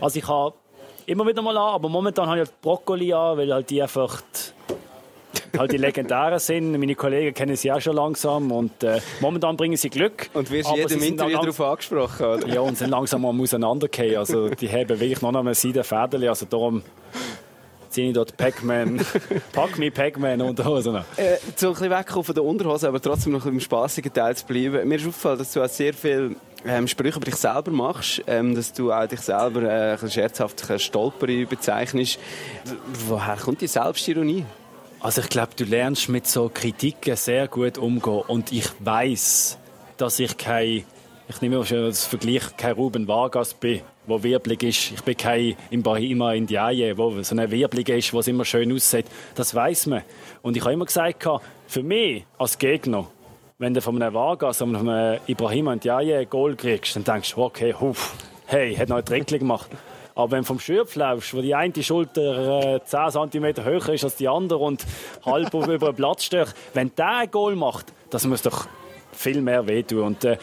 Also 0.00 0.18
ich 0.18 0.26
habe 0.26 0.54
immer 1.06 1.26
wieder 1.26 1.42
mal 1.42 1.56
an, 1.56 1.74
aber 1.74 1.88
momentan 1.88 2.26
habe 2.26 2.40
ich 2.40 2.48
halt 2.48 2.60
Brokkoli 2.60 3.12
an, 3.12 3.36
weil 3.36 3.52
halt 3.52 3.68
die 3.68 3.82
einfach 3.82 4.20
die, 4.20 4.74
halt 5.56 5.72
die 5.72 5.76
legendären 5.76 6.38
sind. 6.38 6.72
Meine 6.78 6.94
Kollegen 6.94 7.34
kennen 7.34 7.56
sie 7.56 7.70
auch 7.72 7.80
schon 7.80 7.96
langsam 7.96 8.50
und 8.52 8.82
äh, 8.82 9.00
momentan 9.20 9.56
bringen 9.56 9.76
sie 9.76 9.90
Glück. 9.90 10.30
Und 10.32 10.50
wirst 10.50 10.68
Aber 10.68 10.78
jedem 10.78 11.02
Interview 11.02 11.38
darauf 11.38 11.60
angesprochen, 11.60 12.26
oder? 12.26 12.46
ja, 12.46 12.60
und 12.60 12.78
sind 12.78 12.90
langsam 12.90 13.24
am 13.24 13.40
auseinandergehen. 13.40 14.16
Also, 14.16 14.48
die 14.48 14.68
haben 14.68 14.88
wirklich 14.88 15.22
noch 15.22 15.34
einmal 15.34 15.54
Seidenfädeli. 15.54 16.28
Also, 16.28 16.46
darum 16.46 16.82
ziehe 17.90 18.08
ich 18.08 18.14
dort 18.14 18.36
Pac-Man, 18.36 19.04
Pack 19.52 19.78
me 19.78 19.90
Pac-Man 19.90 20.40
unter 20.40 20.64
Hosen 20.64 20.96
an. 20.96 21.04
Äh, 21.16 21.36
so 21.56 21.68
ein 21.68 21.72
bisschen 21.72 21.90
weg 21.90 22.10
von 22.10 22.34
der 22.34 22.44
Unterhose, 22.44 22.88
aber 22.88 23.00
trotzdem 23.00 23.32
noch 23.32 23.44
im 23.46 23.60
spaßigen 23.60 24.12
Teil 24.12 24.36
zu 24.36 24.46
bleiben. 24.46 24.88
Mir 24.88 24.94
ist 24.94 25.06
aufgefallen, 25.06 25.38
dass 25.38 25.52
du 25.52 25.62
auch 25.62 25.68
sehr 25.68 25.92
viel 25.92 26.36
ähm, 26.64 26.86
Sprüche 26.86 27.16
über 27.16 27.24
dich 27.24 27.36
selber 27.36 27.70
machst, 27.70 28.22
ähm, 28.26 28.54
dass 28.54 28.72
du 28.72 28.92
auch 28.92 29.06
dich 29.06 29.20
selber 29.20 29.62
äh, 29.62 30.10
scherzhaft 30.10 30.70
als 30.70 30.82
Stolperi 30.82 31.44
bezeichnest. 31.44 32.18
Woher 33.08 33.36
kommt 33.36 33.60
die 33.60 33.66
Selbstironie? 33.66 34.44
Also, 35.02 35.22
ich 35.22 35.30
glaube, 35.30 35.52
du 35.56 35.64
lernst 35.64 36.10
mit 36.10 36.26
so 36.26 36.50
Kritiken 36.52 37.16
sehr 37.16 37.48
gut 37.48 37.78
umgehen. 37.78 38.20
Und 38.28 38.52
ich 38.52 38.68
weiß, 38.80 39.56
dass 39.96 40.18
ich 40.18 40.36
kein, 40.36 40.84
ich 41.26 41.40
nehme 41.40 41.64
schon 41.64 41.84
als 41.84 42.04
Vergleich, 42.04 42.54
kein 42.58 42.72
Ruben 42.72 43.08
Vargas 43.08 43.54
bin, 43.54 43.80
wo 44.06 44.22
wirbelig 44.22 44.62
ist. 44.62 44.92
Ich 44.92 45.02
bin 45.02 45.16
kein 45.16 45.56
Ibrahima 45.70 46.34
Ndiaye, 46.34 46.98
wo 46.98 47.22
so 47.22 47.34
eine 47.34 47.50
wirbelig 47.50 47.88
ist, 47.88 48.12
wo 48.12 48.20
es 48.20 48.28
immer 48.28 48.44
schön 48.44 48.70
aussieht. 48.74 49.06
Das 49.34 49.54
weiß 49.54 49.86
man. 49.86 50.02
Und 50.42 50.58
ich 50.58 50.62
habe 50.62 50.74
immer 50.74 50.84
gesagt, 50.84 51.26
für 51.66 51.82
mich 51.82 52.26
als 52.36 52.58
Gegner, 52.58 53.06
wenn 53.56 53.72
du 53.72 53.80
von 53.80 54.00
einem 54.00 54.12
Vargas 54.12 54.60
oder 54.60 54.78
von 54.78 54.88
einem 54.90 55.20
Ibrahima 55.26 55.76
Ndiaye 55.76 56.18
ein 56.18 56.28
Goal 56.28 56.56
kriegst, 56.56 56.94
dann 56.96 57.04
denkst 57.04 57.34
du, 57.34 57.42
okay, 57.42 57.72
huf, 57.72 58.14
hey, 58.44 58.76
hat 58.76 58.90
noch 58.90 58.98
ein 58.98 59.04
Trickli 59.06 59.38
gemacht. 59.38 59.70
Aber 60.20 60.32
wenn 60.32 60.40
du 60.40 60.46
vom 60.46 60.60
Schürpf 60.60 60.96
laufst, 60.96 61.34
wo 61.34 61.40
die 61.40 61.54
eine 61.54 61.82
Schulter 61.82 62.76
äh, 62.76 62.84
10 62.84 63.30
cm 63.30 63.64
höher 63.64 63.88
ist 63.90 64.04
als 64.04 64.16
die 64.16 64.28
andere 64.28 64.58
und 64.58 64.84
halb 65.24 65.52
über 65.54 65.78
den 65.78 65.94
Platz 65.94 66.24
steht, 66.24 66.54
wenn 66.74 66.94
der 66.96 67.18
ein 67.18 67.30
Goal 67.30 67.56
macht, 67.56 67.86
das 68.10 68.26
muss 68.26 68.42
doch 68.42 68.66
viel 69.12 69.40
mehr 69.40 69.66
wehtun. 69.66 70.00
Und, 70.00 70.24
äh, 70.24 70.36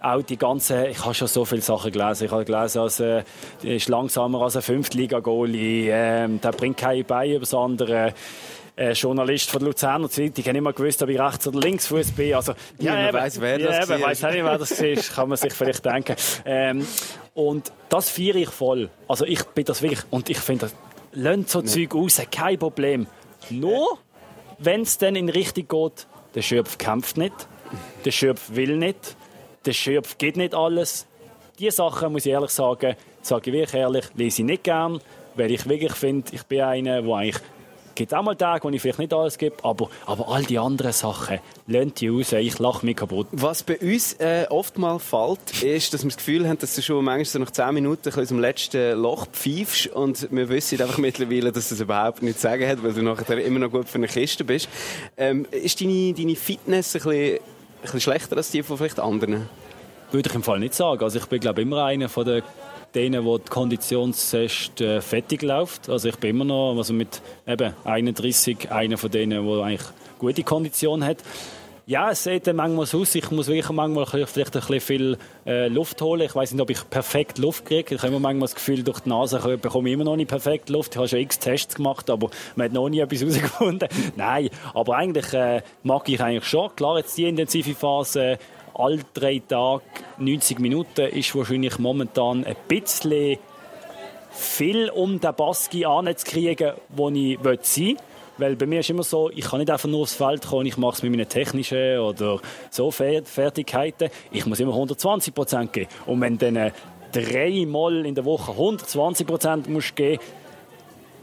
auch 0.00 0.22
die 0.22 0.36
ganze, 0.36 0.86
ich 0.86 1.04
habe 1.04 1.14
schon 1.14 1.28
so 1.28 1.44
viele 1.44 1.60
Sachen 1.60 1.90
gelesen. 1.90 2.26
Ich 2.26 2.30
habe 2.30 2.44
gelesen, 2.44 2.82
dass 2.82 3.00
er 3.00 3.24
äh, 3.64 3.76
ist 3.76 3.88
langsamer 3.88 4.42
als 4.42 4.56
ein 4.56 4.62
Fünftliga-Goalie, 4.62 5.90
ähm, 5.90 6.40
der 6.40 6.52
bringt 6.52 6.76
keine 6.76 7.04
Beine 7.04 7.34
übers 7.34 7.54
andere. 7.54 8.14
Äh, 8.78 8.92
Journalist 8.92 9.50
von 9.50 9.58
der 9.58 9.70
Luzerner 9.70 10.08
Zeitung, 10.08 10.34
ich 10.36 10.46
habe 10.46 10.56
immer 10.56 10.72
gewusst, 10.72 11.02
ob 11.02 11.08
ich 11.08 11.18
rechts 11.18 11.48
oder 11.48 11.58
links 11.58 11.88
Fuß 11.88 12.12
bin. 12.12 12.32
Also, 12.34 12.52
ja, 12.78 13.06
ja 13.06 13.12
weiß, 13.12 13.40
wer 13.40 13.58
das 13.58 13.80
ist. 13.80 13.90
Ja, 13.90 14.00
weiß 14.00 14.22
nicht, 14.22 14.34
wer 14.44 14.56
das 14.58 14.70
ist, 14.70 15.14
kann 15.16 15.28
man 15.28 15.36
sich 15.36 15.52
vielleicht 15.52 15.84
denken. 15.84 16.14
Ähm, 16.44 16.86
und 17.34 17.72
das 17.88 18.08
feiere 18.08 18.36
ich 18.36 18.50
voll. 18.50 18.88
Also 19.08 19.24
ich 19.24 19.42
bin 19.46 19.64
das 19.64 19.82
wirklich, 19.82 20.02
und 20.10 20.30
ich 20.30 20.38
finde, 20.38 20.70
lönt 21.10 21.50
so 21.50 21.60
nee. 21.60 21.66
Zeug 21.66 21.92
raus, 21.92 22.22
kein 22.30 22.56
Problem. 22.56 23.08
Nur, 23.50 23.98
wenn 24.58 24.82
es 24.82 24.96
dann 24.96 25.16
in 25.16 25.28
Richtung 25.28 25.66
geht, 25.66 26.06
der 26.36 26.42
Schöpf 26.42 26.78
kämpft 26.78 27.16
nicht, 27.16 27.34
der 28.04 28.12
Schöpf 28.12 28.54
will 28.54 28.76
nicht, 28.76 29.16
der 29.66 29.72
Schöpf 29.72 30.18
geht 30.18 30.36
nicht 30.36 30.54
alles. 30.54 31.08
Diese 31.58 31.72
Sachen, 31.72 32.12
muss 32.12 32.26
ich 32.26 32.32
ehrlich 32.32 32.50
sagen, 32.50 32.94
sage 33.22 33.50
ich 33.50 33.56
wirklich 33.56 33.74
ehrlich, 33.74 34.04
lese 34.14 34.42
ich 34.42 34.46
nicht 34.46 34.62
gern, 34.62 35.00
weil 35.34 35.50
ich 35.50 35.68
wirklich 35.68 35.94
finde, 35.94 36.32
ich 36.32 36.44
bin 36.44 36.60
einer, 36.60 37.02
der 37.02 37.12
eigentlich 37.12 37.42
gibt 37.98 38.14
auch 38.14 38.22
mal 38.22 38.36
Tage, 38.36 38.64
wo 38.64 38.70
ich 38.70 38.80
vielleicht 38.80 39.00
nicht 39.00 39.12
alles 39.12 39.36
gebe, 39.36 39.56
aber, 39.64 39.90
aber 40.06 40.28
all 40.28 40.44
die 40.44 40.58
anderen 40.58 40.92
Sachen, 40.92 41.40
lernt 41.66 42.00
die 42.00 42.08
raus, 42.08 42.32
ich 42.32 42.58
lache 42.58 42.86
mich 42.86 42.96
kaputt. 42.96 43.26
Was 43.32 43.64
bei 43.64 43.76
uns 43.78 44.14
äh, 44.14 44.46
oft 44.48 44.78
mal 44.78 45.00
fällt, 45.00 45.62
ist, 45.64 45.92
dass 45.92 46.04
wir 46.04 46.08
das 46.08 46.16
Gefühl 46.16 46.48
haben, 46.48 46.58
dass 46.58 46.76
du 46.76 46.80
schon 46.80 47.04
manchmal 47.04 47.24
so 47.24 47.38
nach 47.40 47.50
10 47.50 47.74
Minuten 47.74 48.08
aus 48.08 48.28
dem 48.28 48.38
letzten 48.38 48.96
Loch 49.00 49.26
pfeifst 49.26 49.88
und 49.88 50.28
wir 50.30 50.48
wissen 50.48 50.80
einfach 50.80 50.98
mittlerweile, 50.98 51.50
dass 51.50 51.70
das 51.70 51.80
überhaupt 51.80 52.22
nichts 52.22 52.40
zu 52.40 52.46
sagen 52.46 52.68
hat, 52.68 52.82
weil 52.84 52.92
du 52.92 53.02
nachher 53.02 53.44
immer 53.44 53.58
noch 53.58 53.70
gut 53.70 53.88
für 53.88 53.98
eine 53.98 54.06
Kiste 54.06 54.44
bist. 54.44 54.68
Ähm, 55.16 55.46
ist 55.50 55.80
deine, 55.80 56.14
deine 56.14 56.36
Fitness 56.36 56.94
ein 56.94 57.02
bisschen, 57.02 57.34
ein 57.34 57.40
bisschen 57.82 58.00
schlechter 58.00 58.36
als 58.36 58.52
die 58.52 58.62
von 58.62 58.78
vielleicht 58.78 59.00
anderen? 59.00 59.48
Würde 60.12 60.28
ich 60.28 60.34
im 60.34 60.42
Fall 60.44 60.60
nicht 60.60 60.74
sagen. 60.74 61.02
Also 61.02 61.18
ich 61.18 61.26
bin 61.26 61.40
glaube 61.40 61.62
immer 61.62 61.84
einer 61.84 62.08
von 62.08 62.24
der 62.24 62.42
denen, 62.94 63.24
wo 63.24 63.38
die 63.38 63.48
Konditionstest 63.48 64.80
äh, 64.80 65.00
fertig 65.00 65.42
läuft. 65.42 65.88
Also 65.88 66.08
ich 66.08 66.16
bin 66.16 66.30
immer 66.30 66.44
noch 66.44 66.76
also 66.76 66.92
mit 66.92 67.20
eben 67.46 67.74
31 67.84 68.70
einer 68.70 68.96
von 68.96 69.10
denen, 69.10 69.46
der 69.46 69.64
eigentlich 69.64 69.88
gute 70.18 70.42
Kondition 70.42 71.04
hat. 71.04 71.18
Ja, 71.88 72.10
es 72.10 72.22
sieht 72.22 72.52
manchmal 72.52 72.84
so 72.84 73.00
aus. 73.00 73.14
Ich 73.14 73.30
muss 73.30 73.46
wirklich 73.46 73.70
manchmal 73.70 74.04
vielleicht 74.04 74.36
ein 74.36 74.60
bisschen 74.60 74.80
viel 74.80 75.18
äh, 75.46 75.68
Luft 75.68 76.02
holen. 76.02 76.20
Ich 76.20 76.34
weiß 76.34 76.52
nicht, 76.52 76.60
ob 76.60 76.68
ich 76.68 76.90
perfekt 76.90 77.38
Luft 77.38 77.64
kriege. 77.64 77.94
Ich 77.94 78.02
habe 78.02 78.12
manchmal 78.20 78.40
das 78.40 78.54
Gefühl, 78.54 78.82
durch 78.82 79.00
die 79.00 79.08
Nase 79.08 79.38
bekomme 79.56 79.88
ich 79.88 79.94
immer 79.94 80.04
noch 80.04 80.16
nicht 80.16 80.28
perfekt 80.28 80.68
Luft. 80.68 80.92
Ich 80.92 80.98
habe 80.98 81.08
schon 81.08 81.20
x 81.20 81.38
Tests 81.38 81.76
gemacht, 81.76 82.10
aber 82.10 82.28
man 82.56 82.66
hat 82.66 82.72
noch 82.74 82.90
nie 82.90 83.00
etwas 83.00 83.20
herausgefunden. 83.22 83.88
Nein, 84.16 84.50
aber 84.74 84.96
eigentlich 84.96 85.32
äh, 85.32 85.62
mag 85.82 86.06
ich 86.10 86.20
eigentlich 86.20 86.44
schon. 86.44 86.76
Klar, 86.76 86.98
jetzt 86.98 87.16
die 87.16 87.24
intensive 87.24 87.74
Phase 87.74 88.38
alle 88.78 89.00
drei 89.12 89.42
Tage 89.46 89.82
90 90.18 90.60
Minuten 90.60 91.06
ist 91.08 91.34
wahrscheinlich 91.34 91.78
momentan 91.78 92.44
ein 92.44 92.56
bisschen 92.68 93.38
viel, 94.30 94.88
um 94.90 95.20
den 95.20 95.34
Baski 95.34 95.84
anzukriegen, 95.84 96.72
wo 96.88 97.10
ich 97.10 97.38
sein 97.62 97.86
will. 97.86 97.96
Weil 98.38 98.54
bei 98.54 98.66
mir 98.66 98.80
ist 98.80 98.90
immer 98.90 99.02
so, 99.02 99.30
ich 99.30 99.46
kann 99.46 99.58
nicht 99.58 99.70
einfach 99.70 99.88
nur 99.88 100.02
aufs 100.02 100.14
Feld 100.14 100.46
kommen, 100.46 100.66
ich 100.66 100.76
mache 100.76 100.94
es 100.94 101.02
mit 101.02 101.10
meinen 101.10 101.28
technischen 101.28 101.98
oder 101.98 102.40
so 102.70 102.92
Fertigkeiten. 102.92 104.10
Ich 104.30 104.46
muss 104.46 104.60
immer 104.60 104.72
120 104.72 105.34
Prozent 105.34 105.72
geben. 105.72 105.90
Und 106.06 106.20
wenn 106.20 106.38
dann 106.38 106.70
dreimal 107.10 108.06
in 108.06 108.14
der 108.14 108.24
Woche 108.24 108.52
120 108.52 109.26
Prozent 109.26 109.66
geben 109.96 110.20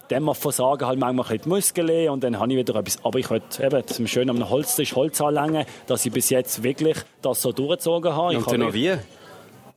dann 0.07 0.33
versagen 0.33 0.87
halt 0.87 0.99
manchmal 0.99 1.37
die 1.37 1.49
Muskeln 1.49 2.09
und 2.09 2.23
dann 2.23 2.39
habe 2.39 2.51
ich 2.51 2.59
wieder 2.59 2.75
etwas. 2.75 3.03
Aber 3.03 3.19
ich 3.19 3.29
wollte 3.29 3.63
eben, 3.63 3.83
das 3.85 4.09
schön 4.09 4.29
am 4.29 4.49
Holztisch 4.49 4.95
Holz 4.95 5.21
anlängen, 5.21 5.65
dass 5.87 6.05
ich 6.05 6.11
bis 6.11 6.29
jetzt 6.29 6.63
wirklich 6.63 6.97
das 7.21 7.41
so 7.41 7.51
durchgezogen 7.51 8.15
habe. 8.15 8.37
Und 8.37 8.51
dann 8.51 8.59
noch 8.59 8.73
wie? 8.73 8.93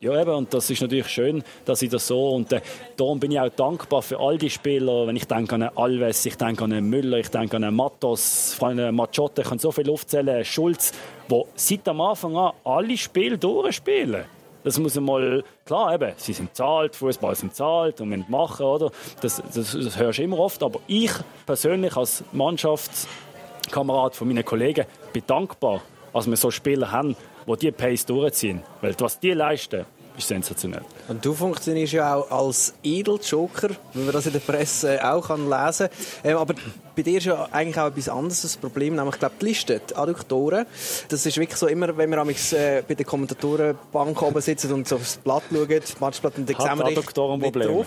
Ja, 0.01 0.21
eben, 0.21 0.31
und 0.31 0.55
das 0.55 0.71
ist 0.71 0.81
natürlich 0.81 1.09
schön, 1.09 1.43
dass 1.65 1.83
ich 1.83 1.91
das 1.91 2.07
so, 2.07 2.31
und 2.31 2.53
äh, 2.53 2.61
darum 2.97 3.19
bin 3.19 3.33
ich 3.33 3.41
auch 3.41 3.49
dankbar 3.49 4.01
für 4.01 4.21
all 4.21 4.39
die 4.39 4.49
Spieler, 4.49 5.09
wenn 5.09 5.17
ich 5.17 5.25
denke 5.25 5.57
an 5.57 5.63
Alves, 5.75 6.25
ich 6.25 6.37
denke 6.37 6.63
an 6.63 6.89
Müller, 6.89 7.19
ich 7.19 7.31
denke 7.31 7.57
an 7.57 7.75
Matos, 7.75 8.55
vor 8.57 8.69
allem 8.69 8.95
Machotte, 8.95 9.43
ich 9.43 9.49
kann 9.49 9.59
so 9.59 9.73
viel 9.73 9.91
aufzählen, 9.91 10.45
Schulz, 10.45 10.93
die 11.29 11.43
seit 11.57 11.89
am 11.89 12.01
Anfang 12.01 12.37
an 12.37 12.53
alle 12.63 12.97
Spiele 12.97 13.39
durchspielen. 13.39 14.38
Das 14.65 14.79
muss 14.79 14.99
mal, 14.99 15.45
klar, 15.65 15.95
eben, 15.95 16.13
sie 16.17 16.33
sind 16.33 16.55
zahlt, 16.55 16.97
Fußball 16.97 17.35
sind 17.35 17.55
zahlt 17.55 18.01
und 18.01 18.09
müssen 18.09 18.27
machen, 18.29 18.67
oder? 18.67 18.91
Das, 19.21 19.43
das, 19.55 19.73
das 19.73 19.99
hörst 19.99 20.19
du 20.19 20.23
immer 20.23 20.39
oft. 20.39 20.63
Aber 20.63 20.81
ich 20.87 21.13
persönlich 21.47 21.97
als 21.97 22.25
Mannschaftskamerad 22.33 24.17
von 24.17 24.29
meinen 24.29 24.45
Kollegen 24.45 24.87
bin 25.13 25.23
dankbar, 25.27 25.81
dass 26.13 26.29
wir 26.29 26.37
so 26.37 26.51
Spieler 26.51 26.91
haben, 26.91 27.17
die 27.47 27.57
diese 27.57 27.73
Pace 27.73 28.07
durchziehen. 28.07 28.63
Weil 28.81 28.95
was 28.99 29.21
die 29.21 29.33
leisten, 29.33 29.87
ist 30.19 30.29
sensationell. 30.29 30.83
Und 31.09 31.25
du 31.25 31.33
funktionierst 31.33 31.93
ja 31.93 32.15
auch 32.15 32.31
als 32.31 32.75
Edeljoker, 32.83 33.71
wie 33.95 34.03
man 34.03 34.13
das 34.13 34.27
in 34.27 34.33
der 34.33 34.41
Presse 34.41 34.99
auch 35.03 35.29
kann 35.29 35.49
lesen 35.49 35.89
kann. 35.89 36.31
Ähm, 36.31 36.37
aber 36.37 36.55
bei 36.97 37.03
dir 37.03 37.19
ist 37.19 37.27
ja 37.27 37.49
eigentlich 37.53 37.79
auch 37.79 37.87
etwas 37.87 38.09
anderes 38.09 38.43
das 38.43 38.57
Problem, 38.57 38.97
nämlich 38.97 39.15
ich 39.15 39.21
glaube, 39.21 39.37
die 39.41 39.45
Liste, 39.47 39.81
die 39.89 39.95
Adduktoren. 39.95 40.67
Das 41.09 41.25
ist 41.25 41.37
wirklich 41.37 41.59
so 41.59 41.69
immer, 41.69 41.97
wenn 41.97 42.11
wir 42.11 42.19
äh, 42.19 42.83
bei 42.87 42.95
der 42.95 43.07
Kommentatorenbank 43.07 44.21
oben 44.21 44.41
sitzen 44.41 44.73
und 44.73 44.89
so 44.89 44.97
aufs 44.97 45.17
Blatt 45.19 45.45
schauen, 45.53 45.69
das 45.69 46.01
Matchblatt, 46.01 46.37
und 46.39 46.49
wir 46.49 47.53
dich 47.53 47.63
drauf. 47.69 47.87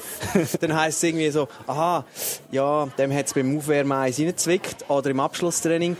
Dann 0.62 0.76
heisst 0.76 0.98
es 1.00 1.04
irgendwie 1.04 1.30
so, 1.30 1.48
aha, 1.68 2.06
ja, 2.52 2.88
dem 2.98 3.14
hat 3.14 3.28
es 3.28 3.34
beim 3.34 3.58
Aufwärmen 3.58 3.92
eins 3.92 4.18
reingezwickt 4.18 4.90
oder 4.90 5.10
im 5.10 5.20
Abschlusstraining. 5.20 5.98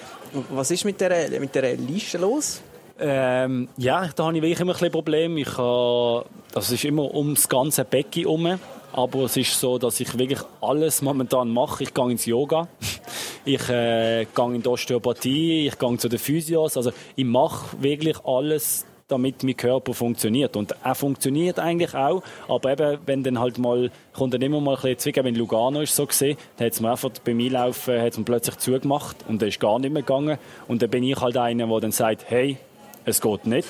Was 0.52 0.72
ist 0.72 0.86
mit 0.86 1.02
dieser, 1.02 1.40
mit 1.40 1.54
dieser 1.54 1.74
Liste 1.74 2.18
los? 2.18 2.62
Ähm, 3.04 3.68
ja, 3.78 4.08
da 4.16 4.26
habe 4.26 4.38
ich 4.38 4.44
wirklich 4.44 4.60
immer 4.60 4.80
ein 4.80 4.92
Problem. 4.92 5.36
Ich 5.38 5.58
habe, 5.58 6.26
das 6.54 6.72
ist 6.72 6.86
immer 6.86 7.12
ums 7.14 7.50
ganze 7.50 7.84
Becken 7.84 8.22
herum. 8.22 8.60
Aber 8.94 9.24
es 9.24 9.38
ist 9.38 9.60
so, 9.60 9.78
dass 9.78 10.00
ich 10.00 10.18
wirklich 10.20 10.40
alles 10.60 11.02
momentan 11.02 11.50
mache. 11.50 11.84
Ich 11.84 11.94
gehe 11.94 12.12
ins 12.12 12.26
Yoga, 12.26 12.68
ich 13.46 13.70
äh, 13.70 14.26
gehe 14.26 14.54
in 14.54 14.62
die 14.62 14.68
Osteopathie, 14.68 15.68
ich 15.68 15.80
gehe 15.80 15.98
zu 15.98 16.10
den 16.10 16.20
Physios. 16.20 16.78
Also 16.78 16.92
ich 17.16 17.26
mache 17.26 17.82
wirklich 17.82 18.18
alles, 18.26 18.86
damit 19.08 19.44
mein 19.44 19.58
Körper 19.58 19.94
funktioniert. 19.94 20.56
Und 20.56 20.76
er 20.84 20.94
funktioniert 20.94 21.58
eigentlich 21.58 21.96
auch, 21.96 22.22
aber 22.48 22.72
eben, 22.74 23.00
wenn 23.06 23.24
dann 23.24 23.40
halt 23.40 23.58
mal, 23.58 23.92
kommt 24.14 24.34
dann 24.34 24.42
immer 24.42 24.62
mal 24.62 24.76
ein 24.76 24.82
bisschen 24.82 25.00
Zwicken, 25.00 25.26
wenn 25.26 25.36
Lugano 25.36 25.82
ist 25.82 25.96
so 25.96 26.06
gesehen, 26.06 26.38
dann 26.58 26.66
hat 26.68 26.74
es 26.74 26.82
mir 26.82 26.92
einfach 26.92 27.10
beim 27.24 27.40
Einlaufen 27.40 28.00
hat's 28.00 28.18
mir 28.18 28.26
plötzlich 28.26 28.58
zugemacht 28.58 29.18
und 29.28 29.42
dann 29.42 29.50
ist 29.50 29.60
gar 29.60 29.80
nicht 29.80 29.92
mehr 29.92 30.04
gegangen. 30.04 30.38
Und 30.68 30.82
dann 30.82 30.90
bin 30.90 31.04
ich 31.04 31.20
halt 31.20 31.38
einer, 31.38 31.66
der 31.66 31.80
dann 31.80 31.92
sagt, 31.92 32.26
hey, 32.30 32.58
es 33.06 33.22
geht 33.22 33.46
nicht. 33.46 33.68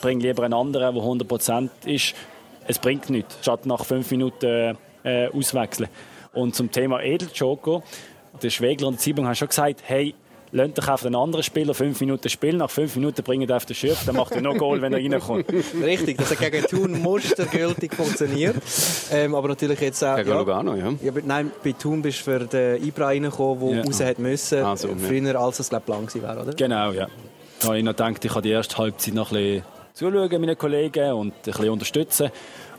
Bring 0.00 0.20
lieber 0.20 0.42
einen 0.42 0.54
anderen, 0.54 0.94
der 0.94 1.02
100% 1.02 1.70
ist. 1.86 2.14
Es 2.66 2.78
bringt 2.78 3.08
nichts, 3.10 3.38
statt 3.42 3.66
nach 3.66 3.84
fünf 3.84 4.10
Minuten 4.10 4.76
äh, 5.04 5.28
auswechseln. 5.28 5.88
Und 6.32 6.54
zum 6.54 6.70
Thema 6.70 7.02
Edelchoco, 7.02 7.82
der 8.42 8.50
Schwegler 8.50 8.88
und 8.88 8.94
der 8.94 9.00
Ziebung 9.00 9.26
haben 9.26 9.34
schon 9.34 9.48
gesagt, 9.48 9.80
hey, 9.84 10.14
lasst 10.52 10.78
doch 10.78 10.88
auf 10.88 11.02
den 11.02 11.14
anderen 11.14 11.42
Spieler 11.42 11.74
fünf 11.74 12.00
Minuten 12.00 12.28
spielen, 12.28 12.58
nach 12.58 12.70
fünf 12.70 12.96
Minuten 12.96 13.22
bringt 13.22 13.48
er 13.48 13.56
auf 13.56 13.66
den 13.66 13.74
Schiff, 13.74 14.04
dann 14.04 14.16
macht 14.16 14.32
er 14.32 14.42
noch 14.42 14.56
Goal, 14.56 14.82
wenn 14.82 14.92
er 14.92 14.98
reinkommt. 14.98 15.46
Richtig, 15.82 16.18
das 16.18 16.30
hat 16.30 16.38
gegen 16.38 16.66
Thun 16.66 17.02
mustergültig 17.02 17.94
funktioniert. 17.94 18.56
Ähm, 19.12 19.34
aber 19.34 19.48
natürlich 19.48 19.80
jetzt 19.80 20.02
auch... 20.02 20.16
Gegen 20.16 20.30
ja, 20.30 20.38
Lugano, 20.38 20.74
ja. 20.74 20.92
ja 21.02 21.12
nein, 21.24 21.50
bei 21.62 21.72
Thun 21.72 22.02
bist 22.02 22.20
du 22.20 22.24
für 22.24 22.40
den 22.40 22.84
Ibra 22.84 23.06
reingekommen, 23.06 23.68
der 23.68 23.78
ja. 23.78 23.84
raus 23.84 24.00
hat 24.00 24.18
müssen, 24.18 24.62
also, 24.62 24.88
früher 24.96 25.40
als 25.40 25.60
es 25.60 25.68
glaub, 25.68 25.88
lang 25.88 26.08
war, 26.22 26.42
oder? 26.42 26.52
Genau, 26.54 26.92
ja. 26.92 27.06
Habe 27.66 27.78
ich 27.78 27.84
noch 27.84 27.96
gedacht, 27.96 28.24
ich 28.24 28.32
kann 28.32 28.42
die 28.42 28.50
erste 28.50 28.78
Halbzeit 28.78 29.14
noch 29.14 29.32
ein 29.32 29.38
bisschen 29.38 29.62
zuschauen, 29.92 30.40
meinen 30.40 30.56
Kollegen, 30.56 31.12
und 31.14 31.34
ein 31.34 31.42
bisschen 31.42 31.68
unterstützen. 31.70 32.30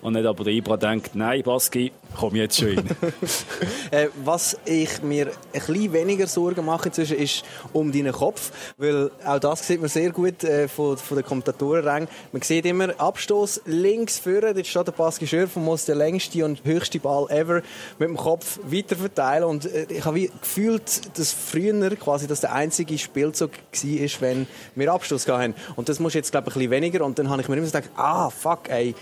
Und 0.02 0.14
nicht 0.14 0.26
aber 0.26 0.44
der 0.44 0.54
Ibra 0.54 0.78
denkt, 0.78 1.16
nein, 1.16 1.42
Baski, 1.44 1.92
komm 2.16 2.36
jetzt 2.36 2.58
schon 2.58 2.78
rein. 2.78 2.86
äh, 3.92 4.08
was 4.24 4.58
ich 4.66 5.02
mir 5.02 5.28
ein 5.28 5.34
bisschen 5.54 5.94
weniger 5.94 6.28
Sorgen 6.28 6.66
mache 6.66 6.90
inzwischen, 6.90 7.18
ist 7.18 7.44
um 7.74 7.92
deinen 7.92 8.12
Kopf. 8.12 8.52
Weil 8.78 9.12
auch 9.26 9.40
das 9.40 9.66
sieht 9.66 9.80
man 9.80 9.90
sehr 9.90 10.12
gut 10.12 10.44
äh, 10.44 10.68
von, 10.68 10.98
den 11.12 11.24
Kommentatorenrängen. 11.24 12.08
Man 12.32 12.42
sieht 12.42 12.66
immer 12.66 13.00
Abstoß 13.00 13.62
links 13.66 14.20
vorne, 14.20 14.54
dort 14.54 14.68
steht 14.68 14.88
der 14.88 14.92
Baski 14.92 15.28
Schürf 15.28 15.56
und 15.56 15.66
muss 15.66 15.86
den 15.86 15.98
längsten 15.98 16.44
und 16.44 16.64
höchsten 16.64 17.02
Ball 17.02 17.30
ever 17.30 17.62
mit 18.00 18.10
dem 18.10 18.18
Kopf 18.18 18.60
weiter 18.64 18.96
verteilen. 18.96 19.46
Und 19.46 19.66
äh, 19.66 19.88
ich 19.90 20.06
habe 20.06 20.28
gefühlt, 20.28 21.18
dass 21.18 21.34
früher 21.34 21.96
quasi 21.96 22.28
das 22.28 22.42
der 22.42 22.54
einzige 22.54 22.98
Spielzug 22.98 23.52
war, 23.52 24.22
wenn 24.22 24.48
wir 24.76 24.94
Abstoß 24.94 25.28
hatten. 25.28 25.56
Und 25.76 25.90
das 25.90 26.00
muss 26.00 26.14
jetzt, 26.14 26.32
glaube 26.32 26.50
ich, 26.50 26.56
ein 26.56 26.60
bisschen 26.60 26.72
weniger. 26.72 27.06
Und 27.06 27.20
dann 27.20 27.30
habe 27.30 27.42
ich 27.42 27.48
mir 27.48 27.58
immer 27.58 27.66
gedacht, 27.66 27.90
ah, 27.96 28.30
fuck, 28.30 28.70
ey, 28.70 28.96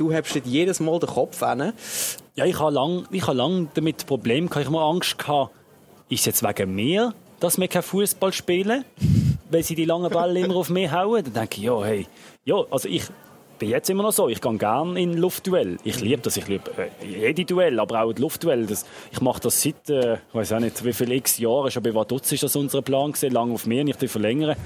du 0.00 0.12
hast 0.12 0.34
nicht 0.34 0.46
jedes 0.46 0.80
Mal 0.80 0.98
den 0.98 1.10
Kopf 1.10 1.40
hin. 1.40 1.72
Ja, 2.34 2.46
ich 2.46 2.58
habe 2.58 2.72
lange 2.72 3.04
hab 3.20 3.34
lang 3.34 3.68
damit 3.74 4.06
Probleme 4.06 4.48
gehabt. 4.48 4.66
Ich 4.66 4.72
habe 4.72 4.82
Angst 4.82 5.18
gehabt, 5.18 5.52
ist 6.08 6.20
es 6.20 6.26
jetzt 6.26 6.42
wegen 6.42 6.74
mir, 6.74 7.12
dass 7.38 7.58
wir 7.58 7.68
kein 7.68 7.82
Fußball 7.82 8.32
spielen, 8.32 8.84
weil 9.50 9.62
sie 9.62 9.74
die 9.74 9.84
langen 9.84 10.10
Bälle 10.10 10.40
immer 10.40 10.56
auf 10.56 10.70
mich 10.70 10.90
hauen? 10.90 11.22
Dann 11.24 11.34
denke 11.34 11.58
ich, 11.58 11.64
ja, 11.64 11.84
hey, 11.84 12.06
ja, 12.44 12.56
also 12.70 12.88
ich 12.88 13.04
bin 13.58 13.68
jetzt 13.68 13.90
immer 13.90 14.02
noch 14.02 14.12
so. 14.12 14.28
Ich 14.28 14.40
gehe 14.40 14.56
gerne 14.56 15.00
in 15.00 15.18
Luftduell. 15.18 15.76
Ich 15.84 16.00
liebe 16.00 16.22
das. 16.22 16.38
Ich 16.38 16.48
liebe 16.48 16.70
äh, 16.78 17.06
jede 17.06 17.44
Duell, 17.44 17.78
aber 17.78 18.02
auch 18.02 18.12
die 18.12 18.22
Luftduell. 18.22 18.64
Das, 18.66 18.86
ich 19.12 19.20
mache 19.20 19.40
das 19.40 19.60
seit, 19.60 19.90
äh, 19.90 20.14
ich 20.14 20.34
weiß 20.34 20.54
auch 20.54 20.60
nicht, 20.60 20.82
wie 20.82 20.94
viele 20.94 21.14
x 21.16 21.38
Jahren. 21.38 21.70
Schon 21.70 21.82
bei 21.82 21.94
Vaduz 21.94 22.32
ist 22.32 22.42
das 22.42 22.56
unser 22.56 22.80
Plan 22.80 23.12
gewesen, 23.12 23.32
lange 23.32 23.52
auf 23.52 23.66
mir, 23.66 23.84
nicht 23.84 24.02
verlängern. 24.02 24.56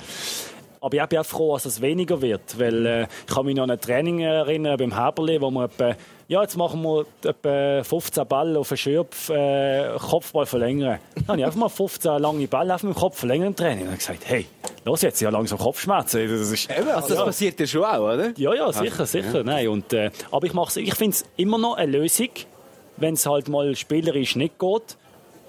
Aber 0.84 0.94
ich 0.98 1.06
bin 1.06 1.18
auch 1.18 1.24
froh, 1.24 1.54
dass 1.54 1.64
es 1.64 1.80
weniger 1.80 2.20
wird, 2.20 2.58
weil 2.58 2.84
äh, 2.84 3.02
ich 3.26 3.34
kann 3.34 3.46
mich 3.46 3.56
noch 3.56 3.62
an 3.62 3.70
ein 3.70 3.80
Training 3.80 4.20
erinnern 4.20 4.76
beim 4.76 4.94
Heberli, 4.94 5.40
wo 5.40 5.50
wir 5.50 5.64
etwa 5.64 5.96
ja, 6.28 6.42
jetzt 6.42 6.58
machen 6.58 6.82
wir 6.82 7.06
etwa 7.24 7.82
15 7.82 8.26
Ball 8.26 8.54
auf 8.58 8.68
den 8.68 8.76
Schürpf, 8.76 9.30
äh, 9.30 9.96
Kopfball 9.98 10.44
verlängern. 10.44 10.98
Dann 11.14 11.28
habe 11.28 11.38
ich 11.38 11.44
einfach 11.46 11.58
mal 11.58 11.68
15 11.70 12.18
lange 12.20 12.46
Bälle 12.46 12.74
auf 12.74 12.82
meinem 12.82 12.94
Kopf 12.94 13.18
verlängern 13.18 13.48
im 13.48 13.56
Training. 13.56 13.84
Und 13.84 13.88
habe 13.88 13.96
gesagt, 13.96 14.22
hey, 14.26 14.46
los 14.84 15.00
jetzt, 15.00 15.22
ich 15.22 15.26
habe 15.26 15.34
langsam 15.36 15.58
Kopfschmerzen. 15.58 16.28
Das, 16.28 16.50
ist, 16.50 16.70
also 16.70 17.08
das 17.08 17.18
ja. 17.18 17.24
passiert 17.24 17.58
dir 17.58 17.66
schon 17.66 17.84
auch, 17.84 18.00
oder? 18.00 18.32
Ja, 18.36 18.54
ja, 18.54 18.70
sicher, 18.70 19.06
sicher. 19.06 19.38
Ja. 19.38 19.42
Nein, 19.42 19.68
und, 19.68 19.90
äh, 19.94 20.10
aber 20.30 20.46
ich, 20.46 20.52
ich 20.76 20.94
finde 20.94 21.16
es 21.16 21.24
immer 21.36 21.56
noch 21.56 21.78
eine 21.78 21.92
Lösung, 21.92 22.28
wenn 22.98 23.14
es 23.14 23.24
halt 23.24 23.48
mal 23.48 23.74
spielerisch 23.74 24.36
nicht 24.36 24.58
geht. 24.58 24.98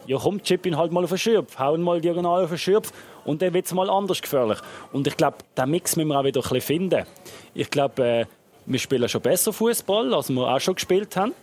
Ja, 0.08 0.18
komm, 0.18 0.42
chip 0.44 0.66
ihn 0.66 0.78
halt 0.78 0.94
mal 0.94 1.04
auf 1.04 1.10
den 1.10 1.18
Schürpf, 1.18 1.60
hau 1.60 1.76
ihn 1.76 1.82
mal 1.82 2.00
diagonal 2.00 2.44
auf 2.44 2.50
den 2.50 2.58
Schürpf 2.58 2.94
und 3.26 3.42
dann 3.42 3.54
wird 3.54 3.66
es 3.66 3.74
mal 3.74 3.90
anders 3.90 4.22
gefährlich. 4.22 4.60
Und 4.94 5.08
ich 5.08 5.18
glaube, 5.18 5.38
den 5.58 5.70
Mix 5.70 5.96
müssen 5.96 6.08
wir 6.10 6.20
auch 6.20 6.24
wieder 6.24 6.40
ein 6.40 6.44
bisschen 6.44 6.62
finden. 6.62 7.06
Ich 7.54 7.70
glaube, 7.70 8.04
äh, 8.04 8.26
wir 8.66 8.80
spielen 8.80 9.10
schon 9.10 9.22
besser 9.22 9.52
Fußball, 9.52 10.14
als 10.14 10.30
wir 10.30 10.48
auch 10.48 10.60
schon 10.60 10.76
gespielt 10.76 11.16
haben. 11.18 11.34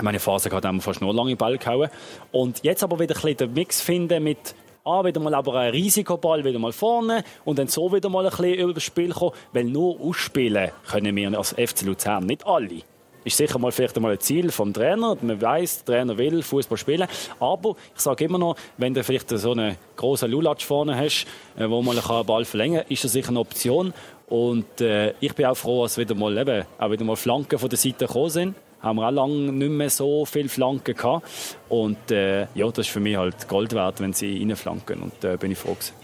Meine 0.00 0.20
Phase 0.20 0.50
hat 0.50 0.64
wir 0.64 0.80
fast 0.80 1.00
nur 1.00 1.14
lange 1.14 1.36
Ball 1.36 1.58
gehauen. 1.58 1.90
Und 2.30 2.62
jetzt 2.62 2.82
aber 2.82 2.98
wieder 2.98 3.14
ein 3.14 3.20
bisschen 3.20 3.36
den 3.36 3.52
Mix 3.54 3.80
finden 3.80 4.22
mit 4.22 4.54
ah, 4.84 5.04
wieder 5.04 5.20
mal 5.20 5.34
aber 5.34 5.54
ein 5.54 5.70
Risikoball 5.70 6.44
wieder 6.44 6.58
mal 6.58 6.72
vorne 6.72 7.24
und 7.44 7.58
dann 7.58 7.68
so 7.68 7.92
wieder 7.92 8.08
mal 8.08 8.24
ein 8.24 8.30
bisschen 8.30 8.54
über 8.54 8.74
das 8.74 8.82
Spiel 8.82 9.10
kommen, 9.12 9.32
weil 9.52 9.64
nur 9.64 10.00
ausspielen 10.00 10.70
können 10.90 11.14
wir 11.14 11.36
als 11.36 11.52
FC 11.52 11.82
Luzern 11.82 12.26
nicht 12.26 12.46
alle 12.46 12.82
ist 13.24 13.36
sicher 13.36 13.58
mal 13.58 13.72
vielleicht 13.72 13.96
einmal 13.96 14.12
ein 14.12 14.20
Ziel 14.20 14.50
vom 14.50 14.72
Trainer. 14.72 15.16
Man 15.20 15.40
weiß, 15.40 15.84
der 15.84 15.94
Trainer 15.94 16.18
will 16.18 16.42
Fußball 16.42 16.78
spielen. 16.78 17.08
Aber 17.40 17.76
ich 17.94 18.00
sage 18.00 18.24
immer 18.24 18.38
noch, 18.38 18.56
wenn 18.78 18.94
du 18.94 19.02
vielleicht 19.04 19.28
so 19.28 19.52
einen 19.52 19.76
großen 19.96 20.30
Lulatsch 20.30 20.64
vorne 20.64 20.96
hast, 20.96 21.26
äh, 21.56 21.68
wo 21.68 21.82
man 21.82 21.98
einen 21.98 22.26
Ball 22.26 22.44
verlängern 22.44 22.82
kann, 22.82 22.92
ist 22.92 23.04
das 23.04 23.12
sicher 23.12 23.30
eine 23.30 23.40
Option. 23.40 23.92
Und 24.28 24.80
äh, 24.80 25.14
ich 25.20 25.34
bin 25.34 25.46
auch 25.46 25.56
froh, 25.56 25.82
dass 25.82 25.98
wieder 25.98 26.14
mal, 26.14 26.36
eben, 26.38 26.64
auch 26.78 26.90
wieder 26.90 27.04
mal 27.04 27.16
Flanken 27.16 27.58
von 27.58 27.68
der 27.68 27.78
Seite 27.78 28.06
gekommen 28.06 28.30
sind. 28.30 28.54
Haben 28.80 28.96
wir 28.96 29.06
auch 29.06 29.12
lange 29.12 29.52
nicht 29.52 29.70
mehr 29.70 29.90
so 29.90 30.24
viele 30.24 30.48
Flanken 30.48 30.94
gehabt. 30.94 31.26
Und 31.68 32.10
äh, 32.10 32.46
ja, 32.54 32.66
das 32.68 32.86
ist 32.86 32.88
für 32.88 33.00
mich 33.00 33.16
halt 33.16 33.46
Gold 33.46 33.74
wert, 33.74 34.00
wenn 34.00 34.12
sie 34.12 34.38
reinflanken. 34.38 35.02
Und 35.02 35.12
da 35.20 35.34
äh, 35.34 35.36
bin 35.36 35.52
ich 35.52 35.58
froh 35.58 35.74
gewesen. 35.74 36.01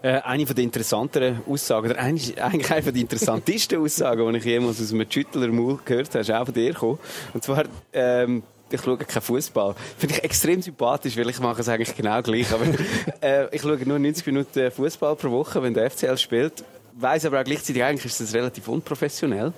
Äh, 0.00 0.20
eine 0.20 0.46
von 0.46 0.54
den 0.54 0.66
interessanteren 0.66 1.40
Aussagen, 1.46 1.90
oder 1.90 1.98
eigentlich 1.98 2.40
eine 2.40 2.62
von 2.62 2.92
den 2.92 3.02
interessantesten 3.02 3.80
Aussagen, 3.80 4.32
die 4.32 4.38
ich 4.38 4.44
jemals 4.44 4.80
aus 4.80 4.92
einem 4.92 5.10
Schüttler 5.10 5.48
Maul 5.48 5.78
gehört 5.84 6.10
habe, 6.10 6.20
ist 6.20 6.30
auch 6.30 6.44
von 6.44 6.54
dir 6.54 6.72
gekommen. 6.72 6.98
Und 7.34 7.42
zwar, 7.42 7.64
ähm, 7.92 8.42
ich 8.70 8.80
schaue 8.80 8.98
keinen 8.98 9.22
Fußball. 9.22 9.74
Finde 9.96 10.14
ich 10.14 10.24
extrem 10.24 10.62
sympathisch, 10.62 11.16
weil 11.16 11.28
ich 11.28 11.40
mache 11.40 11.62
es 11.62 11.68
eigentlich 11.68 11.96
genau 11.96 12.22
gleich. 12.22 12.52
Aber 12.52 12.64
äh, 13.20 13.54
ich 13.54 13.62
schaue 13.62 13.78
nur 13.84 13.98
90 13.98 14.26
Minuten 14.26 14.70
Fußball 14.70 15.16
pro 15.16 15.30
Woche, 15.30 15.62
wenn 15.62 15.74
der 15.74 15.90
FCL 15.90 16.16
spielt. 16.18 16.64
Weiß 16.94 17.24
aber 17.26 17.40
auch 17.40 17.44
gleichzeitig, 17.44 17.82
eigentlich 17.82 18.06
ist 18.06 18.20
das 18.20 18.34
relativ 18.34 18.68
unprofessionell. 18.68 19.52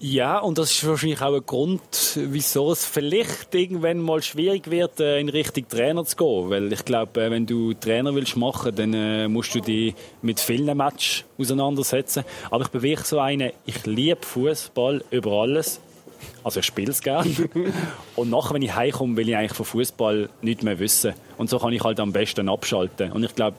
Ja, 0.00 0.38
und 0.38 0.58
das 0.58 0.70
ist 0.70 0.86
wahrscheinlich 0.86 1.20
auch 1.22 1.34
ein 1.34 1.44
Grund, 1.44 1.80
wieso 2.14 2.70
es 2.70 2.86
vielleicht 2.86 3.52
irgendwann 3.52 3.98
mal 3.98 4.22
schwierig 4.22 4.70
wird, 4.70 5.00
äh, 5.00 5.18
in 5.18 5.28
Richtung 5.28 5.66
Trainer 5.66 6.04
zu 6.04 6.16
gehen. 6.16 6.50
Weil 6.50 6.72
ich 6.72 6.84
glaube, 6.84 7.20
äh, 7.20 7.30
wenn 7.32 7.46
du 7.46 7.74
Trainer 7.74 8.14
willst 8.14 8.36
machen, 8.36 8.72
dann 8.76 8.94
äh, 8.94 9.26
musst 9.26 9.56
du 9.56 9.60
dich 9.60 9.94
mit 10.22 10.38
vielen 10.38 10.76
Matches 10.76 11.24
auseinandersetzen. 11.36 12.22
Aber 12.48 12.64
ich 12.64 12.72
wirklich 12.72 13.00
so 13.08 13.18
eine, 13.18 13.54
ich 13.66 13.86
liebe 13.86 14.24
Fußball 14.24 15.02
über 15.10 15.32
alles. 15.32 15.80
Also 16.44 16.60
ich 16.60 16.66
spiele 16.66 16.92
es 16.92 17.02
gerne. 17.02 17.34
und 18.14 18.30
nachher, 18.30 18.54
wenn 18.54 18.62
ich 18.62 18.74
heimkomme, 18.76 19.16
will 19.16 19.28
ich 19.28 19.36
eigentlich 19.36 19.54
von 19.54 19.66
Fußball 19.66 20.28
nichts 20.42 20.62
mehr 20.62 20.78
wissen. 20.78 21.14
Und 21.38 21.50
so 21.50 21.58
kann 21.58 21.72
ich 21.72 21.82
halt 21.82 21.98
am 21.98 22.12
besten 22.12 22.48
abschalten. 22.48 23.10
Und 23.10 23.24
ich 23.24 23.34
glaube, 23.34 23.56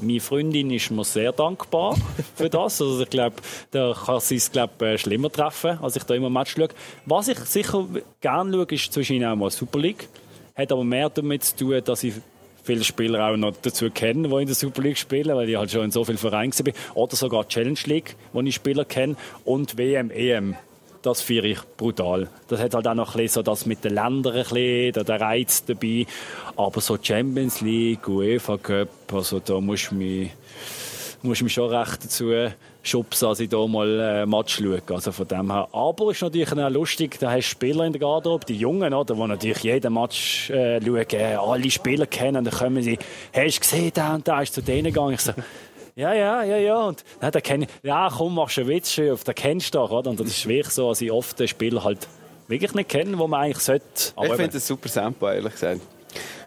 meine 0.00 0.20
Freundin 0.20 0.70
ist 0.70 0.90
mir 0.90 1.04
sehr 1.04 1.32
dankbar 1.32 1.96
für 2.34 2.48
das. 2.48 2.80
Also 2.80 3.02
ich 3.02 3.10
glaube, 3.10 3.36
da 3.70 3.94
kann 3.94 4.20
sie 4.20 4.36
es 4.36 4.50
glaub, 4.50 4.80
äh, 4.82 4.98
schlimmer 4.98 5.30
treffen, 5.30 5.78
als 5.80 5.96
ich 5.96 6.04
da 6.04 6.14
immer 6.14 6.30
Match 6.30 6.54
schaue. 6.56 6.68
Was 7.06 7.28
ich 7.28 7.38
sicher 7.38 7.86
gerne 8.20 8.52
schaue, 8.52 8.66
ist 8.70 8.92
zwischen 8.92 9.16
ihnen 9.16 9.30
auch 9.30 9.36
mal 9.36 9.50
Super 9.50 9.78
League. 9.78 10.08
Hat 10.54 10.70
aber 10.70 10.84
mehr 10.84 11.08
damit 11.10 11.44
zu 11.44 11.56
tun, 11.56 11.82
dass 11.84 12.04
ich 12.04 12.14
viele 12.62 12.84
Spieler 12.84 13.28
auch 13.28 13.36
noch 13.36 13.54
dazu 13.60 13.90
kenne, 13.90 14.28
die 14.28 14.34
in 14.34 14.46
der 14.46 14.54
Super 14.54 14.82
League 14.82 14.98
spielen, 14.98 15.36
weil 15.36 15.48
ich 15.48 15.56
halt 15.56 15.70
schon 15.70 15.84
in 15.84 15.90
so 15.90 16.04
vielen 16.04 16.18
Vereinen 16.18 16.52
bin. 16.62 16.74
Oder 16.94 17.16
sogar 17.16 17.46
Challenge 17.48 17.78
League, 17.84 18.16
wo 18.32 18.40
ich 18.40 18.54
Spieler 18.54 18.84
kenne. 18.84 19.16
Und 19.44 19.76
WM, 19.76 20.10
EM 20.10 20.56
das 21.04 21.20
finde 21.20 21.48
ich 21.48 21.58
brutal. 21.76 22.28
Das 22.48 22.60
hat 22.60 22.74
halt 22.74 22.86
auch 22.86 22.94
noch 22.94 23.14
ein 23.14 23.22
bisschen 23.22 23.34
so 23.34 23.42
das 23.42 23.66
mit 23.66 23.84
den 23.84 23.94
Ländern 23.94 24.34
ein 24.34 24.42
bisschen, 24.42 25.04
der 25.04 25.20
Reiz 25.20 25.64
dabei. 25.64 26.06
Aber 26.56 26.80
so 26.80 26.96
Champions 27.00 27.60
League, 27.60 28.08
UEFA 28.08 28.56
Cup, 28.56 28.88
also 29.12 29.38
da 29.38 29.60
muss 29.60 29.82
ich 29.82 29.92
mich, 29.92 30.30
mich 31.22 31.52
schon 31.52 31.68
recht 31.74 32.04
dazu 32.04 32.32
schubsen, 32.82 33.28
als 33.28 33.40
ich 33.40 33.50
da 33.50 33.66
mal 33.66 34.00
ein 34.00 34.28
Match 34.28 34.56
schaue. 34.56 34.80
Also 34.88 35.12
von 35.12 35.28
dem 35.28 35.52
her. 35.52 35.68
Aber 35.72 36.10
es 36.10 36.16
ist 36.16 36.22
natürlich 36.22 36.50
auch 36.52 36.70
lustig, 36.70 37.18
da 37.18 37.30
hast 37.30 37.48
du 37.48 37.50
Spieler 37.50 37.84
in 37.84 37.92
der 37.92 38.00
Garderobe, 38.00 38.46
die 38.46 38.56
Jungen, 38.56 38.94
oder, 38.94 39.14
die 39.14 39.26
natürlich 39.26 39.62
jeden 39.62 39.92
Match 39.92 40.48
äh, 40.50 40.80
schauen, 40.80 41.38
alle 41.38 41.70
Spieler 41.70 42.06
kennen, 42.06 42.44
dann 42.44 42.54
kommen 42.54 42.82
sie, 42.82 42.98
hast 43.34 43.56
du 43.56 43.60
gesehen, 43.60 43.92
der 43.94 44.14
und 44.14 44.26
der 44.26 44.42
ist 44.42 44.54
zu 44.54 44.62
denen 44.62 44.84
gegangen. 44.84 45.14
Ich 45.14 45.20
so, 45.20 45.32
ja, 45.96 46.12
ja, 46.12 46.42
ja, 46.42 46.56
ja. 46.56 46.76
Und 46.76 47.04
ja, 47.22 47.30
da 47.30 47.40
kenn 47.40 47.62
ich, 47.62 47.68
ja, 47.82 48.08
komm, 48.10 48.34
machst 48.34 48.56
du 48.56 48.62
einen 48.62 48.70
Witz, 48.70 48.98
auf, 48.98 49.24
den 49.24 49.34
kennst 49.34 49.74
du 49.74 49.78
doch, 49.78 49.90
oder? 49.90 50.10
Und 50.10 50.20
das 50.20 50.28
ist 50.28 50.46
wirklich 50.46 50.74
so, 50.74 50.88
dass 50.88 51.00
ich 51.00 51.12
oft 51.12 51.38
den 51.38 51.48
Spieler 51.48 51.84
halt 51.84 52.08
wirklich 52.48 52.74
nicht 52.74 52.88
kenne, 52.88 53.18
wo 53.18 53.26
man 53.26 53.42
eigentlich 53.42 53.62
sollte. 53.62 53.84
Aber 54.16 54.26
ich 54.26 54.34
finde 54.34 54.52
das 54.52 54.66
super 54.66 54.88
Sample, 54.88 55.34
ehrlich 55.34 55.52
gesagt. 55.52 55.80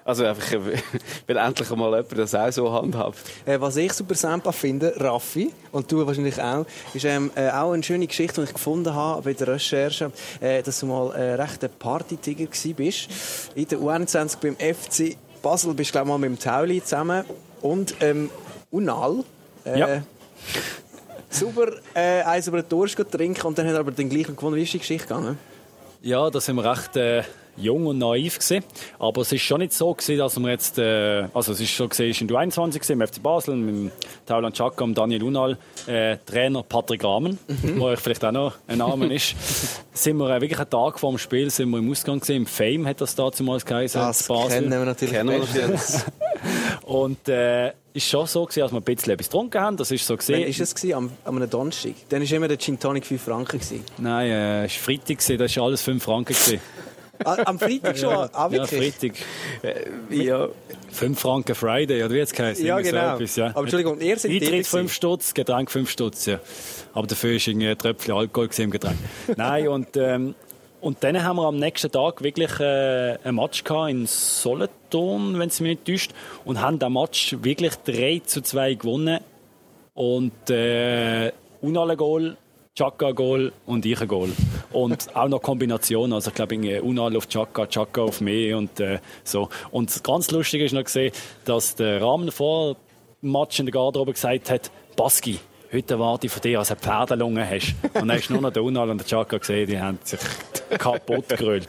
Also 0.07 0.23
einfach, 0.23 0.45
weil 1.27 1.37
endlich 1.37 1.69
mal 1.71 1.89
jemand 1.89 2.17
das 2.17 2.33
auch 2.33 2.51
so 2.51 2.71
handhabt. 2.71 3.17
Äh, 3.45 3.59
was 3.59 3.75
ich 3.75 3.91
super 3.91 4.15
simpel 4.15 4.53
finde, 4.53 4.93
Raffi, 4.95 5.51
und 5.73 5.91
du 5.91 6.07
wahrscheinlich 6.07 6.41
auch, 6.41 6.65
ist 6.93 7.03
ähm, 7.03 7.29
äh, 7.35 7.49
auch 7.49 7.73
eine 7.73 7.83
schöne 7.83 8.07
Geschichte, 8.07 8.39
die 8.39 8.47
ich 8.47 8.53
gefunden 8.53 8.93
habe 8.93 9.21
bei 9.23 9.33
der 9.33 9.49
Recherche, 9.49 10.11
äh, 10.39 10.63
dass 10.63 10.79
du 10.79 10.85
mal 10.85 11.13
äh, 11.13 11.33
recht 11.33 11.61
ein 11.61 11.69
Partytiger 11.77 12.47
bist. 12.73 13.09
In 13.55 13.67
der 13.67 13.79
U21 13.79 14.37
beim 14.39 14.55
FC 14.55 15.17
Basel 15.41 15.73
bist 15.73 15.89
du, 15.89 15.91
glaube 15.93 16.07
ich, 16.07 16.09
mal 16.09 16.17
mit 16.17 16.29
dem 16.29 16.39
Tauli 16.39 16.81
zusammen. 16.81 17.25
Und 17.61 17.95
ähm, 17.99 18.29
Unal, 18.71 19.25
äh, 19.67 19.79
ja. 19.79 20.03
Super 21.29 21.73
äh, 21.93 22.21
eins 22.23 22.47
über 22.47 22.61
den 22.61 22.69
Durst 22.69 22.97
trinken 23.11 23.45
und 23.47 23.57
dann 23.57 23.67
hat 23.67 23.73
er 23.73 23.79
aber 23.81 23.91
den 23.91 24.09
gleichen 24.09 24.35
gewonnen. 24.35 24.55
Wie 24.55 24.63
ist 24.63 24.73
die 24.73 24.79
Geschichte 24.79 25.07
gegangen? 25.07 25.37
Ja, 26.01 26.29
da 26.29 26.39
sind 26.39 26.55
wir 26.55 26.69
recht 26.69 26.95
äh, 26.95 27.23
jung 27.57 27.87
und 27.87 27.97
naiv 27.97 28.39
gewesen. 28.39 28.63
Aber 28.99 29.21
es 29.21 29.31
ist 29.31 29.41
schon 29.41 29.59
nicht 29.59 29.73
so 29.73 29.93
gewesen, 29.93 30.17
dass 30.17 30.39
wir 30.39 30.49
jetzt, 30.49 30.77
äh, 30.77 31.27
also 31.33 31.51
es 31.51 31.59
ist 31.59 31.71
schon 31.71 31.89
gesehen, 31.89 32.15
in 32.19 32.27
der 32.27 32.37
21 32.37 32.89
im 32.89 33.05
FC 33.05 33.21
Basel, 33.21 33.55
mit 33.55 33.91
Taulan 34.25 34.53
Chaka 34.53 34.83
und 34.83 34.97
Daniel 34.97 35.23
Unal, 35.23 35.57
äh, 35.87 36.17
Trainer 36.25 36.63
Patrick 36.63 37.03
Rahmen, 37.03 37.39
mhm. 37.47 37.79
wo 37.79 37.85
euch 37.85 37.99
vielleicht 37.99 38.23
auch 38.23 38.31
noch 38.31 38.53
ein 38.67 38.77
Name 38.77 39.13
ist, 39.13 39.35
sind 39.93 40.17
wir 40.17 40.29
äh, 40.29 40.41
wirklich 40.41 40.59
einen 40.59 40.69
Tag 40.69 40.99
vor 40.99 41.11
dem 41.11 41.17
Spiel 41.17 41.49
sind 41.49 41.69
wir 41.71 41.79
im 41.79 41.91
Ausgang 41.91 42.19
gesehen. 42.19 42.37
Im 42.37 42.45
Fame 42.45 42.87
hat 42.87 43.01
das 43.01 43.15
damals 43.15 43.65
geheißen. 43.65 43.99
Das 43.99 44.23
Basel. 44.23 44.61
kennen 44.61 44.71
wir 44.71 44.85
natürlich. 44.85 45.13
Kennen 45.13 45.29
wir 45.29 45.39
natürlich. 45.39 45.81
und 46.87 47.27
äh, 47.27 47.73
ist 47.93 48.07
schon 48.07 48.25
so 48.27 48.45
gewesen, 48.45 48.61
dass 48.61 48.71
wir 48.71 48.77
ein 48.77 48.83
bisschen 48.83 49.13
etwas 49.13 49.27
getrunken 49.27 49.61
haben. 49.61 49.77
Das 49.77 49.91
ist 49.91 50.07
so 50.07 50.15
gesehen. 50.15 50.41
Wann 50.41 50.47
ist 50.47 50.61
es 50.61 50.73
gewesen? 50.73 50.93
Am, 50.93 51.11
am 51.25 51.35
einem 51.35 51.49
Donnerstag? 51.49 51.93
Dann 52.09 52.21
war 52.21 52.31
immer 52.31 52.47
der 52.47 52.57
Gin 52.57 52.79
Tonic 52.79 53.05
5 53.05 53.21
Franken 53.21 53.59
gewesen. 53.59 53.83
Nein, 53.97 54.29
äh, 54.29 54.65
es 54.65 54.75
war 54.75 54.83
Freitag 54.85 55.17
gewesen, 55.17 55.37
das 55.37 55.57
war 55.57 55.63
alles 55.65 55.81
5 55.81 56.03
Franken 56.03 56.33
gewesen. 56.33 56.61
Ah, 57.25 57.35
am 57.45 57.59
Freitag 57.59 57.97
schon? 57.97 58.11
Ja, 58.11 58.29
ah, 58.31 58.49
ja 58.51 58.65
Freitag. 58.65 59.13
Äh, 59.63 60.15
ja. 60.23 60.47
5 60.91 61.19
Franken 61.19 61.55
Friday, 61.55 62.03
oder 62.03 62.13
wie 62.13 62.19
jetzt 62.19 62.35
geheißen? 62.35 62.65
Ja, 62.65 62.79
genau. 62.79 63.17
So 63.17 63.23
etwas, 63.23 63.35
ja. 63.35 63.47
Aber 63.47 63.61
Entschuldigung, 63.61 63.99
ihr 63.99 64.17
seid 64.17 64.31
Eintritt 64.31 64.67
5 64.67 64.93
Stutz, 64.93 65.33
Getränk 65.33 65.69
5 65.71 65.89
Stutz, 65.89 66.25
ja. 66.27 66.39
Aber 66.93 67.07
dafür 67.07 67.31
war 67.31 67.47
irgendwie 67.47 67.67
ein 67.67 67.77
Tröpfchen 67.77 68.13
Alkohol 68.13 68.49
im 68.57 68.71
Getränk. 68.71 68.97
Nein, 69.35 69.67
und, 69.67 69.97
ähm, 69.97 70.35
und 70.81 71.03
dann 71.03 71.23
haben 71.23 71.37
wir 71.37 71.47
am 71.47 71.57
nächsten 71.57 71.91
Tag 71.91 72.23
wirklich 72.23 72.59
äh, 72.59 73.17
ein 73.23 73.35
Match 73.35 73.63
in 73.89 74.05
Solothurn, 74.05 75.39
wenn 75.39 75.49
es 75.49 75.59
mich 75.59 75.71
nicht 75.71 75.85
täuscht, 75.85 76.11
und 76.45 76.61
haben 76.61 76.79
den 76.79 76.93
Match 76.93 77.35
wirklich 77.41 77.75
3 77.85 78.21
zu 78.25 78.41
2 78.41 78.75
gewonnen. 78.75 79.19
Und 79.93 80.49
äh, 80.49 81.31
Unale 81.61 81.97
Goal 81.97 82.37
Chaka-Goal 82.77 83.51
und 83.65 83.85
ich 83.87 83.99
ein 83.99 84.07
Goal. 84.07 84.29
Und 84.71 85.07
auch 85.15 85.27
noch 85.27 85.41
Kombination. 85.41 86.13
Also 86.13 86.29
ich 86.29 86.35
glaube, 86.35 86.81
Unal 86.83 87.17
auf 87.17 87.27
Chaka, 87.27 87.65
Chaka 87.65 88.01
auf 88.01 88.21
mich 88.21 88.53
und 88.53 88.79
äh, 88.79 88.99
so. 89.23 89.49
Und 89.71 90.03
ganz 90.03 90.29
lustig 90.29 90.61
ist 90.61 90.73
noch 90.73 90.83
gesehen, 90.83 91.11
dass 91.45 91.73
der 91.73 92.01
Rahmen 92.03 92.31
vor 92.31 92.75
dem 93.23 93.31
Match 93.31 93.59
in 93.59 93.65
der 93.65 93.73
Garderobe 93.73 94.13
gesagt 94.13 94.51
hat, 94.51 94.69
Baski, 94.95 95.39
heute 95.71 95.93
erwarte 95.93 96.27
ich 96.27 96.33
von 96.33 96.41
dir, 96.41 96.59
du 96.59 96.65
eine 96.67 96.79
Pferdelunge 96.79 97.49
hast. 97.49 97.75
Und 97.83 97.95
dann 97.95 98.11
hast 98.11 98.27
du 98.27 98.33
nur 98.33 98.41
noch 98.41 98.51
den 98.51 98.63
Unal 98.63 98.89
und 98.89 98.97
der 98.99 99.07
Chaka 99.07 99.37
gesehen, 99.37 99.67
die 99.67 99.79
haben 99.79 99.99
sich 100.03 100.19
kaputt 100.77 101.29
gerollt. 101.29 101.67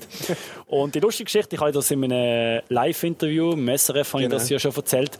Und 0.66 0.94
die 0.94 1.00
lustige 1.00 1.24
Geschichte, 1.24 1.56
ich 1.56 1.60
habe 1.60 1.72
das 1.72 1.90
in 1.90 2.04
einem 2.04 2.62
Live-Interview 2.68 3.52
im 3.52 3.76
SRF 3.76 4.12
genau. 4.12 4.24
ich 4.24 4.28
das 4.30 4.48
ja 4.48 4.58
schon 4.58 4.74
erzählt. 4.74 5.18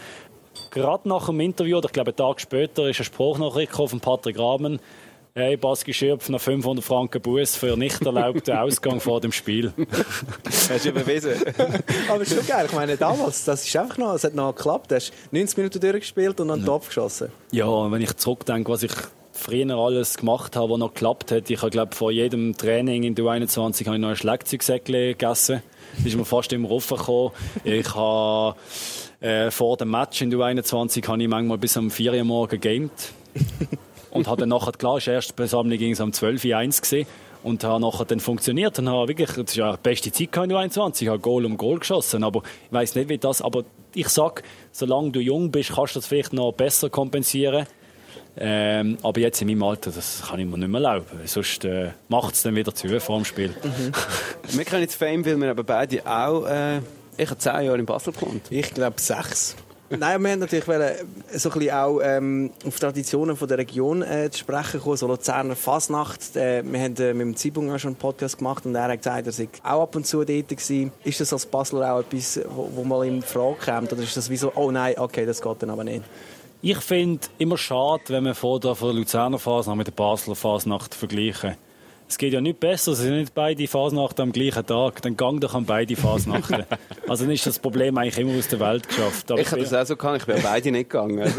Gerade 0.71 1.09
nach 1.09 1.27
dem 1.27 1.41
Interview, 1.41 1.79
oder 1.79 1.87
ich 1.87 1.93
glaube 1.93 2.11
einen 2.11 2.17
Tag 2.17 2.41
später, 2.41 2.89
ist 2.89 3.01
ein 3.01 3.05
Spruchnachricht 3.05 3.73
von 3.73 4.01
Patrick 4.01 4.39
Rahmen, 4.39 4.81
hey, 5.39 5.57
Baski 5.57 5.95
Schürpf, 5.95 6.29
noch 6.29 6.41
500 6.41 6.85
Franken 6.85 7.23
Bus 7.23 7.57
für 7.57 7.77
nicht 7.77 8.05
erlaubten 8.05 8.57
Ausgang 8.57 9.01
vor 9.01 9.21
dem 9.21 9.33
Spiel. 9.33 9.73
Hast 10.45 10.85
du 10.85 10.89
überwiesen? 10.89 11.33
Aber 12.09 12.23
ist 12.23 12.35
schon 12.35 12.47
geil. 12.47 12.67
Ich 12.69 12.75
meine, 12.75 12.97
damals, 12.97 13.45
das 13.45 13.65
ist 13.65 13.77
einfach 13.77 13.99
noch, 13.99 14.15
es 14.15 14.25
hat 14.25 14.35
noch 14.35 14.55
geklappt. 14.55 14.91
Du 14.91 14.97
hast 14.97 15.13
90 15.31 15.57
Minuten 15.57 15.81
durchgespielt 15.81 16.41
und 16.41 16.49
dann 16.49 16.61
ja. 16.61 16.67
Topf 16.67 16.89
geschossen. 16.89 17.31
Ja, 17.53 17.67
und 17.67 17.93
wenn 17.93 18.03
ich 18.03 18.17
zurückdenke, 18.17 18.71
was 18.71 18.83
ich 18.83 18.93
früher 19.33 19.77
alles 19.77 20.17
gemacht 20.17 20.57
habe, 20.57 20.73
was 20.73 20.79
noch 20.79 20.93
geklappt 20.93 21.31
hat. 21.31 21.49
Ich 21.49 21.63
habe, 21.63 21.71
glaube 21.71 21.95
vor 21.95 22.11
jedem 22.11 22.57
Training 22.57 23.05
in 23.05 23.15
der 23.15 23.27
21 23.27 23.87
habe 23.87 23.97
ich 23.97 24.03
noch 24.03 24.09
ein 24.09 24.17
Schlagzeugsäckchen 24.17 24.93
gegessen. 24.93 25.63
Das 25.97 26.07
ist 26.07 26.17
mir 26.17 26.25
fast 26.25 26.53
immer 26.53 26.69
raufgekommen. 26.69 27.31
Ich 27.65 27.95
habe 27.95 28.57
äh, 29.21 29.51
vor 29.51 29.77
dem 29.77 29.91
Match 29.91 30.21
in 30.21 30.31
der 30.31 30.41
21 30.41 31.07
habe 31.07 31.23
ich 31.23 31.29
manchmal 31.29 31.59
bis 31.59 31.77
am 31.77 31.91
4 31.91 32.13
Uhr 32.15 32.25
morgen 32.25 32.61
gamed. 32.61 32.91
und 34.11 34.27
habe 34.27 34.41
dann 34.41 34.51
nachher, 34.51 34.73
klar, 34.73 34.99
die 34.99 35.11
erste 35.11 35.33
Besammlung 35.35 35.79
ging 35.79 35.93
es 35.93 36.01
um 36.01 36.13
12 36.13 36.45
Uhr 36.45 36.57
1 36.57 36.81
gesehen 36.81 37.07
und 37.43 37.65
habe 37.65 37.81
nachher 37.81 38.05
dann 38.05 38.21
funktioniert 38.21 38.79
und 38.79 38.89
habe 38.89 39.09
wirklich, 39.09 39.31
das 39.31 39.51
ist 39.51 39.57
ja 39.57 39.73
die 39.73 39.83
beste 39.83 40.13
Zeit 40.13 40.37
in 40.37 40.49
der 40.49 40.59
21, 40.59 41.07
ich 41.07 41.09
habe 41.09 41.21
Goal 41.21 41.45
um 41.45 41.57
Goal 41.57 41.79
geschossen, 41.79 42.25
aber 42.25 42.43
ich 42.67 42.73
weiß 42.73 42.95
nicht, 42.95 43.09
wie 43.09 43.19
das, 43.19 43.43
aber 43.43 43.65
ich 43.95 44.09
sag, 44.09 44.43
solange 44.73 45.11
du 45.11 45.21
jung 45.21 45.51
bist, 45.51 45.73
kannst 45.75 45.95
du 45.95 46.01
das 46.01 46.07
vielleicht 46.07 46.33
noch 46.33 46.53
besser 46.53 46.91
kompensieren. 46.91 47.67
Ähm, 48.41 48.99
aber 49.03 49.21
jetzt 49.21 49.43
in 49.43 49.49
meinem 49.49 49.65
Alter, 49.65 49.91
das 49.91 50.23
kann 50.29 50.39
ich 50.39 50.47
mir 50.47 50.59
nicht 50.59 50.69
mehr 50.69 50.81
erlauben. 50.81 51.07
Sonst 51.25 51.65
äh, 51.65 51.91
macht 52.09 52.35
es 52.35 52.43
dann 52.43 52.55
wieder 52.55 52.73
zu 52.73 53.01
vor 53.01 53.17
dem 53.17 53.25
Spiel. 53.25 53.49
Mhm. 53.49 53.93
wir 54.57 54.65
kennen 54.65 54.83
jetzt 54.83 54.95
Fame, 54.95 55.25
weil 55.27 55.37
wir 55.39 55.51
aber 55.51 55.65
beide 55.65 56.07
auch, 56.07 56.47
äh, 56.47 56.79
ich 57.17 57.29
habe 57.29 57.39
zehn 57.39 57.65
Jahre 57.65 57.79
in 57.79 57.87
Basel 57.87 58.13
gewohnt. 58.13 58.43
Ich 58.51 58.73
glaube 58.73 59.01
sechs. 59.01 59.57
Nein, 59.91 60.23
wir 60.23 60.33
haben 60.33 60.41
natürlich 60.41 60.69
wollen, 60.69 60.93
so 61.33 61.49
ein 61.49 61.59
bisschen 61.59 61.75
auch 61.75 62.01
ähm, 62.03 62.51
auf 62.67 62.79
Traditionen 62.79 63.37
von 63.37 63.49
der 63.49 63.57
Region 63.57 64.03
äh, 64.03 64.29
zu 64.31 64.41
sprechen 64.41 64.81
kommen, 64.81 64.99
so 64.99 65.07
Luzerner 65.07 65.57
Fasnacht. 65.57 66.37
Äh, 66.37 66.63
wir 66.63 66.79
haben 66.79 66.97
äh, 66.97 67.15
mit 67.15 67.27
dem 67.27 67.37
Zibung 67.37 67.73
auch 67.73 67.79
schon 67.79 67.91
einen 67.91 67.97
Podcast 67.97 68.37
gemacht 68.37 68.67
und 68.67 68.75
er 68.75 68.85
hat 68.85 68.99
gesagt, 68.99 69.27
er 69.27 69.33
sei 69.33 69.49
auch 69.63 69.83
ab 69.83 69.97
und 69.97 70.07
zu 70.07 70.25
dort 70.25 70.49
gewesen. 70.49 70.93
Ist 71.05 71.21
das 71.21 71.33
als 71.33 71.47
Basler 71.47 71.95
auch 71.95 72.01
etwas, 72.01 72.39
wo, 72.51 72.71
wo 72.75 72.85
mal 72.85 73.07
in 73.07 73.23
Frage 73.23 73.57
kommt? 73.65 73.91
Oder 73.91 74.03
ist 74.03 74.15
das 74.15 74.29
wie 74.29 74.37
so, 74.37 74.53
oh 74.55 74.71
nein, 74.71 74.95
okay, 74.99 75.25
das 75.25 75.41
geht 75.41 75.63
dann 75.63 75.71
aber 75.71 75.85
nicht? 75.85 76.03
Ich 76.61 76.79
finde 76.79 77.27
immer 77.39 77.57
schade, 77.57 78.03
wenn 78.09 78.25
man 78.25 78.35
vor 78.35 78.61
der, 78.61 78.75
der 78.75 78.93
Luzerner 78.93 79.39
Fasnacht 79.39 79.79
mit 79.79 79.87
der 79.87 79.93
Basler 79.93 80.35
Fasnacht 80.35 80.95
vergleichen. 80.95 81.57
Es 82.11 82.17
geht 82.17 82.33
ja 82.33 82.41
nicht 82.41 82.59
besser, 82.59 82.93
es 82.93 82.99
sind 83.01 83.17
nicht 83.17 83.35
beide 83.35 83.69
Fasnachten 83.69 84.23
am 84.23 84.33
gleichen 84.33 84.65
Tag. 84.65 85.03
Dann 85.03 85.15
gang 85.15 85.41
doch 85.43 85.55
an 85.55 85.67
beide 85.67 85.95
Fasnachten. 85.95 86.65
also 87.09 87.25
dann 87.25 87.35
ist 87.35 87.47
das 87.47 87.59
Problem 87.59 87.99
eigentlich 87.99 88.19
immer 88.19 88.39
aus 88.39 88.49
der 88.49 88.61
Welt 88.61 88.89
geschafft. 88.89 89.31
Aber 89.31 89.41
ich 89.41 89.51
habe 89.51 89.61
das 89.61 89.75
auch 89.75 89.85
so 89.85 89.95
gegangen, 89.95 90.17
ich 90.17 90.25
bin 90.25 90.43
beide 90.43 90.73
nicht 90.73 90.89
gegangen. 90.89 91.19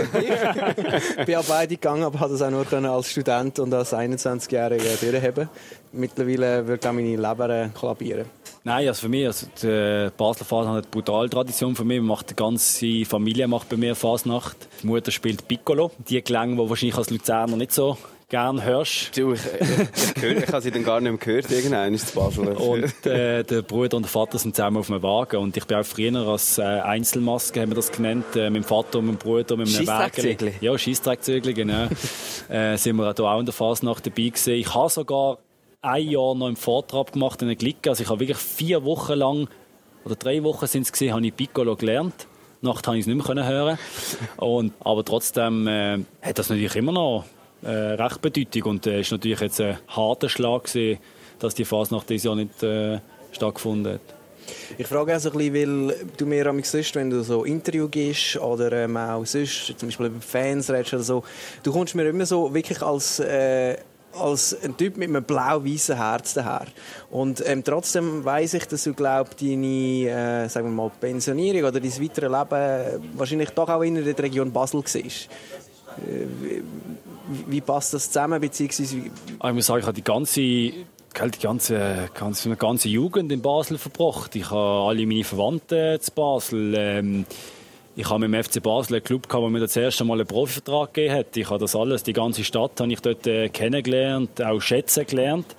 ich 1.18 1.26
bin 1.26 1.36
auch 1.36 1.44
beide 1.46 1.76
gegangen, 1.76 2.04
aber 2.04 2.20
habe 2.20 2.34
das 2.34 2.44
auch 2.44 2.52
nur 2.52 2.72
als 2.72 3.10
Student 3.10 3.58
und 3.58 3.74
als 3.74 3.94
21-Jähriger 3.94 5.12
durchheben. 5.12 5.50
Mittlerweile 5.92 6.68
wird 6.68 6.86
auch 6.86 6.94
meine 6.94 7.16
Leber 7.16 7.70
kollabieren. 7.74 8.26
Nein, 8.64 8.88
also 8.90 9.02
für 9.02 9.10
mich, 9.10 9.26
also 9.26 9.48
die 9.64 10.12
Basler 10.16 10.46
Fasnacht 10.46 10.76
hat 10.76 10.84
eine 10.84 10.92
brutale 10.92 11.30
Tradition 11.32 11.76
für 11.76 11.86
mich. 11.86 12.00
Macht 12.00 12.30
die 12.30 12.36
ganze 12.36 13.06
Familie 13.06 13.48
macht 13.48 13.70
bei 13.70 13.78
mir 13.78 13.96
Fasnacht. 13.96 14.68
Die 14.84 14.88
Mutter 14.88 15.10
spielt 15.10 15.48
Piccolo. 15.48 15.90
Die 16.08 16.22
Klänge, 16.22 16.62
die 16.62 16.70
wahrscheinlich 16.70 16.98
als 16.98 17.10
Luzerner 17.10 17.58
nicht 17.58 17.72
so 17.72 17.98
gerne 18.30 18.64
hörst. 18.64 19.18
Du, 19.18 19.34
ich, 19.34 19.42
ich, 19.60 20.24
ich, 20.24 20.24
ich 20.24 20.48
habe 20.48 20.62
sie 20.62 20.72
dann 20.72 20.84
gar 20.84 21.02
nicht 21.02 21.12
mehr 21.12 21.20
gehört, 21.20 21.52
irgendwann 21.52 21.94
ist 21.94 22.14
Basel. 22.14 22.50
Und 22.50 23.06
äh, 23.06 23.44
der 23.44 23.62
Bruder 23.64 23.98
und 23.98 24.04
der 24.04 24.10
Vater 24.10 24.38
sind 24.38 24.56
zusammen 24.56 24.78
auf 24.78 24.90
einem 24.90 25.02
Wagen 25.02 25.38
und 25.38 25.58
ich 25.58 25.66
bin 25.66 25.78
auch 25.78 25.84
früher 25.84 26.16
als 26.16 26.60
äh, 26.60 26.62
Einzelmaske, 26.62 27.62
haben 27.62 27.72
wir 27.72 27.76
das 27.76 27.92
genannt, 27.92 28.36
äh, 28.36 28.50
mit 28.50 28.64
dem 28.64 28.68
Vater 28.68 29.00
und 29.00 29.08
dem 29.08 29.18
Bruder 29.18 29.58
mit 29.58 29.76
einem 29.76 29.88
Wagen. 29.88 30.54
Ja, 30.62 30.78
Scheisstrackzügel, 30.78 31.54
genau. 31.54 31.88
äh, 32.50 32.78
sind 32.78 32.98
wir 32.98 33.20
auch 33.20 33.40
in 33.40 33.46
der 33.46 33.54
Fasnacht 33.54 34.06
dabei 34.06 34.30
gewesen. 34.30 34.54
Ich 34.54 34.74
habe 34.74 34.90
sogar 34.90 35.40
ein 35.82 36.08
Jahr 36.08 36.36
noch 36.36 36.50
im 36.50 36.56
Vortrag 36.56 37.14
gemacht 37.14 37.42
in 37.42 37.48
der 37.48 37.58
Glicke. 37.58 37.90
Also 37.90 38.04
ich 38.04 38.10
habe 38.10 38.20
wirklich 38.20 38.38
vier 38.38 38.84
Wochen 38.84 39.14
lang, 39.14 39.48
oder 40.06 40.16
drei 40.16 40.44
Wochen 40.44 40.68
sind 40.68 40.84
es 40.84 40.92
gesehen, 40.92 41.14
habe 41.14 41.26
ich 41.26 41.36
Piccolo 41.36 41.76
gelernt. 41.76 42.28
Nacht 42.62 42.86
habe 42.88 42.98
ich 42.98 43.02
es 43.02 43.08
nicht 43.08 43.28
mehr 43.28 43.48
hören. 43.48 43.80
Und, 44.38 44.74
aber 44.82 45.04
trotzdem 45.04 45.68
äh, 45.68 46.00
hat 46.22 46.38
das 46.38 46.50
natürlich 46.50 46.76
immer 46.76 46.92
noch 46.92 47.24
äh, 47.62 47.70
recht 47.70 48.22
Bedeutung 48.22 48.64
und 48.64 48.88
es 48.88 48.94
äh, 48.94 49.00
ist 49.02 49.12
natürlich 49.12 49.42
jetzt 49.42 49.62
ein 49.62 49.78
harter 49.88 50.30
Schlag 50.30 50.66
gewesen, 50.66 51.00
dass 51.40 51.56
die 51.56 51.66
Phase 51.66 51.94
nach 51.94 52.04
diesem 52.04 52.28
Jahr 52.28 52.36
nicht 52.36 52.64
äh, 52.64 53.00
stattgefunden 53.32 53.94
hat. 53.94 54.02
Ich 54.78 54.88
frage 54.88 55.16
auch 55.16 55.20
so 55.20 55.32
ein 55.32 55.38
bisschen, 55.38 55.90
weil 55.90 55.96
du 56.18 56.26
mir 56.26 56.48
am 56.48 56.64
sonst, 56.64 56.96
wenn 56.96 57.10
du 57.10 57.24
so 57.24 57.44
Interview 57.44 57.88
gehst 57.88 58.38
oder 58.38 58.72
ähm, 58.72 58.98
auch 58.98 59.26
sonst, 59.26 59.78
zum 59.78 59.90
Beispiel 59.90 60.08
über 60.08 60.22
Fans 60.22 60.70
redest 60.70 60.94
oder 60.94 61.04
so, 61.04 61.24
du 61.64 61.72
kommst 61.72 61.96
mir 61.96 62.08
immer 62.08 62.26
so 62.26 62.54
wirklich 62.54 62.82
als 62.82 63.20
äh, 63.20 63.78
als 64.14 64.58
ein 64.64 64.76
Typ 64.76 64.98
mit 64.98 65.10
einem 65.10 65.24
blau-weißen 65.24 65.96
Herz 65.96 66.34
daher. 66.34 66.66
Und 67.12 67.44
ähm, 67.46 67.64
trotzdem 67.64 68.26
weiß 68.26 68.56
ich, 68.56 68.66
dass 68.66 68.84
du 68.84 68.94
glaubst, 68.94 69.42
deine 69.42 70.46
äh, 70.46 70.48
sagen 70.50 70.68
wir 70.68 70.74
mal, 70.74 70.92
Pensionierung 71.00 71.70
oder 71.70 71.80
dein 71.80 72.02
weitere 72.02 72.28
Leben 72.28 73.04
wahrscheinlich 73.14 73.52
doch 73.52 73.70
auch 73.70 73.82
in 73.84 74.04
der 74.04 74.18
Region 74.18 74.52
Basel 74.52 74.82
siehst. 74.86 75.30
Äh, 76.08 76.62
wie, 77.48 77.62
passt 77.62 77.94
das 77.94 78.08
zusammen? 78.08 78.40
Beziehungsweise 78.42 78.98
ich 78.98 79.54
muss 79.54 79.66
sagen, 79.66 79.80
ich 79.80 79.86
habe 79.86 79.96
die 79.96 80.04
ganze 80.04 80.42
die 80.42 81.40
ganze, 81.42 82.10
ganze, 82.14 82.56
ganze 82.56 82.88
Jugend 82.88 83.32
in 83.32 83.42
Basel 83.42 83.78
verbracht. 83.78 84.36
Ich 84.36 84.52
habe 84.52 84.88
alle 84.88 85.06
meine 85.06 85.24
Verwandten 85.24 86.00
zu 86.00 86.12
Basel. 86.12 86.74
Ähm, 86.78 87.26
ich 87.96 88.10
habe 88.10 88.28
mit 88.28 88.34
dem 88.34 88.44
FC 88.44 88.64
Basel 88.64 88.96
einen 88.96 89.04
Club 89.04 89.28
wo 89.30 89.50
mir 89.50 89.60
das 89.60 89.76
erste 89.76 90.06
Mal 90.06 90.20
einen 90.20 90.28
Profivertrag 90.28 90.94
gegeben 90.94 91.16
hat. 91.16 91.36
Ich 91.36 91.50
habe 91.50 91.60
das 91.60 91.76
alles, 91.76 92.04
die 92.04 92.14
ganze 92.14 92.44
Stadt 92.44 92.80
habe 92.80 92.92
ich 92.94 93.02
dort 93.02 93.28
äh, 93.28 93.50
kennengelernt, 93.50 94.42
auch 94.42 94.62
schätzen 94.62 95.06
gelernt. 95.06 95.56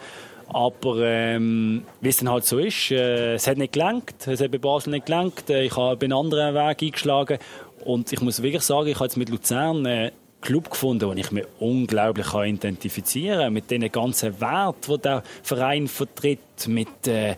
Aber 0.48 1.02
ähm, 1.02 1.82
wie 2.00 2.08
es 2.08 2.16
dann 2.16 2.30
halt 2.30 2.44
so 2.44 2.58
ist, 2.58 2.90
äh, 2.90 3.34
es 3.34 3.46
hat 3.46 3.58
nicht 3.58 3.74
gelangt, 3.74 4.14
es 4.26 4.40
hat 4.40 4.50
bei 4.50 4.58
Basel 4.58 4.90
nicht 4.90 5.06
gelangt. 5.06 5.50
Äh, 5.50 5.64
ich 5.64 5.76
habe 5.76 6.04
einen 6.04 6.12
anderen 6.12 6.54
Weg 6.54 6.82
eingeschlagen 6.82 7.38
und 7.84 8.12
ich 8.12 8.20
muss 8.20 8.42
wirklich 8.42 8.62
sagen, 8.62 8.88
ich 8.88 8.96
habe 8.96 9.04
jetzt 9.04 9.16
mit 9.16 9.28
Luzern 9.28 9.86
einen 9.86 10.10
Club 10.40 10.70
gefunden, 10.70 11.08
den 11.08 11.18
ich 11.18 11.30
mich 11.30 11.44
unglaublich 11.58 12.32
identifizieren 12.34 13.40
kann, 13.40 13.52
mit 13.52 13.70
den 13.70 13.90
ganzen 13.92 14.40
Werten, 14.40 14.92
die 14.92 14.98
der 14.98 15.22
Verein 15.42 15.88
vertritt, 15.88 16.66
mit 16.66 17.06
äh, 17.06 17.36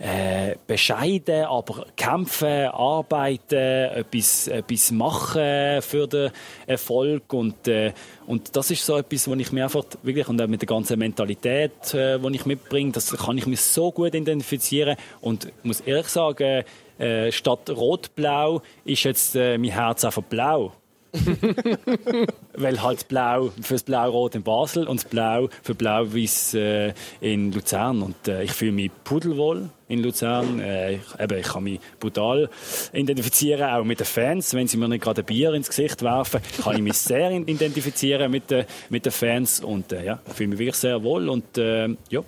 äh, 0.00 0.56
bescheiden, 0.66 1.44
aber 1.44 1.86
kämpfen, 1.94 2.68
arbeiten, 2.68 3.54
etwas, 3.54 4.48
etwas 4.48 4.90
machen 4.92 5.82
für 5.82 6.06
den 6.06 6.30
Erfolg. 6.66 7.32
Und, 7.32 7.68
äh, 7.68 7.92
und 8.26 8.56
das 8.56 8.70
ist 8.70 8.84
so 8.84 8.96
etwas, 8.96 9.28
wo 9.28 9.34
ich 9.34 9.52
mir 9.52 9.64
einfach 9.64 9.84
wirklich 10.02 10.28
und 10.28 10.40
auch 10.40 10.46
mit 10.46 10.62
der 10.62 10.68
ganzen 10.68 10.98
Mentalität, 10.98 11.92
äh, 11.92 12.18
die 12.18 12.34
ich 12.34 12.46
mitbringe, 12.46 12.92
das 12.92 13.14
kann 13.14 13.36
ich 13.36 13.46
mich 13.46 13.60
so 13.60 13.92
gut 13.92 14.14
identifizieren. 14.14 14.96
Und 15.20 15.52
muss 15.62 15.80
ehrlich 15.82 16.08
sagen, 16.08 16.64
äh, 16.98 17.30
statt 17.30 17.68
rot-blau 17.68 18.62
ist 18.86 19.04
jetzt 19.04 19.36
äh, 19.36 19.58
mein 19.58 19.70
Herz 19.70 20.04
einfach 20.04 20.22
blau. 20.22 20.72
Weil 22.54 22.82
halt 22.82 23.08
Blau 23.08 23.50
fürs 23.60 23.82
Blau-Rot 23.82 24.34
in 24.34 24.42
Basel 24.42 24.86
und 24.86 25.02
das 25.02 25.10
Blau 25.10 25.48
für 25.62 25.74
Blau-Weiß 25.74 26.54
äh, 26.54 26.92
in 27.20 27.52
Luzern. 27.52 28.02
Und 28.02 28.28
äh, 28.28 28.44
ich 28.44 28.52
fühle 28.52 28.72
mich 28.72 28.90
pudelwohl 29.04 29.70
in 29.88 30.02
Luzern. 30.02 30.60
Äh, 30.60 30.94
ich, 30.94 31.00
eben, 31.18 31.38
ich 31.38 31.46
kann 31.46 31.64
mich 31.64 31.80
brutal 31.98 32.48
identifizieren, 32.92 33.70
auch 33.70 33.84
mit 33.84 34.00
den 34.00 34.06
Fans. 34.06 34.54
Wenn 34.54 34.68
sie 34.68 34.76
mir 34.76 34.88
nicht 34.88 35.02
gerade 35.02 35.22
ein 35.22 35.26
Bier 35.26 35.52
ins 35.52 35.68
Gesicht 35.68 36.02
werfen, 36.02 36.40
kann 36.62 36.76
ich 36.76 36.82
mich 36.82 36.96
sehr 36.96 37.30
identifizieren 37.30 38.30
mit, 38.30 38.50
äh, 38.52 38.66
mit 38.88 39.04
den 39.04 39.12
Fans. 39.12 39.60
Und 39.60 39.92
äh, 39.92 40.04
ja, 40.04 40.20
ich 40.26 40.34
fühle 40.34 40.50
mich 40.50 40.58
wirklich 40.58 40.76
sehr 40.76 41.02
wohl. 41.02 41.28
Und 41.28 41.58
äh, 41.58 41.88
ja. 42.08 42.22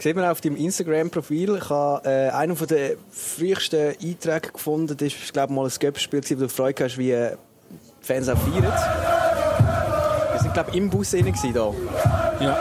Sieht 0.00 0.14
man 0.14 0.26
auf 0.26 0.40
deinem 0.40 0.54
Instagram-Profil. 0.54 1.56
Ich 1.56 1.70
habe 1.70 2.08
äh, 2.08 2.30
einen 2.30 2.56
der 2.68 2.92
frühesten 3.10 3.96
Einträge 4.00 4.52
gefunden. 4.52 4.96
Das 4.96 5.12
war, 5.12 5.32
glaube 5.32 5.52
ich, 5.52 5.56
mal 5.56 5.66
ein 5.66 5.72
Göppspiel, 5.80 6.22
wo 6.22 6.34
du 6.42 6.48
Freude 6.48 6.84
hast, 6.84 6.98
wie 6.98 7.16
Fans 8.08 8.26
auch 8.30 8.38
feiern. 8.38 8.62
Wir 10.32 10.40
sind, 10.40 10.54
glaube 10.54 10.70
ich, 10.70 10.76
im 10.76 10.88
Bus 10.88 11.10
drin 11.10 11.26
hier. 11.26 11.52
Ja. 12.40 12.56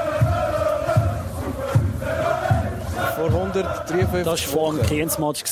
Vor 3.15 3.27
153 3.27 4.25
Das 4.25 4.25
war 4.25 4.37
vor 4.37 4.73
dem 4.73 4.85
Kienzmatch. 4.85 5.43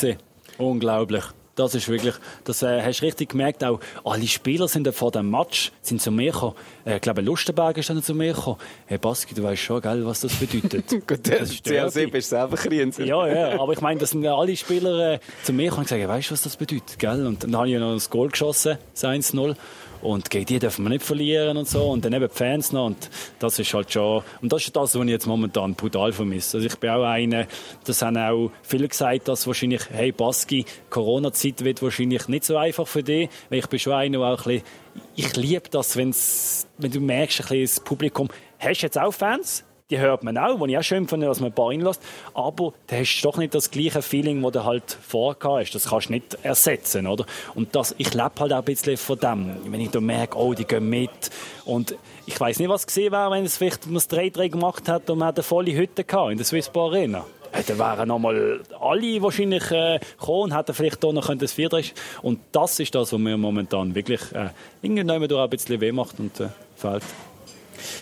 Unglaublich. 0.58 1.24
Das 1.56 1.74
ist 1.74 1.88
wirklich, 1.88 2.16
das 2.44 2.64
äh, 2.64 2.82
hast 2.82 3.00
du 3.00 3.06
richtig 3.06 3.30
gemerkt. 3.30 3.64
Auch 3.64 3.80
alle 4.04 4.28
Spieler 4.28 4.68
sind 4.68 4.94
vor 4.94 5.12
dem 5.12 5.32
Match 5.32 5.72
sind 5.82 6.02
zu 6.02 6.12
mir 6.12 6.34
gekommen. 6.34 6.56
Äh, 6.86 6.98
ich 6.98 7.02
glaube, 7.02 7.22
Lustenberg 7.22 7.78
ist 7.78 7.90
dann 7.90 8.04
zu 8.04 8.14
mir 8.14 8.34
gekommen. 8.34 8.58
Hey 8.88 8.98
Baski, 8.98 9.34
du 9.34 9.44
weißt 9.44 9.62
schon, 9.62 9.82
gell, 9.82 10.06
was 10.06 10.20
das 10.20 10.36
bedeutet. 10.36 10.90
Gut, 11.08 11.28
das 11.30 11.52
ist 11.52 11.64
CLC 11.64 12.12
bist 12.12 12.30
selber 12.30 12.58
Krienzer. 12.58 13.06
Ja, 13.06 13.28
ja, 13.28 13.60
aber 13.60 13.72
ich 13.72 13.80
meine, 13.80 14.00
das 14.02 14.10
sind 14.10 14.26
alle 14.26 14.56
Spieler 14.58 15.14
äh, 15.14 15.20
zu 15.44 15.54
mir 15.54 15.66
gekommen 15.66 15.82
und 15.82 15.90
gesagt, 15.90 16.08
weißt 16.08 16.30
du, 16.30 16.34
was 16.34 16.42
das 16.42 16.58
bedeutet, 16.58 17.00
gell? 17.00 17.26
Und 17.26 17.44
dann 17.44 17.56
habe 17.56 17.70
ich 17.70 17.80
noch 17.80 17.94
das 17.94 18.10
Goal 18.10 18.30
geschossen, 18.30 18.78
das 18.94 19.04
1-0. 19.06 19.56
Und 20.06 20.30
gegen 20.30 20.46
die 20.46 20.60
dürfen 20.60 20.84
wir 20.86 20.90
nicht 20.90 21.04
verlieren 21.04 21.58
und 21.58 21.68
so. 21.68 21.90
Und 21.90 22.06
dann 22.06 22.14
eben 22.14 22.28
die 22.28 22.34
Fans 22.34 22.72
noch. 22.72 22.86
Und 22.86 23.10
das 23.40 23.58
ist 23.60 23.74
halt 23.74 23.92
schon, 23.92 24.24
und 24.42 24.54
das 24.54 24.64
ist 24.64 24.76
das, 24.76 24.96
was 24.96 25.04
ich 25.04 25.10
jetzt 25.10 25.26
momentan 25.26 25.74
brutal 25.76 26.14
vermisse. 26.14 26.58
Also 26.58 26.68
ich 26.68 26.76
bin 26.78 26.92
auch 26.92 27.04
einer, 27.04 27.48
das 27.84 28.02
haben 28.02 28.18
auch 28.18 28.52
viele 28.62 28.88
gesagt, 28.88 29.28
dass 29.28 29.48
wahrscheinlich, 29.48 29.82
hey 29.90 30.12
Baski, 30.12 30.66
Corona-Zeit 30.90 31.64
wird 31.64 31.82
wahrscheinlich 31.82 32.28
nicht 32.28 32.46
so 32.46 32.58
einfach 32.58 32.88
für 32.88 33.04
dich. 33.04 33.30
Weil 33.50 33.60
ich 33.60 33.68
bin 33.68 33.80
schon 33.80 33.94
einer, 33.94 34.20
der 34.20 34.28
auch 34.28 34.46
ein 34.46 34.62
bisschen, 34.62 34.64
ich 35.16 35.36
liebe 35.36 35.70
das, 35.70 35.98
wenn's, 35.98 36.68
wenn 36.78 36.92
du 36.92 37.00
merkst, 37.00 37.42
ein 37.42 37.48
bisschen 37.48 37.64
das 37.64 37.80
Publikum, 37.80 38.30
hast 38.60 38.82
jetzt 38.82 38.98
auch 38.98 39.14
Fans, 39.14 39.64
die 39.92 40.00
hört 40.00 40.24
man 40.24 40.36
auch, 40.38 40.60
wo 40.60 40.66
ich 40.66 40.78
auch 40.78 40.84
schön 40.84 41.08
finde, 41.08 41.28
dass 41.28 41.40
man 41.40 41.52
ein 41.52 41.56
paar 41.56 41.70
reinlässt, 41.70 42.02
aber 42.34 42.74
da 42.88 42.96
hast 42.96 43.22
du 43.22 43.28
doch 43.28 43.38
nicht 43.38 43.54
das 43.54 43.70
gleiche 43.70 44.02
Feeling, 44.02 44.42
das 44.42 44.52
du 44.54 44.64
halt 44.66 44.98
vorher 45.08 45.60
hast. 45.60 45.76
Das 45.76 45.90
kannst 45.90 46.10
du 46.10 46.14
nicht 46.14 46.38
ersetzen, 46.42 47.06
oder? 47.06 47.26
Und 47.54 47.76
das, 47.76 47.94
ich 48.00 48.12
lebe 48.14 48.32
halt 48.40 48.54
auch 48.54 48.58
ein 48.58 48.64
bisschen 48.64 48.98
von 48.98 49.20
dem. 49.20 49.56
Wenn 49.72 49.82
ich 49.82 49.92
da 49.92 50.02
merke, 50.02 50.38
oh, 50.40 50.56
die 50.56 50.66
gehen 50.66 50.90
mit 50.90 51.30
und 51.66 51.96
ich 52.26 52.40
weiß 52.40 52.58
nicht, 52.58 52.70
was 52.70 52.88
gesehen 52.88 53.12
wäre, 53.12 53.30
wenn 53.30 53.46
es 53.46 53.58
vielleicht 53.58 53.86
man 53.86 53.96
das 53.96 54.10
3-3 54.10 54.50
gemacht 54.50 54.90
hat 54.90 55.08
und 55.10 55.20
man 55.20 55.36
eine 55.36 55.44
volle 55.44 55.76
Hütte 55.76 56.04
gehabt 56.04 56.32
in 56.32 56.38
der 56.38 56.46
Swissbar 56.46 56.86
Arena. 56.86 57.24
Ja, 57.54 57.62
dann 57.62 57.78
wären 57.78 58.08
nochmal 58.08 58.62
alle 58.82 59.22
wahrscheinlich 59.22 59.70
äh, 59.70 60.00
gekommen 60.00 60.52
und 60.52 60.58
hätten 60.58 60.74
vielleicht 60.74 61.06
auch 61.06 61.14
noch 61.14 61.34
das 61.36 61.54
4 61.54 61.70
Und 62.24 62.40
das 62.52 62.80
ist 62.80 62.96
das, 62.96 63.14
was 63.14 63.20
mir 63.20 63.38
momentan 63.38 63.94
wirklich 63.94 64.22
äh, 64.34 64.50
irgendwann 64.82 65.28
durch 65.28 65.44
ein 65.44 65.50
bisschen 65.52 65.80
weh 65.80 65.92
macht 65.92 66.20
und 66.20 66.40
äh, 66.40 66.50
fehlt. 66.76 67.04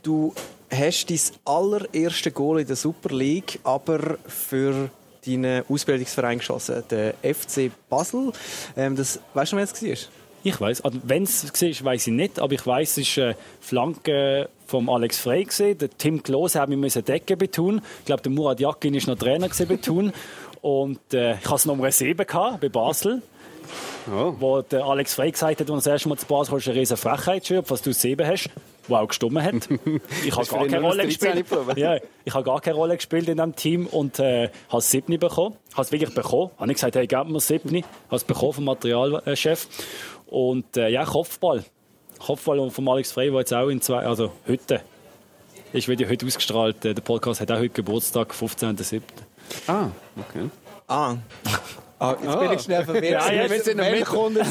Du 0.02 0.34
hast 0.76 1.09
dein 1.09 1.19
allererste 1.45 2.32
Goal 2.32 2.61
in 2.61 2.67
der 2.67 2.76
Super 2.76 3.13
League, 3.13 3.59
aber 3.63 4.17
für 4.28 4.89
deinen 5.26 5.63
Ausbildungsverein 5.69 6.39
geschossen, 6.39 6.84
der 6.89 7.15
FC 7.21 7.71
Basel. 7.89 8.32
Ähm, 8.76 8.95
das, 8.95 9.19
weißt 9.34 9.53
du, 9.53 9.57
wer 9.57 9.63
es 9.63 9.82
war? 9.82 10.09
Ich 10.45 10.59
weiß, 10.59 10.82
also, 10.82 10.99
wenn 11.03 11.24
es 11.24 11.43
war, 11.45 11.86
weiß 11.86 12.07
ich 12.07 12.13
nicht, 12.13 12.39
aber 12.39 12.53
ich 12.53 12.67
weiß, 12.67 12.97
es 12.97 13.17
war 13.17 13.26
eine 13.26 13.36
Flanke 13.61 14.49
von 14.67 14.89
Alex 14.89 15.19
Frey 15.19 15.45
gesehen. 15.45 15.78
Der 15.78 15.89
Tim 15.89 16.21
Klose 16.21 16.59
hat 16.59 16.67
mir 16.67 16.89
Decke 16.89 17.38
betun. 17.38 17.82
Ich 17.99 18.05
glaube, 18.05 18.24
der 18.24 18.32
Murat 18.32 18.59
Yakin 18.59 18.93
ist 18.93 19.07
noch 19.07 19.17
Trainer 19.17 19.47
betun. 19.47 20.11
Und 20.61 21.13
äh, 21.13 21.36
ich 21.36 21.45
hatte 21.45 21.55
es 21.55 21.65
Nummer 21.65 21.91
7 21.91 22.26
gehabt, 22.26 22.61
bei 22.61 22.69
Basel. 22.69 23.21
Oh. 24.09 24.36
Wo 24.39 24.61
der 24.61 24.84
Alex 24.84 25.13
Frey 25.13 25.32
gesagt 25.32 25.61
hat, 25.61 25.69
als 25.69 25.69
er 25.69 25.76
das 25.76 25.88
erste 25.88 26.09
Mal 26.09 26.17
zu 26.17 26.26
Basel 26.26 26.55
hast, 26.55 26.67
eine 26.67 26.80
riesen 26.80 26.97
Frechheit 26.97 27.69
was 27.69 27.82
du 27.82 27.93
sieben 27.93 28.28
hast, 28.28 28.49
wo 28.88 28.96
auch 28.96 29.08
gestummen 29.08 29.44
hat. 29.44 29.70
Ich 30.26 30.36
habe 30.36 30.48
gar 30.48 30.68
keine 30.68 30.82
Rolle 30.82 31.06
gespielt. 31.06 31.46
Ja, 31.76 31.98
ich 32.26 32.34
habe 32.34 32.44
gar 32.44 32.62
keine 32.62 32.76
Rolle 32.76 32.96
gespielt 32.96 33.28
in 33.28 33.38
diesem 33.38 33.56
Team 33.56 33.88
und 33.88 34.20
äh, 34.20 34.50
habe 34.70 34.78
es 34.78 34.92
siebni 34.92 35.18
bekommen. 35.18 35.56
Habe 35.74 35.82
es 35.84 35.92
wirklich 35.92 36.14
bekommen. 36.14 36.52
Habe 36.58 36.72
ich 36.72 36.76
gesagt, 36.76 36.96
hey, 36.96 37.08
gib 37.08 37.28
mir 37.28 37.40
siebni. 37.40 37.84
Habe 38.08 38.16
es 38.16 38.24
bekommen 38.24 38.54
vom 38.54 38.64
Materialchef. 38.66 39.68
Und 40.28 40.78
äh, 40.78 40.90
ja, 40.90 41.06
Kopfball. 41.06 41.64
Kopfball 42.20 42.70
von 42.70 42.88
Alex 42.88 43.12
Frey, 43.12 43.30
der 43.30 43.40
jetzt 43.40 43.54
auch 43.54 43.70
in 43.70 43.82
zwei, 43.82 44.06
also 44.06 44.32
heute, 44.48 44.82
ist 45.74 45.88
wieder 45.88 46.08
heute 46.10 46.26
ausgestrahlt. 46.26 46.86
Äh, 46.86 46.94
der 46.94 47.02
Podcast 47.02 47.42
hat 47.42 47.52
auch 47.52 47.58
heute 47.58 47.70
Geburtstag, 47.70 48.34
15.07. 48.34 49.02
Ah, 49.68 49.88
okay. 50.18 50.50
Ah. 50.88 51.16
Ah, 52.04 52.18
jetzt 52.22 52.39
bin 52.39 52.51
ich 52.51 52.62
schnell 52.62 52.84
verwirrt. 52.84 53.06
Ja, 53.06 53.32
ja, 53.32 53.49
wir 53.49 53.64
sind 53.64 53.78
noch 53.78 53.89
Milchkunden. 53.89 54.45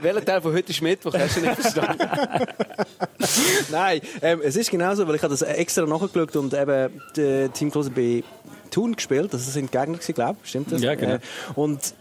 Welcher 0.00 0.24
Teil 0.24 0.40
von 0.40 0.54
heute 0.54 0.70
ist 0.70 0.80
Mittwoch? 0.80 1.12
Hast 1.12 1.36
du 1.36 1.40
nicht 1.42 1.60
verstanden? 1.60 1.98
Nein, 3.70 4.00
ähm, 4.22 4.40
es 4.42 4.56
ist 4.56 4.70
genauso, 4.70 5.06
weil 5.06 5.16
ich 5.16 5.22
habe 5.22 5.34
das 5.34 5.42
extra 5.42 5.84
nachgeschaut 5.84 6.34
und 6.36 6.54
eben 6.54 7.02
der 7.14 7.52
Team 7.52 7.70
Klose 7.70 7.90
bei 7.90 8.24
Thun 8.70 8.96
gespielt. 8.96 9.34
Das 9.34 9.52
sind 9.52 9.70
Gegner, 9.70 9.98
glaube 9.98 10.38
ich. 10.42 10.48
Stimmt 10.48 10.72
das? 10.72 10.80
Ja, 10.80 10.94
genau. 10.94 11.16
Äh, 11.16 11.20
und 11.56 11.92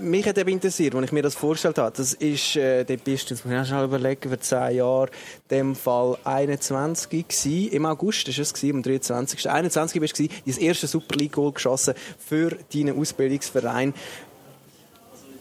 mich 0.00 0.26
hat 0.26 0.38
eben 0.38 0.50
interessiert, 0.50 0.94
als 0.94 1.04
ich 1.06 1.12
mir 1.12 1.22
das 1.22 1.34
vorgestellt 1.34 1.78
habe. 1.78 1.96
Das 1.96 2.12
ist, 2.14 2.56
äh, 2.56 2.84
dort 2.84 3.04
bist 3.04 3.30
du, 3.30 3.34
jetzt 3.34 3.44
muss 3.44 3.62
ich 3.62 3.68
schon 3.68 3.84
überlegen, 3.84 4.28
für 4.28 4.38
zehn 4.38 4.76
Jahre, 4.76 5.08
in 5.48 5.56
dem 5.56 5.74
Fall 5.74 6.18
21 6.24 7.10
gewesen. 7.10 7.68
Im 7.72 7.86
August 7.86 8.26
war 8.28 8.42
es, 8.42 8.64
am 8.64 8.82
23. 8.82 9.50
21 9.50 10.00
bist 10.00 10.18
du 10.18 10.28
dein 10.28 10.58
erste 10.58 10.86
Super 10.86 11.16
League-Goal 11.16 11.52
geschossen 11.52 11.94
für 12.18 12.56
deinen 12.72 12.98
Ausbildungsverein. 12.98 13.94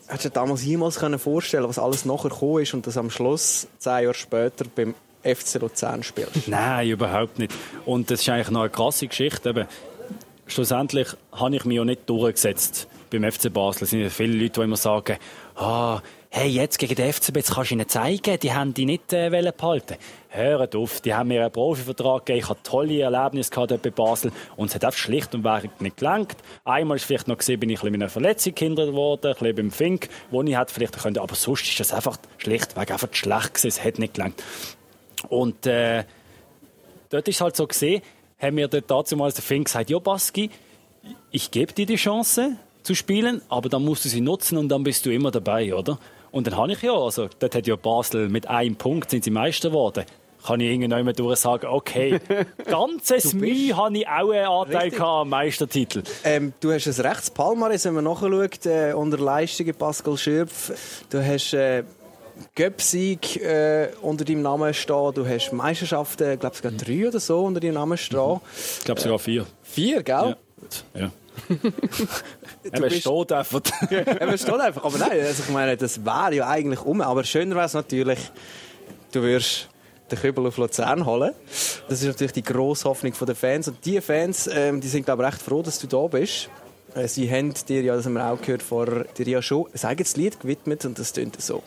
Hättest 0.08 0.26
du 0.26 0.30
dir 0.30 0.34
damals 0.34 0.64
jemals 0.64 0.98
vorstellen 1.18 1.68
was 1.68 1.80
alles 1.80 2.06
nachher 2.06 2.30
gekommen 2.30 2.64
ist 2.64 2.74
und 2.74 2.88
das 2.88 2.98
am 2.98 3.10
Schluss, 3.10 3.68
zehn 3.78 4.04
Jahre 4.04 4.14
später, 4.14 4.66
beim 4.74 4.96
FC 5.24 5.56
Luzern 5.60 6.04
spielst? 6.04 6.32
Nein, 6.48 6.88
überhaupt 6.90 7.40
nicht. 7.40 7.54
Und 7.86 8.10
das 8.10 8.22
ist 8.22 8.30
eigentlich 8.30 8.52
noch 8.52 8.62
eine 8.62 8.70
krasse 8.70 9.08
Geschichte. 9.08 9.50
Eben, 9.50 9.68
schlussendlich 10.48 11.10
habe 11.34 11.56
ich 11.56 11.66
mich 11.66 11.76
ja 11.76 11.84
nicht 11.84 12.10
durchgesetzt 12.10 12.88
beim 13.10 13.32
FC 13.32 13.52
Basel. 13.52 13.84
Es 13.84 13.90
sind 13.92 14.10
viele 14.12 14.34
Leute, 14.34 14.60
die 14.60 14.62
immer 14.62 14.78
sagen, 14.78 15.18
ah, 15.56 16.02
hey, 16.30 16.50
jetzt 16.50 16.78
gegen 16.78 16.96
den 16.96 17.12
FCB, 17.12 17.38
jetzt 17.38 17.54
kannst 17.54 17.72
du 17.72 17.76
ihnen 17.76 17.88
zeigen, 17.88 18.40
die 18.40 18.54
haben 18.54 18.74
die 18.74 18.86
nicht 18.86 19.14
äh, 19.14 19.30
behalten 19.58 19.96
Hört 20.30 20.76
auf, 20.76 21.02
die 21.02 21.14
haben 21.14 21.30
mir 21.30 21.42
einen 21.42 21.52
Profivertrag 21.52 22.26
gegeben, 22.26 22.44
ich 22.44 22.50
hatte 22.50 22.64
tolle 22.64 23.02
Erlebnisse 23.02 23.50
gehabt 23.50 23.82
bei 23.82 23.90
Basel 23.90 24.32
und 24.56 24.68
es 24.68 24.76
hat 24.76 24.86
einfach 24.86 24.98
schlicht 24.98 25.34
und 25.34 25.46
ergreifend 25.46 25.82
nicht 25.82 25.98
gelangt. 25.98 26.36
Einmal 26.64 26.98
ist 26.98 27.06
vielleicht 27.06 27.28
noch 27.28 27.38
gesehen, 27.38 27.60
bin 27.60 27.70
ich 27.70 27.82
ein 27.82 27.92
mit 27.92 28.02
einer 28.02 28.10
Verletzung 28.10 28.54
gehindert 28.54 28.94
worden, 28.94 29.32
ein 29.32 29.34
bisschen 29.34 29.56
beim 29.56 29.72
Fink, 29.72 30.10
wo 30.30 30.44
ich 30.44 30.58
hätte 30.58 30.74
vielleicht 30.74 31.00
können, 31.00 31.18
aber 31.18 31.36
sonst 31.36 31.68
ist 31.68 31.80
das 31.80 31.94
einfach 31.94 32.18
schlichtweg 32.38 32.92
einfach 32.92 33.08
schlecht 33.14 33.54
gewesen, 33.56 33.68
es 33.68 33.84
hat 33.84 34.00
nicht 34.00 34.14
gelangt. 34.14 34.44
Und 35.30 35.66
äh, 35.66 36.04
dort 37.10 37.28
ist 37.28 37.42
halt 37.42 37.56
so 37.56 37.66
gesehen, 37.66 38.02
haben 38.40 38.56
mir 38.56 38.68
dort 38.68 38.92
dazu 38.92 39.16
mal 39.16 39.32
der 39.32 39.42
Fink 39.42 39.66
gesagt, 39.66 39.90
ja 39.90 39.98
Baski, 39.98 40.52
ich 41.32 41.52
gebe 41.52 41.74
dir 41.74 41.86
die 41.86 41.96
Chance, 41.96 42.58
zu 42.88 42.96
spielen, 42.96 43.42
aber 43.50 43.68
dann 43.68 43.84
musst 43.84 44.06
du 44.06 44.10
sie 44.10 44.22
nutzen 44.22 44.58
und 44.58 44.70
dann 44.70 44.84
bist 44.84 45.06
du 45.06 45.14
immer 45.14 45.30
dabei, 45.30 45.76
oder? 45.76 46.00
Und 46.32 46.48
dann 46.48 46.56
habe 46.56 46.72
ich 46.72 46.82
ja, 46.82 46.94
also 46.94 47.28
dort 47.40 47.54
hat 47.54 47.68
ja 47.68 47.76
Basel 47.76 48.30
mit 48.30 48.48
einem 48.48 48.78
Punkt 48.78 49.12
sind 49.12 49.26
sie 49.26 49.30
Meister 49.30 49.70
geworden. 49.70 50.06
Kann 50.46 50.62
ich 50.62 50.72
irgendwann 50.72 51.14
durch 51.14 51.40
sagen, 51.40 51.68
okay, 51.68 52.20
ganzes 52.66 53.34
Mühe 53.34 53.76
habe 53.76 53.98
ich 53.98 54.08
auch 54.08 54.32
einen 54.32 54.46
Anteil 54.46 55.02
am 55.02 55.30
Meistertitel. 55.30 56.04
Ähm, 56.24 56.54
du 56.62 56.72
hast 56.72 56.88
ein 56.88 57.06
rechts 57.06 57.30
Palmares, 57.30 57.84
wenn 57.84 57.96
man 57.96 58.06
nachschaut, 58.06 58.66
äh, 58.66 58.94
unter 58.94 59.18
Leistungen 59.18 59.76
Pascal 59.76 60.16
Schürpf. 60.16 60.72
Du 61.10 61.26
hast 61.26 61.54
äh, 61.54 61.84
Göpsieg 62.56 63.36
äh, 63.42 63.90
unter 64.02 64.24
deinem 64.24 64.44
Namen 64.44 64.74
stehen. 64.74 65.12
Du 65.14 65.28
hast 65.28 65.52
Meisterschaften, 65.52 66.34
ich 66.34 66.40
glaube 66.40 66.56
sogar 66.56 66.72
drei 66.72 67.08
oder 67.08 67.20
so 67.20 67.44
unter 67.44 67.60
deinem 67.60 67.74
Namen 67.74 67.98
stehen. 67.98 68.40
Ich 68.78 68.86
glaube 68.86 69.02
sogar 69.02 69.20
vier. 69.20 69.46
Vier, 69.64 70.04
gell? 70.04 70.38
Ja. 70.94 71.02
ja. 71.02 71.12
er 72.64 72.90
steht 72.90 73.32
einfach. 73.32 73.62
er 73.90 74.38
steht 74.38 74.60
einfach. 74.60 74.84
Aber 74.84 74.98
nein, 74.98 75.20
also 75.22 75.44
ich 75.44 75.50
meine, 75.50 75.78
das 75.78 76.04
wäre 76.04 76.36
ja 76.36 76.48
eigentlich 76.48 76.82
um. 76.82 77.02
Aber 77.02 77.24
schöner 77.24 77.56
wäre 77.56 77.66
es 77.66 77.74
natürlich, 77.74 78.20
du 79.12 79.22
würdest 79.22 79.70
den 80.12 80.20
Kübel 80.20 80.46
auf 80.48 80.58
Luzern 80.58 81.06
holen. 81.06 81.34
Das 81.90 82.02
ist 82.02 82.08
natürlich 82.08 82.34
die 82.34 82.44
grosse 82.44 82.88
Hoffnung 82.90 83.14
der 83.20 83.36
Fans. 83.36 83.68
Und 83.68 83.78
diese 83.86 84.02
Fans, 84.02 84.50
ähm, 84.52 84.82
die 84.82 84.88
sind 84.88 85.06
glaube 85.06 85.24
ich 85.24 85.30
recht 85.30 85.42
froh, 85.42 85.62
dass 85.62 85.80
du 85.80 85.88
da 85.88 86.08
bist. 86.08 86.50
Äh, 86.96 87.08
sie 87.08 87.30
haben 87.30 87.54
dir 87.68 87.82
ja, 87.82 87.96
das 87.96 88.06
haben 88.06 88.14
wir 88.14 88.26
auch 88.26 88.42
gehört, 88.42 88.64
vor 88.64 88.86
dir 88.86 89.28
ja 89.28 89.42
schon 89.42 89.66
ein 89.74 89.90
eigenes 89.90 90.16
Lied 90.16 90.40
gewidmet 90.40 90.86
und 90.86 90.98
das 90.98 91.14
tönt 91.14 91.40
so. 91.42 91.62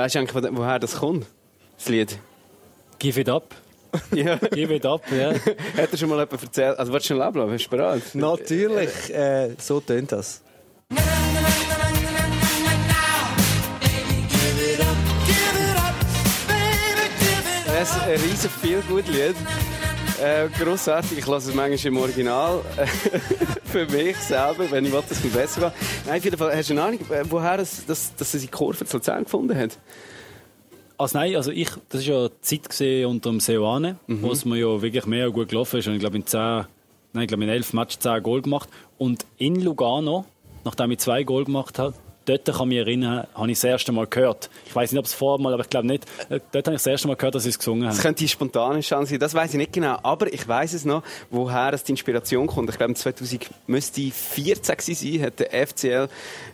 Weißt 0.00 0.14
du 0.14 0.20
eigentlich, 0.20 0.56
woher 0.56 0.78
das 0.78 0.96
kommt, 0.96 1.26
das 1.76 1.90
Lied? 1.90 2.18
Give 2.98 3.20
it 3.20 3.28
up. 3.28 3.54
Ja. 4.14 4.36
Give 4.36 4.74
it 4.74 4.86
up, 4.86 5.02
ja. 5.12 5.32
Hat 5.76 5.92
er 5.92 5.98
schon 5.98 6.08
mal 6.08 6.20
jemand 6.20 6.42
erzählt? 6.42 6.78
Also, 6.78 6.90
willst 6.90 7.10
du 7.10 7.14
schon 7.14 7.22
ablassen? 7.22 7.50
Bist 7.50 7.66
du 7.66 7.70
bereit? 7.70 8.02
Natürlich, 8.14 9.12
äh, 9.12 9.50
so 9.58 9.80
tönt 9.80 10.12
das. 10.12 10.40
Das 17.66 17.90
ist 17.90 18.02
ein 18.02 18.20
riesen 18.20 18.50
viel 18.62 18.80
gut 18.88 19.06
Lied. 19.08 19.36
Äh, 20.20 20.48
grossartig. 20.48 21.18
Ich 21.18 21.26
lasse 21.26 21.50
es 21.50 21.54
manchmal 21.54 21.92
im 21.92 21.98
Original. 21.98 22.60
für 23.64 23.86
mich 23.86 24.16
selber, 24.16 24.70
wenn 24.70 24.84
ich 24.84 24.92
will, 24.92 25.02
dass 25.08 25.24
es 25.24 25.32
besser 25.32 25.60
geht. 25.70 26.06
Nein, 26.06 26.18
auf 26.18 26.24
jeden 26.24 26.36
Fall, 26.36 26.56
hast 26.56 26.68
du 26.68 26.74
eine 26.74 26.82
Ahnung, 26.82 27.00
äh, 27.10 27.24
woher 27.28 27.58
es, 27.58 27.86
dass, 27.86 28.14
dass 28.16 28.34
er 28.34 28.40
seine 28.40 28.50
Kurve 28.50 28.84
zu 28.84 28.98
Luzern 28.98 29.24
gefunden 29.24 29.56
hat? 29.56 29.78
Also 30.98 31.18
nein, 31.18 31.34
also 31.36 31.50
ich, 31.50 31.70
das 31.88 32.06
war 32.06 32.14
ja 32.14 32.28
die 32.28 32.62
Zeit 32.62 33.06
unter 33.06 33.30
dem 33.30 33.40
Seoane, 33.40 33.96
mhm. 34.06 34.22
wo 34.22 34.32
es 34.32 34.44
mir 34.44 34.58
ja 34.58 34.82
wirklich 34.82 35.06
mehr 35.06 35.30
gut 35.30 35.48
gelaufen 35.48 35.78
ist. 35.78 35.88
Und 35.88 35.94
ich 35.94 36.00
glaube 36.00 36.16
in 36.16 36.26
zehn, 36.26 36.66
nein, 37.14 37.22
ich 37.22 37.28
glaube 37.28 37.44
in 37.44 37.48
elf 37.48 37.72
Matches 37.72 38.00
zehn 38.00 38.22
Goal 38.22 38.42
gemacht. 38.42 38.68
Und 38.98 39.24
in 39.38 39.62
Lugano, 39.62 40.26
nachdem 40.64 40.90
ich 40.90 40.98
zwei 40.98 41.22
Goal 41.22 41.44
gemacht 41.46 41.78
habe, 41.78 41.94
dort 42.30 42.44
kann 42.44 42.70
ich 42.70 42.76
mich 42.76 42.78
erinnern, 42.78 43.26
habe 43.34 43.50
ich 43.50 43.58
das 43.58 43.64
erste 43.64 43.92
Mal 43.92 44.06
gehört. 44.06 44.50
Ich 44.66 44.74
weiß 44.74 44.92
nicht, 44.92 44.98
ob 44.98 45.04
es 45.04 45.14
vorher 45.14 45.42
mal, 45.42 45.52
aber 45.52 45.62
ich 45.62 45.70
glaube 45.70 45.86
nicht. 45.86 46.04
Dort 46.28 46.66
habe 46.66 46.76
ich 46.76 46.82
das 46.82 46.86
erste 46.86 47.08
Mal 47.08 47.16
gehört, 47.16 47.34
dass 47.34 47.42
sie 47.42 47.48
es 47.50 47.58
gesungen 47.58 47.84
haben. 47.84 47.94
Das 47.94 48.02
könnte 48.02 48.20
die 48.20 48.28
spontane 48.28 48.80
Chance 48.80 49.10
sein, 49.10 49.18
das 49.18 49.34
weiß 49.34 49.50
ich 49.52 49.56
nicht 49.56 49.72
genau. 49.72 49.98
Aber 50.02 50.32
ich 50.32 50.46
weiß 50.46 50.72
es 50.74 50.84
noch, 50.84 51.02
woher 51.30 51.72
es 51.72 51.82
die 51.84 51.92
Inspiration 51.92 52.46
kommt. 52.46 52.70
Ich 52.70 52.76
glaube, 52.76 52.94
2000 52.94 53.50
müsste 53.66 54.00
14 54.10 54.94
sein, 54.94 55.22
hat 55.22 55.40
der 55.40 55.66
FCL 55.66 56.08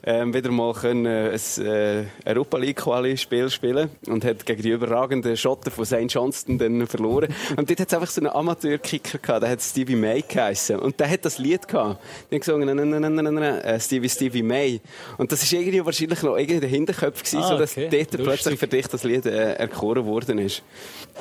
ähm, 0.05 0.33
wieder 0.33 0.51
mal 0.51 0.72
können, 0.72 1.07
äh, 1.07 1.37
ein 1.37 1.66
äh, 1.66 2.05
Europa 2.24 2.59
League 2.59 2.77
Quali 2.77 3.16
Spiel 3.16 3.51
spielen 3.51 3.91
und 4.07 4.24
hat 4.24 4.47
gegen 4.47 4.62
die 4.62 4.70
überragenden 4.70 5.37
Schotter 5.37 5.70
von 5.70 5.85
St. 5.85 6.07
Johnston 6.09 6.59
dann 6.59 6.87
verloren. 6.87 7.35
und 7.57 7.68
dort 7.68 7.81
hat 7.81 7.89
es 7.89 7.95
einfach 7.95 8.11
so 8.11 8.20
einen 8.20 8.31
Amateurkicker 8.31 9.18
gehabt, 9.18 9.43
der 9.43 9.51
hat 9.51 9.62
Stevie 9.62 9.97
May 9.97 10.22
geheißen. 10.27 10.79
Und 10.79 10.99
der 11.01 11.11
hat 11.11 11.24
das 11.24 11.39
Lied 11.39 11.68
gehabt. 11.68 12.01
Der 12.31 12.37
hat 12.37 12.47
gesungen, 12.47 13.81
Stevie 13.81 14.09
Stevie 14.09 14.43
May. 14.43 14.81
Und 15.18 15.33
das 15.33 15.43
ist 15.43 15.53
irgendwie 15.53 15.66
wahrscheinlich 15.85 16.23
noch 16.23 16.37
irgendwie 16.37 16.61
der 16.61 16.69
Hinterkopf 16.69 17.23
gewesen, 17.23 17.39
Ah, 17.43 17.49
so 17.49 17.59
dass 17.59 17.73
okay. 17.73 17.89
dort 17.91 18.12
Lustig. 18.12 18.25
plötzlich 18.25 18.59
für 18.61 18.69
dich 18.69 18.87
das 18.87 19.03
Lied 19.05 19.27
äh, 19.27 19.55
erkoren 19.55 20.05
worden 20.07 20.39
ist. 20.39 20.62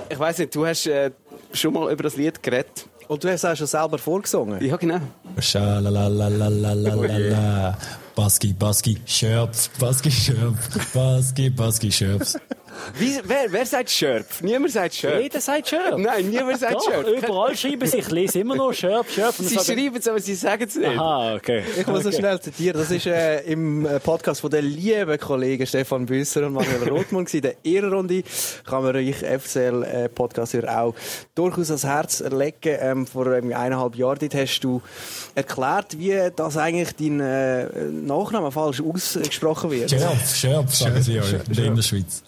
Ich 0.10 0.20
weiss 0.20 0.38
nicht, 0.38 0.54
du 0.56 0.66
hast 0.66 0.86
äh, 0.88 1.12
schon 1.54 1.74
mal 1.74 1.92
über 1.92 2.04
das 2.04 2.16
Lied 2.18 2.42
geredet. 2.44 2.86
Und 3.08 3.24
du 3.24 3.28
hast 3.30 3.44
es 3.44 3.52
auch 3.52 3.56
schon 3.56 3.68
selber 3.68 3.98
vorgesungen. 4.00 4.66
Ja, 4.66 4.78
genau. 4.78 5.00
Schalalalalalala. 5.40 7.78
Baski, 8.16 8.54
Baski, 8.54 8.98
Schöpf, 9.06 9.70
Baski, 9.78 10.10
Schöpf, 10.10 10.94
Baski, 10.94 11.50
Baski, 11.50 11.92
Schöpf. 11.92 12.36
Wie, 12.98 13.20
wer, 13.24 13.52
wer 13.52 13.66
sagt 13.66 13.90
Schörpf? 13.90 14.42
Niemand 14.42 14.72
sagt 14.72 14.96
Schörpf. 14.96 15.22
Jeder 15.22 15.42
sagt 15.42 15.70
Schörp. 15.70 15.98
Nein, 15.98 16.30
niemand 16.30 16.60
sagt 16.60 16.76
Doch, 16.76 16.84
Schörpf. 16.86 17.08
überall 17.24 17.56
schreiben 17.56 17.88
sie, 17.88 17.98
ich 17.98 18.12
lese 18.12 18.40
immer 18.40 18.56
noch 18.56 18.74
Schörp, 18.74 19.10
Schörp. 19.10 19.36
Sie 19.36 19.56
sagen- 19.56 19.66
schreiben 19.80 19.96
es, 19.98 20.08
aber 20.08 20.20
sie 20.20 20.36
sagen 20.36 20.66
es 20.68 20.76
nicht. 20.76 20.88
Aha, 20.88 21.36
okay. 21.36 21.64
Ich 21.80 21.88
muss 21.88 22.06
okay. 22.06 22.18
schnell 22.18 22.40
zitieren. 22.40 22.80
Das 22.80 22.92
ist 22.92 23.06
äh, 23.06 23.42
im 23.42 23.86
äh, 23.86 24.00
Podcast 24.00 24.42
von 24.42 24.50
den 24.50 24.66
lieben 24.66 25.20
Kollegen 25.20 25.66
Stefan 25.66 26.06
Büsser 26.06 26.46
und 26.48 26.54
Manuel 26.54 26.90
Rothmann 26.90 27.26
gewesen. 27.26 27.42
Der 27.42 27.56
Ehrenrunde 27.64 28.24
kann 28.66 28.84
man 28.84 28.96
euch 28.96 29.16
FCL-Podcast 29.18 30.68
auch 30.68 30.96
durchaus 31.34 31.70
ans 31.70 31.84
Herz 31.84 32.20
legen. 32.22 32.56
Ähm, 32.80 33.08
vor 33.08 33.28
ähm, 33.34 33.54
eineinhalb 33.54 33.96
Jahren 33.96 34.20
dort 34.20 34.36
hast 34.36 34.60
du 34.62 34.82
erklärt, 35.36 35.98
wie 35.98 36.18
das 36.36 36.58
eigentlich 36.58 36.96
dein 36.96 37.20
äh, 37.20 37.66
Nachname 37.92 38.52
falsch 38.52 38.82
ausgesprochen 38.82 39.72
wird. 39.72 39.90
Schöpf, 39.90 40.36
Schöpf, 40.36 40.74
sagen 40.74 41.02
sie 41.02 41.20
euch 41.20 41.34
in 41.48 41.54
der 41.54 41.66
Innerschweiz. 41.66 42.24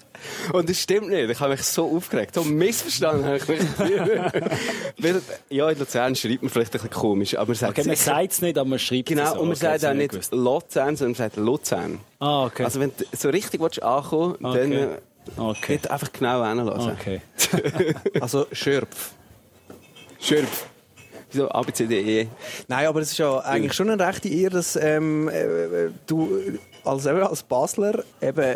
Und 0.54 0.70
das 0.70 0.82
stimmt 0.82 1.10
nicht. 1.10 1.30
Ich 1.30 1.40
habe 1.40 1.52
mich 1.52 1.64
so 1.64 1.96
aufgeregt. 1.96 2.36
So 2.36 2.44
missverstanden 2.44 3.26
habe 3.26 3.38
ich 3.38 3.48
mich. 3.48 3.60
Weil, 5.00 5.22
ja, 5.50 5.70
in 5.70 5.80
Luzern 5.80 6.16
schreibt 6.16 6.42
man 6.44 6.50
vielleicht 6.50 6.72
ein 6.74 6.80
bisschen 6.82 6.90
komisch, 6.90 7.36
aber 7.38 7.48
man 7.48 7.56
sagt 7.56 7.78
Okay, 7.78 7.88
man 7.88 7.96
sicher- 7.96 8.12
sagt 8.12 8.32
es 8.32 8.42
nicht, 8.42 8.58
aber 8.58 8.70
man 8.70 8.80
schreibt 8.80 9.10
es 9.12 9.16
Genau, 9.18 9.34
so. 9.34 9.40
und 9.42 9.48
man 9.50 9.58
Okay, 9.58 9.66
sagt 9.80 9.86
auch 9.86 9.94
nicht 9.94 10.12
gewusst. 10.12 10.34
Luzern, 10.34 10.96
sondern 10.96 11.12
man 11.12 11.16
sagt 11.30 11.36
Luzern. 11.38 12.00
Ah, 12.20 12.46
okay. 12.46 12.64
Also 12.64 12.80
wenn 12.80 12.92
du 12.98 13.06
so 13.16 13.30
richtig 13.30 13.62
willst 13.62 13.82
ankommen 13.84 14.36
willst, 14.40 14.58
dann 14.58 14.72
Okay. 14.74 14.84
äh, 14.84 15.42
okay. 15.42 15.80
dort 15.82 15.92
einfach 15.92 16.12
genau 16.14 16.46
hinlassen. 16.46 16.92
Okay. 17.00 17.22
Also 18.22 18.48
Schörpf. 18.52 19.12
Schürpf. 20.20 20.66
Wieso 21.32 21.50
A, 21.52 21.62
B, 21.62 21.74
C, 21.74 21.86
D, 21.86 22.22
E? 22.22 22.28
Nein, 22.68 22.88
aber 22.88 23.02
es 23.02 23.12
ist 23.12 23.18
ja 23.18 23.38
eigentlich 23.40 23.74
schon 23.74 23.90
eine 23.90 24.06
rechte 24.06 24.30
Ehre, 24.30 24.52
dass 24.56 24.76
ähm, 24.78 25.28
äh, 25.28 25.90
du 26.08 26.30
als, 26.86 27.06
eben 27.06 27.22
als 27.22 27.44
Basler 27.44 28.04
eben 28.22 28.56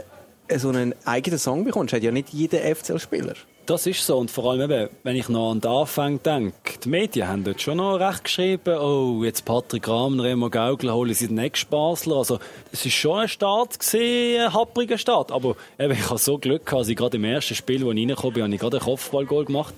so 0.59 0.69
einen 0.69 0.95
eigenen 1.05 1.39
Song 1.39 1.63
bekommst. 1.63 1.93
Hat 1.93 2.03
ja 2.03 2.11
nicht 2.11 2.29
jeder 2.29 2.59
FCL-Spieler. 2.59 3.33
Das 3.65 3.85
ist 3.85 4.05
so. 4.05 4.17
Und 4.17 4.31
vor 4.31 4.51
allem, 4.51 4.69
eben, 4.69 4.89
wenn 5.03 5.15
ich 5.15 5.29
noch 5.29 5.51
an 5.51 5.61
den 5.61 5.71
Anfang 5.71 6.21
denke, 6.23 6.79
die 6.83 6.89
Medien 6.89 7.27
haben 7.27 7.43
dort 7.43 7.61
schon 7.61 7.77
noch 7.77 7.97
recht 7.97 8.23
geschrieben, 8.23 8.77
oh, 8.77 9.23
jetzt 9.23 9.45
Patrick 9.45 9.87
Rahmen, 9.87 10.19
Remo 10.19 10.49
Gaugler 10.49 10.93
holen 10.93 11.13
sie 11.13 11.27
den 11.27 11.35
nächsten 11.35 11.69
Basler. 11.69 12.17
Also, 12.17 12.39
es 12.71 12.85
ist 12.85 12.93
schon 12.93 13.19
ein 13.19 13.27
Start 13.27 13.77
ein 13.93 14.53
happriger 14.53 14.97
Start. 14.97 15.31
Aber 15.31 15.55
eben, 15.79 15.93
ich 15.93 16.09
habe 16.09 16.19
so 16.19 16.37
Glück 16.37 16.65
gehabt, 16.65 16.81
dass 16.81 16.89
ich 16.89 16.97
gerade 16.97 17.17
im 17.17 17.23
ersten 17.23 17.55
Spiel, 17.55 17.85
wo 17.85 17.91
ich 17.91 17.99
reingekommen 17.99 18.33
bin, 18.33 18.43
habe 18.43 18.53
ich 18.53 18.59
gerade 18.59 18.77
ein 18.77 18.83
Kopfballgoal 18.83 19.45
gemacht. 19.45 19.73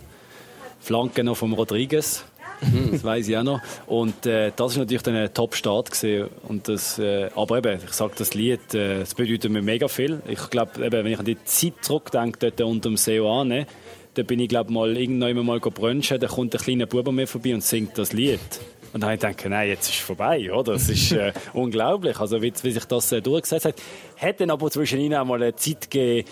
Flanke 0.80 1.24
noch 1.24 1.38
vom 1.38 1.54
Rodriguez. 1.54 2.26
Das 2.92 3.04
weiß 3.04 3.28
ich 3.28 3.38
auch 3.38 3.44
noch. 3.44 3.62
Und 3.88 4.26
äh, 4.26 4.52
das 4.56 4.74
ist 4.74 4.78
natürlich 4.78 5.04
dann 5.04 5.16
ein 5.16 5.34
Top-Start 5.34 5.92
gewesen. 5.92 6.30
Und 6.48 6.68
das, 6.68 7.00
äh, 7.00 7.30
aber 7.36 7.58
eben, 7.58 7.80
ich 7.84 7.94
sage, 7.94 8.14
das 8.18 8.34
Lied, 8.34 8.74
äh, 8.74 9.00
das 9.00 9.16
bedeutet 9.16 9.52
mir 9.52 9.62
mega 9.62 9.88
viel. 9.88 10.22
Ich 10.28 10.50
glaube, 10.50 10.72
wenn 10.92 11.06
ich 11.08 11.20
an 11.20 11.26
die 11.26 11.44
Zeit 11.44 11.74
zurückdenke, 11.82 12.52
dort 12.52 12.62
unter 12.62 12.90
dem 12.90 12.98
Seoane, 12.98 13.68
da 14.16 14.24
bin 14.24 14.40
ich, 14.40 14.50
glaube 14.50 14.72
mal 14.72 14.96
irgendwann 14.96 15.46
mal 15.46 15.60
brunchen, 15.60 16.20
da 16.20 16.28
kommt 16.28 16.54
ein 16.54 16.62
kleiner 16.62 16.86
Bub 16.86 17.12
mir 17.12 17.28
vorbei 17.28 17.54
und 17.54 17.64
singt 17.64 17.98
das 17.98 18.14
Lied. 18.14 18.40
Und 18.94 19.02
dann 19.02 19.10
habe 19.10 19.16
ich 19.16 19.22
gedacht, 19.22 19.50
nein, 19.50 19.70
jetzt 19.70 19.90
ist 19.90 19.96
es 19.96 20.02
vorbei, 20.02 20.54
oder? 20.54 20.74
Das 20.74 20.88
ist 20.88 21.12
äh, 21.14 21.34
unglaublich, 21.54 22.20
also 22.20 22.42
wie, 22.44 22.54
wie 22.62 22.72
sich 22.72 22.86
das 22.86 23.12
äh, 23.12 23.22
durchgesetzt 23.22 23.66
hat. 23.66 23.76
Hat 24.18 24.40
dann 24.40 24.52
aber 24.52 24.70
zwischen 24.70 25.00
ihnen 25.00 25.16
auch 25.16 25.26
mal 25.26 25.42
eine 25.42 25.56
Zeit 25.56 25.90
gegeben, 25.90 26.28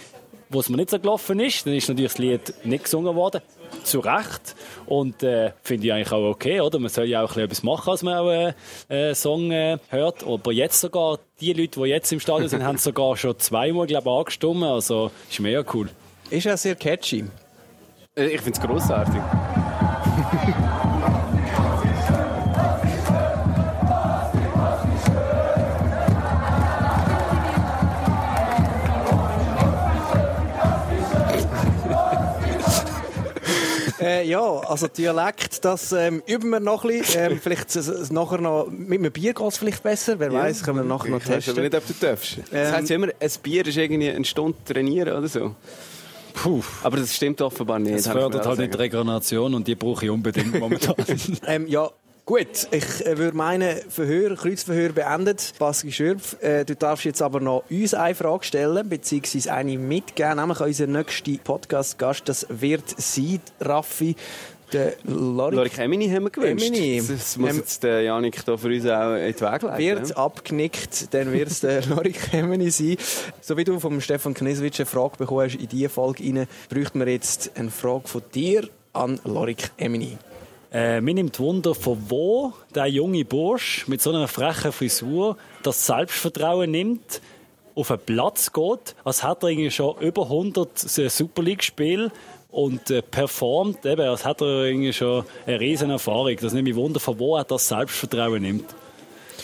wo 0.49 0.59
es 0.59 0.69
mir 0.69 0.77
nicht 0.77 0.91
so 0.91 0.99
gelaufen 0.99 1.39
ist. 1.39 1.65
Dann 1.65 1.73
ist 1.73 1.89
natürlich 1.89 2.11
das 2.11 2.19
Lied 2.19 2.53
nicht 2.63 2.83
gesungen 2.83 3.15
worden. 3.15 3.41
Zu 3.83 3.99
Recht. 3.99 4.55
Und 4.85 5.23
äh, 5.23 5.51
finde 5.63 5.87
ich 5.87 5.93
eigentlich 5.93 6.11
auch 6.11 6.29
okay, 6.29 6.61
oder? 6.61 6.79
Man 6.79 6.89
soll 6.89 7.05
ja 7.05 7.19
auch 7.19 7.23
ein 7.23 7.27
bisschen 7.27 7.43
etwas 7.43 7.63
machen, 7.63 7.89
als 7.89 8.03
man 8.03 8.17
auch 8.17 8.29
äh, 8.29 8.53
einen 8.89 9.15
Song 9.15 9.51
äh, 9.51 9.77
hört. 9.89 10.25
Aber 10.25 10.51
jetzt 10.51 10.79
sogar, 10.79 11.19
die 11.39 11.53
Leute, 11.53 11.79
die 11.81 11.87
jetzt 11.87 12.11
im 12.11 12.19
Stadion 12.19 12.47
sind, 12.49 12.63
haben 12.65 12.77
sogar 12.77 13.17
schon 13.17 13.37
zweimal, 13.39 13.87
glaube 13.87 14.09
ich, 14.09 14.15
angestimmt. 14.15 14.63
Also, 14.63 15.11
ist 15.29 15.39
mega 15.39 15.63
cool. 15.73 15.89
Ist 16.29 16.43
ja 16.45 16.55
sehr 16.57 16.75
catchy. 16.75 17.25
Äh, 18.15 18.25
Ich 18.27 18.41
finde 18.41 18.59
es 18.59 18.65
grossartig. 18.65 19.21
Äh, 34.21 34.27
ja, 34.27 34.41
also 34.41 34.87
Dialekt, 34.87 35.63
das 35.65 35.91
ähm, 35.91 36.21
üben 36.25 36.49
wir 36.49 36.59
noch 36.59 36.83
ein 36.83 36.99
bisschen. 36.99 37.31
Ähm, 37.31 37.39
vielleicht 37.41 37.75
nachher 38.11 38.39
noch, 38.39 38.67
mit 38.69 38.99
einem 38.99 39.11
Bier 39.11 39.33
geht 39.33 39.47
es 39.47 39.57
vielleicht 39.57 39.83
besser. 39.83 40.19
Wer 40.19 40.31
weiß, 40.31 40.63
können 40.63 40.77
wir 40.77 40.83
nachher 40.83 41.09
noch 41.09 41.17
Ich 41.21 41.27
weiß 41.29 41.49
aber 41.49 41.61
testen. 41.61 41.63
nicht, 41.63 41.75
ob 41.75 41.87
du 41.87 41.93
darfst. 42.05 42.37
Das 42.37 42.45
Ähm, 42.51 42.73
heisst 42.75 42.89
ja 42.89 42.95
immer, 42.95 43.07
ein 43.07 43.29
Bier 43.43 43.65
ist 43.67 43.77
irgendwie 43.77 44.09
eine 44.09 44.25
Stunde 44.25 44.57
trainieren 44.65 45.17
oder 45.17 45.27
so. 45.27 45.55
Puh. 46.33 46.61
Aber 46.83 46.97
das 46.97 47.13
stimmt 47.13 47.41
offenbar 47.41 47.77
nicht. 47.79 47.93
Das 47.97 48.07
fördert 48.07 48.45
halt 48.45 48.59
nicht 48.59 48.73
die. 48.73 48.77
Regeneration 48.77 49.53
und 49.53 49.67
die 49.67 49.75
brauche 49.75 50.05
ich 50.05 50.11
unbedingt 50.11 50.57
momentan. 50.59 50.95
Ähm, 51.45 51.67
ja, 51.67 51.89
gut. 52.25 52.67
Ich 52.71 53.05
äh, 53.05 53.17
würde 53.17 53.35
meinen 53.35 53.77
Verhör, 53.89 54.35
Kreuzverhör 54.35 54.89
beendet. 54.89 55.53
Baski 55.59 55.91
Schürpf, 55.91 56.41
äh, 56.41 56.63
du 56.65 56.75
darfst 56.75 57.05
jetzt 57.05 57.21
aber 57.21 57.39
noch 57.39 57.63
uns 57.69 57.93
eine 57.93 58.15
Frage 58.15 58.43
stellen, 58.43 58.87
beziehungsweise 58.87 59.53
eine 59.53 59.77
mitgeben, 59.77 60.37
nämlich 60.37 60.59
an 60.59 60.67
unseren 60.67 60.91
nächsten 60.93 61.39
Podcast-Gast. 61.39 62.27
Das 62.29 62.45
wird 62.49 62.83
sein, 62.97 63.39
Raffi, 63.59 64.15
der 64.73 64.93
Lorik. 65.03 65.57
Lorik 65.57 65.77
Emini 65.79 66.07
haben 66.09 66.23
wir 66.23 66.29
gewünscht. 66.29 66.65
Emini. 66.65 67.03
Das 67.05 67.37
muss 67.37 67.49
Ähm, 67.49 67.57
jetzt 67.57 67.83
der 67.83 68.01
Janik 68.03 68.45
da 68.45 68.55
für 68.55 68.69
uns 68.69 68.85
auch 68.85 69.15
in 69.15 69.33
die 69.33 69.41
Wege 69.41 69.65
leiten. 69.65 69.77
wird 69.77 70.17
abgenickt, 70.17 71.13
dann 71.13 71.33
wird 71.33 71.49
es 71.49 71.59
der 71.59 71.85
Lorik 71.87 72.31
Hemmeni 72.31 72.71
sein. 72.71 72.95
So 73.41 73.57
wie 73.57 73.65
du 73.65 73.79
vom 73.79 73.99
Stefan 73.99 74.33
Kneswitsch 74.33 74.79
eine 74.79 74.85
Frage 74.85 75.17
bekommen 75.17 75.45
hast 75.49 75.55
in 75.59 75.67
diese 75.67 75.89
Folge 75.89 76.23
rein, 76.23 76.47
bräuchten 76.69 76.99
wir 76.99 77.07
jetzt 77.11 77.51
eine 77.55 77.69
Frage 77.69 78.07
von 78.07 78.21
dir 78.33 78.69
an 78.93 79.19
Lorik 79.25 79.71
Hemmeni. 79.77 80.17
Äh, 80.71 81.01
mir 81.01 81.13
nimmt 81.13 81.37
Wunder, 81.39 81.75
von 81.75 81.97
wo 82.07 82.53
der 82.73 82.87
junge 82.87 83.25
Bursch 83.25 83.87
mit 83.87 84.01
so 84.01 84.11
einer 84.11 84.29
frechen 84.29 84.71
Frisur 84.71 85.35
das 85.63 85.85
Selbstvertrauen 85.85 86.71
nimmt, 86.71 87.21
auf 87.75 87.91
einen 87.91 87.99
Platz 88.05 88.53
geht, 88.53 88.95
als 89.03 89.27
hätte 89.27 89.47
er 89.47 89.49
irgendwie 89.49 89.71
schon 89.71 89.97
über 89.99 90.23
100 90.23 90.77
Super 90.77 91.43
League-Spiele 91.43 92.11
und 92.51 92.89
äh, 92.89 93.01
performt, 93.01 93.85
eben, 93.85 94.01
als 94.01 94.25
hätte 94.25 94.45
er 94.45 94.65
irgendwie 94.65 94.93
schon 94.93 95.25
eine 95.45 95.59
riesen 95.59 95.89
Erfahrung. 95.89 96.35
Das 96.39 96.53
nimmt 96.53 96.67
mich 96.67 96.75
Wunder, 96.75 96.99
von 97.01 97.19
wo 97.19 97.37
er 97.37 97.43
das 97.43 97.67
Selbstvertrauen 97.67 98.41
nimmt. 98.41 98.73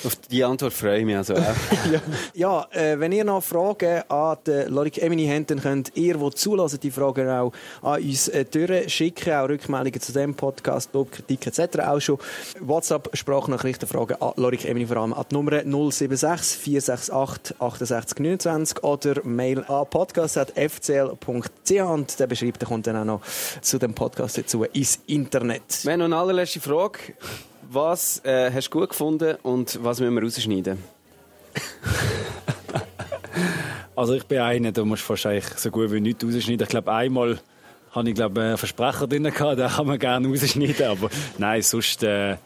Auf 0.04 0.16
die 0.16 0.43
Antwort 0.43 0.74
freue 0.74 1.00
ich 1.00 1.06
mich 1.06 1.18
also 1.18 1.36
auch. 1.36 1.39
Ja, 2.34 2.68
äh, 2.72 3.00
wenn 3.00 3.12
ihr 3.12 3.24
noch 3.24 3.43
Fragen 3.43 4.04
an 4.10 4.38
den 4.45 4.70
Lorik 4.70 5.02
Emini 5.02 5.28
habt, 5.28 5.52
dann 5.52 5.62
könnt 5.62 5.91
ihr, 5.95 6.18
die 6.18 6.30
zulassen, 6.32 6.80
die 6.80 6.91
Fragen 6.91 7.30
auch 7.30 7.52
an 7.82 8.02
uns 8.02 8.28
äh, 8.28 8.45
durchschicken, 8.45 9.34
auch 9.34 9.50
Rückmeldungen 9.50 10.00
zu 10.00 10.12
dem 10.14 10.36
Podcast, 10.36 10.93
Lob, 10.93 11.12
Kritik 11.12 11.48
etc. 11.48 11.80
auch 11.80 12.00
schon. 12.00 12.20
WhatsApp, 12.60 13.10
Sprachnachrichten, 13.14 13.88
Fragen 13.88 14.22
an 14.22 14.34
Lorik 14.36 14.66
Emini 14.66 14.86
vor 14.86 14.98
allem 14.98 15.14
an 15.14 15.26
die 15.30 15.36
Nummer 15.36 15.64
076 15.91 16.58
468 16.58 17.62
68 17.62 18.20
29 18.20 18.84
oder 18.84 19.24
Mail 19.24 19.64
an 19.66 19.86
podcast.fcl.ch 19.89 21.72
und 21.82 22.20
der 22.20 22.28
Beschreibte 22.28 22.66
kommt 22.66 22.88
dann 22.88 22.98
auch 22.98 23.06
noch 23.06 23.22
zu 23.62 23.78
dem 23.78 23.93
Podcast 23.93 24.38
dazu 24.38 24.64
ins 24.64 25.00
Internet. 25.08 25.84
Wir 25.84 25.93
haben 25.93 26.00
noch 26.00 26.06
eine 26.06 26.18
allerletzte 26.18 26.60
Frage. 26.60 27.00
Was 27.70 28.24
äh, 28.24 28.51
hast 28.53 28.70
du 28.70 28.80
gut 28.80 28.89
gefunden 28.89 29.38
und 29.43 29.84
was 29.84 29.99
müssen 29.99 30.15
wir 30.15 30.24
rausschneiden? 30.24 30.84
Also 33.95 34.13
ich 34.13 34.26
bin 34.28 34.38
einer, 34.38 34.72
da 34.72 34.86
musst 34.86 35.05
du 35.05 35.09
wahrscheinlich 35.09 35.45
so 35.55 35.72
gut 35.72 35.91
wie 35.91 35.99
nichts 35.99 36.24
rausschneiden. 36.24 36.61
Ich 36.61 36.70
glaube, 36.70 36.93
einmal 36.93 37.39
habe 37.91 38.07
ich 38.07 38.13
glaube, 38.13 38.41
einen 38.41 38.57
Versprecher 38.57 39.07
drin 39.07 39.24
gehabt, 39.24 39.57
den 39.57 39.68
kann 39.68 39.88
man 39.88 39.97
gerne 39.97 40.28
rausschneiden, 40.28 40.86
aber 40.86 41.09
nein, 41.39 41.63
sonst 41.63 42.03
äh, 42.03 42.38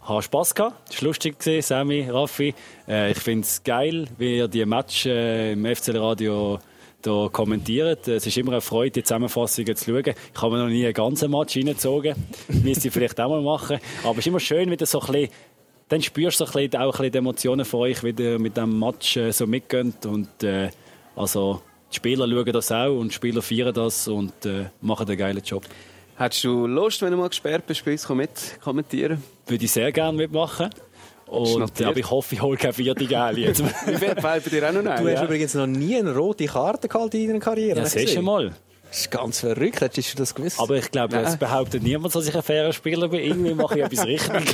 habe 0.00 0.22
Spass 0.22 0.52
gehabt. 0.52 0.92
Es 0.92 1.00
war 1.00 1.06
lustig, 1.06 1.36
Sammy, 1.62 2.10
Raffi. 2.10 2.52
Äh, 2.88 3.12
ich 3.12 3.18
finde 3.18 3.42
es 3.42 3.62
geil, 3.62 4.08
wie 4.18 4.38
ihr 4.38 4.48
die 4.48 4.66
Match 4.66 5.06
äh, 5.06 5.52
im 5.52 5.64
FCL 5.64 5.98
Radio 5.98 6.58
da 7.02 7.28
kommentiert. 7.30 8.08
Es 8.08 8.26
ist 8.26 8.36
immer 8.36 8.52
eine 8.52 8.60
Freude, 8.60 8.92
die 8.92 9.02
Zusammenfassungen 9.02 9.76
zu 9.76 9.84
schauen. 9.90 10.14
Ich 10.34 10.42
habe 10.42 10.56
mir 10.56 10.62
noch 10.62 10.70
nie 10.70 10.84
einen 10.84 10.94
ganzen 10.94 11.30
Match 11.30 11.56
reingezogen. 11.56 12.14
Müsste 12.48 12.88
ich 12.88 12.94
vielleicht 12.94 13.20
auch 13.20 13.28
mal 13.28 13.42
machen. 13.42 13.78
Aber 14.02 14.12
es 14.12 14.18
ist 14.18 14.26
immer 14.28 14.40
schön, 14.40 14.70
wie 14.70 14.76
das 14.76 14.90
so 14.90 15.00
ein 15.00 15.12
bisschen 15.12 15.30
dann 15.88 16.00
spürst 16.00 16.40
du 16.40 16.46
so 16.46 16.58
ein 16.58 16.70
bisschen, 16.70 16.80
auch 16.80 16.86
ein 16.86 16.90
bisschen 16.92 17.12
die 17.12 17.18
Emotionen 17.18 17.64
von 17.66 17.80
euch, 17.80 18.02
wie 18.02 18.14
ihr 18.18 18.38
mit 18.38 18.56
dem 18.56 18.78
Match 18.78 19.18
äh, 19.18 19.30
so 19.30 19.46
mitgeht. 19.46 20.06
Und 20.06 20.42
äh, 20.42 20.70
also, 21.14 21.60
die 21.90 21.96
Spieler 21.96 22.26
schauen 22.26 22.52
das 22.52 22.72
auch 22.72 22.98
und 22.98 23.08
die 23.08 23.14
Spieler 23.14 23.42
feiern 23.42 23.74
das 23.74 24.08
und 24.08 24.46
äh, 24.46 24.70
machen 24.80 25.06
einen 25.06 25.18
geilen 25.18 25.42
Job. 25.44 25.64
Hättest 26.16 26.44
du 26.44 26.66
Lust, 26.66 27.02
wenn 27.02 27.10
du 27.10 27.18
mal 27.18 27.28
gesperrt 27.28 27.66
bist, 27.66 27.84
bei 27.84 27.92
uns 27.92 28.08
mit 28.08 28.30
kommentieren? 28.62 29.22
Würde 29.46 29.64
ich 29.64 29.70
sehr 29.70 29.92
gerne 29.92 30.16
mitmachen. 30.16 30.70
Und, 31.32 31.82
aber 31.82 31.96
ich 31.96 32.10
hoffe, 32.10 32.34
ich 32.34 32.42
hole 32.42 32.58
keine 32.58 32.74
vierte 32.74 33.06
Gale 33.06 33.40
jetzt. 33.40 33.62
Wie 33.86 33.96
viel 33.96 34.14
bei 34.14 34.38
dir 34.38 34.68
auch 34.68 34.72
noch 34.72 34.82
Du 34.82 35.08
hast 35.08 35.22
übrigens 35.22 35.54
noch 35.54 35.66
nie 35.66 35.96
eine 35.96 36.14
rote 36.14 36.44
Karte 36.44 36.88
gehalten 36.88 37.16
in 37.16 37.28
deiner 37.28 37.40
Karriere. 37.40 37.80
Ja, 37.80 37.86
siehst 37.86 38.16
du 38.16 38.22
mal. 38.22 38.52
Das 38.92 39.00
ist 39.00 39.10
ganz 39.10 39.40
verrückt, 39.40 39.80
hättest 39.80 40.12
du 40.12 40.18
das 40.18 40.34
gewusst? 40.34 40.60
Aber 40.60 40.76
ich 40.76 40.90
glaube, 40.90 41.16
es 41.16 41.38
behauptet 41.38 41.82
niemand, 41.82 42.14
dass 42.14 42.28
ich 42.28 42.36
ein 42.36 42.42
fairer 42.42 42.74
Spieler 42.74 43.08
bin. 43.08 43.20
Irgendwie 43.20 43.54
mache 43.54 43.78
ich 43.78 43.84
etwas 43.86 44.04
richtig. 44.04 44.30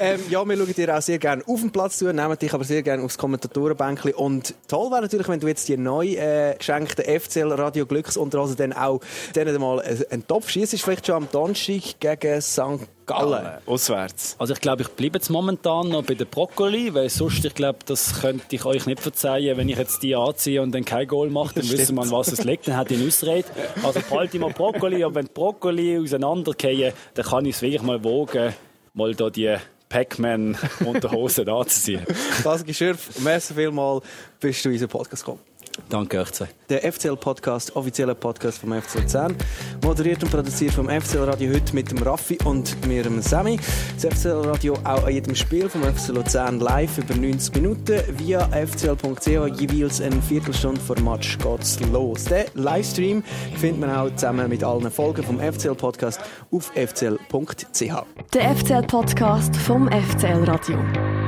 ähm, 0.00 0.20
ja, 0.28 0.44
wir 0.44 0.56
schauen 0.58 0.74
dir 0.74 0.98
auch 0.98 1.00
sehr 1.00 1.18
gerne 1.18 1.42
auf 1.46 1.60
den 1.62 1.70
Platz 1.70 1.96
zu, 1.96 2.12
nehmen 2.12 2.36
dich 2.36 2.52
aber 2.52 2.64
sehr 2.64 2.82
gerne 2.82 3.02
aufs 3.02 3.16
Kommentatorenbänkchen. 3.16 4.12
Und 4.12 4.54
toll 4.68 4.90
wäre 4.90 5.00
natürlich, 5.00 5.26
wenn 5.26 5.40
du 5.40 5.48
jetzt 5.48 5.66
die 5.68 5.78
neu 5.78 6.08
äh, 6.08 6.54
geschenkten 6.58 7.18
FCL 7.18 7.52
Radio 7.52 7.86
Glücksunterhosen 7.86 8.56
dann 8.58 8.74
auch 8.74 9.00
denen 9.34 9.58
mal 9.58 9.80
einen 10.10 10.26
Topf 10.26 10.50
schießt, 10.50 10.78
vielleicht 10.78 11.06
schon 11.06 11.14
am 11.16 11.28
Donnerstag 11.32 11.98
gegen 11.98 12.42
St. 12.42 12.86
Gallen. 13.06 13.46
Auswärts. 13.66 14.36
Also 14.38 14.54
ich 14.54 14.60
glaube, 14.60 14.82
ich 14.82 14.88
bleibe 14.88 15.18
jetzt 15.18 15.30
momentan 15.30 15.88
noch 15.88 16.04
bei 16.04 16.14
der 16.14 16.24
Brokkoli, 16.24 16.94
weil 16.94 17.08
sonst, 17.08 17.44
ich 17.44 17.54
glaube, 17.54 17.80
das 17.86 18.20
könnte 18.20 18.54
ich 18.54 18.64
euch 18.64 18.86
nicht 18.86 19.00
verzeihen, 19.00 19.56
wenn 19.56 19.68
ich 19.68 19.78
jetzt 19.78 20.02
die 20.02 20.14
anziehe 20.14 20.62
und 20.62 20.72
dann 20.72 20.84
kein 20.84 21.06
Goal 21.06 21.30
mache, 21.30 21.54
dann 21.54 21.68
wissen 21.70 21.96
wir, 21.96 22.10
was 22.10 22.28
es 22.28 22.44
liegt, 22.44 22.68
dann 22.68 22.76
hat 22.76 22.90
ich 22.90 22.98
eine 22.98 23.08
Ausrede. 23.08 23.48
Also 23.82 24.00
behalte 24.00 24.36
ich 24.36 24.40
mal 24.40 24.52
Brokkoli 24.52 25.04
und 25.04 25.14
wenn 25.14 25.26
die 25.26 25.32
Brokkoli 25.32 25.98
auseinandergehen, 25.98 26.92
dann 27.14 27.24
kann 27.24 27.44
ich 27.44 27.56
es 27.56 27.62
wirklich 27.62 27.82
mal 27.82 28.02
wogen, 28.04 28.52
mal 28.94 29.14
da 29.14 29.30
die 29.30 29.56
Pac-Man 29.88 30.56
Unterhosen 30.86 31.48
anzuziehen. 31.48 32.02
Das 32.42 32.64
Geschirf, 32.64 33.10
merci 33.22 33.52
vielmals, 33.54 34.04
bist 34.40 34.64
du 34.64 34.70
in 34.70 34.74
unseren 34.74 34.88
Podcast 34.88 35.22
gekommen. 35.22 35.40
Danke 35.88 36.20
euch 36.20 36.32
zwei. 36.32 36.48
Der 36.68 36.90
FCL-Podcast, 36.90 37.76
offizieller 37.76 38.14
Podcast 38.14 38.58
vom 38.58 38.72
FC 38.72 39.00
Luzern. 39.00 39.36
Moderiert 39.82 40.22
und 40.22 40.30
produziert 40.30 40.72
vom 40.72 40.88
FCL 40.88 41.24
Radio 41.24 41.52
heute 41.52 41.74
mit 41.74 41.90
dem 41.90 41.98
Raffi 41.98 42.38
und 42.44 42.86
mir, 42.86 43.02
dem 43.02 43.20
Sammy. 43.20 43.58
Das 44.00 44.14
FCL 44.14 44.48
Radio 44.48 44.74
auch 44.84 45.04
an 45.04 45.12
jedem 45.12 45.34
Spiel 45.34 45.68
vom 45.68 45.82
FC 45.82 46.08
Luzern 46.08 46.60
live 46.60 46.98
über 46.98 47.14
90 47.14 47.54
Minuten. 47.56 48.00
Via 48.18 48.48
fcl.ch 48.48 49.26
jeweils 49.26 50.00
eine 50.00 50.22
Viertelstunde 50.22 50.80
vor 50.80 50.98
Match 51.00 51.38
geht's 51.38 51.78
los. 51.92 52.24
Den 52.24 52.46
Livestream 52.54 53.22
findet 53.56 53.80
man 53.80 53.90
auch 53.90 54.14
zusammen 54.14 54.48
mit 54.48 54.64
allen 54.64 54.90
Folgen 54.90 55.22
vom 55.22 55.38
FCL-Podcast 55.40 56.20
auf 56.50 56.72
fcl.ch. 56.74 57.92
Der 58.34 58.56
FCL-Podcast 58.56 59.56
vom 59.56 59.88
FCL 59.88 60.44
Radio. 60.44 61.21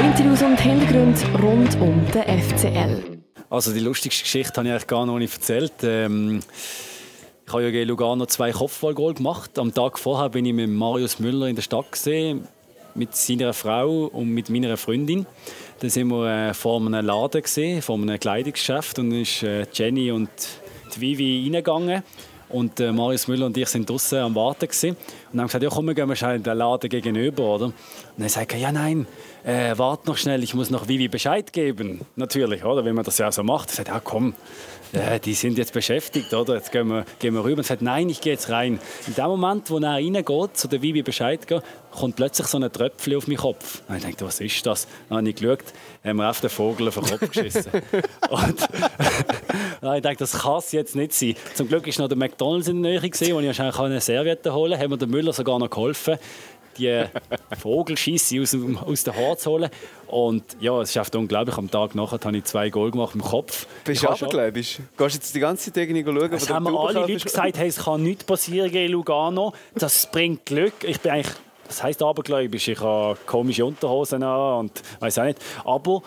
Interviews 0.00 0.42
und 0.42 0.58
Hintergründe 0.58 1.20
rund 1.42 1.78
um 1.78 2.02
den 2.12 2.40
FCL. 2.40 3.18
Also 3.50 3.74
die 3.74 3.80
lustigste 3.80 4.22
Geschichte 4.22 4.56
habe 4.56 4.68
ich 4.68 4.72
eigentlich 4.72 4.86
gar 4.86 5.04
noch 5.04 5.18
nicht 5.18 5.34
erzählt. 5.34 5.74
Ähm, 5.82 6.40
ich 7.46 7.52
habe 7.52 7.64
ja 7.64 7.70
gegen 7.70 7.88
Lugano 7.88 8.24
zwei 8.24 8.50
Kopfballgoal 8.50 9.12
gemacht. 9.12 9.58
Am 9.58 9.74
Tag 9.74 9.98
vorher 9.98 10.30
bin 10.30 10.46
ich 10.46 10.54
mit 10.54 10.70
Marius 10.70 11.18
Müller 11.18 11.48
in 11.48 11.54
der 11.54 11.62
Stadt 11.62 11.92
gesehen, 11.92 12.48
mit 12.94 13.14
seiner 13.14 13.52
Frau 13.52 14.06
und 14.06 14.30
mit 14.30 14.48
meiner 14.48 14.78
Freundin. 14.78 15.26
Dann 15.80 15.90
sind 15.90 16.08
wir 16.08 16.48
äh, 16.48 16.54
vor 16.54 16.80
einem 16.80 17.04
Laden 17.04 17.42
gesehen, 17.42 17.82
vor 17.82 17.96
einem 17.96 18.18
Kleidungsgeschäft 18.18 18.98
und 19.00 19.10
dann 19.10 19.20
ist 19.20 19.42
äh, 19.42 19.66
Jenny 19.70 20.10
und 20.12 20.30
die 20.96 21.00
Vivi 21.02 21.42
reingegangen. 21.44 22.02
Und 22.50 22.80
äh, 22.80 22.92
Marius 22.92 23.28
Müller 23.28 23.46
und 23.46 23.56
ich 23.56 23.68
sind 23.68 23.88
draußen 23.88 24.18
am 24.18 24.34
Warten 24.34 24.66
gewesen. 24.66 24.96
und 25.32 25.40
haben 25.40 25.46
gesagt, 25.46 25.62
ja 25.62 25.70
komm, 25.70 25.86
wir 25.86 25.94
gehen 25.94 26.08
mal 26.08 26.34
in 26.34 26.42
den 26.42 26.58
Laden 26.58 26.90
gegenüber, 26.90 27.44
oder? 27.54 27.66
Und 27.66 27.74
dann 28.18 28.28
sagt 28.28 28.52
er, 28.52 28.58
ja 28.58 28.72
nein, 28.72 29.06
äh, 29.44 29.76
warte 29.76 30.08
noch 30.08 30.16
schnell, 30.16 30.42
ich 30.42 30.54
muss 30.54 30.70
noch 30.70 30.88
Vivi 30.88 31.08
Bescheid 31.08 31.52
geben. 31.52 32.00
Natürlich, 32.16 32.64
oder? 32.64 32.84
Wenn 32.84 32.94
man 32.94 33.04
das 33.04 33.18
ja 33.18 33.30
so 33.30 33.42
macht. 33.42 33.70
Er 33.70 33.76
sagt, 33.76 33.88
ja 33.88 34.00
komm, 34.00 34.34
äh, 34.92 35.20
die 35.20 35.34
sind 35.34 35.58
jetzt 35.58 35.72
beschäftigt, 35.72 36.32
oder? 36.34 36.54
Jetzt 36.54 36.72
gehen 36.72 36.88
wir, 36.88 37.04
gehen 37.18 37.34
wir 37.34 37.44
rüber. 37.44 37.58
Und 37.58 37.66
sagt, 37.66 37.82
nein, 37.82 38.08
ich 38.08 38.20
gehe 38.20 38.32
jetzt 38.32 38.50
rein. 38.50 38.80
In 39.06 39.14
dem 39.14 39.26
Moment, 39.26 39.70
wo 39.70 39.78
er 39.78 39.94
reingeht, 39.94 40.56
zu 40.56 40.68
der 40.68 40.82
Vivi 40.82 41.02
Bescheid 41.02 41.46
geht, 41.46 41.62
kommt 41.90 42.16
plötzlich 42.16 42.46
so 42.46 42.58
ein 42.58 42.72
Tröpfchen 42.72 43.16
auf 43.16 43.26
meinen 43.26 43.36
Kopf. 43.36 43.82
Und 43.88 43.96
ich 43.96 44.04
dachte, 44.04 44.24
was 44.24 44.40
ist 44.40 44.64
das? 44.66 44.86
Dann 45.08 45.18
habe 45.18 45.28
ich 45.28 45.36
geschaut, 45.36 45.64
haben 46.04 46.16
wir 46.16 46.30
auf 46.30 46.40
den 46.40 46.50
Vogel 46.50 46.88
auf 46.88 46.94
den 46.94 47.04
Kopf 47.04 47.30
geschissen. 47.30 47.72
und 48.30 48.60
dann 49.80 49.96
ich 49.96 50.02
dachte, 50.02 50.18
das 50.18 50.32
kann 50.32 50.58
es 50.58 50.72
jetzt 50.72 50.96
nicht 50.96 51.12
sein. 51.12 51.34
Zum 51.54 51.68
Glück 51.68 51.86
ist 51.86 51.98
noch 51.98 52.08
der 52.08 52.16
McDonalds 52.16 52.68
in 52.68 52.82
der 52.82 52.92
Nähe 52.92 53.02
wo 53.02 53.40
ich 53.40 53.46
wahrscheinlich 53.46 53.78
eine 53.78 54.00
Serviette 54.00 54.52
holen 54.52 54.72
konnte. 54.72 54.84
Haben 54.84 54.90
wir 54.90 54.96
den 54.98 55.10
Müller 55.10 55.32
sogar 55.32 55.58
noch 55.58 55.70
geholfen 55.70 56.18
die 56.80 57.56
Vogelschisse 57.58 58.40
aus, 58.40 58.56
aus 58.84 59.04
den 59.04 59.14
Haaren 59.14 59.38
zu 59.38 59.50
holen. 59.50 59.70
Und 60.06 60.44
ja, 60.60 60.80
es 60.80 60.90
ist 60.90 60.96
einfach 60.96 61.14
unglaublich. 61.14 61.56
Am 61.56 61.70
Tag 61.70 61.94
nachher 61.94 62.18
habe 62.22 62.36
ich 62.36 62.44
zwei 62.44 62.70
Goal 62.70 62.90
gemacht 62.90 63.14
im 63.14 63.22
Kopf. 63.22 63.66
Bist 63.84 64.02
du 64.02 64.08
abergläubisch? 64.08 64.78
Gehst 64.96 65.14
jetzt 65.14 65.34
die 65.34 65.40
ganze 65.40 65.72
Zeit 65.72 65.88
irgendwie 65.88 66.04
schauen? 66.04 66.32
Es 66.32 66.50
haben 66.50 66.64
mir 66.64 66.78
alle 66.78 67.00
Leute 67.00 67.18
gesagt, 67.18 67.58
hey, 67.58 67.68
es 67.68 67.84
kann 67.84 68.02
nichts 68.02 68.24
passieren 68.24 68.70
gegen 68.70 68.92
Lugano. 68.92 69.52
Das 69.74 70.10
bringt 70.10 70.46
Glück. 70.46 70.74
Ich 70.82 71.00
bin 71.00 71.12
eigentlich, 71.12 71.34
das 71.66 71.82
heisst 71.82 72.02
abergläubisch. 72.02 72.68
Ich 72.68 72.80
habe 72.80 73.16
komische 73.26 73.64
Unterhosen 73.64 74.22
an 74.22 74.60
und 74.60 74.82
weiß 74.98 75.18
auch 75.18 75.24
nicht. 75.24 75.38
Aber 75.64 76.02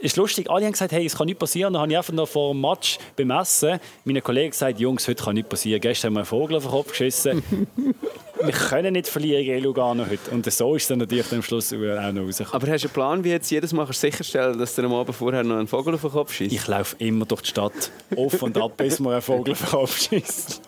ist 0.00 0.16
lustig, 0.16 0.50
alle 0.50 0.64
haben 0.64 0.72
gesagt, 0.72 0.92
hey, 0.92 1.04
es 1.04 1.16
kann 1.16 1.26
nicht 1.26 1.38
passieren. 1.38 1.72
Dann 1.72 1.82
habe 1.82 1.92
ich 1.92 1.98
einfach 1.98 2.12
noch 2.12 2.28
vor 2.28 2.52
dem 2.52 2.60
Match 2.60 2.98
bemessen. 3.16 3.78
Meine 4.04 4.22
Kollegen 4.22 4.50
gesagt, 4.50 4.80
Jungs, 4.80 5.06
heute 5.06 5.22
kann 5.22 5.34
nicht 5.34 5.48
passieren. 5.48 5.80
Gestern 5.80 6.08
haben 6.08 6.14
wir 6.14 6.20
einen 6.20 6.26
Vogel 6.26 6.56
auf 6.56 6.64
den 6.64 6.70
Kopf 6.70 6.88
geschissen. 6.88 7.42
wir 8.40 8.52
können 8.52 8.94
nicht 8.94 9.08
verlieren 9.08 9.44
gegen 9.44 9.62
Lugano 9.62 10.06
heute. 10.08 10.30
Und 10.30 10.50
so 10.50 10.74
ist 10.74 10.82
es 10.82 10.88
dann 10.88 10.98
natürlich 10.98 11.30
am 11.32 11.42
Schluss 11.42 11.72
auch 11.72 11.76
noch 11.76 12.22
rausgekommen. 12.22 12.62
Aber 12.62 12.72
hast 12.72 12.84
du 12.84 12.88
einen 12.88 12.94
Plan, 12.94 13.24
wie 13.24 13.30
jetzt 13.30 13.50
jedes 13.50 13.72
Mal 13.72 13.90
sicherstellen 13.92 14.58
dass 14.58 14.74
du 14.74 14.82
am 14.82 14.94
Abend 14.94 15.14
vorher 15.14 15.44
noch 15.44 15.56
einen 15.56 15.68
Vogel 15.68 15.94
auf 15.94 16.00
den 16.00 16.10
Kopf 16.10 16.32
schießt? 16.32 16.52
Ich 16.52 16.66
laufe 16.66 16.96
immer 16.98 17.26
durch 17.26 17.42
die 17.42 17.48
Stadt, 17.48 17.90
auf 18.16 18.42
und 18.42 18.56
ab, 18.58 18.76
bis 18.76 19.00
man 19.00 19.14
einen 19.14 19.22
Vogel 19.22 19.52
auf 19.52 19.60
den 19.60 19.68
Kopf 19.68 20.00
schießt. 20.00 20.62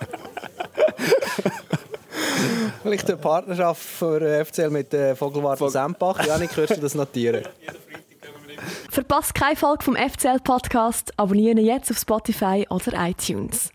Vielleicht 2.82 3.08
eine 3.08 3.16
Partnerschaft 3.16 3.82
für 3.82 4.44
FCL 4.44 4.70
mit 4.70 4.92
der 4.92 5.16
Vogelwarte 5.16 5.70
Sempach. 5.70 6.26
Janik, 6.26 6.50
kannst 6.54 6.76
du 6.76 6.80
das 6.80 6.94
notieren? 6.94 7.44
Verpasst 8.90 9.34
keine 9.34 9.56
Folge 9.56 9.84
vom 9.84 9.96
FCL-Podcast, 9.96 11.18
abonnieren 11.18 11.58
jetzt 11.58 11.90
auf 11.90 11.98
Spotify 11.98 12.66
oder 12.70 12.92
iTunes. 13.08 13.70